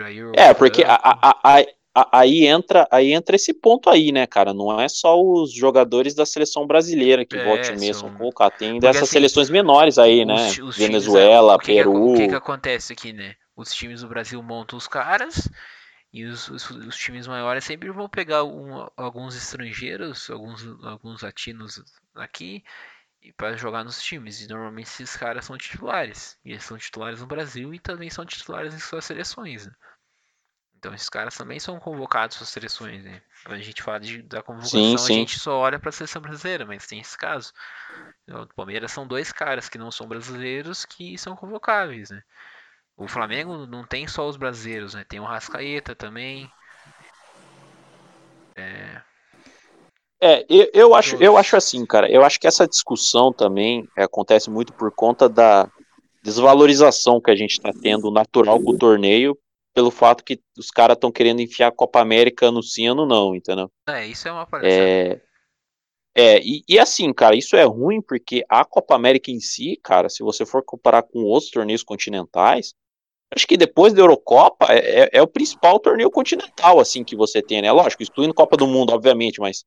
Jair, 0.00 0.32
É, 0.36 0.54
porque 0.54 0.84
a- 0.84 0.94
a- 0.94 1.36
a- 1.42 1.66
aí 2.12 2.46
entra, 2.46 2.86
aí 2.90 3.12
entra 3.12 3.36
esse 3.36 3.54
ponto 3.54 3.88
aí, 3.88 4.12
né, 4.12 4.26
cara? 4.26 4.52
Não 4.52 4.80
é 4.80 4.88
só 4.88 5.20
os 5.20 5.52
jogadores 5.52 6.14
da 6.14 6.26
seleção 6.26 6.66
brasileira 6.66 7.24
que 7.24 7.36
É, 7.36 7.44
volte 7.44 7.72
mesmo 7.76 7.94
são- 8.00 8.08
a 8.08 8.18
colocar. 8.18 8.50
Tem 8.50 8.78
dessas 8.78 9.04
assim, 9.04 9.12
seleções 9.12 9.48
menores 9.50 9.98
aí, 9.98 10.24
né? 10.24 10.34
Os 10.34 10.52
ti- 10.54 10.62
os 10.62 10.74
times, 10.76 10.88
Venezuela, 10.88 11.52
é, 11.52 11.56
o 11.56 11.58
que 11.58 11.64
que 11.66 11.80
ac- 11.80 11.88
Peru. 11.88 12.10
o 12.10 12.14
que, 12.14 12.28
que 12.28 12.34
acontece 12.34 12.92
aqui, 12.92 13.12
né? 13.12 13.34
Os 13.56 13.72
times 13.74 14.02
do 14.02 14.08
Brasil 14.08 14.42
montam 14.42 14.76
os 14.76 14.86
caras 14.86 15.48
e 16.12 16.24
os, 16.24 16.48
os, 16.48 16.70
os 16.70 16.96
times 16.96 17.26
maiores 17.26 17.64
sempre 17.64 17.90
vão 17.90 18.08
pegar 18.08 18.44
um- 18.44 18.88
alguns 18.96 19.36
estrangeiros, 19.36 20.30
alguns, 20.30 20.64
alguns 20.84 21.22
latinos 21.22 21.82
aqui 22.14 22.62
e 23.22 23.32
para 23.32 23.56
jogar 23.56 23.84
nos 23.84 24.00
times. 24.02 24.40
E 24.42 24.48
normalmente 24.48 24.86
esses 24.86 25.16
caras 25.16 25.44
são 25.44 25.58
titulares. 25.58 26.38
E 26.44 26.50
eles 26.52 26.64
são 26.64 26.78
titulares 26.78 27.20
no 27.20 27.26
Brasil 27.26 27.74
e 27.74 27.78
também 27.80 28.10
são 28.10 28.24
titulares 28.24 28.74
em 28.74 28.78
suas 28.78 29.04
seleções. 29.04 29.66
né? 29.66 29.72
Então 30.78 30.94
esses 30.94 31.08
caras 31.08 31.36
também 31.36 31.58
são 31.58 31.78
convocados 31.80 32.36
para 32.36 32.46
seleções. 32.46 33.02
Né? 33.02 33.20
Quando 33.44 33.58
a 33.58 33.62
gente 33.62 33.82
fala 33.82 33.98
de, 33.98 34.22
da 34.22 34.42
convocação, 34.42 34.80
Sim, 34.80 34.94
a 34.94 34.98
sim. 34.98 35.14
gente 35.14 35.38
só 35.38 35.58
olha 35.58 35.78
para 35.78 35.88
a 35.88 35.92
seleção 35.92 36.22
brasileira, 36.22 36.64
mas 36.64 36.86
tem 36.86 37.00
esse 37.00 37.18
caso. 37.18 37.52
No 38.26 38.46
Palmeiras 38.54 38.92
são 38.92 39.06
dois 39.06 39.32
caras 39.32 39.68
que 39.68 39.76
não 39.76 39.90
são 39.90 40.06
brasileiros 40.06 40.84
que 40.84 41.18
são 41.18 41.34
convocáveis, 41.34 42.10
né? 42.10 42.22
O 42.96 43.08
Flamengo 43.08 43.66
não 43.66 43.84
tem 43.84 44.06
só 44.06 44.28
os 44.28 44.36
brasileiros, 44.36 44.94
né? 44.94 45.04
Tem 45.08 45.20
o 45.20 45.24
Rascaeta 45.24 45.94
também. 45.94 46.50
É, 50.20 50.44
eu, 50.48 50.68
eu 50.74 50.94
acho, 50.94 51.16
eu 51.16 51.36
acho 51.36 51.56
assim, 51.56 51.84
cara. 51.86 52.10
Eu 52.10 52.24
acho 52.24 52.40
que 52.40 52.46
essa 52.46 52.66
discussão 52.66 53.32
também 53.32 53.88
é, 53.96 54.02
acontece 54.02 54.50
muito 54.50 54.72
por 54.72 54.90
conta 54.92 55.28
da 55.28 55.70
desvalorização 56.22 57.20
que 57.20 57.30
a 57.30 57.36
gente 57.36 57.52
está 57.52 57.70
tendo 57.72 58.10
natural 58.10 58.60
com 58.60 58.72
o 58.72 58.78
torneio, 58.78 59.38
pelo 59.78 59.92
fato 59.92 60.24
que 60.24 60.40
os 60.58 60.72
caras 60.72 60.96
estão 60.96 61.12
querendo 61.12 61.40
enfiar 61.40 61.68
a 61.68 61.72
Copa 61.72 62.00
América 62.00 62.50
no 62.50 62.64
sim 62.64 62.88
ano 62.88 63.06
não, 63.06 63.32
entendeu? 63.32 63.70
É, 63.88 64.04
isso 64.04 64.26
é 64.26 64.32
uma 64.32 64.44
palhaçada. 64.44 64.82
É, 64.82 65.20
é 66.16 66.40
e, 66.42 66.64
e 66.68 66.80
assim, 66.80 67.12
cara, 67.12 67.36
isso 67.36 67.54
é 67.54 67.62
ruim 67.62 68.02
porque 68.02 68.44
a 68.48 68.64
Copa 68.64 68.96
América 68.96 69.30
em 69.30 69.38
si, 69.38 69.78
cara, 69.80 70.08
se 70.08 70.24
você 70.24 70.44
for 70.44 70.64
comparar 70.64 71.04
com 71.04 71.20
outros 71.20 71.52
torneios 71.52 71.84
continentais, 71.84 72.74
acho 73.32 73.46
que 73.46 73.56
depois 73.56 73.92
da 73.92 74.00
Eurocopa 74.00 74.66
é, 74.68 75.02
é- 75.02 75.10
é 75.12 75.22
o 75.22 75.28
principal 75.28 75.78
torneio 75.78 76.10
continental, 76.10 76.80
assim, 76.80 77.04
que 77.04 77.14
você 77.14 77.40
tem, 77.40 77.62
né? 77.62 77.70
Lógico, 77.70 78.02
excluindo 78.02 78.34
Copa 78.34 78.56
do 78.56 78.66
Mundo, 78.66 78.92
obviamente, 78.92 79.38
mas 79.40 79.64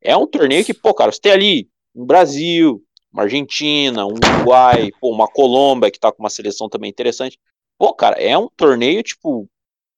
é 0.00 0.16
um 0.16 0.28
torneio 0.28 0.64
que, 0.64 0.72
pô, 0.72 0.94
cara, 0.94 1.10
você 1.10 1.20
tem 1.20 1.32
ali 1.32 1.68
um 1.96 2.06
Brasil, 2.06 2.80
uma 3.12 3.24
Argentina, 3.24 4.06
um 4.06 4.12
Uruguai, 4.12 4.90
pô, 5.00 5.10
uma 5.10 5.26
Colômbia 5.26 5.90
que 5.90 5.98
tá 5.98 6.12
com 6.12 6.22
uma 6.22 6.30
seleção 6.30 6.68
também 6.68 6.88
interessante. 6.88 7.40
Pô, 7.78 7.92
cara, 7.94 8.16
é 8.20 8.36
um 8.38 8.48
torneio, 8.56 9.02
tipo, 9.02 9.48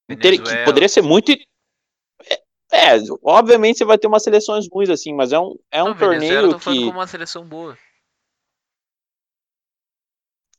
que 0.08 0.16
Venezuela. 0.16 0.64
poderia 0.64 0.88
ser 0.88 1.02
muito. 1.02 1.32
É, 2.72 2.96
é, 2.96 2.98
obviamente 3.22 3.78
você 3.78 3.84
vai 3.84 3.98
ter 3.98 4.06
umas 4.06 4.22
seleções 4.22 4.66
ruins, 4.72 4.90
assim, 4.90 5.12
mas 5.14 5.32
é 5.32 5.38
um, 5.38 5.56
é 5.70 5.82
um 5.82 5.88
Não, 5.88 5.94
Venezuela 5.94 6.46
eu 6.46 6.48
torneio 6.48 6.50
tô 6.50 6.58
que. 6.58 6.80
como 6.86 6.98
uma 6.98 7.06
seleção 7.06 7.46
boa. 7.46 7.78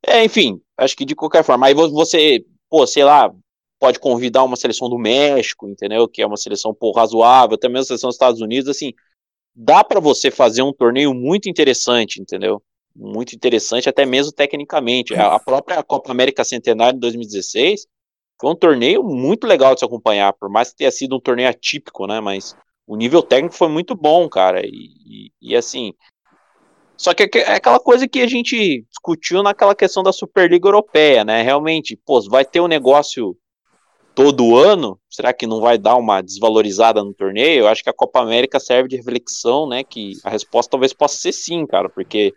É, 0.06 0.24
enfim, 0.24 0.62
acho 0.78 0.96
que 0.96 1.06
de 1.06 1.16
qualquer 1.16 1.44
forma. 1.44 1.68
Aí 1.68 1.74
vo- 1.74 1.90
você, 1.92 2.46
pô, 2.70 2.86
sei 2.86 3.04
lá, 3.04 3.32
pode 3.80 4.00
convidar 4.00 4.44
uma 4.44 4.56
seleção 4.56 4.90
do 4.90 4.98
México, 4.98 5.68
entendeu? 5.68 6.08
Que 6.08 6.22
é 6.22 6.28
uma 6.28 6.38
seleção, 6.38 6.74
pô, 6.74 6.92
razoável, 6.92 7.56
até 7.56 7.68
mesmo 7.68 7.82
a 7.82 7.86
seleção 7.86 8.08
dos 8.10 8.16
Estados 8.16 8.42
Unidos, 8.42 8.70
assim. 8.70 8.94
Dá 9.56 9.84
pra 9.84 10.00
você 10.00 10.32
fazer 10.32 10.64
um 10.64 10.74
torneio 10.74 11.14
muito 11.14 11.50
interessante, 11.50 12.22
entendeu? 12.22 12.64
Muito 12.95 13.35
interessante, 13.35 13.89
até 13.89 14.05
mesmo 14.05 14.31
tecnicamente. 14.31 15.13
A 15.15 15.38
própria 15.39 15.84
Copa 15.84 16.11
América 16.11 16.43
Centenário 16.45 16.93
de 16.93 17.01
2016 17.01 17.85
foi 18.39 18.51
um 18.51 18.55
torneio 18.55 19.03
muito 19.03 19.45
legal 19.45 19.73
de 19.73 19.80
se 19.80 19.85
acompanhar, 19.85 20.31
por 20.34 20.49
mais 20.49 20.69
que 20.72 20.77
tenha 20.77 20.91
sido 20.91 21.15
um 21.15 21.19
torneio 21.19 21.49
atípico, 21.49 22.07
né? 22.07 22.19
Mas 22.22 22.55
o 22.88 22.95
nível 22.95 23.22
técnico 23.22 23.55
foi 23.55 23.67
muito 23.67 23.95
bom, 23.95 24.30
cara. 24.30 24.65
E, 24.65 24.69
e- 24.72 25.31
e, 25.41 25.55
assim. 25.55 25.93
Só 26.97 27.11
é 27.11 27.13
que- 27.27 27.39
é 27.39 27.55
aquela 27.55 27.80
coisa 27.80 28.07
que 28.07 28.22
a 28.22 28.27
gente 28.27 28.85
discutiu 28.89 29.43
naquela 29.43 29.76
questão 29.76 30.01
da 30.01 30.13
Superliga 30.13 30.67
Europeia, 30.67 31.26
né? 31.26 31.41
Realmente, 31.41 31.97
pô, 32.05 32.22
vai 32.30 32.45
ter 32.45 32.61
um 32.61 32.67
negócio 32.67 33.35
todo 34.15 34.55
ano? 34.55 34.97
Será 35.09 35.34
que 35.34 35.45
não 35.45 35.59
vai 35.59 35.77
dar 35.77 35.97
uma 35.97 36.22
desvalorizada 36.22 37.03
no 37.03 37.13
torneio? 37.13 37.61
Eu 37.61 37.67
acho 37.67 37.84
que 37.84 37.89
a 37.89 37.93
Copa 37.93 38.22
América 38.22 38.59
serve 38.61 38.88
de 38.88 38.95
reflexão, 38.95 39.67
né? 39.67 39.84
Que 39.84 40.13
a 40.23 40.30
resposta 40.30 40.72
talvez 40.72 40.93
possa 40.93 41.17
ser 41.17 41.34
sim, 41.34 41.65
cara, 41.65 41.89
porque 41.89 42.34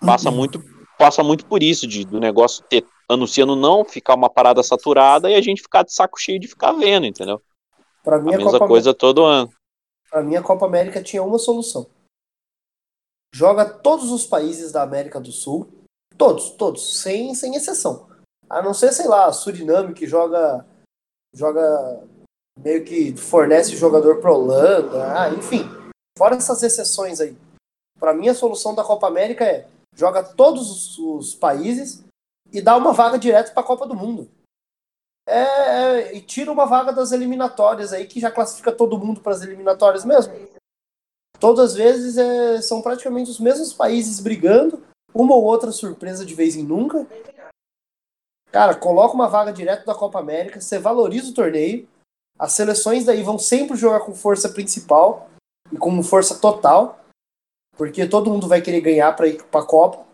passa 0.00 0.30
muito, 0.30 0.62
passa 0.98 1.22
muito 1.22 1.46
por 1.46 1.62
isso, 1.62 1.86
de, 1.86 2.04
do 2.04 2.18
negócio 2.20 2.64
ter 2.64 2.84
anunciando 3.08 3.56
não, 3.56 3.84
ficar 3.84 4.14
uma 4.14 4.28
parada 4.28 4.62
saturada 4.62 5.30
e 5.30 5.34
a 5.34 5.40
gente 5.40 5.62
ficar 5.62 5.82
de 5.82 5.92
saco 5.92 6.18
cheio 6.20 6.38
de 6.38 6.46
ficar 6.48 6.72
vendo, 6.72 7.06
entendeu? 7.06 7.40
Pra 8.02 8.18
mim, 8.18 8.32
A 8.32 8.34
a 8.34 8.38
mesma 8.38 8.52
Copa, 8.52 8.66
coisa 8.68 8.92
todo 8.94 9.24
ano. 9.24 9.50
pra 10.10 10.22
mim, 10.22 10.36
a 10.36 10.42
Copa 10.42 10.66
América 10.66 11.02
tinha 11.02 11.22
uma 11.22 11.38
solução. 11.38 11.86
Joga 13.34 13.64
todos 13.64 14.10
os 14.10 14.26
países 14.26 14.72
da 14.72 14.82
América 14.82 15.20
do 15.20 15.30
Sul, 15.32 15.68
todos, 16.16 16.50
todos, 16.50 17.00
sem, 17.00 17.34
sem 17.34 17.54
exceção. 17.54 18.08
A 18.48 18.62
não 18.62 18.72
ser, 18.72 18.92
sei 18.92 19.06
lá, 19.06 19.30
Suriname, 19.32 19.92
que 19.94 20.06
joga, 20.06 20.64
joga 21.34 22.02
meio 22.58 22.84
que 22.84 23.14
fornece 23.16 23.76
jogador 23.76 24.20
pra 24.20 24.32
Holanda, 24.32 25.18
ah, 25.20 25.30
enfim. 25.30 25.64
Fora 26.18 26.36
essas 26.36 26.62
exceções 26.62 27.20
aí. 27.20 27.36
Pra 27.98 28.14
mim, 28.14 28.28
a 28.28 28.34
solução 28.34 28.74
da 28.74 28.82
Copa 28.82 29.06
América 29.06 29.44
é 29.44 29.68
joga 29.98 30.22
todos 30.22 30.96
os, 30.96 31.34
países 31.34 32.04
e 32.52 32.62
dá 32.62 32.76
uma 32.76 32.92
vaga 32.92 33.18
direto 33.18 33.52
pra 33.52 33.64
Copa 33.64 33.86
do 33.86 33.96
Mundo. 33.96 34.30
É, 35.26 35.40
é, 35.40 36.16
e 36.16 36.22
tira 36.22 36.52
uma 36.52 36.64
vaga 36.64 36.92
das 36.92 37.10
eliminatórias 37.12 37.92
aí, 37.92 38.06
que 38.06 38.20
já 38.20 38.30
classifica 38.30 38.72
todo 38.72 38.98
mundo 38.98 39.20
para 39.20 39.32
as 39.32 39.42
eliminatórias 39.42 40.04
mesmo. 40.04 40.32
Todas 41.38 41.72
as 41.72 41.74
vezes 41.74 42.16
é, 42.16 42.62
são 42.62 42.80
praticamente 42.80 43.30
os 43.30 43.40
mesmos 43.40 43.72
países 43.72 44.20
brigando, 44.20 44.82
uma 45.12 45.34
ou 45.34 45.44
outra 45.44 45.72
surpresa 45.72 46.24
de 46.24 46.34
vez 46.34 46.56
em 46.56 46.62
nunca. 46.62 47.06
Cara, 48.50 48.74
coloca 48.74 49.14
uma 49.14 49.28
vaga 49.28 49.52
direto 49.52 49.84
da 49.84 49.94
Copa 49.94 50.18
América, 50.18 50.60
você 50.60 50.78
valoriza 50.78 51.30
o 51.30 51.34
torneio, 51.34 51.86
as 52.38 52.52
seleções 52.52 53.04
daí 53.04 53.22
vão 53.22 53.38
sempre 53.38 53.76
jogar 53.76 54.00
com 54.00 54.14
força 54.14 54.48
principal 54.48 55.28
e 55.70 55.76
com 55.76 56.02
força 56.02 56.38
total, 56.38 56.97
porque 57.78 58.06
todo 58.06 58.28
mundo 58.28 58.48
vai 58.48 58.60
querer 58.60 58.80
ganhar 58.80 59.14
para 59.14 59.28
ir 59.28 59.42
para 59.44 59.60
a 59.60 59.66
Copa. 59.66 60.04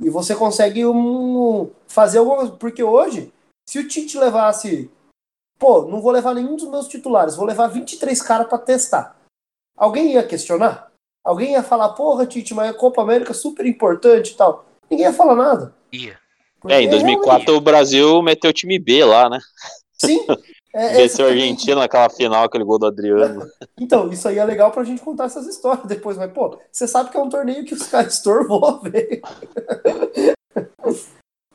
E 0.00 0.08
você 0.08 0.34
consegue 0.34 0.84
um, 0.86 1.70
fazer 1.86 2.18
alguma 2.18 2.38
coisa, 2.38 2.52
porque 2.52 2.82
hoje 2.82 3.32
se 3.68 3.78
o 3.78 3.86
Tite 3.86 4.18
levasse, 4.18 4.90
pô, 5.58 5.82
não 5.82 6.00
vou 6.00 6.10
levar 6.10 6.34
nenhum 6.34 6.56
dos 6.56 6.68
meus 6.68 6.88
titulares, 6.88 7.36
vou 7.36 7.46
levar 7.46 7.68
23 7.68 8.20
caras 8.22 8.48
pra 8.48 8.58
testar. 8.58 9.16
Alguém 9.76 10.14
ia 10.14 10.26
questionar? 10.26 10.90
Alguém 11.22 11.52
ia 11.52 11.62
falar, 11.62 11.90
porra, 11.90 12.26
Tite, 12.26 12.54
mas 12.54 12.70
a 12.70 12.74
Copa 12.74 13.02
América 13.02 13.30
é 13.30 13.34
super 13.34 13.66
importante 13.66 14.32
e 14.32 14.34
tal. 14.34 14.64
Ninguém 14.90 15.06
ia 15.06 15.12
falar 15.12 15.36
nada. 15.36 15.74
Ia. 15.92 16.18
Porque 16.58 16.74
É, 16.74 16.82
em 16.82 16.88
2004 16.88 17.54
o 17.54 17.60
Brasil 17.60 18.22
meteu 18.22 18.50
o 18.50 18.54
time 18.54 18.78
B 18.78 19.04
lá, 19.04 19.28
né? 19.28 19.38
Sim. 19.92 20.24
É, 20.74 20.88
Venceu 20.94 21.26
a 21.26 21.28
essa- 21.28 21.38
Argentina 21.38 21.80
naquela 21.80 22.08
final, 22.08 22.44
aquele 22.44 22.64
gol 22.64 22.78
do 22.78 22.86
Adriano. 22.86 23.46
Então, 23.80 24.10
isso 24.12 24.28
aí 24.28 24.38
é 24.38 24.44
legal 24.44 24.70
pra 24.70 24.84
gente 24.84 25.02
contar 25.02 25.24
essas 25.24 25.46
histórias 25.46 25.86
depois, 25.86 26.16
mas, 26.16 26.30
pô, 26.32 26.58
você 26.70 26.86
sabe 26.86 27.10
que 27.10 27.16
é 27.16 27.20
um 27.20 27.28
torneio 27.28 27.64
que 27.64 27.74
os 27.74 27.86
caras 27.88 28.14
estorvou, 28.14 28.80
velho. 28.80 29.20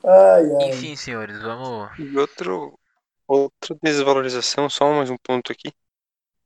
Ai, 0.03 0.45
ai. 0.61 0.69
Enfim, 0.69 0.95
senhores, 0.95 1.41
vamos. 1.41 1.89
E 1.99 2.17
outro, 2.17 2.79
outra 3.27 3.75
desvalorização, 3.81 4.69
só 4.69 4.91
mais 4.93 5.09
um 5.09 5.17
ponto 5.17 5.51
aqui. 5.51 5.71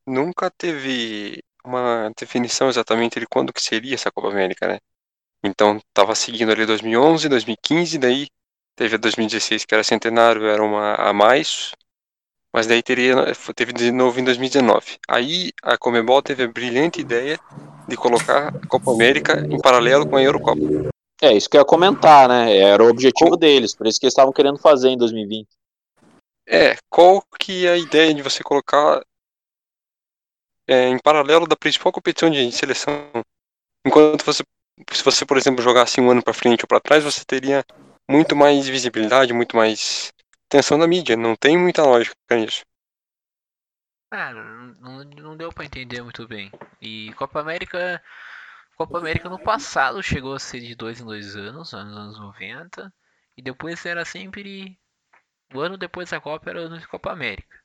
Nunca 0.06 0.49
teve 0.49 1.43
uma 1.64 2.11
definição 2.19 2.69
exatamente 2.69 3.19
de 3.19 3.27
quando 3.27 3.53
que 3.53 3.61
seria 3.61 3.93
essa 3.93 4.11
Copa 4.11 4.30
América, 4.30 4.68
né? 4.68 4.80
Então 5.43 5.80
tava 5.93 6.15
seguindo 6.15 6.52
ali 6.52 6.65
2011, 6.65 7.30
2015, 7.30 7.98
daí 7.98 8.27
Teve 8.76 8.95
a 8.95 8.98
2016, 8.98 9.65
que 9.65 9.76
era 9.76 9.84
centenário, 9.84 10.45
era 10.48 10.64
uma 10.64 10.95
a 10.95 11.14
mais. 11.14 11.72
Mas 12.53 12.68
daí 12.68 12.84
teria, 12.84 13.15
teve 13.56 13.72
de 13.72 13.91
novo 13.91 14.19
em 14.19 14.23
2019. 14.26 14.99
Aí 15.07 15.52
a 15.64 15.78
Comebol 15.78 16.22
teve 16.22 16.44
a 16.44 16.48
brilhante 16.48 16.99
ideia 16.99 17.40
de 17.88 17.95
colocar 17.95 18.49
a 18.49 18.68
Copa 18.68 18.91
América 18.91 19.40
em 19.49 19.60
paralelo 19.60 20.06
com 20.06 20.18
a 20.18 20.23
Eurocopa. 20.23 20.61
É, 21.22 21.34
isso 21.34 21.49
que 21.49 21.56
eu 21.56 21.61
ia 21.61 21.65
comentar, 21.65 22.28
né? 22.28 22.57
Era 22.57 22.84
o 22.84 22.90
objetivo 22.90 23.38
deles, 23.38 23.76
por 23.76 23.88
isso 23.88 23.99
que 23.99 24.06
eles 24.06 24.14
estavam 24.14 24.34
querendo 24.34 24.57
fazer 24.57 24.90
em 24.90 24.98
2020. 24.98 25.48
É, 26.48 26.76
qual 26.90 27.23
que 27.40 27.68
é 27.68 27.72
a 27.72 27.78
ideia 27.78 28.14
de 28.14 28.22
você 28.22 28.44
colocar 28.44 29.02
é, 30.68 30.88
em 30.88 30.99
paralelo 30.99 31.48
da 31.48 31.56
principal 31.56 31.91
competição 31.91 32.30
de 32.30 32.52
seleção? 32.52 33.10
Enquanto 33.86 34.26
você, 34.26 34.44
se 34.91 35.03
você, 35.03 35.26
por 35.26 35.38
exemplo, 35.38 35.64
jogasse 35.64 36.02
um 36.02 36.10
ano 36.11 36.23
para 36.23 36.34
frente 36.34 36.64
ou 36.64 36.68
para 36.68 36.82
trás, 36.82 37.03
você 37.03 37.23
teria 37.23 37.64
muito 38.10 38.36
mais 38.36 38.68
visibilidade, 38.68 39.32
muito 39.32 39.56
mais 39.56 40.11
atenção 40.52 40.78
da 40.78 40.86
mídia. 40.86 41.15
Não 41.15 41.36
tem 41.36 41.57
muita 41.57 41.84
lógica 41.84 42.15
nisso. 42.32 42.65
Ah, 44.11 44.34
não, 44.34 45.03
não 45.06 45.38
deu 45.38 45.49
para 45.53 45.64
entender 45.64 46.02
muito 46.02 46.28
bem. 46.28 46.52
E 46.82 47.14
Copa 47.14 47.40
América. 47.40 48.03
Copa 48.76 48.98
América 48.98 49.30
no 49.30 49.40
passado 49.40 50.02
chegou 50.03 50.34
a 50.34 50.40
ser 50.40 50.60
de 50.60 50.76
dois 50.76 50.99
em 50.99 51.06
dois 51.06 51.36
anos, 51.36 51.72
nos 51.72 51.73
anos 51.73 52.19
90. 52.19 52.94
E 53.38 53.41
depois 53.41 53.86
era 53.86 54.03
sempre. 54.03 54.78
O 55.53 55.61
ano 55.61 55.78
depois 55.78 56.10
da 56.10 56.19
Copa 56.19 56.49
era 56.49 56.68
de 56.68 56.88
Copa 56.88 57.11
América. 57.11 57.57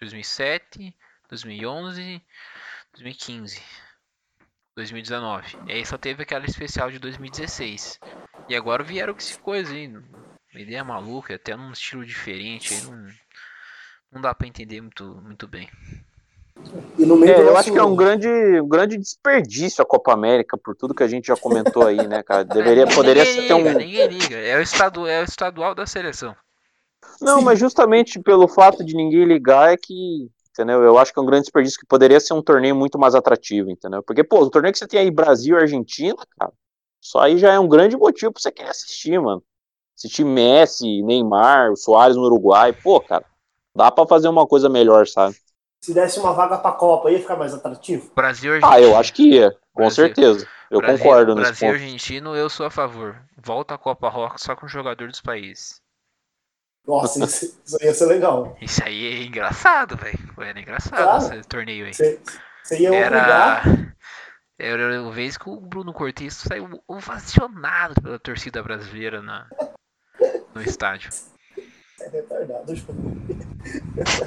2007, 0.00 0.96
2011, 1.28 2.22
2015, 2.94 3.62
2019. 4.74 5.58
E 5.66 5.72
aí 5.72 5.86
só 5.86 5.98
teve 5.98 6.22
aquela 6.22 6.46
especial 6.46 6.90
de 6.90 6.98
2016. 6.98 8.00
E 8.48 8.56
agora 8.56 8.82
vieram 8.82 9.12
com 9.12 9.20
esse 9.20 9.38
coisa 9.38 9.72
aí. 9.72 9.92
Uma 10.52 10.60
ideia 10.60 10.82
maluca, 10.84 11.34
até 11.34 11.56
num 11.56 11.70
estilo 11.72 12.04
diferente. 12.04 12.74
Aí 12.74 12.80
não, 12.82 13.06
não 14.12 14.20
dá 14.20 14.34
pra 14.34 14.46
entender 14.48 14.80
muito, 14.80 15.04
muito 15.22 15.46
bem. 15.46 15.68
E 16.98 17.06
no 17.06 17.16
meio 17.16 17.32
É, 17.32 17.40
eu 17.40 17.44
nosso- 17.46 17.56
acho 17.58 17.72
que 17.72 17.78
é 17.78 17.82
um 17.82 17.96
grande, 17.96 18.28
um 18.28 18.68
grande 18.68 18.98
desperdício 18.98 19.82
a 19.82 19.86
Copa 19.86 20.12
América, 20.12 20.58
por 20.58 20.74
tudo 20.76 20.94
que 20.94 21.02
a 21.02 21.08
gente 21.08 21.28
já 21.28 21.36
comentou 21.36 21.86
aí, 21.86 22.06
né, 22.06 22.22
cara? 22.22 22.44
Deveria, 22.76 22.84
Ninguém 22.84 22.96
poderia 22.96 23.24
liga, 23.24 23.46
ter 23.46 23.54
um. 23.54 23.78
Ninguém 23.78 24.06
liga. 24.08 24.36
É 24.36 24.58
o, 24.58 24.60
estadu, 24.60 25.06
é 25.06 25.20
o 25.20 25.24
estadual 25.24 25.74
da 25.74 25.86
seleção. 25.86 26.34
Não, 27.20 27.38
Sim. 27.38 27.44
mas 27.44 27.58
justamente 27.58 28.20
pelo 28.20 28.46
fato 28.48 28.84
de 28.84 28.94
ninguém 28.94 29.24
ligar 29.24 29.72
é 29.72 29.76
que, 29.76 30.28
entendeu? 30.50 30.82
Eu 30.82 30.98
acho 30.98 31.12
que 31.12 31.18
é 31.18 31.22
um 31.22 31.26
grande 31.26 31.44
desperdício 31.44 31.78
que 31.80 31.86
poderia 31.86 32.20
ser 32.20 32.34
um 32.34 32.42
torneio 32.42 32.74
muito 32.76 32.98
mais 32.98 33.14
atrativo, 33.14 33.70
entendeu? 33.70 34.02
Porque, 34.02 34.22
pô, 34.24 34.40
o 34.42 34.50
torneio 34.50 34.72
que 34.72 34.78
você 34.78 34.86
tem 34.86 35.00
aí 35.00 35.10
Brasil 35.10 35.56
e 35.56 35.60
Argentina, 35.60 36.16
cara, 36.38 36.52
só 37.00 37.20
aí 37.20 37.38
já 37.38 37.52
é 37.52 37.58
um 37.58 37.68
grande 37.68 37.96
motivo 37.96 38.32
pra 38.32 38.40
você 38.42 38.50
querer 38.52 38.68
assistir, 38.70 39.18
mano. 39.20 39.42
Assistir 40.00 40.24
Messi, 40.24 41.02
Neymar, 41.02 41.70
o 41.72 41.76
Soares 41.76 42.16
no 42.16 42.22
Uruguai, 42.22 42.72
pô, 42.72 43.00
cara, 43.02 43.24
dá 43.76 43.90
pra 43.90 44.06
fazer 44.06 44.28
uma 44.28 44.46
coisa 44.46 44.66
melhor, 44.66 45.06
sabe? 45.06 45.36
Se 45.84 45.92
desse 45.92 46.18
uma 46.18 46.32
vaga 46.32 46.56
pra 46.56 46.72
Copa, 46.72 47.10
ia 47.10 47.18
ficar 47.18 47.36
mais 47.36 47.52
atrativo? 47.52 48.10
Brasil 48.14 48.52
e 48.52 48.54
Argentina. 48.56 48.74
Ah, 48.74 48.80
eu 48.80 48.96
acho 48.96 49.12
que 49.12 49.22
ia, 49.34 49.50
com 49.74 49.82
Brasil. 49.82 49.94
certeza. 50.06 50.48
Eu 50.70 50.80
Brasil, 50.80 51.04
concordo 51.04 51.34
nesse 51.34 51.50
Brasil 51.50 51.68
e 51.68 51.72
ponto. 51.72 51.82
argentino, 51.82 52.34
eu 52.36 52.48
sou 52.48 52.64
a 52.64 52.70
favor. 52.70 53.20
Volta 53.36 53.74
a 53.74 53.78
Copa 53.78 54.08
Rock 54.08 54.40
só 54.40 54.56
com 54.56 54.66
jogador 54.66 55.08
dos 55.08 55.20
países. 55.20 55.80
Nossa, 56.86 57.22
isso, 57.24 57.60
isso 57.64 57.76
ia 57.82 57.92
ser 57.94 58.06
legal. 58.06 58.56
Isso 58.60 58.82
aí 58.82 59.06
é 59.06 59.22
engraçado, 59.24 59.96
velho. 59.96 60.18
Era 60.38 60.60
engraçado 60.60 60.96
Claro. 60.96 61.34
esse 61.34 61.48
torneio 61.48 61.86
aí. 61.86 61.94
Você, 61.94 62.20
você 62.62 62.78
ia 62.78 62.90
obrigar. 62.90 63.66
Era. 63.66 63.90
Era 64.58 65.02
uma 65.02 65.10
vez 65.12 65.38
que 65.38 65.48
o 65.48 65.60
Bruno 65.60 65.92
Cortes 65.92 66.34
saiu 66.34 66.82
ovacionado 66.86 68.00
pela 68.02 68.18
torcida 68.18 68.62
brasileira 68.62 69.22
na, 69.22 69.46
no 70.54 70.62
estádio. 70.62 71.10
É 72.00 72.08
retardado. 72.08 72.72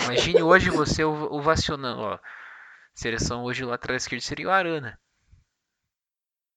Imagine 0.05 0.43
hoje 0.43 0.69
você 0.69 1.03
ov- 1.03 1.31
ovacionando, 1.33 2.01
ó. 2.01 2.19
Seleção 2.93 3.43
hoje 3.43 3.65
lateral 3.65 3.97
esquerdo 3.97 4.21
seria 4.21 4.47
o 4.47 4.51
Arana. 4.51 4.99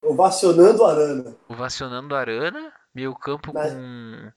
Ovacionando 0.02 0.84
Arana. 0.84 1.36
Ovacionando 1.48 2.14
Arana, 2.14 2.72
meio 2.94 3.14
campo 3.14 3.52
Na- 3.52 3.62
com. 3.68 4.32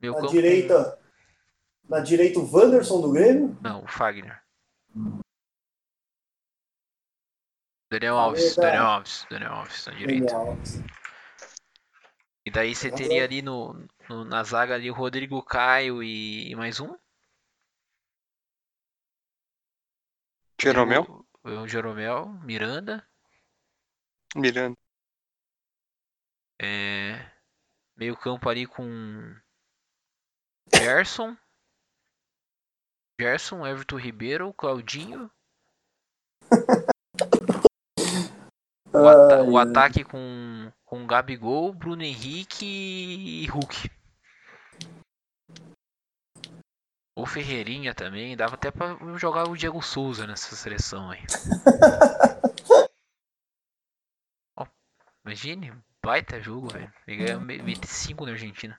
Meio 0.00 0.12
Na 0.14 0.20
campo 0.20 0.32
direita. 0.32 0.98
Na 1.88 2.00
direita, 2.00 2.38
o 2.40 2.50
Wanderson 2.52 3.00
do 3.00 3.12
Grêmio. 3.12 3.54
Com... 3.56 3.62
Não, 3.62 3.84
o 3.84 3.88
Fagner. 3.88 4.40
Daniel 7.90 8.16
Ah, 8.18 8.22
Alves. 8.22 8.54
Daniel 8.56 8.84
Alves, 8.86 9.26
Daniel 9.30 9.52
Alves 9.52 9.86
na 9.86 9.92
direita. 9.94 10.26
Daniel 10.26 10.50
Alves. 10.50 10.80
E 12.46 12.50
daí 12.50 12.74
você 12.74 12.90
teria 12.90 13.24
ali 13.24 13.42
no, 13.42 13.74
no- 14.08 14.24
na 14.24 14.42
zaga 14.42 14.74
ali 14.74 14.90
o 14.90 14.94
Rodrigo 14.94 15.42
Caio 15.42 16.02
e, 16.02 16.50
e 16.50 16.56
mais 16.56 16.80
um? 16.80 16.96
Jeromel? 20.60 21.24
O, 21.44 21.48
o 21.50 21.68
Jeromel, 21.68 22.28
Miranda. 22.42 23.06
Miranda. 24.34 24.76
É, 26.62 27.30
meio 27.96 28.16
campo 28.16 28.48
ali 28.48 28.66
com 28.66 29.34
Gerson. 30.74 31.36
Gerson, 33.20 33.66
Everton 33.66 33.96
Ribeiro, 33.96 34.52
Claudinho. 34.54 35.30
O, 38.92 39.06
ata- 39.06 39.44
o 39.44 39.56
ataque 39.56 40.02
com, 40.02 40.72
com 40.90 41.06
Gabigol, 41.06 41.72
Bruno 41.72 42.02
Henrique 42.02 42.66
e 42.66 43.46
Hulk. 43.46 43.88
O 47.16 47.24
Ferreirinha 47.24 47.94
também, 47.94 48.36
dava 48.36 48.56
até 48.56 48.72
pra 48.72 48.96
jogar 49.16 49.48
o 49.48 49.56
Diego 49.56 49.80
Souza 49.80 50.26
nessa 50.26 50.56
seleção 50.56 51.08
aí. 51.12 51.20
Ó, 54.58 54.66
imagine, 55.24 55.72
baita 56.04 56.40
jogo, 56.40 56.72
velho. 56.72 56.92
Ele 57.06 57.16
ganhou 57.24 57.40
me- 57.40 57.58
25 57.58 58.26
na 58.26 58.32
Argentina. 58.32 58.76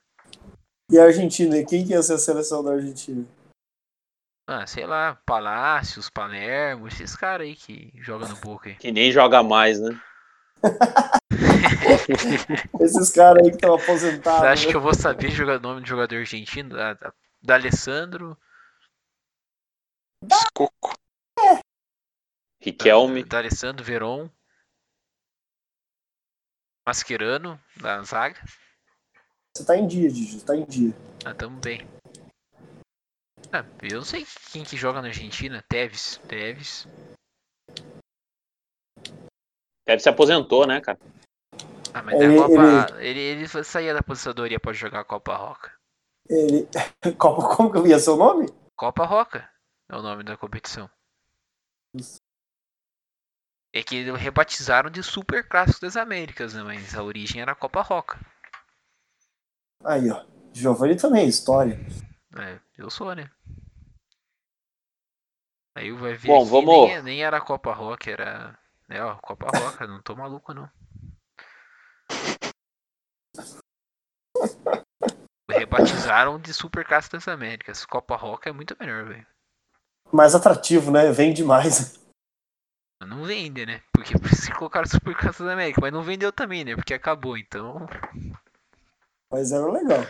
E 0.92 1.00
a 1.00 1.06
Argentina? 1.06 1.64
Quem 1.64 1.86
que 1.88 1.94
ia 1.94 2.04
ser 2.04 2.16
a 2.16 2.18
seleção 2.18 2.62
da 2.62 2.74
Argentina? 2.74 3.26
Ah, 4.50 4.68
sei 4.68 4.86
lá, 4.86 5.16
Palácios, 5.26 6.10
Palermo, 6.10 6.90
esses 6.90 7.16
caras 7.16 7.48
aí 7.48 7.56
que 7.56 7.94
jogam 8.02 8.28
no 8.28 8.36
Boca 8.36 8.68
aí. 8.70 8.76
Que 8.76 8.92
nem 8.92 9.14
joga 9.14 9.42
mais, 9.42 9.80
né? 9.80 9.98
Esses 12.82 13.10
caras 13.12 13.44
aí 13.44 13.50
que 13.50 13.56
estão 13.58 13.78
Você 13.78 13.84
aposentados. 13.84 14.44
acha 14.44 14.66
né? 14.66 14.72
que 14.72 14.78
eu 14.78 14.82
vou 14.82 14.94
saber 14.94 15.30
jogar 15.32 15.60
nome 15.60 15.82
de 15.82 15.90
jogador 15.90 16.18
argentino? 16.18 16.76
Da, 16.76 16.94
da, 16.94 17.14
da 17.42 17.54
Alessandro, 17.56 18.38
Coco. 20.54 20.94
Riquelme. 22.62 23.24
da 23.24 23.40
Alessandro, 23.40 23.84
Veron, 23.84 24.30
Mascherano, 26.88 27.60
da 27.78 28.04
zaga. 28.04 28.40
Você 29.56 29.66
tá 29.66 29.76
em 29.76 29.88
dia, 29.88 30.10
você 30.10 30.46
tá 30.46 30.56
em 30.56 30.66
dia. 30.66 30.94
Ah, 31.26 31.34
tamo 31.34 31.60
bem. 31.60 31.82
Ah, 33.52 33.66
eu 33.82 33.98
não 33.98 34.06
sei 34.06 34.26
quem 34.52 34.64
que 34.64 34.78
joga 34.78 35.02
na 35.02 35.10
Argentina. 35.10 35.64
Teves, 35.68 36.18
Teves. 36.28 36.88
Teve 39.86 40.00
se 40.02 40.08
aposentou, 40.10 40.66
né, 40.66 40.80
cara? 40.80 41.00
Ah, 41.94 42.02
mas 42.04 42.20
Ele- 42.22 42.36
da 42.36 42.42
Copa. 42.88 43.02
Ele, 43.02 43.20
ele 43.20 43.48
saía 43.64 43.94
da 43.94 44.00
aposentadoria 44.00 44.60
pra 44.60 44.74
jogar 44.74 45.02
a 45.02 45.06
Copa 45.06 45.36
Roca. 45.36 45.72
Ele. 46.30 46.68
Copa, 47.18 47.56
como 47.56 47.72
que 47.72 47.90
ia 47.90 48.00
ser 48.00 48.12
o 48.12 48.16
nome? 48.18 48.48
Copa 48.76 49.06
Roca 49.06 49.50
é 49.90 49.96
o 49.96 50.02
nome 50.02 50.24
da 50.24 50.38
competição. 50.38 50.90
É 53.74 53.84
que 53.84 53.96
eles 53.98 54.16
rebatizaram 54.20 54.90
de 54.90 55.02
Super 55.04 55.48
Clássico 55.48 55.82
das 55.82 55.96
Américas, 55.98 56.54
né? 56.54 56.64
Mas 56.64 56.96
a 56.96 57.04
origem 57.04 57.42
era 57.42 57.52
a 57.54 57.56
Copa 57.56 57.82
Roca. 57.82 58.20
Aí, 59.84 60.10
ó. 60.10 60.26
Giovanni 60.54 60.96
também, 60.98 61.28
história. 61.28 61.80
É, 62.38 62.60
eu 62.78 62.90
sou, 62.90 63.16
né? 63.16 63.30
Aí 65.76 65.92
vai 65.94 66.14
ver 66.16 66.28
Bom, 66.28 66.42
aqui, 66.42 66.50
vamos- 66.52 66.88
nem, 66.90 67.02
nem 67.04 67.24
era 67.24 67.38
a 67.38 67.42
Copa 67.42 67.74
Rock, 67.74 68.10
era. 68.10 68.58
É, 68.90 69.02
ó, 69.02 69.16
Copa 69.16 69.48
Roca, 69.58 69.88
não 69.88 70.02
tô 70.02 70.16
maluco 70.16 70.54
não. 70.54 70.70
Rebatizaram 75.50 76.40
de 76.40 76.54
Super 76.54 76.86
Clássico 76.86 77.18
das 77.18 77.28
Américas. 77.28 77.86
Copa 77.86 78.16
Roca 78.16 78.50
é 78.50 78.54
muito 78.54 78.76
melhor, 78.80 79.06
velho. 79.06 79.28
Mais 80.12 80.36
atrativo, 80.36 80.92
né? 80.92 81.12
Vem 81.12 81.34
demais. 81.34 82.00
Não 83.02 83.24
vende, 83.24 83.66
né? 83.66 83.82
Porque 83.94 84.14
que 84.20 84.54
colocaram 84.54 84.88
Super 84.88 85.16
Clássico 85.16 85.44
das 85.44 85.54
Américas. 85.54 85.82
Mas 85.82 85.94
não 85.94 86.04
vendeu 86.04 86.32
também, 86.32 86.64
né? 86.64 86.76
Porque 86.76 86.94
acabou, 86.94 87.38
então. 87.38 87.86
Mas 89.32 89.52
era 89.52 89.66
legal. 89.72 90.02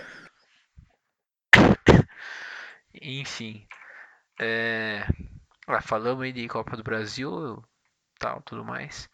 Enfim. 3.02 3.68
É... 4.40 5.06
Ah, 5.68 5.82
falamos 5.82 6.24
aí 6.24 6.34
de 6.34 6.48
Copa 6.48 6.76
do 6.76 6.84
Brasil, 6.84 7.64
tal, 8.20 8.42
tudo 8.42 8.66
mais. 8.66 9.10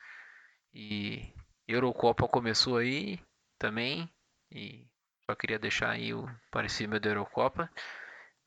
E 0.74 1.34
Eurocopa 1.68 2.28
começou 2.28 2.78
aí 2.78 3.20
também. 3.60 4.10
E 4.52 4.88
Só 5.30 5.36
queria 5.36 5.60
deixar 5.60 5.90
aí 5.90 6.14
o 6.14 6.26
parecer 6.50 6.88
da 6.88 7.10
Eurocopa. 7.10 7.70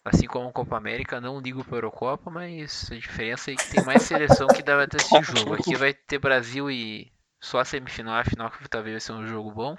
Assim 0.02 0.26
como 0.26 0.48
a 0.48 0.52
Copa 0.52 0.78
América, 0.78 1.20
não 1.20 1.38
ligo 1.38 1.62
para 1.62 1.74
a 1.74 1.76
Eurocopa, 1.76 2.30
mas 2.30 2.90
a 2.90 2.94
diferença 2.94 3.50
é 3.50 3.54
que 3.54 3.70
tem 3.70 3.84
mais 3.84 4.00
seleção 4.02 4.48
que 4.48 4.62
dá 4.62 4.86
ter 4.86 4.96
esse 4.96 5.22
jogo. 5.22 5.52
Aqui 5.52 5.76
vai 5.76 5.92
ter 5.92 6.18
Brasil 6.18 6.70
e 6.70 7.12
só 7.38 7.58
a 7.58 7.66
semifinal, 7.66 8.14
a 8.14 8.24
final 8.24 8.50
que 8.50 8.66
talvez 8.66 8.94
vai 8.94 9.00
ser 9.00 9.12
um 9.12 9.26
jogo 9.26 9.50
bom. 9.50 9.76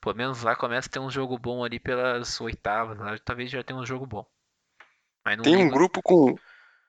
Pelo 0.00 0.14
menos 0.14 0.44
lá 0.44 0.54
começa 0.54 0.88
a 0.88 0.92
ter 0.92 1.00
um 1.00 1.10
jogo 1.10 1.36
bom 1.36 1.64
ali 1.64 1.80
pelas 1.80 2.40
oitavas, 2.40 2.98
lá 2.98 3.18
talvez 3.24 3.50
já 3.50 3.64
tenha 3.64 3.80
um 3.80 3.84
jogo 3.86 4.06
bom. 4.06 4.24
tem 5.42 5.56
um 5.56 5.68
grupo 5.68 6.00
com 6.02 6.38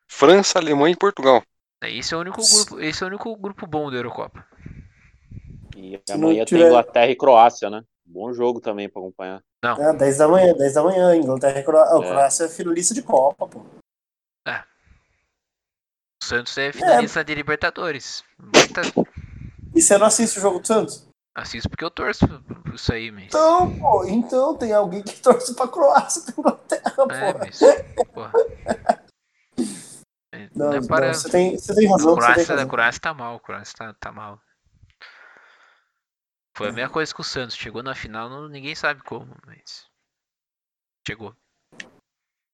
França, 0.07 0.59
Alemanha 0.59 0.93
e 0.93 0.97
Portugal. 0.97 1.41
É, 1.81 1.91
esse 1.91 2.13
é 2.13 2.17
o 2.17 2.19
único 2.19 2.37
grupo, 2.37 2.79
esse 2.79 3.01
é 3.01 3.05
o 3.05 3.09
único 3.09 3.35
grupo 3.35 3.65
bom 3.65 3.89
da 3.89 3.97
Eurocopa. 3.97 4.47
E 5.75 5.99
amanhã 6.11 6.45
tiver... 6.45 6.59
tem 6.59 6.67
Inglaterra 6.67 7.09
e 7.11 7.15
Croácia, 7.15 7.67
né? 7.67 7.83
Bom 8.05 8.31
jogo 8.33 8.61
também 8.61 8.87
para 8.87 9.01
acompanhar. 9.01 9.43
Não. 9.63 9.81
É, 9.81 9.93
10 9.93 10.17
da 10.17 10.27
manhã, 10.27 10.53
10 10.53 10.73
da 10.73 10.83
manhã, 10.83 11.15
Inglaterra 11.15 11.59
e 11.59 11.63
Croácia. 11.63 11.95
É. 11.95 12.09
Croácia 12.09 12.43
é 12.45 12.49
finalista 12.49 12.93
de 12.93 13.01
Copa, 13.01 13.47
pô. 13.47 13.65
É. 14.47 14.59
O 16.21 16.25
Santos 16.25 16.57
é 16.57 16.71
finalista 16.71 17.21
é. 17.21 17.23
de 17.23 17.33
Libertadores. 17.33 18.23
Bota... 18.37 18.81
E 19.73 19.81
você 19.81 19.97
não 19.97 20.05
assiste 20.05 20.37
o 20.37 20.41
jogo 20.41 20.59
do 20.59 20.67
Santos? 20.67 21.07
Assisto 21.35 21.69
porque 21.69 21.83
eu 21.83 21.91
torço 21.91 22.25
por 22.63 22.75
isso 22.75 22.93
aí, 22.93 23.11
mas. 23.11 23.25
Então, 23.25 23.77
pô, 23.77 24.05
então 24.05 24.55
tem 24.55 24.71
alguém 24.71 25.03
que 25.03 25.19
torce 25.19 25.53
pra 25.53 25.67
Croácia 25.67 26.21
pra 26.21 26.33
Inglaterra, 26.37 26.91
pô. 26.95 27.11
É, 27.11 27.33
mas, 27.33 27.59
porra. 28.13 28.31
Não, 30.55 30.67
não, 30.67 30.73
é 30.73 30.87
para... 30.87 31.07
não, 31.07 31.13
você, 31.13 31.29
tem, 31.29 31.57
você 31.57 31.75
tem 31.75 31.89
razão. 31.89 32.13
A 32.13 32.15
Croácia, 32.15 32.61
a 32.61 32.65
Croácia 32.65 33.01
tá 33.01 33.13
mal, 33.13 33.35
a 33.35 33.39
Croácia 33.39 33.75
tá, 33.77 33.93
tá 33.99 34.11
mal. 34.13 34.39
Foi 36.55 36.69
a 36.69 36.71
mesma 36.71 36.89
coisa 36.89 37.13
com 37.13 37.21
o 37.21 37.25
Santos. 37.25 37.55
Chegou 37.55 37.83
na 37.83 37.93
final, 37.93 38.29
não, 38.29 38.47
ninguém 38.47 38.73
sabe 38.73 39.01
como, 39.03 39.35
mas. 39.45 39.85
Chegou. 41.05 41.35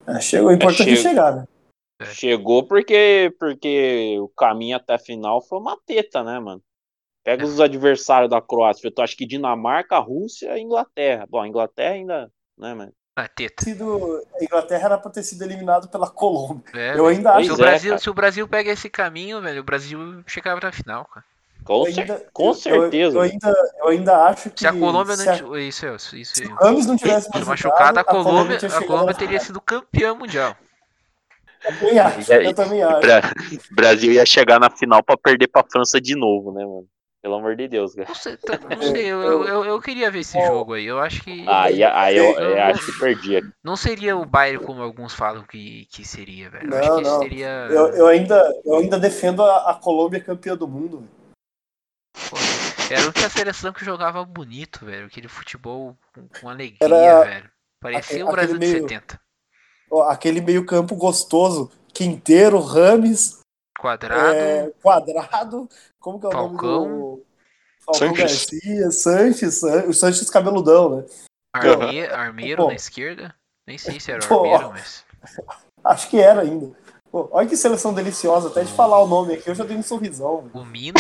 É, 0.07 0.19
chegou, 0.19 0.49
o 0.49 0.53
importante 0.53 0.89
é, 0.89 0.93
é 0.93 0.95
chegar, 0.95 1.35
né? 1.35 1.47
É. 2.01 2.05
Chegou 2.05 2.65
porque, 2.65 3.33
porque 3.39 4.17
o 4.19 4.27
caminho 4.29 4.75
até 4.75 4.95
a 4.95 4.99
final 4.99 5.39
foi 5.41 5.59
uma 5.59 5.77
teta, 5.85 6.23
né, 6.23 6.39
mano? 6.39 6.63
Pega 7.23 7.43
é. 7.43 7.45
os 7.45 7.59
adversários 7.59 8.31
da 8.31 8.41
Croácia. 8.41 8.91
Eu 8.95 9.03
acho 9.03 9.15
que 9.15 9.27
Dinamarca, 9.27 9.99
Rússia 9.99 10.57
e 10.57 10.61
Inglaterra. 10.61 11.27
Bom, 11.29 11.39
a 11.39 11.47
Inglaterra 11.47 11.93
ainda, 11.93 12.31
né, 12.57 12.73
mano? 12.73 12.93
Ah, 13.15 13.27
teta. 13.27 13.63
Sido, 13.63 14.25
a 14.33 14.43
Inglaterra 14.43 14.85
era 14.85 14.97
pra 14.97 15.11
ter 15.11 15.21
sido 15.21 15.43
eliminado 15.43 15.89
pela 15.89 16.09
Colômbia. 16.09 16.63
É, 16.73 16.97
eu 16.97 17.05
ainda 17.05 17.33
acho. 17.33 17.45
Se 17.45 17.51
o, 17.51 17.57
Brasil, 17.57 17.99
se 17.99 18.09
o 18.09 18.13
Brasil 18.15 18.47
pega 18.47 18.71
esse 18.71 18.89
caminho, 18.89 19.39
velho, 19.41 19.61
o 19.61 19.65
Brasil 19.65 20.23
chegava 20.25 20.59
pra 20.59 20.71
final, 20.71 21.05
cara. 21.05 21.25
Com, 21.63 21.85
ainda, 21.85 22.25
com 22.33 22.53
certeza. 22.53 23.17
Eu, 23.17 23.23
eu, 23.23 23.31
ainda, 23.31 23.53
eu 23.79 23.87
ainda 23.89 24.25
acho 24.25 24.49
que. 24.49 24.61
Se 24.61 24.67
a 24.67 24.73
Colômbia 24.73 25.15
não. 25.15 25.53
A, 25.53 25.61
isso, 25.61 25.85
isso, 25.85 26.15
isso, 26.15 26.35
se 26.35 26.45
Ramos 26.45 26.85
não 26.85 26.97
tivesse 26.97 27.27
machucado, 27.29 27.49
machucado 27.49 27.99
a 27.99 28.03
Colômbia, 28.03 28.57
a 28.57 28.85
Colômbia 28.85 29.15
teria 29.15 29.39
sido 29.39 29.61
campeã 29.61 30.15
mundial. 30.15 30.55
Eu 31.63 31.77
também 31.77 31.99
acho. 31.99 32.33
Eu 32.33 32.53
também 32.53 32.83
acho. 32.83 33.07
O 33.71 33.75
Brasil 33.75 34.11
ia 34.11 34.25
chegar 34.25 34.59
na 34.59 34.69
final 34.69 35.03
pra 35.03 35.15
perder 35.15 35.47
pra 35.47 35.63
França 35.63 36.01
de 36.01 36.15
novo, 36.15 36.51
né, 36.51 36.65
mano? 36.65 36.87
Pelo 37.21 37.35
amor 37.35 37.55
de 37.55 37.67
Deus, 37.67 37.93
cara. 37.93 38.07
Não 38.07 38.15
sei, 38.15 38.35
tá, 38.35 38.57
não 38.57 38.81
sei 38.81 39.05
eu, 39.05 39.21
eu, 39.45 39.63
eu, 39.63 39.79
queria 39.79 40.09
ver 40.09 40.21
esse 40.21 40.43
jogo 40.43 40.73
aí. 40.73 40.87
Eu 40.87 40.97
acho 40.97 41.23
que. 41.23 41.47
Aí, 41.47 41.83
aí 41.83 42.17
eu, 42.17 42.33
eu, 42.33 42.49
eu 42.49 42.63
acho 42.63 42.83
que 42.83 42.99
perdia. 42.99 43.43
Não 43.63 43.75
seria 43.75 44.17
o 44.17 44.25
Bayern 44.25 44.65
como 44.65 44.81
alguns 44.81 45.13
falam 45.13 45.43
que, 45.43 45.85
que 45.91 46.03
seria, 46.03 46.49
velho. 46.49 46.67
Não, 46.67 46.77
acho 46.79 46.95
que 46.95 47.01
não. 47.03 47.19
seria. 47.19 47.67
Eu, 47.69 47.87
eu, 47.89 48.07
ainda, 48.07 48.61
eu 48.65 48.77
ainda 48.77 48.97
defendo 48.97 49.43
a, 49.43 49.69
a 49.69 49.75
Colômbia 49.75 50.19
campeã 50.19 50.57
do 50.57 50.67
mundo, 50.67 51.01
velho. 51.01 51.20
Pô, 52.29 52.37
era 52.89 53.25
a 53.25 53.29
seleção 53.29 53.73
que 53.73 53.85
jogava 53.85 54.23
bonito, 54.25 54.85
velho. 54.85 55.07
Aquele 55.07 55.27
futebol 55.27 55.97
com, 56.13 56.27
com 56.27 56.49
alegria, 56.49 56.77
era 56.81 57.23
velho. 57.23 57.51
Parecia 57.81 58.15
aquele, 58.17 58.23
o 58.23 58.31
Brasil 58.31 58.59
de 58.59 58.67
meio, 58.67 58.81
70. 58.81 59.21
Ó, 59.89 60.03
aquele 60.03 60.41
meio-campo 60.41 60.95
gostoso. 60.95 61.71
Quinteiro, 61.93 62.59
Rames. 62.59 63.39
Quadrado. 63.79 64.35
É, 64.35 64.71
quadrado. 64.81 65.67
Como 65.99 66.19
que 66.19 66.25
é 66.25 66.29
o 66.29 66.31
Falcão, 66.31 66.87
nome 66.87 66.99
do. 66.99 67.25
Falcão 67.79 68.15
Sanches. 68.15 68.45
Garcia, 68.45 68.91
Sanches, 68.91 69.63
o 69.63 69.93
Sanches 69.93 70.29
cabeludão, 70.29 70.97
né? 70.97 71.05
Arme, 71.53 72.05
Armeiro 72.05 72.67
na 72.67 72.75
esquerda. 72.75 73.35
Nem 73.67 73.77
sei 73.77 73.99
se 73.99 74.11
era 74.11 74.21
o 74.21 74.33
Armeiro, 74.33 74.69
mas. 74.69 75.03
Acho 75.83 76.09
que 76.09 76.19
era 76.19 76.41
ainda. 76.41 76.71
Pô, 77.11 77.27
olha 77.31 77.47
que 77.47 77.57
seleção 77.57 77.93
deliciosa, 77.93 78.47
até 78.47 78.63
de 78.63 78.71
falar 78.71 79.01
o 79.01 79.07
nome 79.07 79.33
aqui 79.33 79.49
eu 79.49 79.55
já 79.55 79.65
dei 79.65 79.75
um 79.75 79.83
sorrisão. 79.83 80.49
O 80.53 80.63
Mina. 80.63 80.99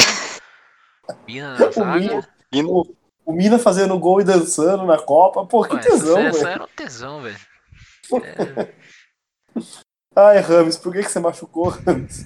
Mina 1.27 1.57
na 1.57 1.71
zaga. 1.71 2.27
O, 2.53 2.81
o, 2.81 2.95
o 3.25 3.33
Mina 3.33 3.59
fazendo 3.59 3.97
gol 3.97 4.21
e 4.21 4.23
dançando 4.23 4.85
na 4.85 4.97
Copa. 4.97 5.45
Pô, 5.45 5.63
que 5.63 5.69
Pô, 5.69 5.79
tesão, 5.79 6.15
velho. 6.15 6.27
Essa 6.27 6.49
era 6.49 6.63
um 6.63 6.67
tesão, 6.67 7.21
velho. 7.21 7.39
É... 8.23 8.73
Ai, 10.15 10.39
Rames, 10.39 10.77
por 10.77 10.91
que, 10.91 11.03
que 11.03 11.09
você 11.09 11.19
machucou, 11.19 11.69
Rames? 11.69 12.25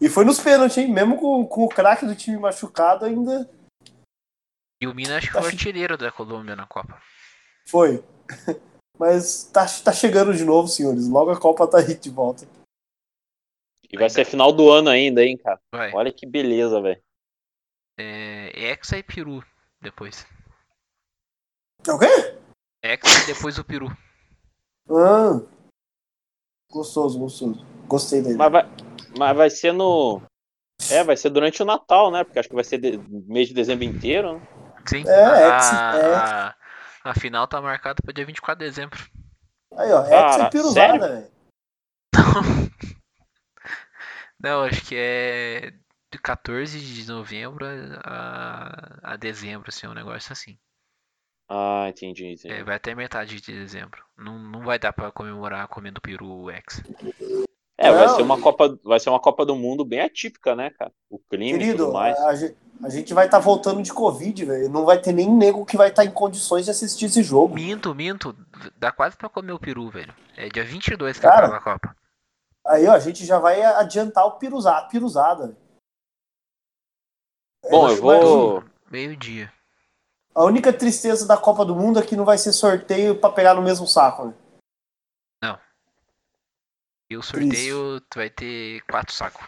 E 0.00 0.08
foi 0.08 0.24
nos 0.24 0.40
pênaltis, 0.40 0.78
hein? 0.78 0.90
Mesmo 0.90 1.18
com, 1.18 1.46
com 1.46 1.64
o 1.64 1.68
craque 1.68 2.06
do 2.06 2.16
time 2.16 2.36
machucado 2.36 3.04
ainda. 3.04 3.48
E 4.80 4.86
o 4.86 4.94
Mina 4.94 5.16
acho 5.16 5.28
que 5.28 5.38
foi 5.38 5.46
artilheiro 5.46 5.96
da 5.96 6.10
Colômbia 6.10 6.56
na 6.56 6.66
Copa. 6.66 7.00
Foi. 7.68 8.02
Mas 8.98 9.44
tá, 9.44 9.66
tá 9.84 9.92
chegando 9.92 10.34
de 10.34 10.44
novo, 10.44 10.68
senhores. 10.68 11.08
Logo 11.08 11.30
a 11.30 11.38
Copa 11.38 11.68
tá 11.68 11.78
aí 11.78 11.94
de 11.94 12.10
volta. 12.10 12.46
E 13.90 13.96
vai 13.96 14.08
ser 14.08 14.24
final 14.24 14.52
do 14.52 14.70
ano 14.70 14.88
ainda, 14.88 15.22
hein, 15.22 15.36
cara? 15.36 15.60
Vai. 15.72 15.92
Olha 15.92 16.12
que 16.12 16.26
beleza, 16.26 16.80
velho. 16.80 17.00
É, 17.98 18.50
Hexa 18.54 18.98
e 18.98 19.02
Peru 19.02 19.44
depois. 19.80 20.26
É 21.86 21.92
o 21.92 21.98
quê? 21.98 22.38
Hexa 22.82 23.22
e 23.22 23.34
depois 23.34 23.58
o 23.58 23.64
Peru. 23.64 23.88
Ah. 24.90 25.40
Gostoso, 26.70 27.18
gostoso. 27.18 27.66
Gostei 27.86 28.22
dele. 28.22 28.36
Mas 28.36 28.52
vai, 28.52 28.62
mas 29.18 29.36
vai 29.36 29.50
ser 29.50 29.72
no. 29.72 30.22
É, 30.90 31.04
vai 31.04 31.16
ser 31.16 31.30
durante 31.30 31.62
o 31.62 31.66
Natal, 31.66 32.10
né? 32.10 32.24
Porque 32.24 32.38
acho 32.38 32.48
que 32.48 32.54
vai 32.54 32.64
ser 32.64 32.78
de... 32.78 32.98
mês 33.28 33.48
de 33.48 33.54
dezembro 33.54 33.84
inteiro, 33.84 34.34
né? 34.34 34.48
Sim. 34.86 35.04
É, 35.06 35.24
a, 35.24 35.96
é. 35.96 36.14
A, 36.14 36.56
a 37.04 37.14
final 37.14 37.46
tá 37.46 37.60
marcada 37.60 38.02
para 38.02 38.12
dia 38.14 38.26
24 38.26 38.64
de 38.64 38.70
dezembro. 38.70 38.98
Aí, 39.76 39.92
ó, 39.92 40.02
Rex 40.02 40.36
ah, 40.36 40.44
é 40.44 40.50
piruzada, 40.50 41.08
velho. 41.08 41.32
Não, 44.40 44.64
acho 44.64 44.84
que 44.86 44.96
é 44.96 45.72
de 46.12 46.18
14 46.18 46.78
de 46.78 47.08
novembro 47.08 47.66
a, 48.04 48.98
a 49.02 49.16
dezembro, 49.16 49.68
assim, 49.68 49.86
um 49.86 49.94
negócio 49.94 50.32
assim. 50.32 50.58
Ah, 51.48 51.86
entendi, 51.88 52.26
entendi. 52.26 52.52
É, 52.52 52.62
vai 52.62 52.76
até 52.76 52.94
metade 52.94 53.40
de 53.40 53.52
dezembro. 53.52 54.02
Não, 54.16 54.38
não 54.38 54.62
vai 54.62 54.78
dar 54.78 54.92
para 54.92 55.10
comemorar 55.10 55.66
comendo 55.68 56.00
peru 56.00 56.50
X. 56.50 56.82
É, 57.76 57.90
não. 57.90 57.98
vai 57.98 58.08
ser 58.08 58.22
uma 58.22 58.40
Copa, 58.40 58.78
vai 58.84 59.00
ser 59.00 59.10
uma 59.10 59.20
Copa 59.20 59.44
do 59.44 59.56
Mundo 59.56 59.84
bem 59.84 60.00
atípica, 60.00 60.54
né, 60.54 60.70
cara? 60.70 60.92
O 61.10 61.18
clima 61.18 61.58
Querido, 61.58 61.74
e 61.74 61.76
tudo 61.76 61.92
mais. 61.92 62.16
A, 62.18 62.86
a 62.86 62.88
gente 62.88 63.12
vai 63.12 63.26
estar 63.26 63.38
tá 63.38 63.44
voltando 63.44 63.82
de 63.82 63.92
Covid, 63.92 64.44
velho. 64.44 64.68
Não 64.68 64.84
vai 64.84 64.98
ter 64.98 65.12
nem 65.12 65.30
nego 65.30 65.66
que 65.66 65.76
vai 65.76 65.88
estar 65.88 66.02
tá 66.02 66.08
em 66.08 66.12
condições 66.12 66.64
de 66.64 66.70
assistir 66.70 67.06
esse 67.06 67.22
jogo. 67.22 67.54
Minto, 67.54 67.94
minto. 67.94 68.36
Dá 68.76 68.92
quase 68.92 69.16
pra 69.16 69.28
comer 69.28 69.52
o 69.52 69.58
peru, 69.58 69.90
velho. 69.90 70.14
É 70.36 70.48
dia 70.48 70.64
22 70.64 71.16
que 71.16 71.22
cara, 71.22 71.46
acaba 71.46 71.56
a 71.56 71.60
Copa. 71.60 71.96
Aí, 72.66 72.86
ó, 72.86 72.92
a 72.92 72.98
gente 72.98 73.26
já 73.26 73.38
vai 73.38 73.62
adiantar 73.62 74.24
o 74.24 74.32
piruzada, 74.32 74.78
a 74.78 74.88
piruzada. 74.88 75.56
Bom, 77.70 77.88
eu, 77.88 77.96
eu 77.96 78.02
vou. 78.02 78.64
Meio-dia. 78.90 79.52
A 80.34 80.44
única 80.44 80.72
tristeza 80.72 81.26
da 81.26 81.36
Copa 81.36 81.64
do 81.64 81.74
Mundo 81.74 81.98
é 81.98 82.06
que 82.06 82.16
não 82.16 82.24
vai 82.24 82.38
ser 82.38 82.52
sorteio 82.52 83.18
para 83.18 83.32
pegar 83.32 83.54
no 83.54 83.62
mesmo 83.62 83.86
saco, 83.86 84.26
né? 84.26 84.34
Não. 85.42 85.58
E 87.10 87.16
o 87.16 87.22
sorteio 87.22 88.00
Triste. 88.00 88.16
vai 88.16 88.30
ter 88.30 88.80
quatro 88.82 89.14
sacos. 89.14 89.46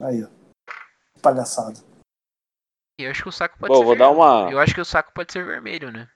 Aí, 0.00 0.24
ó. 0.24 0.28
Palhaçada. 1.20 1.78
E 2.98 3.04
eu 3.04 3.10
acho 3.10 3.22
que 3.22 3.28
o 3.28 3.32
saco 3.32 3.58
pode 3.58 3.72
Bom, 3.72 3.78
ser. 3.78 3.84
Vou 3.84 3.96
dar 3.96 4.10
uma... 4.10 4.50
Eu 4.50 4.58
acho 4.58 4.74
que 4.74 4.80
o 4.80 4.84
saco 4.84 5.12
pode 5.14 5.32
ser 5.32 5.44
vermelho, 5.44 5.90
né? 5.90 6.08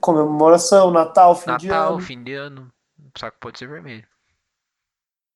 Comemoração, 0.00 0.90
Natal, 0.90 1.34
fim 1.34 1.46
Natal, 1.46 1.58
de 1.58 1.68
ano. 1.68 1.84
Natal, 1.84 2.00
fim 2.00 2.22
de 2.22 2.34
ano. 2.34 2.72
O 2.98 3.18
saco 3.18 3.38
pode 3.40 3.58
ser 3.58 3.66
vermelho. 3.66 4.06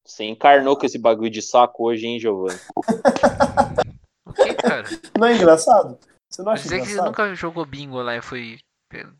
Você 0.06 0.24
encarnou 0.24 0.78
com 0.78 0.86
esse 0.86 0.98
bagulho 0.98 1.30
de 1.30 1.42
saco 1.42 1.84
hoje, 1.84 2.06
hein, 2.06 2.20
Giovanni? 2.20 2.60
cara? 4.68 4.84
Não 5.18 5.26
é 5.26 5.34
engraçado? 5.34 5.98
Você 6.28 6.42
não 6.42 6.52
acha 6.52 6.62
Dizer 6.64 6.76
engraçado? 6.76 6.96
que 6.96 7.02
você 7.02 7.08
nunca 7.08 7.34
jogou 7.34 7.64
bingo 7.64 8.02
lá 8.02 8.16
e 8.16 8.22
foi 8.22 8.58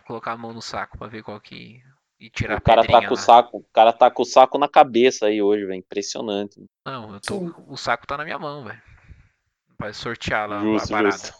colocar 0.04 0.32
a 0.32 0.36
mão 0.36 0.52
no 0.52 0.62
saco 0.62 0.98
pra 0.98 1.06
ver 1.06 1.22
qual 1.22 1.40
que. 1.40 1.80
E 2.18 2.30
tirar 2.30 2.58
o 2.58 2.60
cara 2.60 2.86
tá 2.86 3.06
com 3.06 3.14
o 3.14 3.16
saco, 3.16 3.58
o 3.58 3.64
cara 3.72 3.92
tá 3.92 4.10
com 4.10 4.22
o 4.22 4.26
saco 4.26 4.58
na 4.58 4.68
cabeça 4.68 5.26
aí 5.26 5.42
hoje, 5.42 5.64
velho. 5.64 5.78
Impressionante. 5.78 6.64
Não, 6.86 7.14
eu 7.14 7.20
tô, 7.20 7.54
o 7.68 7.76
saco 7.76 8.06
tá 8.06 8.16
na 8.16 8.24
minha 8.24 8.38
mão, 8.38 8.64
velho. 8.64 8.82
Vai 9.78 9.92
sortear 9.92 10.48
lá 10.48 10.60
justo, 10.60 10.86
a 10.86 10.96
parada. 10.96 11.16
Justo. 11.16 11.34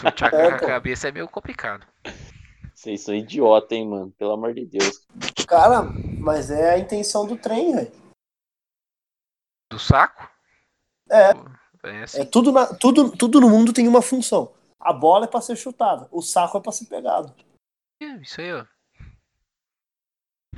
Sortear 0.00 0.34
é, 0.34 0.48
com 0.50 0.54
a 0.64 0.68
cabeça 0.68 1.08
é 1.08 1.12
meio 1.12 1.28
complicado. 1.28 1.86
Vocês 2.74 3.02
são 3.02 3.14
idiota, 3.14 3.74
hein, 3.74 3.88
mano? 3.88 4.12
Pelo 4.12 4.32
amor 4.32 4.52
de 4.52 4.66
Deus. 4.66 5.06
Cara, 5.46 5.82
mas 6.18 6.50
é 6.50 6.72
a 6.72 6.78
intenção 6.78 7.26
do 7.26 7.36
trem, 7.36 7.74
velho. 7.74 7.92
Do 9.70 9.78
saco? 9.78 10.30
É. 11.10 11.30
É, 11.30 11.34
assim. 12.02 12.20
é 12.20 12.24
tudo, 12.24 12.52
na, 12.52 12.66
tudo, 12.66 13.10
tudo 13.16 13.40
no 13.40 13.48
mundo 13.50 13.72
tem 13.72 13.86
uma 13.88 14.02
função. 14.02 14.52
A 14.80 14.92
bola 14.92 15.24
é 15.24 15.28
pra 15.28 15.40
ser 15.40 15.56
chutada, 15.56 16.08
o 16.10 16.20
saco 16.22 16.58
é 16.58 16.60
pra 16.60 16.72
ser 16.72 16.86
pegado. 16.86 17.34
É, 18.02 18.06
isso 18.16 18.40
aí, 18.40 18.52
ó. 18.52 18.64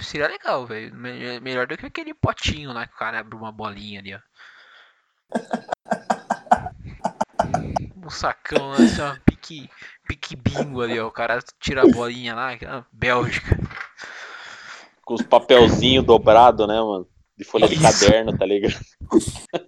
Seria 0.00 0.28
legal, 0.28 0.66
velho. 0.66 0.94
Me- 0.94 1.40
Melhor 1.40 1.66
do 1.66 1.76
que 1.76 1.86
aquele 1.86 2.12
potinho 2.12 2.72
lá 2.72 2.86
que 2.86 2.94
o 2.94 2.98
cara 2.98 3.20
abre 3.20 3.34
uma 3.36 3.50
bolinha 3.52 4.00
ali, 4.00 4.14
ó. 4.14 4.20
Um 8.04 8.10
sacão 8.10 8.68
lá, 8.68 8.76
assim, 8.76 9.00
ó, 9.02 9.16
pique, 9.24 9.68
pique 10.06 10.36
bingo 10.36 10.80
ali, 10.80 10.98
ó. 11.00 11.08
O 11.08 11.10
cara 11.12 11.40
tira 11.58 11.82
a 11.82 11.86
bolinha 11.88 12.34
lá, 12.36 12.52
ah, 12.66 12.84
Bélgica. 12.92 13.56
Com 15.04 15.14
os 15.14 15.22
papelzinhos 15.22 16.04
dobrados, 16.04 16.66
né, 16.68 16.74
mano? 16.80 17.08
De 17.38 17.44
folha 17.44 17.68
de 17.68 17.78
caderno, 17.78 18.36
tá 18.36 18.46
ligado? 18.46 18.76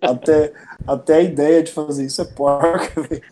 Até, 0.01 0.53
até 0.87 1.15
a 1.17 1.21
ideia 1.21 1.63
de 1.63 1.71
fazer 1.71 2.07
isso 2.07 2.23
é 2.23 2.25
porca, 2.25 3.03
velho. 3.03 3.23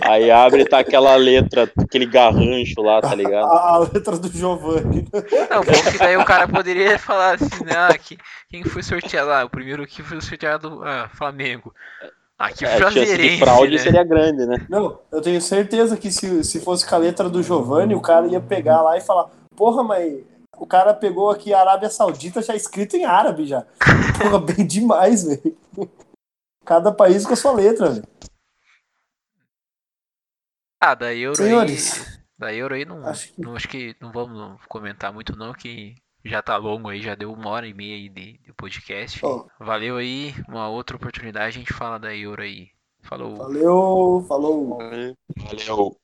Aí 0.00 0.28
abre 0.28 0.62
e 0.62 0.64
tá 0.64 0.80
aquela 0.80 1.14
letra, 1.14 1.70
aquele 1.78 2.06
garrancho 2.06 2.82
lá, 2.82 3.00
tá 3.00 3.14
ligado? 3.14 3.46
A, 3.46 3.74
a 3.74 3.78
letra 3.78 4.18
do 4.18 4.28
Giovanni. 4.28 5.06
Não, 5.50 5.62
bom 5.62 5.90
que 5.92 5.98
daí 5.98 6.16
o 6.16 6.24
cara 6.24 6.48
poderia 6.48 6.98
falar 6.98 7.34
assim, 7.34 7.64
né? 7.64 7.74
Ah, 7.76 7.96
que, 7.96 8.18
quem 8.50 8.64
foi 8.64 8.82
sorteado 8.82 9.28
lá? 9.28 9.44
O 9.44 9.50
primeiro 9.50 9.86
que 9.86 10.02
foi 10.02 10.20
sorteado, 10.20 10.82
ah, 10.82 11.08
Flamengo. 11.14 11.72
Ah, 12.36 12.50
que 12.50 12.64
É, 12.64 12.74
a 12.74 12.78
chance 12.78 13.16
de 13.16 13.38
fraude 13.38 13.72
né? 13.72 13.78
seria 13.78 14.04
grande, 14.04 14.46
né? 14.46 14.66
Não, 14.68 14.98
eu 15.12 15.20
tenho 15.20 15.40
certeza 15.40 15.96
que 15.96 16.10
se, 16.10 16.42
se 16.44 16.60
fosse 16.60 16.84
com 16.84 16.94
a 16.94 16.98
letra 16.98 17.28
do 17.28 17.42
Giovanni, 17.42 17.94
o 17.94 18.00
cara 18.00 18.26
ia 18.26 18.40
pegar 18.40 18.82
lá 18.82 18.96
e 18.96 19.00
falar: 19.00 19.30
Porra, 19.56 19.82
mas 19.82 20.18
o 20.60 20.66
cara 20.66 20.92
pegou 20.94 21.30
aqui 21.30 21.52
a 21.54 21.60
Arábia 21.60 21.90
Saudita 21.90 22.42
já 22.42 22.54
escrito 22.54 22.96
em 22.96 23.04
árabe 23.04 23.46
já. 23.46 23.62
Porra, 24.20 24.38
bem 24.40 24.66
demais, 24.66 25.24
velho. 25.24 25.56
Cada 26.64 26.92
país 26.92 27.26
com 27.26 27.32
a 27.32 27.36
sua 27.36 27.52
letra, 27.52 27.90
velho. 27.90 28.06
Ah, 30.80 30.94
da 30.94 31.12
Euro 31.14 31.40
aí. 31.42 31.48
Senhores, 31.48 32.20
Da 32.38 32.54
Euro 32.54 32.74
aí 32.74 32.84
não 32.84 33.04
acho 33.06 33.32
que- 33.32 33.40
não. 33.40 33.56
Acho 33.56 33.68
que 33.68 33.96
não 34.00 34.12
vamos 34.12 34.60
comentar 34.68 35.12
muito 35.12 35.36
não, 35.36 35.52
que 35.52 35.96
já 36.24 36.40
tá 36.42 36.56
longo 36.56 36.88
aí, 36.88 37.02
já 37.02 37.14
deu 37.14 37.32
uma 37.32 37.50
hora 37.50 37.66
e 37.66 37.74
meia 37.74 37.96
aí 37.96 38.08
de, 38.08 38.38
de 38.38 38.52
podcast. 38.52 39.18
Ó. 39.24 39.46
Valeu 39.58 39.96
aí, 39.96 40.34
uma 40.48 40.68
outra 40.68 40.96
oportunidade 40.96 41.56
a 41.56 41.58
gente 41.60 41.72
fala 41.72 41.98
da 41.98 42.14
Euro 42.14 42.42
aí. 42.42 42.68
Falou. 43.02 43.36
valeu, 43.36 44.24
falou. 44.28 44.80
Aí, 44.82 45.14
Valeu. 45.36 45.96